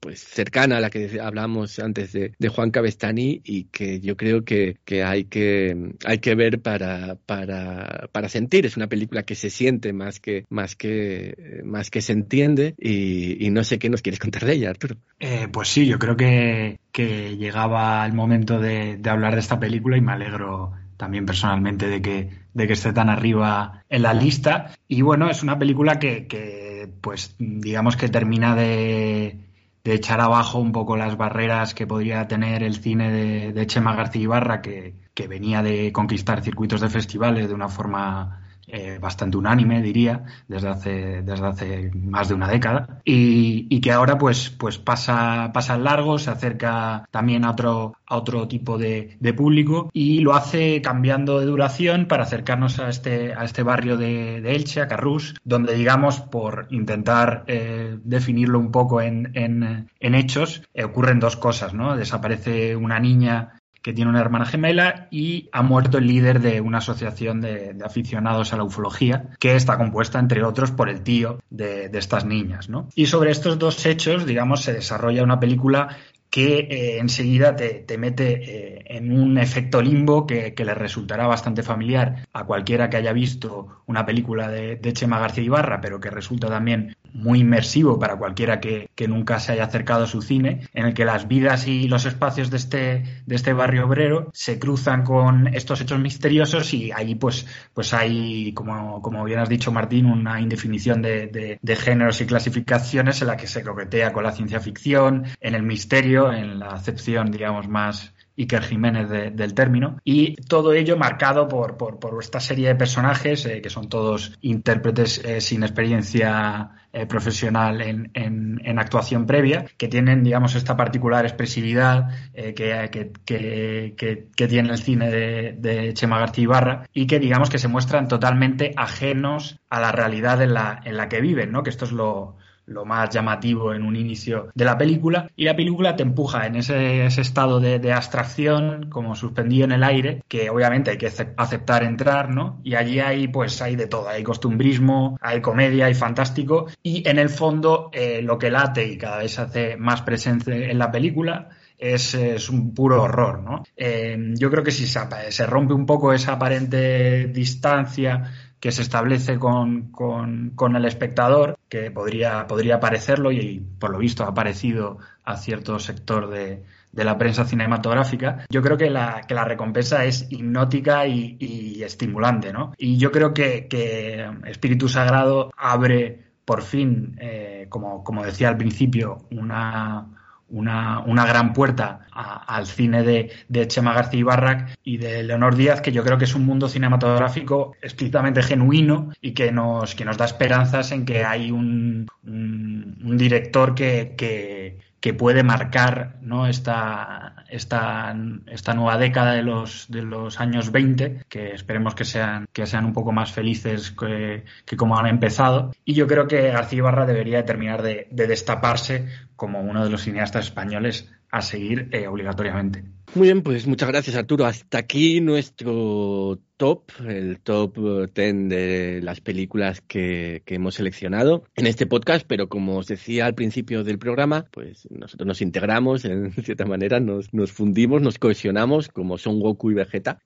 pues, 0.00 0.20
cercana 0.20 0.78
a 0.78 0.80
la 0.80 0.90
que 0.90 1.20
hablamos 1.20 1.78
antes 1.78 2.12
de, 2.12 2.32
Juan 2.48 2.70
Cabestani 2.70 3.40
y 3.44 3.64
que 3.64 4.00
yo 4.00 4.16
creo 4.16 4.44
que, 4.44 4.76
que, 4.84 5.02
hay 5.02 5.24
que 5.24 5.92
hay 6.04 6.18
que 6.18 6.34
ver 6.34 6.60
para, 6.60 7.16
para, 7.26 8.08
para 8.12 8.28
sentir. 8.28 8.66
Es 8.66 8.76
una 8.76 8.86
película 8.86 9.22
que 9.22 9.34
se 9.34 9.50
siente 9.50 9.92
más 9.92 10.20
que, 10.20 10.44
más 10.50 10.76
que, 10.76 11.62
más 11.64 11.90
que 11.90 12.00
se 12.00 12.12
entiende 12.12 12.74
y, 12.78 13.50
no 13.50 13.62
sé 13.62 13.78
qué 13.78 13.88
nos 13.88 14.02
quieres 14.02 14.18
contar 14.18 14.44
de 14.44 14.54
ella, 14.54 14.70
Arturo. 14.70 14.96
Eh, 15.20 15.48
pues 15.50 15.68
sí, 15.68 15.86
yo 15.86 15.98
creo 15.98 16.16
que, 16.16 16.80
que 16.92 17.36
llegaba 17.36 18.04
el 18.04 18.12
momento 18.12 18.58
de, 18.58 19.00
hablar 19.06 19.34
de 19.34 19.40
esta 19.40 19.60
película 19.60 19.96
y 19.96 20.00
me 20.00 20.12
alegro 20.12 20.72
también 20.96 21.26
personalmente 21.26 21.88
de 21.88 22.02
que, 22.02 22.43
de 22.54 22.66
que 22.66 22.72
esté 22.72 22.92
tan 22.92 23.10
arriba 23.10 23.84
en 23.88 24.02
la 24.02 24.14
lista. 24.14 24.70
Y 24.88 25.02
bueno, 25.02 25.28
es 25.28 25.42
una 25.42 25.58
película 25.58 25.98
que, 25.98 26.92
pues 27.00 27.34
digamos 27.38 27.96
que 27.96 28.08
termina 28.08 28.54
de, 28.54 29.40
echar 29.84 30.20
abajo 30.20 30.58
un 30.58 30.72
poco 30.72 30.96
las 30.96 31.16
barreras 31.16 31.74
que 31.74 31.86
podría 31.86 32.26
tener 32.26 32.62
el 32.62 32.76
cine 32.76 33.52
de, 33.52 33.66
Chema 33.66 33.94
García 33.94 34.22
Ibarra, 34.22 34.62
que, 34.62 34.94
que 35.12 35.28
venía 35.28 35.62
de 35.62 35.92
conquistar 35.92 36.42
circuitos 36.42 36.80
de 36.80 36.88
festivales 36.88 37.48
de 37.48 37.54
una 37.54 37.68
forma 37.68 38.43
eh, 38.68 38.98
bastante 39.00 39.36
unánime, 39.36 39.82
diría, 39.82 40.24
desde 40.48 40.68
hace, 40.68 41.22
desde 41.22 41.46
hace 41.46 41.90
más 41.94 42.28
de 42.28 42.34
una 42.34 42.48
década, 42.48 43.00
y, 43.04 43.80
que 43.80 43.92
ahora 43.92 44.16
pues, 44.16 44.48
pues 44.50 44.78
pasa, 44.78 45.50
pasa 45.52 45.76
largo, 45.76 46.18
se 46.18 46.30
acerca 46.30 47.06
también 47.10 47.44
a 47.44 47.50
otro, 47.50 47.96
a 48.06 48.16
otro 48.16 48.48
tipo 48.48 48.78
de, 48.78 49.18
público 49.36 49.90
y 49.92 50.20
lo 50.20 50.34
hace 50.34 50.80
cambiando 50.80 51.40
de 51.40 51.46
duración 51.46 52.06
para 52.06 52.22
acercarnos 52.22 52.78
a 52.78 52.88
este, 52.88 53.34
a 53.34 53.44
este 53.44 53.64
barrio 53.64 53.96
de, 53.96 54.36
Elche, 54.54 54.80
a 54.80 54.88
Carrús, 54.88 55.34
donde 55.44 55.74
digamos, 55.74 56.20
por 56.20 56.68
intentar 56.70 57.44
eh, 57.48 57.98
definirlo 58.04 58.58
un 58.58 58.70
poco 58.70 59.00
en, 59.00 59.32
en, 59.34 60.14
hechos, 60.14 60.62
eh, 60.72 60.84
ocurren 60.84 61.18
dos 61.18 61.36
cosas, 61.36 61.74
¿no? 61.74 61.96
Desaparece 61.96 62.76
una 62.76 63.00
niña 63.00 63.60
que 63.84 63.92
tiene 63.92 64.10
una 64.10 64.22
hermana 64.22 64.46
gemela 64.46 65.08
y 65.10 65.50
ha 65.52 65.62
muerto 65.62 65.98
el 65.98 66.06
líder 66.06 66.40
de 66.40 66.62
una 66.62 66.78
asociación 66.78 67.42
de, 67.42 67.76
aficionados 67.84 68.54
a 68.54 68.56
la 68.56 68.64
ufología 68.64 69.26
que 69.38 69.56
está 69.56 69.76
compuesta, 69.76 70.18
entre 70.18 70.42
otros, 70.42 70.70
por 70.70 70.88
el 70.88 71.02
tío 71.02 71.38
de, 71.50 71.90
estas 71.92 72.24
niñas. 72.24 72.70
¿no? 72.70 72.88
Y 72.94 73.04
sobre 73.06 73.30
estos 73.30 73.58
dos 73.58 73.84
hechos, 73.84 74.24
digamos, 74.24 74.62
se 74.62 74.72
desarrolla 74.72 75.22
una 75.22 75.38
película 75.38 75.98
que 76.30 76.60
eh, 76.60 76.98
enseguida 76.98 77.56
te, 77.56 77.84
mete 77.98 78.78
eh, 78.78 78.84
en 78.86 79.12
un 79.12 79.36
efecto 79.36 79.82
limbo 79.82 80.26
que, 80.26 80.54
le 80.56 80.74
resultará 80.74 81.26
bastante 81.26 81.62
familiar 81.62 82.26
a 82.32 82.44
cualquiera 82.44 82.88
que 82.88 82.96
haya 82.96 83.12
visto 83.12 83.82
una 83.84 84.06
película 84.06 84.48
de, 84.48 84.76
de 84.76 84.92
Chema 84.94 85.20
García 85.20 85.44
Ibarra, 85.44 85.82
pero 85.82 86.00
que 86.00 86.08
resulta 86.08 86.48
también 86.48 86.96
muy 87.14 87.40
inmersivo 87.40 87.98
para 87.98 88.16
cualquiera 88.16 88.60
que, 88.60 88.90
nunca 89.08 89.38
se 89.38 89.52
haya 89.52 89.64
acercado 89.64 90.04
a 90.04 90.06
su 90.06 90.22
cine, 90.22 90.68
en 90.72 90.86
el 90.86 90.94
que 90.94 91.04
las 91.04 91.28
vidas 91.28 91.68
y 91.68 91.88
los 91.88 92.06
espacios 92.06 92.50
de 92.50 92.56
este, 92.56 93.04
de 93.26 93.34
este 93.34 93.52
barrio 93.52 93.86
obrero 93.86 94.30
se 94.32 94.58
cruzan 94.58 95.04
con 95.04 95.46
estos 95.48 95.80
hechos 95.80 96.00
misteriosos 96.00 96.72
y 96.72 96.90
ahí 96.90 97.14
pues, 97.14 97.46
pues 97.74 97.92
hay, 97.92 98.52
como, 98.54 99.02
como 99.02 99.22
bien 99.24 99.40
has 99.40 99.48
dicho 99.48 99.70
Martín, 99.70 100.06
una 100.06 100.40
indefinición 100.40 101.02
de, 101.02 101.58
de 101.60 101.76
géneros 101.76 102.20
y 102.20 102.26
clasificaciones 102.26 103.20
en 103.20 103.28
la 103.28 103.36
que 103.36 103.46
se 103.46 103.62
coquetea 103.62 104.12
con 104.12 104.24
la 104.24 104.32
ciencia 104.32 104.58
ficción, 104.58 105.24
en 105.40 105.54
el 105.54 105.62
misterio, 105.62 106.32
en 106.32 106.58
la 106.58 106.68
acepción, 106.68 107.30
digamos, 107.30 107.68
más 107.68 108.14
Iker 108.36 108.62
Jiménez 108.62 109.08
del 109.08 109.54
término, 109.54 109.98
y 110.04 110.34
todo 110.34 110.72
ello 110.72 110.96
marcado 110.96 111.46
por, 111.48 111.76
por, 111.76 111.98
esta 112.20 112.40
serie 112.40 112.68
de 112.68 112.74
personajes 112.74 113.46
eh, 113.46 113.60
que 113.60 113.70
son 113.70 113.88
todos 113.88 114.36
intérpretes 114.40 115.24
eh, 115.24 115.40
sin 115.40 115.62
experiencia 115.62 116.70
eh, 116.92 117.06
profesional 117.06 117.80
en, 117.80 118.78
actuación 118.78 119.26
previa, 119.26 119.66
que 119.78 119.88
tienen, 119.88 120.24
digamos, 120.24 120.54
esta 120.56 120.76
particular 120.76 121.24
expresividad 121.24 122.08
que, 122.34 122.52
que, 122.90 123.12
que, 123.24 124.26
que, 124.36 124.48
tiene 124.48 124.70
el 124.70 124.78
cine 124.78 125.10
de, 125.10 125.56
de, 125.58 125.94
Chema 125.94 126.18
García 126.18 126.44
Ibarra 126.44 126.88
y 126.92 127.06
que, 127.06 127.18
digamos, 127.20 127.50
que 127.50 127.58
se 127.58 127.68
muestran 127.68 128.08
totalmente 128.08 128.72
ajenos 128.76 129.60
a 129.70 129.80
la 129.80 129.92
realidad 129.92 130.42
en 130.42 130.54
la, 130.54 130.80
en 130.84 130.96
la 130.96 131.08
que 131.08 131.20
viven, 131.20 131.52
¿no? 131.52 131.62
Que 131.62 131.70
esto 131.70 131.84
es 131.84 131.92
lo, 131.92 132.36
lo 132.66 132.84
más 132.84 133.10
llamativo 133.10 133.74
en 133.74 133.82
un 133.82 133.96
inicio 133.96 134.48
de 134.54 134.64
la 134.64 134.78
película. 134.78 135.30
Y 135.36 135.44
la 135.44 135.56
película 135.56 135.96
te 135.96 136.02
empuja 136.02 136.46
en 136.46 136.56
ese, 136.56 137.06
estado 137.06 137.60
de, 137.60 137.92
abstracción 137.92 138.90
como 138.90 139.14
suspendido 139.14 139.64
en 139.64 139.72
el 139.72 139.84
aire 139.84 140.22
que 140.28 140.50
obviamente 140.50 140.90
hay 140.90 140.98
que 140.98 141.10
aceptar 141.36 141.84
entrar 141.84 142.30
no 142.30 142.60
y 142.64 142.74
allí 142.74 143.00
hay 143.00 143.28
pues 143.28 143.60
hay 143.62 143.76
de 143.76 143.86
todo. 143.86 144.08
Hay 144.08 144.22
costumbrismo 144.22 145.18
hay 145.20 145.40
comedia 145.40 145.86
hay 145.86 145.94
fantástico. 145.94 146.66
Y 146.82 147.08
en 147.08 147.18
el 147.18 147.28
fondo 147.28 147.90
eh, 147.92 148.20
lo 148.22 148.38
que 148.38 148.50
late 148.50 148.86
y 148.86 148.98
cada 148.98 149.18
vez 149.18 149.38
hace 149.38 149.76
más 149.76 150.02
presente 150.02 150.70
en 150.70 150.78
la 150.78 150.90
película 150.90 151.48
es, 151.78 152.48
un 152.48 152.74
puro 152.74 153.02
horror, 153.02 153.40
¿no? 153.40 153.64
Eh, 153.76 154.16
yo 154.34 154.50
creo 154.50 154.62
que 154.62 154.70
si 154.70 154.86
se, 154.86 155.46
rompe 155.46 155.74
un 155.74 155.86
poco 155.86 156.12
esa 156.12 156.32
aparente 156.32 157.26
distancia 157.26 158.30
que 158.64 158.72
se 158.72 158.80
establece 158.80 159.38
con, 159.38 159.90
con, 159.90 160.74
el 160.74 160.86
espectador, 160.86 161.58
que 161.68 161.90
podría, 161.90 162.46
podría 162.46 162.80
parecerlo 162.80 163.30
y 163.30 163.60
por 163.78 163.90
lo 163.90 163.98
visto 163.98 164.24
ha 164.24 164.32
parecido 164.32 164.96
a 165.22 165.36
cierto 165.36 165.78
sector 165.78 166.30
de, 166.30 166.62
de 166.90 167.04
la 167.04 167.18
prensa 167.18 167.44
cinematográfica, 167.44 168.46
yo 168.48 168.62
creo 168.62 168.78
que 168.78 168.88
la, 168.88 169.20
que 169.28 169.34
la 169.34 169.44
recompensa 169.44 170.06
es 170.06 170.32
hipnótica 170.32 171.06
y, 171.06 171.82
estimulante, 171.82 172.54
¿no? 172.54 172.72
Y 172.78 172.96
yo 172.96 173.12
creo 173.12 173.34
que, 173.34 173.68
que 173.68 174.26
Espíritu 174.46 174.88
Sagrado 174.88 175.50
abre 175.58 176.24
por 176.46 176.62
fin, 176.62 177.18
eh, 177.20 177.66
como, 177.68 178.02
como 178.02 178.24
decía 178.24 178.48
al 178.48 178.56
principio, 178.56 179.26
una, 179.30 180.06
una, 180.50 181.00
una 181.00 181.26
gran 181.26 181.52
puerta 181.52 182.06
al 182.12 182.66
cine 182.66 183.02
de, 183.02 183.32
de, 183.48 183.66
Chema 183.66 183.92
García 183.92 184.20
Ibarra 184.20 184.66
y 184.84 184.98
de 184.98 185.22
Leonor 185.22 185.56
Díaz, 185.56 185.80
que 185.80 185.90
yo 185.90 186.04
creo 186.04 186.18
que 186.18 186.24
es 186.24 186.34
un 186.34 186.44
mundo 186.44 186.68
cinematográfico 186.68 187.74
explícitamente 187.82 188.42
genuino 188.42 189.10
y 189.20 189.32
que 189.32 189.50
nos, 189.50 189.94
que 189.94 190.04
nos 190.04 190.16
da 190.16 190.26
esperanzas 190.26 190.92
en 190.92 191.04
que 191.04 191.24
hay 191.24 191.50
un, 191.50 192.06
un, 192.24 193.16
director 193.16 193.74
que, 193.74 194.78
que 195.04 195.12
puede 195.12 195.42
marcar 195.42 196.16
esta, 196.48 197.44
esta, 197.50 198.16
esta 198.46 198.72
nueva 198.72 198.96
década 198.96 199.34
de 199.34 199.42
los, 199.42 199.84
de 199.90 200.00
los 200.00 200.40
años 200.40 200.72
20, 200.72 201.26
que 201.28 201.52
esperemos 201.52 201.94
que 201.94 202.06
sean, 202.06 202.46
que 202.54 202.64
sean 202.64 202.86
un 202.86 202.94
poco 202.94 203.12
más 203.12 203.30
felices 203.30 203.90
que, 203.90 204.44
como 204.78 204.98
han 204.98 205.06
empezado. 205.06 205.72
Y 205.84 205.92
yo 205.92 206.06
creo 206.06 206.26
que 206.26 206.48
García 206.48 206.78
Ibarra 206.78 207.04
debería 207.04 207.44
terminar 207.44 207.82
de, 207.82 208.08
de 208.12 208.26
destaparse 208.26 209.06
como 209.36 209.60
uno 209.60 209.84
de 209.84 209.90
los 209.90 210.00
cineastas 210.00 210.46
españoles 210.46 211.12
a 211.30 211.42
seguir 211.42 211.90
eh, 211.92 212.08
obligatoriamente. 212.08 212.82
Muy 213.14 213.26
bien, 213.26 213.42
pues 213.42 213.66
muchas 213.66 213.90
gracias 213.90 214.16
Arturo. 214.16 214.46
Hasta 214.46 214.78
aquí 214.78 215.20
nuestro 215.20 216.38
top, 216.56 216.90
el 217.06 217.40
top 217.40 217.76
10 218.14 218.48
de 218.48 219.00
las 219.02 219.20
películas 219.20 219.80
que, 219.80 220.42
hemos 220.46 220.76
seleccionado 220.76 221.44
en 221.56 221.66
este 221.66 221.86
podcast, 221.86 222.24
pero 222.28 222.48
como 222.48 222.76
os 222.76 222.86
decía 222.86 223.26
al 223.26 223.34
principio 223.34 223.82
del 223.82 223.98
programa, 223.98 224.46
pues 224.52 224.86
nosotros 224.90 225.26
nos 225.26 225.42
integramos, 225.42 226.04
en 226.04 226.32
cierta 226.44 226.64
manera 226.64 227.00
nos, 227.00 227.28
fundimos, 227.50 228.00
nos 228.02 228.18
cohesionamos, 228.18 228.88
como 228.88 229.18
son 229.18 229.40
Goku 229.40 229.72
y 229.72 229.74
Vegeta, 229.74 230.20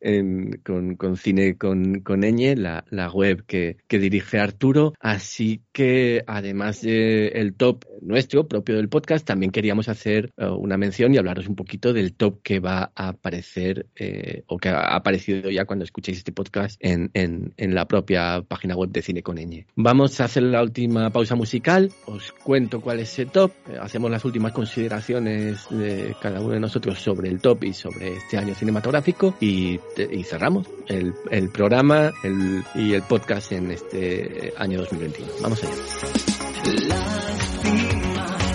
con, 0.64 1.16
Cine 1.16 1.56
con, 1.56 2.00
con 2.00 2.20
la, 2.20 3.10
web 3.10 3.44
que, 3.46 3.78
dirige 3.88 4.38
Arturo. 4.38 4.92
Así 5.00 5.62
que 5.72 6.22
además 6.26 6.82
del 6.82 7.54
top 7.54 7.84
nuestro, 8.02 8.46
propio 8.46 8.76
del 8.76 8.88
podcast, 8.88 9.26
también 9.26 9.50
queríamos 9.50 9.88
hacer 9.88 10.32
eh, 10.36 10.46
una 10.46 10.76
mención 10.76 11.14
y 11.14 11.18
hablaros 11.18 11.48
un 11.48 11.56
poquito 11.56 11.92
del 11.92 12.14
top 12.14 12.42
que 12.42 12.60
va 12.60 12.92
a 12.94 13.08
aparecer 13.08 13.86
eh, 13.96 14.42
o 14.46 14.58
que 14.58 14.68
ha 14.68 14.94
aparecido 14.94 15.50
ya 15.50 15.64
cuando 15.64 15.84
escuchéis 15.84 16.17
este 16.18 16.32
podcast 16.32 16.76
en, 16.80 17.10
en, 17.14 17.54
en, 17.56 17.74
la 17.74 17.86
propia 17.86 18.42
página 18.46 18.74
web 18.76 18.90
de 18.90 19.02
Cine 19.02 19.22
con 19.22 19.38
Vamos 19.76 20.20
a 20.20 20.24
hacer 20.24 20.42
la 20.42 20.62
última 20.62 21.10
pausa 21.10 21.34
musical, 21.34 21.92
os 22.06 22.32
cuento 22.32 22.80
cuál 22.80 23.00
es 23.00 23.18
el 23.18 23.30
top, 23.30 23.52
eh, 23.68 23.78
hacemos 23.80 24.10
las 24.10 24.24
últimas 24.24 24.52
consideraciones 24.52 25.66
de 25.70 26.14
cada 26.20 26.40
uno 26.40 26.54
de 26.54 26.60
nosotros 26.60 26.98
sobre 26.98 27.28
el 27.28 27.40
top 27.40 27.64
y 27.64 27.72
sobre 27.72 28.16
este 28.16 28.36
año 28.36 28.54
cinematográfico 28.54 29.34
y, 29.40 29.78
cerramos 30.24 30.66
el, 30.88 31.14
el 31.30 31.48
programa 31.50 32.12
el, 32.22 32.62
y 32.74 32.92
el 32.92 33.02
podcast 33.02 33.52
en 33.52 33.70
este 33.70 34.52
año 34.56 34.80
2021. 34.80 35.32
Vamos 35.40 35.62
allá. 35.62 35.74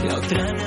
La, 0.03 0.17
otra 0.17 0.62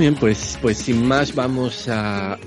bien, 0.00 0.14
pues, 0.14 0.58
pues 0.62 0.78
sin 0.78 1.06
más 1.06 1.34
vamos 1.34 1.86
a, 1.88 2.38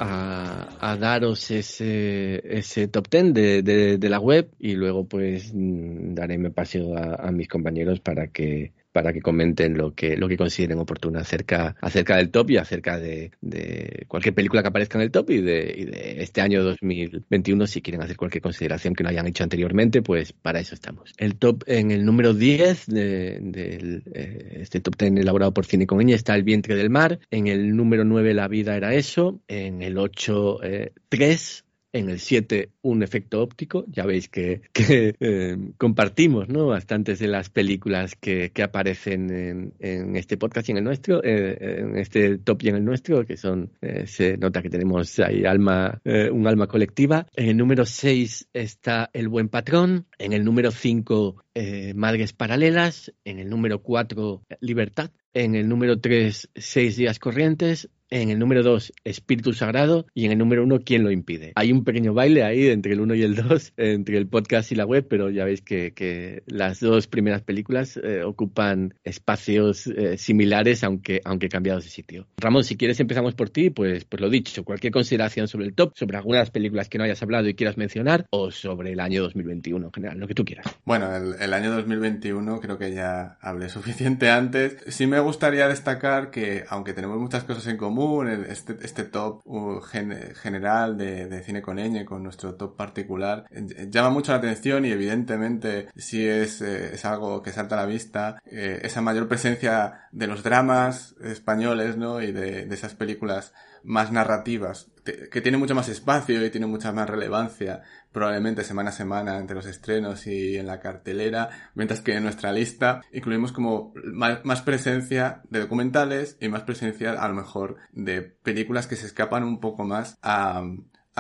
a, 0.79 0.97
daros 0.97 1.51
ese, 1.51 2.41
ese 2.57 2.87
top 2.87 3.07
10 3.09 3.33
de, 3.33 3.97
de, 3.97 4.09
la 4.09 4.19
web 4.19 4.49
y 4.57 4.73
luego 4.73 5.07
pues 5.07 5.51
daré 5.53 6.39
mi 6.39 6.49
paseo 6.49 6.97
a 6.97 7.31
mis 7.31 7.47
compañeros 7.47 7.99
para 7.99 8.27
que 8.27 8.73
para 8.93 9.11
que 9.11 9.21
comenten 9.21 9.75
lo 9.75 9.93
que, 9.93 10.15
lo 10.15 10.29
que 10.29 10.37
consideren 10.37 10.79
oportuno 10.79 11.19
acerca, 11.19 11.75
acerca 11.81 12.15
del 12.17 12.29
top 12.29 12.51
y 12.51 12.57
acerca 12.57 12.99
de, 12.99 13.31
de 13.41 14.05
cualquier 14.07 14.35
película 14.35 14.61
que 14.61 14.69
aparezca 14.69 14.97
en 14.97 15.01
el 15.01 15.11
top 15.11 15.31
y 15.31 15.41
de, 15.41 16.15
este 16.19 16.41
año 16.41 16.63
2021 16.63 17.67
si 17.67 17.81
quieren 17.81 18.03
hacer 18.03 18.15
cualquier 18.15 18.43
consideración 18.43 18.93
que 18.93 19.03
no 19.03 19.09
hayan 19.09 19.27
hecho 19.27 19.43
anteriormente, 19.43 20.01
pues 20.01 20.31
para 20.31 20.59
eso 20.59 20.75
estamos. 20.75 21.11
El 21.17 21.35
top 21.35 21.63
en 21.65 21.91
el 21.91 22.05
número 22.05 22.33
10 22.33 22.85
de, 22.85 24.01
eh, 24.13 24.57
este 24.61 24.79
top 24.79 24.95
10 24.95 25.17
elaborado 25.17 25.53
por 25.53 25.65
Cine 25.65 25.87
con 25.87 25.97
Ñ 25.97 26.13
está 26.13 26.35
El 26.35 26.43
vientre 26.43 26.75
del 26.75 26.91
mar, 26.91 27.19
en 27.31 27.47
el 27.47 27.75
número 27.75 28.05
9 28.05 28.33
La 28.35 28.47
vida 28.47 28.77
era 28.77 28.93
eso, 28.93 29.41
en 29.47 29.81
el 29.81 29.97
8 29.97 30.63
eh, 30.63 30.93
3 31.09 31.65
en 31.93 32.09
el 32.09 32.19
7 32.19 32.69
un 32.81 33.03
efecto 33.03 33.41
óptico. 33.41 33.85
Ya 33.87 34.05
veis 34.05 34.27
que, 34.27 34.61
eh, 34.73 35.57
compartimos 35.77 36.49
¿no? 36.49 36.67
bastantes 36.67 37.19
de 37.19 37.27
las 37.27 37.49
películas 37.49 38.15
que, 38.15 38.51
aparecen 38.63 39.73
en, 39.79 40.15
este 40.15 40.37
podcast 40.37 40.69
y 40.69 40.71
en 40.71 40.77
el 40.79 40.83
nuestro, 40.83 41.23
eh, 41.23 41.79
en 41.79 41.97
este 41.97 42.37
top 42.39 42.63
y 42.63 42.69
en 42.69 42.75
el 42.77 42.85
nuestro, 42.85 43.25
que 43.25 43.37
son, 43.37 43.71
eh, 43.81 44.07
se 44.07 44.37
nota 44.37 44.61
que 44.61 44.69
tenemos 44.69 45.19
ahí 45.19 45.45
alma, 45.45 46.01
eh, 46.03 46.29
un 46.31 46.47
alma 46.47 46.67
colectiva. 46.67 47.27
En 47.35 47.49
el 47.49 47.57
número 47.57 47.85
6 47.85 48.49
está 48.53 49.09
El 49.13 49.27
Buen 49.27 49.49
Patrón. 49.49 50.07
En 50.17 50.33
el 50.33 50.43
número 50.43 50.71
5, 50.71 51.43
eh, 51.53 51.93
Madres 51.95 52.33
Paralelas. 52.33 53.13
En 53.23 53.39
el 53.39 53.49
número 53.49 53.83
4, 53.83 54.43
Libertad. 54.61 55.11
En 55.33 55.55
el 55.55 55.67
número 55.67 55.99
3, 55.99 56.49
Seis 56.55 56.95
Días 56.95 57.19
Corrientes 57.19 57.89
en 58.13 58.29
el 58.29 58.37
número 58.37 58.61
2, 58.61 58.93
Espíritu 59.03 59.53
Sagrado, 59.53 60.05
y 60.13 60.25
en 60.25 60.33
el 60.33 60.37
número 60.37 60.63
1, 60.63 60.81
¿Quién 60.85 61.03
lo 61.03 61.11
impide? 61.11 61.53
Hay 61.55 61.71
un 61.71 61.83
pequeño 61.83 62.13
baile 62.13 62.43
ahí 62.43 62.67
entre 62.67 62.93
el 62.93 63.01
1 63.01 63.15
y 63.15 63.23
el 63.23 63.35
2, 63.35 63.73
entre 63.77 64.17
el 64.17 64.27
podcast 64.27 64.71
y 64.71 64.75
la 64.75 64.85
web, 64.85 65.07
pero 65.09 65.31
ya 65.31 65.45
veis 65.45 65.61
que, 65.61 65.93
que 65.93 66.43
las 66.45 66.79
dos 66.79 67.07
primeras 67.07 67.41
películas 67.41 67.99
eh, 68.03 68.23
ocupan 68.23 68.93
espacios 69.03 69.87
eh, 69.87 70.17
similares, 70.17 70.83
aunque, 70.83 71.21
aunque 71.25 71.49
cambiados 71.49 71.85
de 71.85 71.89
sitio. 71.89 72.27
Ramón, 72.37 72.63
si 72.63 72.77
quieres 72.77 72.99
empezamos 72.99 73.33
por 73.33 73.49
ti, 73.49 73.71
pues, 73.71 74.05
pues 74.05 74.21
lo 74.21 74.29
dicho, 74.29 74.63
cualquier 74.63 74.93
consideración 74.93 75.47
sobre 75.47 75.65
el 75.65 75.73
top, 75.73 75.93
sobre 75.95 76.17
algunas 76.17 76.51
películas 76.51 76.89
que 76.89 76.99
no 76.99 77.05
hayas 77.05 77.23
hablado 77.23 77.47
y 77.47 77.55
quieras 77.55 77.77
mencionar, 77.77 78.27
o 78.29 78.51
sobre 78.51 78.91
el 78.91 78.99
año 78.99 79.23
2021 79.23 79.87
en 79.87 79.91
general, 79.91 80.19
lo 80.19 80.27
que 80.27 80.35
tú 80.35 80.45
quieras. 80.45 80.67
Bueno, 80.85 81.15
el, 81.15 81.33
el 81.41 81.53
año 81.53 81.71
2021 81.71 82.59
creo 82.59 82.77
que 82.77 82.93
ya 82.93 83.39
hablé 83.41 83.69
suficiente 83.69 84.29
antes. 84.29 84.77
Sí 84.87 85.07
me 85.07 85.19
gustaría 85.19 85.67
destacar 85.67 86.29
que, 86.29 86.63
aunque 86.69 86.93
tenemos 86.93 87.17
muchas 87.19 87.43
cosas 87.43 87.65
en 87.67 87.77
común, 87.77 88.02
este, 88.49 88.77
este 88.81 89.03
top 89.03 89.41
uh, 89.45 89.79
gen, 89.81 90.33
general 90.35 90.97
de, 90.97 91.43
cine 91.43 91.61
con 91.61 91.77
ñ, 91.77 92.05
con 92.05 92.23
nuestro 92.23 92.55
top 92.55 92.75
particular, 92.75 93.45
llama 93.89 94.09
mucho 94.09 94.31
la 94.31 94.39
atención 94.39 94.85
y 94.85 94.91
evidentemente 94.91 95.87
es, 95.95 96.61
eh, 96.61 96.93
es 96.93 97.05
algo 97.05 97.41
que 97.41 97.51
salta 97.51 97.75
a 97.75 97.81
la 97.81 97.85
vista, 97.85 98.41
eh, 98.45 98.79
esa 98.83 99.01
mayor 99.01 99.27
presencia 99.27 100.07
de 100.11 100.27
los 100.27 100.43
dramas 100.43 101.15
españoles, 101.23 101.97
¿no? 101.97 102.21
Y 102.21 102.31
de, 102.31 102.65
de 102.65 102.75
esas 102.75 102.93
películas 102.95 103.53
más 103.83 104.11
narrativas, 104.11 104.91
que 105.03 105.41
tienen 105.41 105.59
mucho 105.59 105.75
más 105.75 105.89
espacio 105.89 106.45
y 106.45 106.49
tienen 106.49 106.69
mucha 106.69 106.93
más 106.93 107.09
relevancia, 107.09 107.83
probablemente 108.13 108.63
semana 108.63 108.91
a 108.91 108.93
semana 108.93 109.37
entre 109.37 109.55
los 109.55 109.65
estrenos 109.65 110.27
y 110.27 110.57
en 110.57 110.67
la 110.67 110.79
cartelera, 110.79 111.49
mientras 111.75 111.99
que 111.99 112.15
en 112.15 112.23
nuestra 112.23 112.53
lista 112.53 113.01
incluimos 113.11 113.51
como 113.51 113.93
más, 114.05 114.61
presencia 114.61 115.41
de 115.49 115.59
documentales 115.59 116.37
y 116.39 116.47
más 116.47 116.61
presencia 116.63 117.11
a 117.11 117.27
lo 117.27 117.33
mejor 117.33 117.77
de 117.91 118.21
películas 118.21 118.87
que 118.87 118.95
se 118.95 119.07
escapan 119.07 119.43
un 119.43 119.59
poco 119.59 119.83
más 119.83 120.17
a 120.21 120.63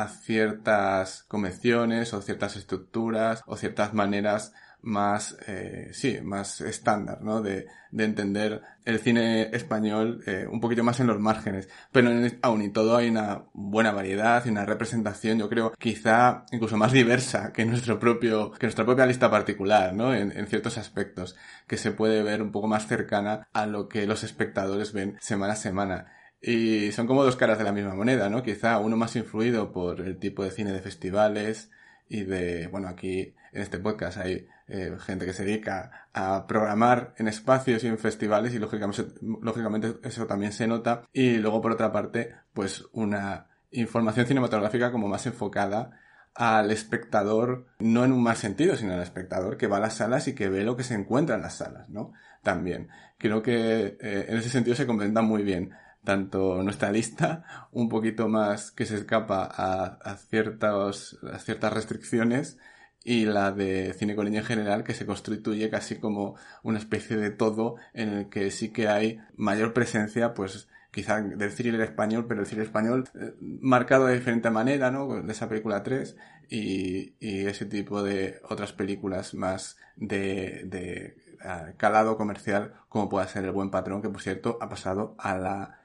ciertas 0.07 1.23
convenciones 1.23 2.13
o 2.13 2.21
ciertas 2.21 2.55
estructuras 2.55 3.43
o 3.45 3.57
ciertas 3.57 3.93
maneras 3.93 4.53
más, 4.83 5.37
eh, 5.47 5.89
sí, 5.93 6.19
más 6.21 6.61
estándar, 6.61 7.21
¿no? 7.21 7.41
De, 7.41 7.67
de 7.91 8.03
entender 8.03 8.61
el 8.83 8.99
cine 8.99 9.49
español 9.53 10.21
eh, 10.27 10.45
un 10.49 10.59
poquito 10.59 10.83
más 10.83 10.99
en 10.99 11.07
los 11.07 11.19
márgenes. 11.19 11.69
Pero 11.91 12.11
en, 12.11 12.37
aún 12.41 12.61
y 12.61 12.69
todo 12.69 12.97
hay 12.97 13.09
una 13.09 13.45
buena 13.53 13.91
variedad 13.91 14.45
y 14.45 14.49
una 14.49 14.65
representación, 14.65 15.39
yo 15.39 15.49
creo, 15.49 15.71
quizá 15.79 16.45
incluso 16.51 16.75
más 16.77 16.91
diversa 16.91 17.53
que 17.53 17.65
nuestro 17.65 17.97
propio, 17.97 18.51
que 18.51 18.65
nuestra 18.65 18.85
propia 18.85 19.05
lista 19.05 19.31
particular, 19.31 19.93
¿no? 19.93 20.13
En, 20.13 20.37
en 20.37 20.47
ciertos 20.47 20.77
aspectos, 20.77 21.37
que 21.65 21.77
se 21.77 21.91
puede 21.91 22.21
ver 22.21 22.41
un 22.41 22.51
poco 22.51 22.67
más 22.67 22.85
cercana 22.85 23.47
a 23.53 23.65
lo 23.65 23.87
que 23.87 24.05
los 24.05 24.23
espectadores 24.23 24.91
ven 24.91 25.17
semana 25.21 25.53
a 25.53 25.57
semana. 25.57 26.11
Y 26.41 26.91
son 26.91 27.07
como 27.07 27.23
dos 27.23 27.37
caras 27.37 27.57
de 27.57 27.63
la 27.63 27.71
misma 27.71 27.95
moneda, 27.95 28.29
¿no? 28.29 28.43
Quizá 28.43 28.77
uno 28.79 28.97
más 28.97 29.15
influido 29.15 29.71
por 29.71 30.01
el 30.01 30.17
tipo 30.17 30.43
de 30.43 30.51
cine 30.51 30.73
de 30.73 30.81
festivales 30.81 31.71
y 32.09 32.25
de, 32.25 32.67
bueno, 32.67 32.89
aquí 32.89 33.33
en 33.53 33.61
este 33.61 33.79
podcast 33.79 34.17
hay 34.17 34.45
eh, 34.67 34.95
gente 34.99 35.25
que 35.25 35.33
se 35.33 35.43
dedica 35.43 36.07
a 36.13 36.47
programar 36.47 37.13
en 37.17 37.27
espacios 37.27 37.83
y 37.83 37.87
en 37.87 37.97
festivales 37.97 38.53
y 38.53 38.59
lógicamente, 38.59 39.97
eso 40.03 40.25
también 40.25 40.53
se 40.53 40.67
nota. 40.67 41.03
Y 41.11 41.37
luego 41.37 41.61
por 41.61 41.71
otra 41.71 41.91
parte, 41.91 42.35
pues 42.53 42.85
una 42.93 43.47
información 43.71 44.25
cinematográfica 44.25 44.91
como 44.91 45.07
más 45.07 45.25
enfocada 45.25 45.99
al 46.35 46.71
espectador, 46.71 47.67
no 47.79 48.05
en 48.05 48.11
un 48.11 48.23
mal 48.23 48.37
sentido, 48.37 48.75
sino 48.75 48.93
al 48.93 49.01
espectador 49.01 49.57
que 49.57 49.67
va 49.67 49.77
a 49.77 49.81
las 49.81 49.97
salas 49.97 50.27
y 50.27 50.33
que 50.33 50.49
ve 50.49 50.63
lo 50.63 50.75
que 50.75 50.83
se 50.83 50.95
encuentra 50.95 51.35
en 51.35 51.41
las 51.41 51.57
salas, 51.57 51.89
¿no? 51.89 52.13
También. 52.41 52.89
Creo 53.17 53.43
que 53.43 53.97
eh, 53.99 54.25
en 54.29 54.37
ese 54.37 54.49
sentido 54.49 54.75
se 54.75 54.87
complementa 54.87 55.21
muy 55.21 55.43
bien 55.43 55.71
tanto 56.03 56.61
nuestra 56.63 56.91
lista, 56.91 57.67
un 57.71 57.89
poquito 57.89 58.27
más 58.27 58.71
que 58.71 58.85
se 58.85 58.97
escapa 58.97 59.43
a, 59.43 59.85
a, 60.03 60.15
ciertas, 60.17 61.17
a 61.31 61.39
ciertas 61.39 61.73
restricciones, 61.73 62.57
y 63.03 63.25
la 63.25 63.51
de 63.51 63.93
cine 63.93 64.15
coleño 64.15 64.39
en 64.39 64.45
general 64.45 64.83
que 64.83 64.93
se 64.93 65.05
constituye 65.05 65.69
casi 65.69 65.97
como 65.97 66.35
una 66.63 66.79
especie 66.79 67.17
de 67.17 67.31
todo 67.31 67.75
en 67.93 68.09
el 68.09 68.29
que 68.29 68.49
sí 68.51 68.69
que 68.69 68.87
hay 68.87 69.19
mayor 69.35 69.73
presencia 69.73 70.33
pues 70.33 70.69
quizá 70.91 71.21
del 71.21 71.53
thriller 71.53 71.81
español 71.81 72.25
pero 72.27 72.41
el 72.41 72.47
thriller 72.47 72.65
español 72.65 73.09
eh, 73.15 73.33
marcado 73.39 74.05
de 74.05 74.15
diferente 74.15 74.49
manera 74.49 74.89
¿no? 74.91 75.21
de 75.21 75.31
esa 75.31 75.49
película 75.49 75.83
3 75.83 76.15
y, 76.49 77.15
y 77.19 77.45
ese 77.45 77.65
tipo 77.65 78.03
de 78.03 78.39
otras 78.49 78.73
películas 78.73 79.33
más 79.33 79.77
de, 79.95 80.63
de 80.65 81.15
uh, 81.43 81.75
calado 81.77 82.15
comercial 82.15 82.73
como 82.87 83.09
pueda 83.09 83.27
ser 83.27 83.43
El 83.43 83.51
Buen 83.51 83.69
Patrón 83.71 84.01
que 84.01 84.09
por 84.09 84.21
cierto 84.21 84.57
ha 84.61 84.69
pasado 84.69 85.15
a 85.17 85.37
la 85.37 85.79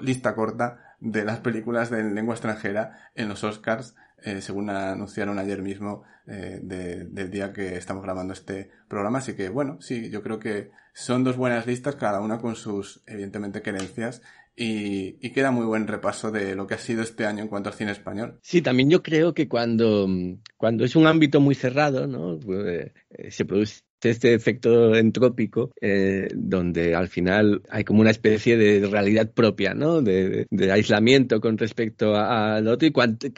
lista 0.00 0.34
corta 0.34 0.96
de 1.00 1.24
las 1.24 1.40
películas 1.40 1.90
de 1.90 2.04
lengua 2.04 2.34
extranjera 2.34 3.10
en 3.14 3.28
los 3.28 3.42
Oscars 3.42 3.96
eh, 4.24 4.40
según 4.40 4.70
anunciaron 4.70 5.38
ayer 5.38 5.62
mismo 5.62 6.04
eh, 6.26 6.60
de, 6.62 7.04
del 7.04 7.30
día 7.30 7.52
que 7.52 7.76
estamos 7.76 8.02
grabando 8.02 8.32
este 8.32 8.70
programa. 8.88 9.18
Así 9.18 9.34
que 9.34 9.48
bueno, 9.48 9.78
sí, 9.80 10.10
yo 10.10 10.22
creo 10.22 10.38
que 10.38 10.70
son 10.94 11.24
dos 11.24 11.36
buenas 11.36 11.66
listas, 11.66 11.96
cada 11.96 12.20
una 12.20 12.38
con 12.38 12.54
sus, 12.56 13.02
evidentemente, 13.06 13.62
querencias. 13.62 14.22
Y, 14.54 15.16
y, 15.26 15.32
queda 15.32 15.50
muy 15.50 15.64
buen 15.64 15.86
repaso 15.86 16.30
de 16.30 16.54
lo 16.54 16.66
que 16.66 16.74
ha 16.74 16.78
sido 16.78 17.02
este 17.02 17.24
año 17.24 17.42
en 17.42 17.48
cuanto 17.48 17.70
al 17.70 17.74
cine 17.74 17.90
español. 17.90 18.38
Sí, 18.42 18.60
también 18.60 18.90
yo 18.90 19.02
creo 19.02 19.32
que 19.32 19.48
cuando, 19.48 20.06
cuando 20.58 20.84
es 20.84 20.94
un 20.94 21.06
ámbito 21.06 21.40
muy 21.40 21.54
cerrado, 21.54 22.06
¿no? 22.06 22.38
Eh, 22.68 22.92
se 23.30 23.46
produce 23.46 23.80
este 24.10 24.34
efecto 24.34 24.94
entrópico, 24.94 25.72
eh, 25.80 26.28
donde 26.34 26.94
al 26.94 27.08
final 27.08 27.62
hay 27.70 27.84
como 27.84 28.00
una 28.00 28.10
especie 28.10 28.56
de 28.56 28.86
realidad 28.86 29.30
propia, 29.32 29.74
¿no? 29.74 30.02
De, 30.02 30.46
de 30.50 30.72
aislamiento 30.72 31.40
con 31.40 31.58
respecto 31.58 32.16
al 32.16 32.66
otro, 32.68 32.86
y 32.88 32.92
cuanto, 32.92 33.28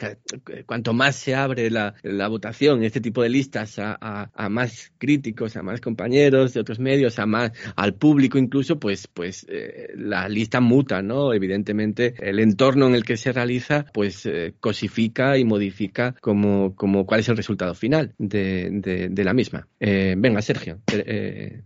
cuanto, 0.65 0.93
más 0.93 1.15
se 1.15 1.35
abre 1.35 1.69
la, 1.69 1.95
la 2.03 2.27
votación, 2.27 2.83
este 2.83 3.01
tipo 3.01 3.21
de 3.21 3.29
listas, 3.29 3.79
a, 3.79 3.97
a, 3.99 4.29
a, 4.33 4.49
más 4.49 4.91
críticos, 4.97 5.55
a 5.57 5.63
más 5.63 5.81
compañeros 5.81 6.53
de 6.53 6.59
otros 6.59 6.79
medios, 6.79 7.19
a 7.19 7.25
más, 7.25 7.51
al 7.75 7.95
público 7.95 8.37
incluso, 8.37 8.79
pues, 8.79 9.07
pues 9.07 9.45
eh, 9.49 9.89
la 9.95 10.27
lista 10.29 10.61
muta, 10.61 11.01
¿no? 11.01 11.33
Evidentemente, 11.33 12.15
el 12.19 12.39
entorno 12.39 12.87
en 12.87 12.95
el 12.95 13.03
que 13.03 13.17
se 13.17 13.31
realiza, 13.31 13.85
pues 13.93 14.25
eh, 14.25 14.53
cosifica 14.59 15.37
y 15.37 15.43
modifica 15.43 16.15
como, 16.21 16.75
como 16.75 17.05
cuál 17.05 17.19
es 17.19 17.29
el 17.29 17.37
resultado 17.37 17.73
final 17.75 18.13
de, 18.17 18.69
de, 18.71 19.09
de 19.09 19.23
la 19.23 19.33
misma. 19.33 19.67
Eh, 19.79 20.15
venga, 20.17 20.41
Sergio, 20.55 20.79
eh, 20.91 21.61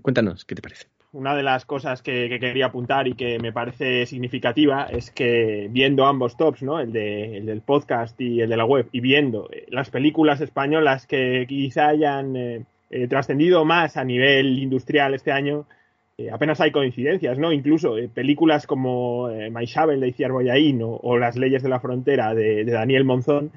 cuéntanos, 0.00 0.44
¿qué 0.44 0.54
te 0.54 0.62
parece? 0.62 0.86
Una 1.12 1.36
de 1.36 1.42
las 1.42 1.66
cosas 1.66 2.00
que, 2.00 2.28
que, 2.28 2.40
quería 2.40 2.66
apuntar 2.66 3.06
y 3.06 3.14
que 3.14 3.38
me 3.38 3.52
parece 3.52 4.06
significativa 4.06 4.84
es 4.84 5.10
que 5.10 5.68
viendo 5.70 6.06
ambos 6.06 6.36
tops, 6.36 6.62
¿no? 6.62 6.80
el, 6.80 6.92
de, 6.92 7.36
el 7.36 7.46
del 7.46 7.60
podcast 7.60 8.18
y 8.20 8.40
el 8.40 8.48
de 8.48 8.56
la 8.56 8.64
web, 8.64 8.88
y 8.92 9.00
viendo 9.00 9.50
eh, 9.52 9.66
las 9.68 9.90
películas 9.90 10.40
españolas 10.40 11.06
que 11.06 11.44
quizá 11.46 11.88
hayan 11.88 12.36
eh, 12.36 12.64
trascendido 13.08 13.64
más 13.64 13.96
a 13.96 14.04
nivel 14.04 14.58
industrial 14.58 15.14
este 15.14 15.32
año, 15.32 15.66
apenas 16.30 16.60
hay 16.60 16.70
coincidencias, 16.70 17.38
¿no? 17.38 17.52
Incluso 17.52 17.96
películas 18.14 18.66
como 18.66 19.30
eh, 19.30 19.50
Maishabel 19.50 20.00
de 20.00 20.08
Iciar 20.08 20.32
Boyaín 20.32 20.80
o, 20.82 21.18
Las 21.18 21.36
leyes 21.36 21.62
de 21.62 21.68
la 21.68 21.80
frontera 21.80 22.34
de, 22.34 22.64
Daniel 22.64 23.04
Monzón, 23.04 23.50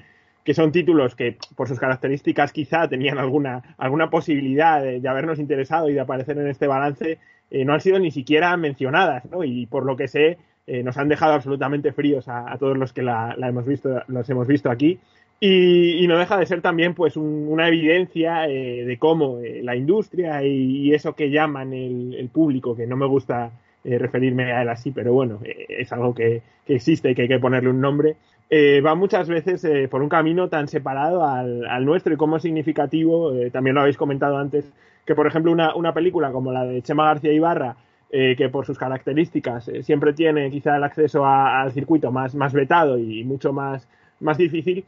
que 0.45 0.53
son 0.53 0.71
títulos 0.71 1.15
que 1.15 1.37
por 1.55 1.67
sus 1.67 1.79
características 1.79 2.53
quizá 2.53 2.87
tenían 2.87 3.17
alguna, 3.17 3.75
alguna 3.77 4.11
posibilidad 4.11 4.81
de, 4.81 5.05
habernos 5.09 5.39
interesado 5.39 5.89
y 5.89 5.93
de 5.93 5.99
aparecer 5.99 6.37
en 6.37 6.47
este 6.47 6.67
balance 6.67 7.17
no 7.51 7.73
han 7.73 7.81
sido 7.81 7.99
ni 7.99 8.11
siquiera 8.11 8.55
mencionadas, 8.57 9.25
¿no? 9.25 9.43
Y 9.43 9.65
por 9.65 9.85
lo 9.85 9.95
que 9.95 10.07
sé, 10.07 10.37
nos 10.67 10.97
han 10.97 11.09
dejado 11.09 11.33
absolutamente 11.33 11.93
fríos 11.93 12.27
a, 12.27 12.57
todos 12.59 12.77
los 12.77 12.91
que 12.91 13.01
la, 13.01 13.35
hemos 13.39 13.65
visto, 13.65 14.01
los 14.07 14.29
hemos 14.29 14.47
visto 14.47 14.69
aquí. 14.69 14.99
Y, 15.39 16.05
no 16.07 16.17
deja 16.17 16.37
de 16.37 16.45
ser 16.45 16.61
también 16.61 16.93
pues 16.93 17.17
una 17.17 17.67
evidencia 17.67 18.41
de 18.41 18.97
cómo 18.99 19.39
la 19.61 19.75
industria 19.75 20.43
y, 20.43 20.93
eso 20.93 21.15
que 21.15 21.29
llaman 21.29 21.73
el, 21.73 22.29
público, 22.31 22.75
que 22.75 22.87
no 22.87 22.97
me 22.97 23.05
gusta 23.05 23.51
referirme 23.83 24.51
a 24.51 24.63
él 24.63 24.69
así, 24.69 24.91
pero 24.91 25.13
bueno, 25.13 25.39
es 25.43 25.91
algo 25.93 26.13
que, 26.15 26.41
que, 26.65 26.75
existe 26.75 27.11
y 27.11 27.15
que 27.15 27.23
hay 27.23 27.27
que 27.27 27.39
ponerle 27.39 27.69
un 27.69 27.79
nombre, 27.79 28.15
eh, 28.49 28.81
va 28.81 28.93
muchas 28.93 29.27
veces 29.27 29.63
eh, 29.63 29.87
por 29.89 30.03
un 30.03 30.09
camino 30.09 30.49
tan 30.49 30.67
separado 30.67 31.23
al, 31.25 31.85
nuestro 31.85 32.13
y 32.13 32.17
como 32.17 32.39
significativo, 32.39 33.33
eh, 33.33 33.49
también 33.49 33.73
lo 33.73 33.81
habéis 33.81 33.97
comentado 33.97 34.37
antes, 34.37 34.71
que 35.05 35.15
por 35.15 35.25
ejemplo 35.25 35.51
una, 35.51 35.75
una 35.75 35.93
película 35.93 36.31
como 36.31 36.51
la 36.51 36.63
de 36.63 36.81
Chema 36.81 37.05
García 37.05 37.33
Ibarra, 37.33 37.77
que 38.11 38.47
por 38.47 38.65
sus 38.65 38.77
características 38.77 39.69
siempre 39.81 40.13
tiene 40.13 40.49
quizá 40.49 40.77
el 40.77 40.85
acceso 40.85 41.25
al 41.25 41.73
circuito 41.73 42.13
más, 42.13 42.33
más 42.33 42.53
vetado 42.53 42.97
y 42.97 43.25
mucho 43.25 43.51
más, 43.51 43.89
más 44.21 44.37
difícil, 44.37 44.85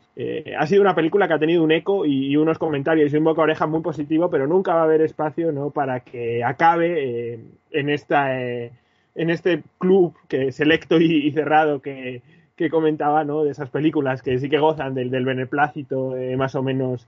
ha 0.57 0.65
sido 0.65 0.81
una 0.81 0.95
película 0.95 1.27
que 1.27 1.33
ha 1.33 1.39
tenido 1.39 1.61
un 1.61 1.73
eco 1.73 2.05
y, 2.05 2.37
unos 2.37 2.57
comentarios 2.57 3.13
y 3.13 3.17
un 3.17 3.25
boca 3.25 3.41
oreja 3.41 3.67
muy 3.67 3.81
positivo, 3.81 4.29
pero 4.29 4.47
nunca 4.47 4.75
va 4.75 4.81
a 4.81 4.83
haber 4.85 5.01
espacio 5.01 5.51
¿no? 5.51 5.71
para 5.71 5.99
que 5.99 6.41
acabe 6.41 7.41
en, 7.71 7.89
esta, 7.89 8.41
en 8.41 8.71
este 9.15 9.61
club 9.77 10.15
que 10.29 10.53
selecto 10.53 10.97
y 10.97 11.29
cerrado 11.31 11.81
que, 11.81 12.21
que 12.57 12.69
comentaba, 12.69 13.23
¿no? 13.23 13.43
De 13.43 13.51
esas 13.51 13.69
películas 13.69 14.21
que 14.21 14.39
sí 14.39 14.49
que 14.49 14.57
gozan 14.57 14.95
del, 14.95 15.11
del 15.11 15.23
beneplácito 15.23 16.17
eh, 16.17 16.35
más 16.35 16.55
o 16.55 16.63
menos 16.63 17.07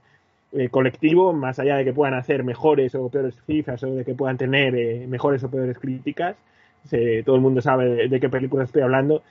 eh, 0.52 0.68
colectivo, 0.68 1.32
más 1.32 1.58
allá 1.58 1.76
de 1.76 1.84
que 1.84 1.92
puedan 1.92 2.14
hacer 2.14 2.44
mejores 2.44 2.94
o 2.94 3.08
peores 3.08 3.34
cifras 3.46 3.82
o 3.82 3.94
de 3.94 4.04
que 4.04 4.14
puedan 4.14 4.38
tener 4.38 4.74
eh, 4.76 5.06
mejores 5.08 5.42
o 5.42 5.50
peores 5.50 5.78
críticas. 5.78 6.36
todo 7.24 7.36
el 7.36 7.42
mundo 7.42 7.60
sabe 7.60 8.08
de, 8.08 8.20
qué 8.20 8.28
película 8.28 8.64
estoy 8.64 8.82
hablando. 8.82 9.22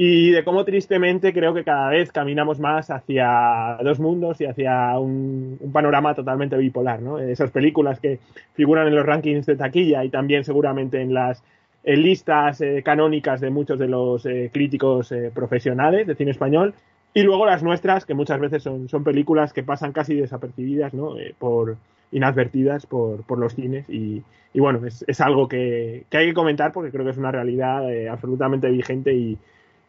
Y 0.00 0.30
de 0.30 0.44
cómo 0.44 0.64
tristemente 0.64 1.32
creo 1.32 1.52
que 1.52 1.64
cada 1.64 1.90
vez 1.90 2.12
caminamos 2.12 2.60
más 2.60 2.88
hacia 2.88 3.78
dos 3.82 3.98
mundos 3.98 4.40
y 4.40 4.46
hacia 4.46 4.96
un, 4.98 5.58
un 5.60 5.72
panorama 5.72 6.14
totalmente 6.14 6.56
bipolar, 6.56 7.02
¿no? 7.02 7.18
Esas 7.18 7.50
películas 7.50 7.98
que 7.98 8.20
figuran 8.54 8.86
en 8.86 8.94
los 8.94 9.04
rankings 9.04 9.44
de 9.44 9.56
taquilla 9.56 10.04
y 10.04 10.08
también 10.08 10.44
seguramente 10.44 11.00
en 11.00 11.12
las 11.12 11.42
en 11.88 12.02
listas 12.02 12.60
eh, 12.60 12.82
canónicas 12.84 13.40
de 13.40 13.48
muchos 13.48 13.78
de 13.78 13.88
los 13.88 14.26
eh, 14.26 14.50
críticos 14.52 15.10
eh, 15.10 15.32
profesionales 15.34 16.06
de 16.06 16.14
cine 16.14 16.32
español. 16.32 16.74
Y 17.14 17.22
luego 17.22 17.46
las 17.46 17.62
nuestras, 17.62 18.04
que 18.04 18.12
muchas 18.12 18.38
veces 18.38 18.62
son, 18.62 18.90
son 18.90 19.04
películas 19.04 19.54
que 19.54 19.62
pasan 19.62 19.92
casi 19.92 20.14
desapercibidas, 20.14 20.92
¿no? 20.92 21.14
por 21.38 21.78
inadvertidas 22.12 22.84
por, 22.84 23.22
por 23.22 23.38
los 23.38 23.54
cines. 23.54 23.88
Y, 23.88 24.22
y 24.52 24.60
bueno, 24.60 24.84
es, 24.86 25.02
es 25.08 25.18
algo 25.22 25.48
que, 25.48 26.04
que, 26.10 26.18
hay 26.18 26.26
que 26.26 26.34
comentar 26.34 26.74
porque 26.74 26.90
creo 26.90 27.06
que 27.06 27.12
es 27.12 27.16
una 27.16 27.32
realidad 27.32 27.88
absolutamente 28.10 28.68
vigente 28.68 29.14
y, 29.14 29.38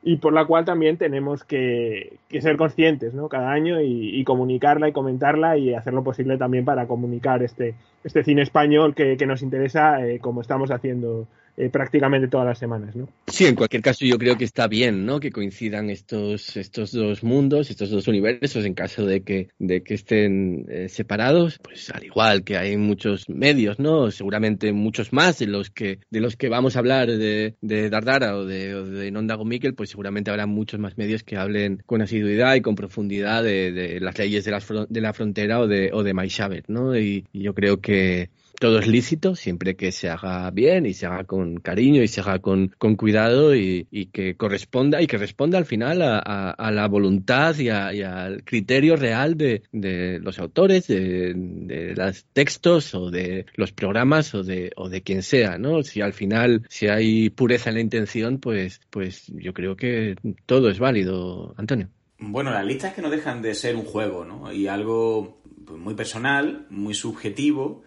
y 0.01 0.15
por 0.15 0.31
la 0.31 0.45
cual 0.45 0.63
también 0.63 0.95
tenemos 0.95 1.43
que, 1.43 2.17
que 2.30 2.41
ser 2.41 2.55
conscientes 2.55 3.13
¿no? 3.13 3.27
cada 3.27 3.51
año 3.51 3.81
y, 3.81 4.17
y, 4.17 4.23
comunicarla 4.23 4.88
y 4.88 4.93
comentarla 4.93 5.57
y 5.57 5.73
hacer 5.73 5.93
lo 5.93 6.05
posible 6.05 6.38
también 6.38 6.63
para 6.63 6.88
comunicar 6.88 7.43
este, 7.43 7.76
este 8.05 8.23
cine 8.23 8.43
español 8.43 8.95
que, 8.95 9.17
que 9.17 9.26
nos 9.26 9.41
interesa 9.41 9.97
como 10.21 10.39
estamos 10.39 10.71
haciendo 10.71 11.27
eh, 11.60 11.69
prácticamente 11.69 12.30
todas 12.30 12.48
las 12.48 12.57
semanas, 12.57 12.95
¿no? 12.95 13.10
Sí, 13.27 13.45
en 13.45 13.56
cualquier 13.56 13.81
caso 13.81 14.06
yo 14.06 14.18
creo 14.18 14.38
que 14.38 14.45
está 14.45 14.69
bien, 14.69 15.06
¿no? 15.06 15.19
Que 15.19 15.30
coincidan 15.30 15.90
estos, 15.90 16.56
estos 16.56 16.94
dos 16.94 17.22
mundos, 17.22 17.69
estos 17.69 17.90
dos 17.90 18.07
universos, 18.07 18.64
en 18.64 18.73
caso 18.73 19.06
de 19.06 19.23
que, 19.23 19.49
de 19.60 19.84
que 19.84 19.95
estén 19.95 20.65
eh, 20.69 20.88
separados, 20.88 21.60
pues 21.61 21.90
al 21.90 22.06
igual 22.06 22.45
que 22.45 22.56
hay 22.56 22.77
muchos 22.77 23.27
medios, 23.27 23.77
¿no? 23.77 24.10
Seguramente 24.10 24.72
muchos 24.72 25.11
más 25.11 25.38
de 25.40 25.48
los 25.48 25.69
que, 25.69 25.99
de 26.10 26.22
los 26.22 26.38
que 26.38 26.48
vamos 26.48 26.77
a 26.77 26.80
hablar 26.80 27.10
de, 27.10 27.56
Dardara 27.90 28.38
o 28.38 28.45
de, 28.45 28.76
o 28.76 28.86
de 28.86 29.73
pues 29.76 29.90
seguramente 29.90 30.31
habrá 30.31 30.45
muchos 30.45 30.80
más 30.80 30.98
medios 30.98 31.23
que 31.23 31.36
hablen 31.36 31.84
con 31.86 32.02
asiduidad 32.02 32.56
y 32.56 32.61
con 32.61 32.76
profundidad 32.76 33.44
de, 33.44 33.73
de 33.73 33.99
las 33.99 34.18
leyes 34.18 34.45
de 34.45 34.52
la, 34.52 34.61
de 34.88 35.02
la 35.02 35.11
frontera 35.11 35.60
o 35.60 35.68
de, 35.68 35.91
o 35.91 36.03
de 36.03 36.14
Maishabet, 36.14 36.69
¿no? 36.69 36.98
y 36.98 37.26
yo 37.34 37.53
creo 37.53 37.81
que, 37.81 38.30
todo 38.59 38.80
es 38.80 38.88
lícito 38.88 39.35
siempre 39.35 39.76
que 39.76 39.91
se 39.91 40.09
haga 40.09 40.49
bien 40.51 40.85
y 40.85 40.93
se 40.93 41.05
haga 41.05 41.23
con 41.23 41.59
cariño 41.59 42.01
y 42.01 42.07
se 42.07 42.21
haga 42.21 42.39
con, 42.39 42.69
cuidado 42.97 43.55
y, 43.55 43.85
que 44.11 44.35
corresponda 44.35 45.01
y 45.01 45.07
que 45.07 45.17
responda 45.17 45.57
al 45.57 45.65
final 45.65 46.01
a, 46.01 46.71
la 46.71 46.88
voluntad 46.88 47.57
y, 47.57 47.69
al 47.69 48.43
criterio 48.43 48.95
real 48.95 49.38
de, 49.38 50.19
los 50.21 50.39
autores, 50.39 50.88
de, 50.88 51.93
los 51.95 52.26
textos 52.34 52.93
o 52.95 53.11
de 53.11 53.45
los 53.55 53.71
programas 53.71 54.34
o 54.35 54.43
de, 54.43 54.71
o 54.76 54.89
quien 55.03 55.23
sea, 55.23 55.57
¿no? 55.57 55.84
Si 55.84 56.01
al 56.01 56.13
final, 56.13 56.65
si 56.69 56.88
hay 56.88 57.30
pureza 57.30 57.69
en 57.69 57.76
la 57.76 57.81
intención, 57.81 58.39
pues, 58.39 58.81
pues 58.89 59.27
yo 59.27 59.53
creo 59.53 59.76
que 59.76 60.15
todo 60.45 60.69
es 60.69 60.80
válido, 60.80 61.53
Antonio. 61.57 61.89
Bueno, 62.19 62.51
las 62.51 62.65
listas 62.65 62.93
que 62.93 63.01
no 63.01 63.09
dejan 63.09 63.41
de 63.41 63.55
ser 63.55 63.76
un 63.76 63.85
juego, 63.85 64.26
¿no? 64.26 64.51
Y 64.51 64.67
algo 64.67 65.41
pues, 65.65 65.80
muy 65.80 65.93
personal, 65.93 66.65
muy 66.69 66.93
subjetivo, 66.93 67.84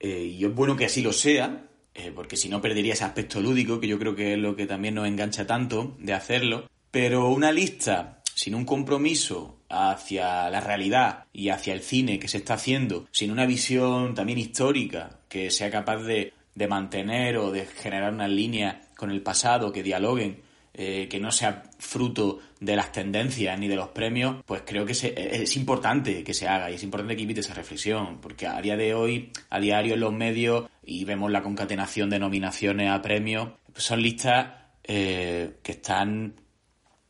eh, 0.00 0.34
y 0.38 0.44
es 0.44 0.54
bueno 0.54 0.76
que 0.76 0.86
así 0.86 1.02
lo 1.02 1.12
sea, 1.12 1.64
eh, 1.94 2.12
porque 2.14 2.36
si 2.36 2.48
no 2.48 2.60
perdería 2.60 2.92
ese 2.92 3.04
aspecto 3.04 3.40
lúdico, 3.40 3.80
que 3.80 3.88
yo 3.88 3.98
creo 3.98 4.14
que 4.14 4.34
es 4.34 4.38
lo 4.38 4.54
que 4.54 4.66
también 4.66 4.94
nos 4.94 5.08
engancha 5.08 5.46
tanto 5.46 5.96
de 5.98 6.12
hacerlo. 6.12 6.68
Pero 6.90 7.28
una 7.28 7.52
lista 7.52 8.22
sin 8.34 8.54
un 8.54 8.64
compromiso 8.64 9.62
hacia 9.68 10.48
la 10.48 10.60
realidad 10.60 11.24
y 11.32 11.48
hacia 11.48 11.74
el 11.74 11.82
cine 11.82 12.18
que 12.18 12.28
se 12.28 12.38
está 12.38 12.54
haciendo, 12.54 13.06
sin 13.10 13.30
una 13.30 13.46
visión 13.46 14.14
también 14.14 14.38
histórica 14.38 15.20
que 15.28 15.50
sea 15.50 15.70
capaz 15.70 15.98
de, 16.04 16.32
de 16.54 16.68
mantener 16.68 17.36
o 17.36 17.50
de 17.50 17.66
generar 17.66 18.12
una 18.14 18.28
línea 18.28 18.88
con 18.96 19.10
el 19.10 19.22
pasado, 19.22 19.72
que 19.72 19.82
dialoguen 19.82 20.42
eh, 20.80 21.08
que 21.08 21.18
no 21.18 21.32
sea 21.32 21.64
fruto 21.80 22.38
de 22.60 22.76
las 22.76 22.92
tendencias 22.92 23.58
ni 23.58 23.68
de 23.68 23.76
los 23.76 23.88
premios, 23.88 24.42
pues 24.44 24.62
creo 24.66 24.84
que 24.84 24.92
es 24.92 25.56
importante 25.56 26.24
que 26.24 26.34
se 26.34 26.48
haga 26.48 26.70
y 26.70 26.74
es 26.74 26.82
importante 26.82 27.14
que 27.14 27.22
invite 27.22 27.40
esa 27.40 27.54
reflexión, 27.54 28.20
porque 28.20 28.46
a 28.46 28.60
día 28.60 28.76
de 28.76 28.94
hoy, 28.94 29.30
a 29.50 29.60
diario 29.60 29.94
en 29.94 30.00
los 30.00 30.12
medios, 30.12 30.68
y 30.84 31.04
vemos 31.04 31.30
la 31.30 31.42
concatenación 31.42 32.10
de 32.10 32.18
nominaciones 32.18 32.90
a 32.90 33.00
premios, 33.02 33.50
pues 33.72 33.84
son 33.84 34.02
listas 34.02 34.48
eh, 34.84 35.58
que 35.62 35.72
están 35.72 36.34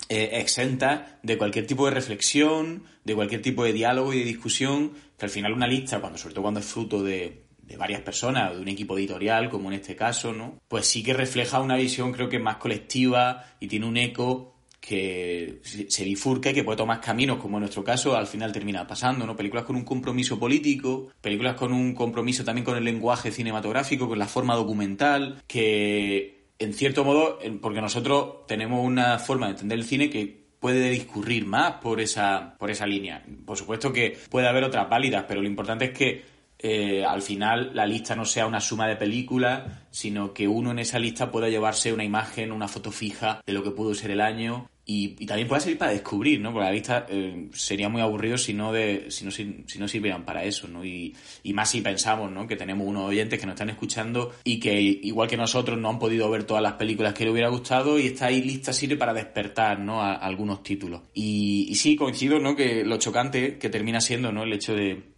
eh, 0.09 0.31
exentas 0.35 1.03
de 1.23 1.39
cualquier 1.39 1.67
tipo 1.67 1.87
de 1.87 1.93
reflexión, 1.93 2.85
de 3.05 3.15
cualquier 3.15 3.41
tipo 3.41 3.65
de 3.65 3.73
diálogo 3.73 4.13
y 4.13 4.19
de 4.19 4.25
discusión, 4.25 4.93
que 5.17 5.27
al 5.27 5.31
final 5.31 5.53
una 5.53 5.67
lista, 5.67 6.01
cuando 6.01 6.19
sobre 6.19 6.35
todo 6.35 6.43
cuando 6.43 6.61
es 6.61 6.67
fruto 6.67 7.03
de, 7.03 7.45
de 7.63 7.77
varias 7.77 8.01
personas, 8.01 8.55
de 8.55 8.61
un 8.61 8.69
equipo 8.69 8.99
editorial, 8.99 9.49
como 9.49 9.69
en 9.69 9.75
este 9.75 9.95
caso, 9.95 10.33
¿no? 10.33 10.59
Pues 10.69 10.87
sí 10.87 11.03
que 11.03 11.15
refleja 11.15 11.61
una 11.61 11.77
visión, 11.77 12.13
creo 12.13 12.29
que 12.29 12.39
más 12.39 12.57
colectiva 12.57 13.45
y 13.61 13.69
tiene 13.69 13.87
un 13.87 13.97
eco 13.97 14.58
que 14.81 15.61
se 15.63 16.05
bifurca 16.05 16.51
y 16.51 16.55
que 16.55 16.65
puede 16.65 16.77
tomar 16.77 17.01
caminos, 17.01 17.39
como 17.39 17.57
en 17.57 17.63
nuestro 17.63 17.85
caso 17.85 18.17
al 18.17 18.27
final 18.27 18.53
termina 18.53 18.87
pasando, 18.87 19.27
¿no? 19.27 19.37
Películas 19.37 19.65
con 19.65 19.77
un 19.77 19.85
compromiso 19.85 20.39
político, 20.39 21.09
películas 21.21 21.57
con 21.57 21.73
un 21.73 21.95
compromiso 21.95 22.45
también 22.45 22.65
con 22.65 22.77
el 22.77 22.85
lenguaje 22.85 23.31
cinematográfico, 23.31 24.09
con 24.09 24.19
la 24.19 24.27
forma 24.27 24.55
documental, 24.55 25.43
que 25.47 26.53
en 26.59 26.73
cierto 26.73 27.05
modo, 27.05 27.39
porque 27.61 27.81
nosotros 27.81 28.47
tenemos 28.47 28.85
una 28.85 29.19
forma 29.19 29.47
de 29.47 29.53
entender 29.53 29.79
el 29.79 29.85
cine 29.85 30.11
que 30.11 30.49
puede 30.59 30.91
discurrir 30.91 31.47
más 31.47 31.75
por 31.75 32.01
esa, 32.01 32.57
por 32.59 32.71
esa 32.71 32.87
línea. 32.87 33.25
Por 33.45 33.57
supuesto 33.57 33.93
que 33.93 34.17
puede 34.31 34.49
haber 34.49 34.65
otras 34.65 34.89
válidas, 34.89 35.25
pero 35.29 35.41
lo 35.41 35.47
importante 35.49 35.87
es 35.87 35.91
que 35.93 36.38
eh, 36.59 37.05
al 37.05 37.23
final 37.23 37.71
la 37.75 37.87
lista 37.87 38.17
no 38.17 38.25
sea 38.25 38.47
una 38.47 38.61
suma 38.61 38.89
de 38.89 38.97
películas, 38.97 39.63
sino 39.91 40.33
que 40.33 40.49
uno 40.49 40.73
en 40.73 40.81
esa 40.81 40.99
lista 40.99 41.31
pueda 41.31 41.49
llevarse 41.49 41.93
una 41.93 42.05
imagen, 42.05 42.53
una 42.53 42.69
foto 42.69 42.91
fija 42.91 43.43
de 43.47 43.53
lo 43.53 43.63
que 43.63 43.71
pudo 43.71 43.95
ser 43.95 44.11
el 44.11 44.21
año 44.21 44.69
y, 44.91 45.27
también 45.27 45.47
pueda 45.47 45.61
servir 45.61 45.77
para 45.77 45.93
descubrir, 45.93 46.41
¿no? 46.41 46.51
Porque 46.51 46.65
la 46.65 46.73
lista 46.73 47.07
eh, 47.11 47.49
sería 47.53 47.91
muy 47.91 48.01
aburrido 48.01 48.39
si 48.39 48.55
no, 48.55 48.73
de, 48.73 49.11
si 49.11 49.27
no, 49.27 49.31
si, 49.31 49.67
no 49.79 49.87
sirvieran 49.87 50.25
para 50.25 50.45
eso, 50.45 50.67
¿no? 50.67 50.83
Y, 50.83 51.15
y, 51.43 51.53
más 51.53 51.71
si 51.71 51.83
pensamos, 51.83 52.33
¿no? 52.33 52.47
Que 52.47 52.57
tenemos 52.57 52.87
unos 52.89 53.05
oyentes 53.05 53.39
que 53.39 53.45
nos 53.45 53.53
están 53.53 53.69
escuchando 53.69 54.33
y 54.45 54.59
que, 54.59 54.81
igual 54.81 55.29
que 55.29 55.37
nosotros, 55.37 55.79
no 55.79 55.91
han 55.91 55.99
podido 55.99 56.31
ver 56.31 56.45
todas 56.45 56.63
las 56.63 56.73
películas 56.73 57.13
que 57.13 57.25
les 57.25 57.33
hubiera 57.35 57.51
gustado 57.51 57.99
y 57.99 58.07
esta 58.07 58.31
lista 58.31 58.73
sirve 58.73 58.97
para 58.97 59.13
despertar, 59.13 59.79
¿no? 59.79 60.01
A, 60.01 60.15
algunos 60.15 60.63
títulos. 60.63 61.03
Y, 61.13 61.67
y 61.69 61.75
sí, 61.75 61.95
coincido, 61.95 62.39
¿no? 62.39 62.57
Que 62.57 62.83
lo 62.83 62.97
chocante 62.97 63.59
que 63.59 63.69
termina 63.69 64.01
siendo, 64.01 64.33
¿no? 64.33 64.45
El 64.45 64.55
hecho 64.55 64.75
de 64.75 65.18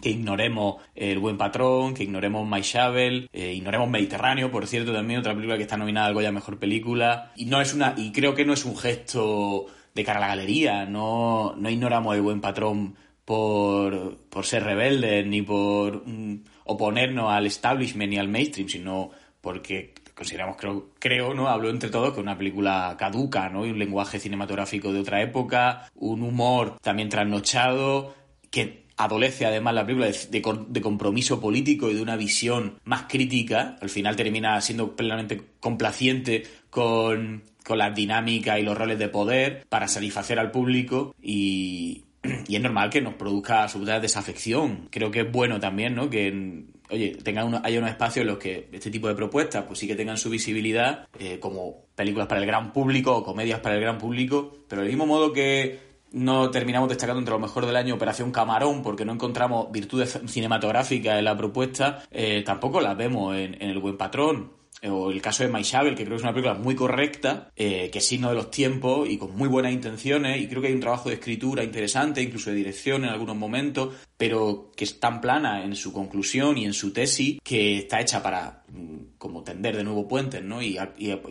que 0.00 0.10
ignoremos 0.10 0.76
El 0.94 1.18
Buen 1.18 1.36
Patrón, 1.36 1.94
que 1.94 2.04
ignoremos 2.04 2.48
My 2.48 2.60
Shovel, 2.60 3.28
eh, 3.32 3.52
ignoremos 3.54 3.88
Mediterráneo, 3.88 4.50
por 4.50 4.66
cierto, 4.66 4.92
también 4.92 5.20
otra 5.20 5.34
película 5.34 5.56
que 5.56 5.62
está 5.62 5.76
nominada 5.76 6.06
al 6.06 6.14
Goya 6.14 6.32
Mejor 6.32 6.58
Película. 6.58 7.32
Y 7.36 7.46
no 7.46 7.60
es 7.60 7.74
una, 7.74 7.94
y 7.96 8.12
creo 8.12 8.34
que 8.34 8.44
no 8.44 8.52
es 8.52 8.64
un 8.64 8.76
gesto 8.76 9.66
de 9.94 10.04
cara 10.04 10.18
a 10.18 10.22
la 10.22 10.28
galería, 10.28 10.86
no, 10.86 11.54
no 11.56 11.70
ignoramos 11.70 12.14
El 12.14 12.22
Buen 12.22 12.40
Patrón 12.40 12.94
por, 13.24 14.18
por 14.30 14.46
ser 14.46 14.64
rebeldes, 14.64 15.26
ni 15.26 15.42
por 15.42 16.06
mm, 16.06 16.44
oponernos 16.64 17.30
al 17.32 17.46
establishment 17.46 18.10
ni 18.10 18.18
al 18.18 18.28
mainstream, 18.28 18.68
sino 18.68 19.10
porque 19.40 19.94
consideramos, 20.14 20.56
creo, 20.56 20.90
creo, 20.98 21.34
¿no? 21.34 21.48
Hablo 21.48 21.70
entre 21.70 21.90
todos 21.90 22.12
que 22.12 22.20
una 22.20 22.36
película 22.36 22.96
caduca, 22.98 23.48
¿no? 23.48 23.66
Y 23.66 23.70
un 23.70 23.78
lenguaje 23.78 24.18
cinematográfico 24.18 24.92
de 24.92 25.00
otra 25.00 25.22
época, 25.22 25.88
un 25.94 26.22
humor 26.22 26.78
también 26.82 27.08
trasnochado, 27.08 28.14
que 28.50 28.87
adolece 28.98 29.46
además 29.46 29.74
la 29.74 29.86
película 29.86 30.10
de, 30.10 30.82
compromiso 30.82 31.40
político 31.40 31.90
y 31.90 31.94
de 31.94 32.02
una 32.02 32.16
visión 32.16 32.78
más 32.84 33.04
crítica, 33.08 33.76
al 33.80 33.88
final 33.88 34.16
termina 34.16 34.60
siendo 34.60 34.94
plenamente 34.94 35.40
complaciente 35.60 36.42
con, 36.68 37.44
con 37.64 37.78
las 37.78 37.94
dinámicas 37.94 38.58
y 38.58 38.62
los 38.62 38.76
roles 38.76 38.98
de 38.98 39.08
poder 39.08 39.64
para 39.68 39.88
satisfacer 39.88 40.38
al 40.38 40.50
público 40.50 41.14
y, 41.22 42.04
es 42.48 42.60
normal 42.60 42.90
que 42.90 43.00
nos 43.00 43.14
produzca 43.14 43.62
absoluta 43.62 44.00
desafección. 44.00 44.88
Creo 44.90 45.10
que 45.10 45.20
es 45.20 45.32
bueno 45.32 45.60
también, 45.60 45.94
¿no? 45.94 46.10
Que 46.10 46.64
oye, 46.90 47.16
tenga 47.22 47.42
haya 47.62 47.78
unos 47.78 47.90
espacios 47.90 48.22
en 48.22 48.26
los 48.26 48.38
que 48.38 48.68
este 48.72 48.90
tipo 48.90 49.06
de 49.06 49.14
propuestas 49.14 49.64
pues 49.64 49.78
sí 49.78 49.86
que 49.86 49.94
tengan 49.94 50.18
su 50.18 50.28
visibilidad, 50.28 51.06
eh, 51.20 51.38
como 51.38 51.84
películas 51.94 52.26
para 52.26 52.40
el 52.40 52.46
gran 52.46 52.72
público 52.72 53.16
o 53.16 53.22
comedias 53.22 53.60
para 53.60 53.76
el 53.76 53.80
gran 53.80 53.98
público, 53.98 54.52
pero 54.68 54.82
del 54.82 54.90
mismo 54.90 55.06
modo 55.06 55.32
que 55.32 55.87
no 56.12 56.50
terminamos 56.50 56.88
destacando 56.88 57.20
entre 57.20 57.32
lo 57.32 57.40
mejor 57.40 57.66
del 57.66 57.76
año 57.76 57.94
Operación 57.94 58.32
Camarón 58.32 58.82
porque 58.82 59.04
no 59.04 59.12
encontramos 59.12 59.70
virtudes 59.72 60.20
cinematográficas 60.26 61.18
en 61.18 61.24
la 61.24 61.36
propuesta, 61.36 62.02
eh, 62.10 62.42
tampoco 62.44 62.80
las 62.80 62.96
vemos 62.96 63.36
en, 63.36 63.54
en 63.60 63.70
El 63.70 63.78
Buen 63.78 63.96
Patrón 63.96 64.57
o 64.84 65.10
el 65.10 65.20
caso 65.20 65.42
de 65.42 65.48
Maishabel, 65.48 65.94
que 65.94 66.04
creo 66.04 66.16
que 66.16 66.16
es 66.16 66.22
una 66.22 66.32
película 66.32 66.54
muy 66.54 66.74
correcta, 66.74 67.50
eh, 67.56 67.90
que 67.90 67.98
es 67.98 68.06
signo 68.06 68.28
de 68.28 68.34
los 68.34 68.50
tiempos 68.50 69.08
y 69.08 69.18
con 69.18 69.36
muy 69.36 69.48
buenas 69.48 69.72
intenciones, 69.72 70.40
y 70.40 70.46
creo 70.46 70.62
que 70.62 70.68
hay 70.68 70.74
un 70.74 70.80
trabajo 70.80 71.08
de 71.08 71.16
escritura 71.16 71.64
interesante, 71.64 72.22
incluso 72.22 72.50
de 72.50 72.56
dirección 72.56 73.04
en 73.04 73.10
algunos 73.10 73.36
momentos, 73.36 73.94
pero 74.16 74.70
que 74.76 74.84
es 74.84 75.00
tan 75.00 75.20
plana 75.20 75.64
en 75.64 75.74
su 75.74 75.92
conclusión 75.92 76.58
y 76.58 76.64
en 76.64 76.72
su 76.72 76.92
tesis, 76.92 77.38
que 77.42 77.78
está 77.78 78.00
hecha 78.00 78.22
para 78.22 78.62
mm, 78.68 79.16
como 79.18 79.42
tender 79.42 79.76
de 79.76 79.84
nuevo 79.84 80.06
puentes, 80.06 80.42
¿no? 80.42 80.62
Y, 80.62 80.78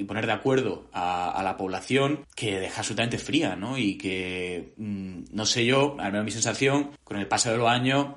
poner 0.05 0.25
de 0.25 0.31
acuerdo 0.33 0.89
a, 0.91 1.41
la 1.43 1.55
población 1.55 2.25
que 2.35 2.59
deja 2.59 2.79
absolutamente 2.79 3.17
fría, 3.17 3.55
¿no? 3.55 3.77
Y 3.77 3.97
que, 3.97 4.73
mm, 4.77 5.25
no 5.31 5.45
sé 5.45 5.65
yo, 5.65 5.95
al 5.99 6.11
menos 6.11 6.25
mi 6.25 6.31
sensación, 6.31 6.91
con 7.03 7.17
el 7.17 7.27
paso 7.27 7.51
de 7.51 7.57
los 7.57 7.69
años, 7.69 8.07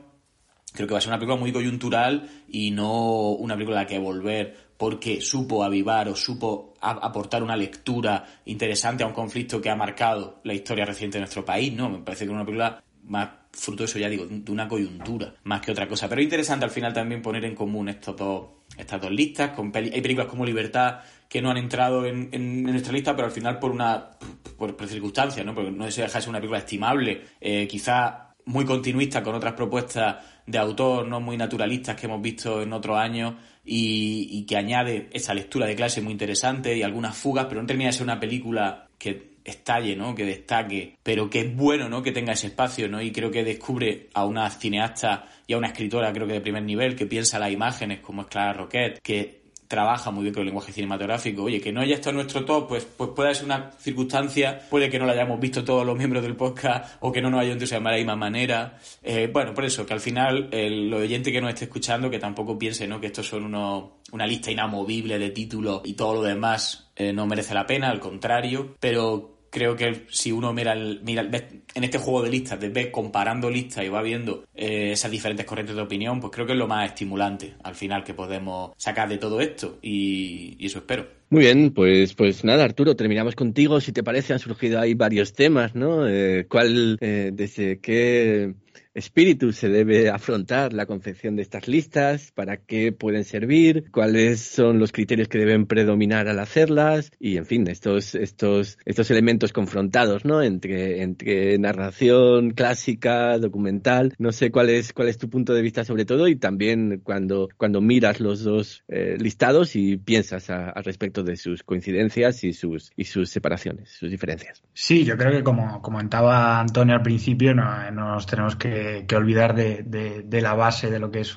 creo 0.73 0.87
que 0.87 0.95
va 0.95 0.99
a 0.99 1.01
ser 1.01 1.11
una 1.11 1.19
película 1.19 1.41
muy 1.41 1.53
coyuntural 1.53 2.29
y 2.49 2.71
no 2.71 3.31
una 3.31 3.55
película 3.55 3.79
a 3.79 3.83
la 3.83 3.89
que 3.89 3.99
volver 3.99 4.70
porque 4.81 5.21
supo 5.21 5.63
avivar 5.63 6.09
o 6.09 6.17
supo 6.17 6.73
aportar 6.81 7.43
una 7.43 7.55
lectura 7.55 8.25
interesante 8.47 9.05
a 9.05 9.07
un 9.07 9.13
conflicto 9.13 9.61
que 9.61 9.69
ha 9.69 9.77
marcado 9.77 10.41
la 10.45 10.55
historia 10.55 10.87
reciente 10.87 11.19
de 11.19 11.21
nuestro 11.21 11.45
país, 11.45 11.71
¿no? 11.75 11.91
Me 11.91 11.99
parece 11.99 12.25
que 12.25 12.31
es 12.31 12.35
una 12.35 12.47
película 12.47 12.83
más 13.05 13.29
fruto 13.53 13.83
de 13.83 13.85
eso, 13.85 13.99
ya 13.99 14.09
digo, 14.09 14.25
de 14.27 14.51
una 14.51 14.67
coyuntura, 14.67 15.35
más 15.45 15.61
que 15.61 15.73
otra 15.73 15.87
cosa. 15.87 16.09
Pero 16.09 16.23
es 16.23 16.25
interesante 16.25 16.65
al 16.65 16.71
final 16.71 16.95
también 16.95 17.21
poner 17.21 17.45
en 17.45 17.55
común 17.55 17.91
estos 17.91 18.17
dos, 18.17 18.45
estas 18.75 19.03
dos 19.03 19.11
listas. 19.11 19.51
Con 19.51 19.71
hay 19.75 20.01
películas 20.01 20.29
como 20.29 20.47
Libertad 20.47 21.01
que 21.29 21.43
no 21.43 21.51
han 21.51 21.59
entrado 21.59 22.07
en, 22.07 22.63
nuestra 22.63 22.95
lista, 22.95 23.15
pero 23.15 23.27
al 23.27 23.33
final 23.33 23.59
por 23.59 23.73
una 23.73 24.13
por, 24.57 24.75
circunstancias, 24.89 25.45
¿no? 25.45 25.55
Porque 25.55 25.73
no 25.73 25.91
se 25.91 26.01
deja 26.01 26.15
de 26.15 26.23
ser 26.23 26.31
una 26.31 26.39
película 26.39 26.61
estimable, 26.61 27.27
eh, 27.39 27.69
quizá 27.69 28.31
muy 28.47 28.65
continuista 28.65 29.23
con 29.23 29.35
otras 29.35 29.53
propuestas 29.53 30.17
de 30.47 30.57
autor, 30.57 31.07
no 31.07 31.21
muy 31.21 31.37
naturalistas 31.37 31.97
que 31.97 32.07
hemos 32.07 32.23
visto 32.23 32.63
en 32.63 32.73
otros 32.73 32.97
años 32.97 33.35
y, 33.65 34.45
que 34.47 34.57
añade 34.57 35.09
esa 35.13 35.35
lectura 35.35 35.67
de 35.67 35.77
clase 35.77 36.01
muy 36.01 36.13
interesante 36.13 36.77
y 36.77 36.83
algunas 36.83 37.17
fugas, 37.17 37.47
pero 37.49 37.61
no 37.61 37.67
termina 37.67 37.89
de 37.89 37.93
ser 37.93 38.05
una 38.05 38.19
película 38.19 38.89
que 38.99 39.31
estalle, 39.45 39.97
¿no? 39.97 40.15
Que 40.15 40.25
destaque, 40.25 40.97
pero 41.03 41.31
que 41.31 41.41
es 41.41 41.57
bueno, 41.57 41.89
¿no? 41.89 42.03
Que 42.03 42.13
tenga 42.13 42.33
ese 42.33 42.49
espacio, 42.49 42.89
¿no? 42.89 43.01
Y 43.01 43.13
creo 43.13 43.31
que 43.31 43.45
descubre 43.45 44.09
a 44.15 44.25
una 44.25 44.49
cineasta 44.51 45.27
y 45.47 45.55
a 45.55 45.59
una 45.59 45.69
escritora, 45.69 46.13
creo 46.13 46.27
que 46.27 46.35
de 46.35 46.41
primer 46.41 46.63
nivel, 46.63 46.97
que 46.97 47.07
piensa 47.07 47.39
las 47.39 47.51
imágenes, 47.51 48.01
como 48.01 48.23
es 48.23 48.29
Clara 48.29 48.53
Roquette, 48.53 49.01
que 49.03 49.40
trabaja 49.71 50.11
muy 50.11 50.25
bien 50.25 50.35
con 50.35 50.41
el 50.41 50.47
lenguaje 50.47 50.73
cinematográfico. 50.73 51.45
Oye, 51.45 51.61
que 51.61 51.71
no 51.71 51.81
haya 51.81 51.95
estado 51.95 52.15
nuestro 52.15 52.45
top, 52.45 52.67
pues, 52.67 52.85
pues 52.85 53.11
puede 53.15 53.33
ser 53.37 53.45
una 53.45 53.71
circunstancia, 53.79 54.67
puede 54.69 54.91
que 54.91 54.99
no 54.99 55.07
la 55.07 55.13
hayamos 55.13 55.39
visto 55.39 55.63
todos 55.63 55.87
los 55.87 55.97
miembros 55.97 56.25
del 56.25 56.35
podcast 56.35 56.97
o 56.99 57.13
que 57.13 57.23
no 57.23 57.31
nos 57.31 57.41
haya 57.41 57.53
entusiasmado 57.53 57.95
de 57.95 58.01
la 58.01 58.05
misma 58.05 58.17
manera. 58.17 58.79
Eh, 59.01 59.31
bueno, 59.33 59.55
por 59.55 59.65
eso, 59.65 59.87
que 59.87 59.93
al 59.93 60.01
final, 60.01 60.49
el, 60.51 60.93
oyente 60.93 61.31
que 61.31 61.41
nos 61.41 61.51
esté 61.51 61.67
escuchando, 61.67 62.11
que 62.11 62.19
tampoco 62.19 62.59
piense 62.59 62.89
¿no? 62.89 63.01
que 63.01 63.07
estos 63.07 63.29
son 63.29 63.45
unos, 63.45 63.91
una 64.11 64.27
lista 64.27 64.51
inamovible 64.51 65.21
de 65.21 65.31
títulos 65.31 65.83
y 65.85 65.93
todo 65.93 66.15
lo 66.15 66.23
demás 66.23 66.91
eh, 66.97 67.13
no 67.13 67.29
merece 67.29 67.55
la 67.55 67.65
pena, 67.65 67.91
al 67.91 68.01
contrario, 68.01 68.75
pero 68.81 69.40
creo 69.51 69.77
que 69.77 70.07
si 70.09 70.33
uno 70.33 70.53
mira, 70.53 70.73
el, 70.73 71.01
mira 71.03 71.23
en 71.23 71.85
este 71.85 71.99
juego 71.99 72.23
de 72.23 72.31
listas, 72.31 72.59
de 72.61 72.91
comparando 72.91 73.51
listas 73.51 73.85
y 73.85 73.89
va 73.89 74.03
viendo 74.03 74.45
eh, 74.55 74.93
esas 74.93 75.11
diferentes 75.11 75.45
corrientes 75.45 75.77
de 75.77 75.83
opinión, 75.83 76.21
pues 76.21 76.33
creo 76.33 76.47
que 76.47 76.53
es 76.53 76.59
lo 76.59 76.69
más 76.69 76.89
estimulante 76.89 77.55
al 77.63 77.75
final 77.75 78.05
que 78.05 78.15
podemos 78.15 78.73
sacar 78.77 79.09
de 79.09 79.19
todo 79.19 79.41
esto 79.41 79.79
y, 79.83 80.57
eso 80.65 80.79
espero. 80.79 81.07
Muy 81.31 81.43
bien, 81.43 81.73
pues, 81.73 82.15
pues 82.15 82.45
nada, 82.45 82.65
Arturo, 82.65 82.97
terminamos 82.97 83.35
contigo. 83.35 83.81
Si 83.81 83.93
te 83.93 84.03
parece, 84.03 84.33
han 84.33 84.39
surgido 84.39 84.81
ahí 84.81 84.95
varios 84.95 85.33
temas, 85.33 85.75
¿no? 85.75 86.09
Eh, 86.09 86.47
¿Cuál, 86.49 86.99
eh, 87.01 87.31
desde 87.33 87.79
qué 87.79 88.55
espíritu 88.95 89.53
se 89.53 89.69
debe 89.69 90.11
afrontar 90.11 90.73
la 90.73 90.87
confección 90.87 91.37
de 91.37 91.43
estas 91.43 91.69
listas, 91.69 92.33
para 92.33 92.59
qué 92.59 92.93
pueden 92.93 93.25
servir, 93.25 93.91
cuáles 93.91 94.41
son 94.41 94.79
los 94.79 94.93
criterios 94.93 95.29
que 95.29 95.39
deben 95.39 95.67
predominar 95.67 96.29
al 96.29 96.39
hacerlas 96.39 97.11
y, 97.19 97.37
en 97.37 97.47
fin, 97.47 97.69
estos, 97.69 98.15
estos, 98.15 98.79
estos 98.85 99.11
elementos 99.11 99.53
confrontados, 99.53 100.25
¿no? 100.25 100.43
Entre, 100.43 101.03
entre 101.03 101.59
narración 101.59 102.51
clásica, 102.51 103.39
documental. 103.39 104.15
No 104.19 104.33
sé 104.33 104.51
cuál 104.51 104.71
es, 104.71 104.93
cuál 104.93 105.09
es 105.09 105.19
tu 105.19 105.29
punto 105.29 105.55
de 105.55 105.63
vista 105.63 105.85
sobre 105.85 106.05
todo 106.05 106.29
y 106.29 106.37
también 106.37 107.01
cuando, 107.03 107.49
cuando 107.57 107.81
miras 107.81 108.21
los 108.21 108.43
dos 108.43 108.85
eh, 108.89 109.17
listados 109.19 109.77
y 109.77 109.97
piensas 109.97 110.51
al 110.51 110.85
respecto 110.85 111.23
de 111.23 111.37
sus 111.37 111.63
coincidencias 111.63 112.45
y 112.45 112.53
sus, 112.53 112.91
y 112.97 113.05
sus 113.05 113.31
separaciones, 113.31 113.91
sus 113.91 114.11
diferencias. 114.11 114.63
Sí, 114.73 115.05
yo 115.05 115.17
creo 115.17 115.33
que 115.33 115.43
como 115.43 115.81
comentaba 115.83 116.61
Antonio 116.61 116.95
al 116.95 117.03
principio, 117.03 117.55
no, 117.55 117.91
nos 117.91 118.27
tenemos 118.27 118.57
que 118.57 118.80
que, 119.07 119.17
olvidar 119.17 119.55
de, 119.55 120.41
la 120.43 120.55
base 120.55 120.91
de 120.91 120.99
lo 120.99 121.11
que 121.11 121.21
es 121.21 121.37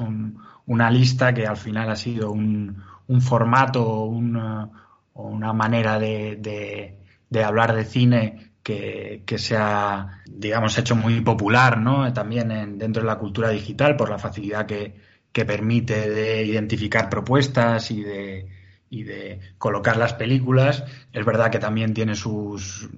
una 0.66 0.92
lista 0.92 1.34
que 1.34 1.46
al 1.46 1.58
final 1.58 1.90
ha 1.90 1.96
sido 1.96 2.32
un, 2.32 2.84
formato 3.22 3.86
o 3.86 4.06
una, 4.06 5.54
manera 5.54 6.00
de, 6.00 6.98
hablar 7.44 7.76
de 7.76 7.86
cine 7.86 8.52
que, 8.64 9.24
se 9.38 9.58
ha, 9.58 10.22
digamos, 10.26 10.78
hecho 10.78 10.96
muy 10.96 11.22
popular. 11.22 11.82
También 12.14 12.78
dentro 12.78 13.04
de 13.04 13.08
la 13.08 13.18
cultura 13.18 13.50
digital 13.50 13.96
por 13.96 14.10
la 14.10 14.20
facilidad 14.20 14.66
que, 14.66 14.96
permite 15.32 16.10
de 16.10 16.46
identificar 16.46 17.10
propuestas 17.10 17.90
y 17.92 18.04
de 18.04 19.40
colocar 19.58 19.98
las 19.98 20.14
películas. 20.14 20.84
Es 21.12 21.26
verdad 21.26 21.52
que 21.52 21.60
también 21.60 21.94
tiene 21.94 22.16
sus 22.16 22.90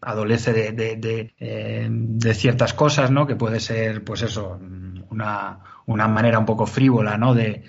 adolece 0.00 0.52
de, 0.52 1.32
eh, 1.38 1.88
de, 1.90 2.34
ciertas 2.34 2.74
cosas, 2.74 3.10
¿no? 3.10 3.26
Que 3.26 3.36
puede 3.36 3.60
ser, 3.60 4.04
pues 4.04 4.22
eso, 4.22 4.58
una, 5.10 5.58
una 5.86 6.08
manera 6.08 6.38
un 6.38 6.46
poco 6.46 6.66
frívola, 6.66 7.16
¿no? 7.16 7.34
De, 7.34 7.64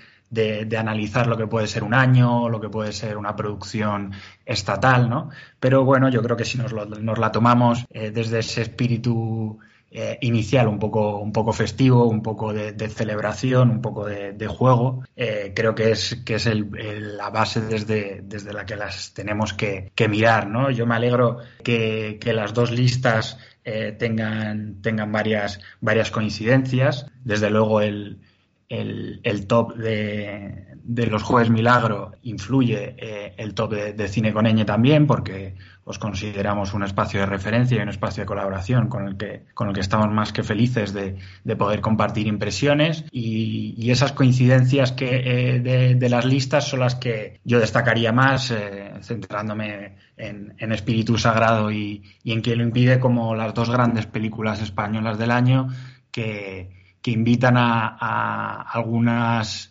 analizar 0.76 1.26
lo 1.26 1.36
que 1.36 1.46
puede 1.46 1.66
ser 1.66 1.82
un 1.84 1.94
año, 1.94 2.48
lo 2.48 2.60
que 2.60 2.68
puede 2.68 2.92
ser 2.92 3.16
una 3.16 3.34
producción 3.34 4.12
estatal, 4.44 5.08
¿no? 5.08 5.30
Pero 5.58 5.84
bueno, 5.84 6.08
yo 6.10 6.22
creo 6.22 6.36
que 6.36 6.44
si 6.44 6.58
nos, 6.58 6.72
nos 6.74 7.18
la 7.18 7.32
tomamos 7.32 7.86
eh, 7.90 8.10
desde 8.10 8.40
ese 8.40 8.62
espíritu 8.62 9.58
eh, 9.90 10.18
inicial 10.20 10.68
un 10.68 10.78
poco, 10.78 11.16
un 11.18 11.32
poco 11.32 11.52
festivo, 11.52 12.06
un 12.06 12.22
poco 12.22 12.52
de, 12.52 12.88
celebración, 12.88 13.70
un 13.70 13.80
poco 13.80 14.04
de, 14.06 14.46
juego, 14.46 15.02
eh, 15.16 15.52
creo 15.54 15.74
que 15.74 15.92
es, 15.92 16.16
que 16.26 16.34
es 16.34 16.46
la 16.46 17.30
base 17.30 17.62
desde, 17.62 18.20
desde 18.22 18.52
la 18.52 18.66
que 18.66 18.76
las 18.76 19.14
tenemos 19.14 19.54
que, 19.54 19.92
mirar. 20.08 20.48
¿no? 20.48 20.70
Yo 20.70 20.86
me 20.86 20.94
alegro 20.94 21.38
que, 21.62 22.18
las 22.24 22.52
dos 22.52 22.70
listas 22.70 23.38
eh, 23.64 23.96
tengan, 23.98 24.82
tengan 24.82 25.10
varias, 25.10 25.60
varias 25.80 26.10
coincidencias. 26.10 27.06
Desde 27.24 27.48
luego 27.48 27.80
el, 27.80 28.20
el, 28.68 29.46
top 29.46 29.76
de, 29.76 30.66
de, 30.84 31.06
los 31.06 31.22
Jueves 31.22 31.50
Milagro 31.50 32.12
influye 32.22 32.96
el 33.36 33.54
top 33.54 33.72
de, 33.72 33.92
de, 33.94 34.08
Cine 34.08 34.32
con 34.32 34.46
Eñe 34.46 34.64
también, 34.64 35.06
porque 35.06 35.54
os 35.88 35.98
consideramos 35.98 36.74
un 36.74 36.82
espacio 36.82 37.20
de 37.20 37.24
referencia 37.24 37.78
y 37.78 37.80
un 37.80 37.88
espacio 37.88 38.22
de 38.22 38.26
colaboración 38.26 38.88
con 38.88 39.08
el 39.08 39.16
que, 39.16 39.46
con 39.54 39.68
el 39.68 39.74
que 39.74 39.80
estamos 39.80 40.12
más 40.12 40.34
que 40.34 40.42
felices 40.42 40.92
de, 40.92 41.16
poder 41.56 41.80
compartir 41.80 42.26
impresiones. 42.26 43.06
Y, 43.10 43.90
esas 43.90 44.12
coincidencias 44.12 44.92
que, 44.92 45.56
eh, 45.56 45.94
de, 45.96 46.08
las 46.10 46.26
listas 46.26 46.68
son 46.68 46.80
las 46.80 46.94
que 46.94 47.40
yo 47.42 47.58
destacaría 47.58 48.12
más, 48.12 48.50
eh, 48.50 48.92
centrándome 49.00 49.96
en, 50.18 50.72
Espíritu 50.72 51.16
Sagrado 51.16 51.72
y, 51.72 52.02
en 52.22 52.42
quien 52.42 52.58
lo 52.58 52.64
impide 52.64 53.00
como 53.00 53.34
las 53.34 53.54
dos 53.54 53.70
grandes 53.70 54.04
películas 54.04 54.60
españolas 54.60 55.18
del 55.18 55.30
año 55.30 55.68
que, 56.12 56.77
invitan 57.06 57.56
a, 57.56 58.60
algunas, 58.62 59.70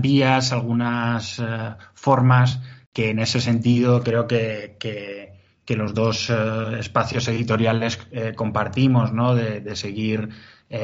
vías, 0.00 0.52
algunas 0.52 1.38
eh, 1.38 1.74
formas 1.94 2.60
que 2.92 3.10
en 3.10 3.18
ese 3.18 3.40
sentido 3.40 4.02
creo 4.02 4.26
que, 4.26 4.76
que 4.78 5.76
los 5.76 5.94
dos 5.94 6.30
eh, 6.30 6.78
espacios 6.78 7.28
editoriales 7.28 7.98
eh, 8.10 8.32
compartimos, 8.34 9.12
¿no? 9.12 9.34
De, 9.34 9.76
seguir 9.76 10.30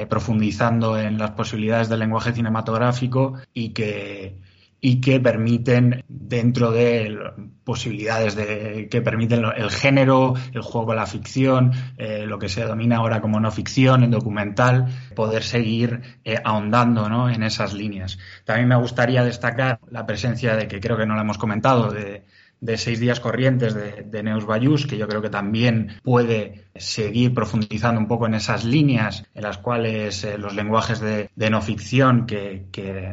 profundizando 0.08 0.96
en 0.96 1.18
las 1.18 1.32
posibilidades 1.32 1.88
del 1.88 1.98
lenguaje 1.98 2.32
cinematográfico 2.32 3.34
y 3.52 3.70
que, 3.70 4.38
y 4.84 5.00
que 5.00 5.20
permiten, 5.20 6.04
dentro 6.08 6.72
de 6.72 7.16
posibilidades 7.62 8.34
de, 8.34 8.88
que 8.90 9.00
permiten 9.00 9.44
el 9.56 9.70
género, 9.70 10.34
el 10.52 10.60
juego 10.60 10.92
la 10.92 11.06
ficción, 11.06 11.70
eh, 11.96 12.24
lo 12.26 12.40
que 12.40 12.48
se 12.48 12.64
domina 12.64 12.96
ahora 12.96 13.20
como 13.20 13.38
no 13.38 13.52
ficción, 13.52 14.02
en 14.02 14.10
documental, 14.10 14.88
poder 15.14 15.44
seguir 15.44 16.18
eh, 16.24 16.36
ahondando 16.44 17.08
¿no? 17.08 17.30
en 17.30 17.44
esas 17.44 17.74
líneas. 17.74 18.18
También 18.44 18.68
me 18.68 18.76
gustaría 18.76 19.22
destacar 19.22 19.78
la 19.88 20.04
presencia 20.04 20.56
de, 20.56 20.66
que 20.66 20.80
creo 20.80 20.96
que 20.96 21.06
no 21.06 21.14
la 21.14 21.22
hemos 21.22 21.38
comentado, 21.38 21.92
de 21.92 22.24
de 22.62 22.78
seis 22.78 23.00
días 23.00 23.18
corrientes 23.18 23.74
de, 23.74 24.22
Neus 24.22 24.46
Bayús, 24.46 24.86
que 24.86 24.96
yo 24.96 25.08
creo 25.08 25.20
que 25.20 25.30
también 25.30 25.96
puede 26.04 26.66
seguir 26.76 27.34
profundizando 27.34 28.00
un 28.00 28.06
poco 28.06 28.26
en 28.26 28.34
esas 28.34 28.64
líneas 28.64 29.24
en 29.34 29.42
las 29.42 29.58
cuales 29.58 30.22
eh, 30.22 30.38
los 30.38 30.54
lenguajes 30.54 31.00
de, 31.00 31.28
no 31.50 31.60
ficción 31.60 32.24
que, 32.24 32.62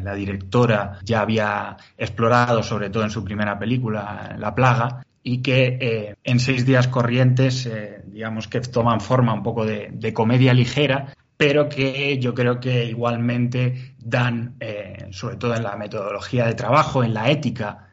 la 0.04 0.14
directora 0.14 1.00
ya 1.04 1.22
había 1.22 1.78
explorado, 1.98 2.62
sobre 2.62 2.92
todo 2.92 3.04
en 3.04 3.10
su 3.10 3.24
primera 3.24 3.58
película, 3.58 4.36
La 4.38 4.54
Plaga, 4.54 5.04
y 5.24 5.42
que 5.42 5.80
eh, 5.82 6.16
en 6.24 6.40
seis 6.40 6.64
días 6.64 6.88
corrientes, 6.88 7.66
eh, 7.66 8.04
digamos 8.06 8.48
que 8.48 8.62
toman 8.62 9.02
forma 9.02 9.34
un 9.34 9.42
poco 9.42 9.66
de, 9.66 10.14
comedia 10.14 10.54
ligera, 10.54 11.16
pero 11.38 11.70
que 11.70 12.20
yo 12.20 12.36
creo 12.36 12.60
que 12.60 12.86
igualmente 12.86 13.96
dan, 13.98 14.58
sobre 15.12 15.38
todo 15.38 15.56
en 15.56 15.64
la 15.64 15.76
metodología 15.78 16.46
de 16.46 16.54
trabajo, 16.54 17.04
en 17.04 17.14
la 17.14 17.32
ética, 17.32 17.89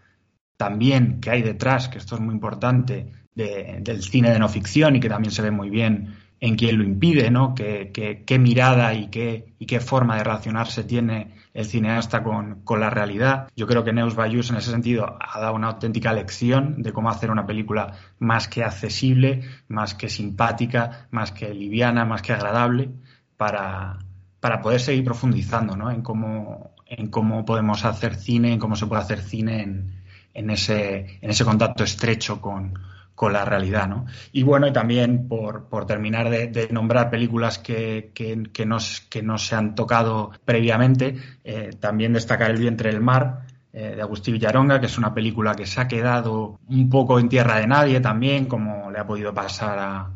también 0.56 1.20
que 1.20 1.30
hay 1.30 1.42
detrás, 1.42 1.88
que 1.88 1.98
esto 1.98 2.14
es 2.14 2.20
muy 2.20 2.34
importante, 2.34 3.12
del 3.34 4.02
cine 4.02 4.30
de 4.30 4.38
no 4.38 4.48
ficción 4.48 4.96
y 4.96 5.00
que 5.00 5.10
también 5.10 5.30
se 5.30 5.42
ve 5.42 5.50
muy 5.50 5.68
bien 5.68 6.16
en 6.40 6.56
quién 6.56 6.78
lo 6.78 6.84
impide, 6.84 7.30
¿no? 7.30 7.54
Qué, 7.54 8.38
mirada 8.38 8.94
y 8.94 9.08
qué, 9.08 9.54
y 9.58 9.66
qué 9.66 9.80
forma 9.80 10.16
de 10.16 10.24
relacionarse 10.24 10.84
tiene 10.84 11.34
el 11.54 11.64
cineasta 11.64 12.22
con, 12.22 12.62
la 12.78 12.90
realidad. 12.90 13.48
Yo 13.56 13.66
creo 13.66 13.84
que 13.84 13.92
Neus 13.92 14.14
Bayus 14.14 14.50
en 14.50 14.56
ese 14.56 14.70
sentido 14.70 15.16
ha 15.20 15.40
dado 15.40 15.54
una 15.54 15.68
auténtica 15.68 16.12
lección 16.12 16.82
de 16.82 16.92
cómo 16.92 17.10
hacer 17.10 17.30
una 17.30 17.46
película 17.46 17.94
más 18.18 18.48
que 18.48 18.64
accesible, 18.64 19.42
más 19.68 19.94
que 19.94 20.08
simpática, 20.08 21.08
más 21.10 21.32
que 21.32 21.52
liviana, 21.54 22.04
más 22.04 22.20
que 22.20 22.32
agradable, 22.32 22.90
para, 23.36 23.98
para 24.40 24.60
poder 24.60 24.80
seguir 24.80 25.04
profundizando 25.04 25.76
¿no? 25.76 25.90
en, 25.90 26.02
cómo, 26.02 26.74
en 26.84 27.08
cómo 27.08 27.44
podemos 27.46 27.84
hacer 27.84 28.14
cine, 28.14 28.52
en 28.52 28.58
cómo 28.58 28.76
se 28.76 28.86
puede 28.86 29.02
hacer 29.02 29.20
cine 29.20 29.62
en, 29.62 29.95
en 30.36 30.50
ese, 30.50 31.18
en 31.20 31.30
ese 31.30 31.44
contacto 31.44 31.82
estrecho 31.82 32.40
con, 32.40 32.78
con 33.14 33.32
la 33.32 33.44
realidad, 33.44 33.88
¿no? 33.88 34.06
Y 34.32 34.42
bueno, 34.42 34.66
y 34.66 34.72
también 34.72 35.26
por, 35.26 35.68
por 35.68 35.86
terminar 35.86 36.28
de, 36.28 36.68
nombrar 36.70 37.10
películas 37.10 37.58
que, 37.58 38.12
que, 38.14 38.66
nos, 38.66 39.00
que 39.08 39.22
no 39.22 39.38
se 39.38 39.56
han 39.56 39.74
tocado 39.74 40.32
previamente, 40.44 41.16
eh, 41.42 41.70
también 41.80 42.12
destacar 42.12 42.50
El 42.50 42.58
vientre 42.58 42.92
del 42.92 43.00
mar, 43.00 43.46
eh, 43.72 43.94
de 43.96 44.02
Agustín 44.02 44.34
Villaronga, 44.34 44.80
que 44.80 44.86
es 44.86 44.98
una 44.98 45.14
película 45.14 45.54
que 45.54 45.66
se 45.66 45.80
ha 45.80 45.88
quedado 45.88 46.60
un 46.68 46.90
poco 46.90 47.18
en 47.18 47.30
tierra 47.30 47.58
de 47.58 47.66
nadie 47.66 48.00
también, 48.00 48.44
como 48.44 48.90
le 48.90 48.98
ha 48.98 49.06
podido 49.06 49.32
pasar 49.32 49.78
a, 49.78 50.10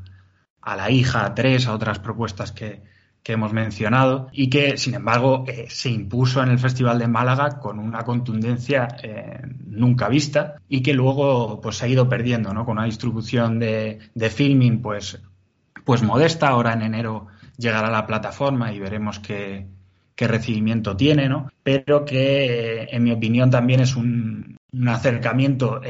a 0.61 0.77
la 0.77 0.91
hija, 0.91 1.25
a 1.25 1.35
tres, 1.35 1.67
a 1.67 1.73
otras 1.73 1.99
propuestas 1.99 2.53
que, 2.53 2.83
que 3.23 3.33
hemos 3.33 3.53
mencionado 3.53 4.29
y 4.33 4.49
que, 4.49 4.79
sin 4.79 4.95
embargo, 4.95 5.45
eh, 5.47 5.67
se 5.69 5.91
impuso 5.91 6.43
en 6.43 6.49
el 6.49 6.59
Festival 6.59 6.99
de 6.99 7.09
Málaga 7.09 7.59
con 7.59 7.79
una 7.79 8.03
contundencia 8.03 8.89
eh, 9.03 9.41
nunca 9.67 10.09
vista 10.09 10.57
y 10.69 10.83
que 10.83 10.95
luego 10.95 11.61
pues, 11.61 11.77
se 11.77 11.85
ha 11.85 11.89
ido 11.89 12.09
perdiendo, 12.09 12.55
¿no? 12.55 12.65
Con 12.65 12.79
una 12.79 12.87
distribución 12.87 13.59
de, 13.59 13.99
de 14.15 14.31
filming 14.31 14.81
pues, 14.81 15.21
pues 15.85 16.03
modesta. 16.03 16.49
Ahora 16.49 16.73
en 16.73 16.83
enero 16.83 17.27
llegará 17.59 17.89
a 17.89 17.93
la 17.93 18.07
plataforma 18.07 18.73
y 18.73 18.81
veremos 18.81 19.19
qué, 19.19 19.67
qué 20.15 20.27
recibimiento 20.27 20.97
tiene, 20.97 21.29
¿no? 21.29 21.51
Pero 21.63 22.07
que, 22.07 22.85
eh, 22.85 22.89
en 22.91 23.03
mi 23.03 23.13
opinión, 23.13 23.51
también 23.51 23.81
es 23.81 23.97
un, 23.97 24.57
un 24.73 24.89
acercamiento 24.89 25.83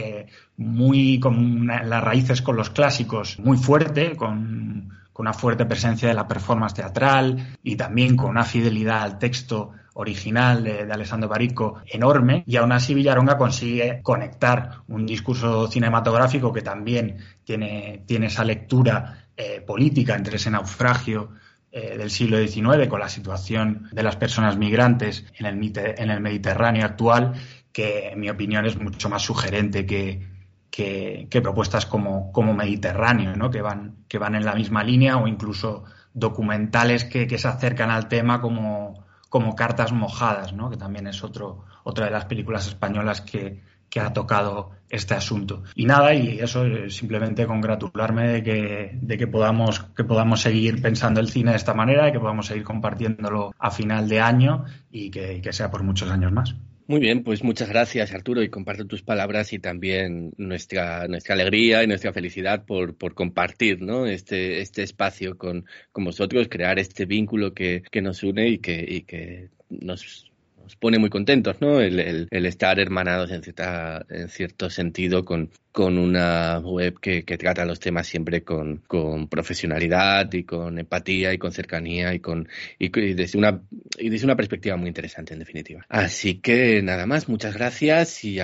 muy 0.56 1.20
con 1.20 1.66
las 1.66 2.02
raíces 2.02 2.42
con 2.42 2.56
los 2.56 2.70
clásicos 2.70 3.38
muy 3.38 3.56
fuerte, 3.56 4.16
con 4.16 4.99
con 5.12 5.24
una 5.24 5.32
fuerte 5.32 5.66
presencia 5.66 6.08
de 6.08 6.14
la 6.14 6.28
performance 6.28 6.74
teatral 6.74 7.56
y 7.62 7.76
también 7.76 8.16
con 8.16 8.30
una 8.30 8.44
fidelidad 8.44 9.02
al 9.02 9.18
texto 9.18 9.72
original 9.94 10.64
de, 10.64 10.88
Alessandro 10.90 11.28
Barico 11.28 11.82
enorme. 11.86 12.44
Y 12.46 12.56
aún 12.56 12.72
así 12.72 12.94
Villaronga 12.94 13.36
consigue 13.36 14.00
conectar 14.02 14.82
un 14.88 15.06
discurso 15.06 15.66
cinematográfico 15.68 16.52
que 16.52 16.62
también 16.62 17.18
tiene, 17.44 18.02
tiene 18.06 18.26
esa 18.26 18.44
lectura 18.44 19.26
eh, 19.36 19.60
política 19.60 20.14
entre 20.14 20.36
ese 20.36 20.50
naufragio 20.50 21.30
eh, 21.72 21.96
del 21.96 22.10
siglo 22.10 22.38
XIX 22.38 22.88
con 22.88 23.00
la 23.00 23.08
situación 23.08 23.88
de 23.92 24.02
las 24.02 24.16
personas 24.16 24.56
migrantes 24.56 25.24
en 25.38 25.46
el, 25.46 25.72
en 25.76 26.10
el 26.10 26.20
Mediterráneo 26.20 26.84
actual 26.84 27.34
que 27.72 28.08
en 28.08 28.20
mi 28.20 28.28
opinión 28.28 28.66
es 28.66 28.76
mucho 28.76 29.08
más 29.08 29.22
sugerente 29.22 29.86
que, 29.86 30.26
que, 30.70 31.40
propuestas 31.42 31.86
como, 31.86 32.32
como 32.32 32.54
Mediterráneo, 32.54 33.34
¿no? 33.36 33.50
que, 33.50 33.60
van, 33.60 34.04
que 34.08 34.18
van 34.18 34.34
en 34.34 34.44
la 34.44 34.54
misma 34.54 34.84
línea 34.84 35.16
o 35.16 35.26
incluso 35.26 35.84
documentales 36.14 37.04
que, 37.04 37.26
se 37.38 37.48
acercan 37.48 37.90
al 37.90 38.08
tema 38.08 38.40
como, 38.40 39.04
como 39.28 39.54
Cartas 39.54 39.92
Mojadas, 39.92 40.52
¿no? 40.52 40.70
que 40.70 40.76
también 40.76 41.06
es 41.06 41.22
otro, 41.24 41.64
otra 41.84 42.06
de 42.06 42.12
las 42.12 42.24
películas 42.26 42.66
españolas 42.66 43.20
que, 43.20 43.62
que 43.88 44.00
ha 44.00 44.12
tocado 44.12 44.70
este 44.88 45.14
asunto. 45.14 45.62
Y 45.74 45.84
nada, 45.84 46.14
y 46.14 46.40
eso 46.40 46.64
simplemente 46.88 47.46
congratularme 47.46 48.28
de 48.28 48.42
que, 48.42 48.90
de 49.00 49.18
que 49.18 49.26
podamos, 49.26 49.80
que 49.96 50.04
podamos 50.04 50.40
seguir 50.40 50.80
pensando 50.80 51.20
el 51.20 51.28
cine 51.28 51.50
de 51.50 51.56
esta 51.56 51.74
manera 51.74 52.08
y 52.08 52.12
que 52.12 52.20
podamos 52.20 52.46
seguir 52.46 52.64
compartiéndolo 52.64 53.52
a 53.58 53.70
final 53.70 54.08
de 54.08 54.20
año 54.20 54.64
y 54.90 55.10
que 55.10 55.52
sea 55.52 55.70
por 55.70 55.82
muchos 55.82 56.10
años 56.10 56.32
más. 56.32 56.54
Muy 56.90 56.98
bien, 56.98 57.22
pues 57.22 57.44
muchas 57.44 57.68
gracias 57.68 58.12
Arturo 58.12 58.42
y 58.42 58.50
comparto 58.50 58.84
tus 58.84 59.02
palabras 59.04 59.52
y 59.52 59.60
también 59.60 60.32
nuestra, 60.38 61.06
nuestra 61.06 61.36
alegría 61.36 61.84
y 61.84 61.86
nuestra 61.86 62.12
felicidad 62.12 62.64
por, 62.66 62.96
por 62.96 63.14
compartir 63.14 63.80
¿no? 63.80 64.06
este, 64.06 64.60
este 64.60 64.82
espacio 64.82 65.38
con, 65.38 65.66
con 65.92 66.02
vosotros, 66.02 66.48
crear 66.50 66.80
este 66.80 67.06
vínculo 67.06 67.54
que, 67.54 67.84
que 67.92 68.02
nos 68.02 68.24
une 68.24 68.48
y 68.48 68.58
que, 68.58 68.84
y 68.88 69.02
que 69.02 69.50
nos 69.68 70.29
pone 70.76 70.98
muy 70.98 71.10
contentos, 71.10 71.60
¿no? 71.60 71.80
El, 71.80 72.28
estar 72.30 72.78
hermanados 72.78 73.30
en, 73.30 73.42
cierta, 73.42 74.04
en 74.08 74.28
cierto 74.28 74.70
sentido 74.70 75.24
con, 75.24 75.50
con 75.72 75.98
una 75.98 76.58
web 76.58 76.98
que, 77.00 77.22
trata 77.22 77.64
los 77.64 77.80
temas 77.80 78.06
siempre 78.06 78.42
con, 78.42 78.82
profesionalidad 79.28 80.32
y 80.32 80.44
con 80.44 80.78
empatía 80.78 81.32
y 81.32 81.38
con 81.38 81.52
cercanía 81.52 82.14
y 82.14 82.20
con 82.20 82.48
y, 82.78 82.88
desde 83.14 83.38
una 83.38 83.62
y 83.98 84.10
desde 84.10 84.24
una 84.24 84.36
perspectiva 84.36 84.76
muy 84.76 84.88
interesante 84.88 85.32
en 85.32 85.40
definitiva. 85.40 85.84
Así 85.88 86.40
que 86.40 86.82
nada 86.82 87.06
más, 87.06 87.28
muchas 87.28 87.54
gracias 87.54 88.24
y 88.24 88.38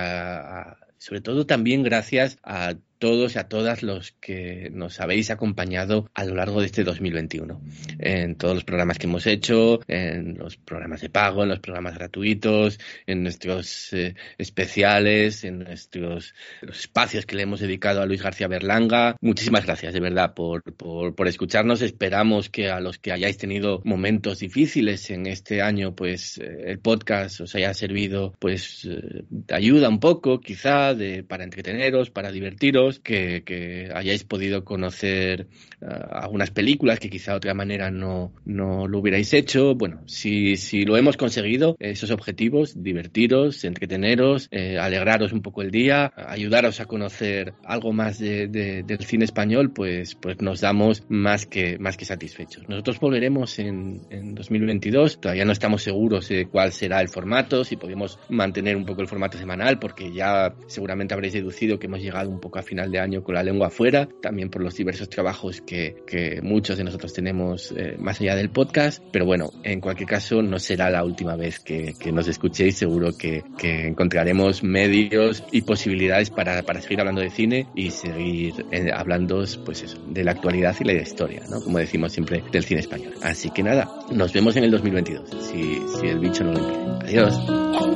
sobre 0.98 1.20
todo 1.20 1.46
también 1.46 1.82
gracias 1.82 2.38
a 2.42 2.74
todos 2.98 3.34
y 3.34 3.38
a 3.38 3.48
todas 3.48 3.82
los 3.82 4.12
que 4.12 4.70
nos 4.72 5.00
habéis 5.00 5.30
acompañado 5.30 6.10
a 6.14 6.24
lo 6.24 6.34
largo 6.34 6.60
de 6.60 6.66
este 6.66 6.84
2021. 6.84 7.60
En 7.98 8.36
todos 8.36 8.54
los 8.54 8.64
programas 8.64 8.98
que 8.98 9.06
hemos 9.06 9.26
hecho, 9.26 9.80
en 9.88 10.36
los 10.38 10.56
programas 10.56 11.00
de 11.00 11.10
pago, 11.10 11.42
en 11.42 11.50
los 11.50 11.60
programas 11.60 11.94
gratuitos, 11.94 12.78
en 13.06 13.22
nuestros 13.22 13.92
eh, 13.92 14.14
especiales, 14.38 15.44
en 15.44 15.60
nuestros 15.60 16.34
espacios 16.62 17.26
que 17.26 17.36
le 17.36 17.42
hemos 17.42 17.60
dedicado 17.60 18.02
a 18.02 18.06
Luis 18.06 18.22
García 18.22 18.48
Berlanga. 18.48 19.16
Muchísimas 19.20 19.64
gracias, 19.66 19.92
de 19.92 20.00
verdad, 20.00 20.34
por, 20.34 20.62
por, 20.74 21.14
por 21.14 21.28
escucharnos. 21.28 21.82
Esperamos 21.82 22.48
que 22.48 22.70
a 22.70 22.80
los 22.80 22.98
que 22.98 23.12
hayáis 23.12 23.38
tenido 23.38 23.82
momentos 23.84 24.38
difíciles 24.38 25.10
en 25.10 25.26
este 25.26 25.62
año, 25.62 25.94
pues 25.94 26.38
eh, 26.38 26.64
el 26.66 26.78
podcast 26.78 27.40
os 27.40 27.54
haya 27.54 27.74
servido 27.74 28.34
pues 28.38 28.84
eh, 28.84 29.24
de 29.28 29.54
ayuda 29.54 29.88
un 29.88 30.00
poco, 30.00 30.40
quizá, 30.40 30.94
de, 30.94 31.22
para 31.22 31.44
entreteneros, 31.44 32.10
para 32.10 32.32
divertiros 32.32 32.85
que, 33.02 33.90
hayáis 33.94 34.24
podido 34.24 34.64
conocer 34.64 35.46
ah, 35.82 36.20
algunas 36.22 36.50
películas 36.50 36.98
que 36.98 37.10
quizá 37.10 37.32
de 37.32 37.36
otra 37.38 37.54
manera 37.54 37.90
no, 37.90 38.32
no 38.44 38.86
lo 38.88 38.98
hubierais 38.98 39.32
hecho. 39.32 39.74
Bueno, 39.74 40.02
si, 40.06 40.56
si 40.56 40.84
lo 40.84 40.96
hemos 40.96 41.16
conseguido, 41.16 41.76
esos 41.78 42.10
objetivos, 42.10 42.82
divertiros, 42.82 43.64
entreteneros, 43.64 44.48
eh, 44.50 44.78
alegraros 44.78 45.32
un 45.32 45.42
poco 45.42 45.62
el 45.62 45.70
día, 45.70 46.12
ayudaros 46.16 46.80
a 46.80 46.86
conocer 46.86 47.54
algo 47.64 47.92
más 47.92 48.18
de, 48.18 48.48
del 48.48 49.04
cine 49.04 49.24
español, 49.24 49.72
pues, 49.72 50.14
pues 50.14 50.40
nos 50.40 50.60
damos 50.60 51.04
más 51.08 51.46
que, 51.46 51.78
más 51.78 51.96
que 51.96 52.04
satisfechos. 52.04 52.68
Nosotros 52.68 53.00
volveremos 53.00 53.58
en, 53.58 54.02
en 54.10 54.34
2022, 54.34 55.20
todavía 55.20 55.44
no 55.44 55.52
estamos 55.52 55.82
seguros 55.82 56.28
de 56.28 56.46
cuál 56.46 56.72
será 56.72 57.00
el 57.00 57.08
formato, 57.08 57.64
si 57.64 57.76
podemos 57.76 58.18
mantener 58.28 58.76
un 58.76 58.84
poco 58.84 59.02
el 59.02 59.08
formato 59.08 59.38
semanal, 59.38 59.78
porque 59.78 60.12
ya 60.12 60.54
seguramente 60.66 61.14
habréis 61.14 61.34
deducido 61.34 61.78
que 61.78 61.86
hemos 61.86 62.00
llegado 62.00 62.30
un 62.30 62.40
poco 62.40 62.58
a 62.58 62.62
fin 62.76 62.92
de 62.92 62.98
año 62.98 63.22
con 63.22 63.34
la 63.34 63.42
lengua 63.42 63.68
afuera, 63.68 64.08
también 64.20 64.50
por 64.50 64.62
los 64.62 64.76
diversos 64.76 65.08
trabajos 65.08 65.60
que, 65.60 66.02
que 66.06 66.40
muchos 66.42 66.78
de 66.78 66.84
nosotros 66.84 67.12
tenemos 67.12 67.72
eh, 67.76 67.96
más 67.98 68.20
allá 68.20 68.36
del 68.36 68.50
podcast. 68.50 69.02
Pero 69.12 69.24
bueno, 69.24 69.50
en 69.62 69.80
cualquier 69.80 70.08
caso, 70.08 70.42
no 70.42 70.58
será 70.58 70.90
la 70.90 71.04
última 71.04 71.36
vez 71.36 71.58
que, 71.60 71.94
que 71.98 72.12
nos 72.12 72.28
escuchéis. 72.28 72.76
Seguro 72.76 73.16
que, 73.16 73.42
que, 73.58 73.86
encontraremos 73.86 74.62
medios 74.62 75.44
y 75.52 75.62
posibilidades 75.62 76.30
para, 76.30 76.62
para 76.62 76.80
seguir 76.80 77.00
hablando 77.00 77.20
de 77.20 77.30
cine 77.30 77.66
y 77.74 77.90
seguir 77.90 78.66
eh, 78.70 78.90
hablando, 78.92 79.44
pues 79.64 79.82
eso, 79.82 79.98
de 80.08 80.24
la 80.24 80.32
actualidad 80.32 80.76
y 80.80 80.84
la 80.84 80.92
historia, 80.94 81.42
¿no? 81.50 81.60
Como 81.60 81.78
decimos 81.78 82.12
siempre, 82.12 82.42
del 82.52 82.64
cine 82.64 82.80
español. 82.80 83.14
Así 83.22 83.50
que 83.50 83.62
nada, 83.62 83.88
nos 84.12 84.32
vemos 84.32 84.56
en 84.56 84.64
el 84.64 84.70
2022, 84.70 85.30
si, 85.40 85.80
si 85.98 86.06
el 86.06 86.18
bicho 86.18 86.44
no 86.44 86.52
lo 86.52 86.58
impide. 86.58 87.20
Adiós. 87.20 87.38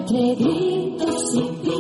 chiquitos 0.07 1.35
y 1.65 1.80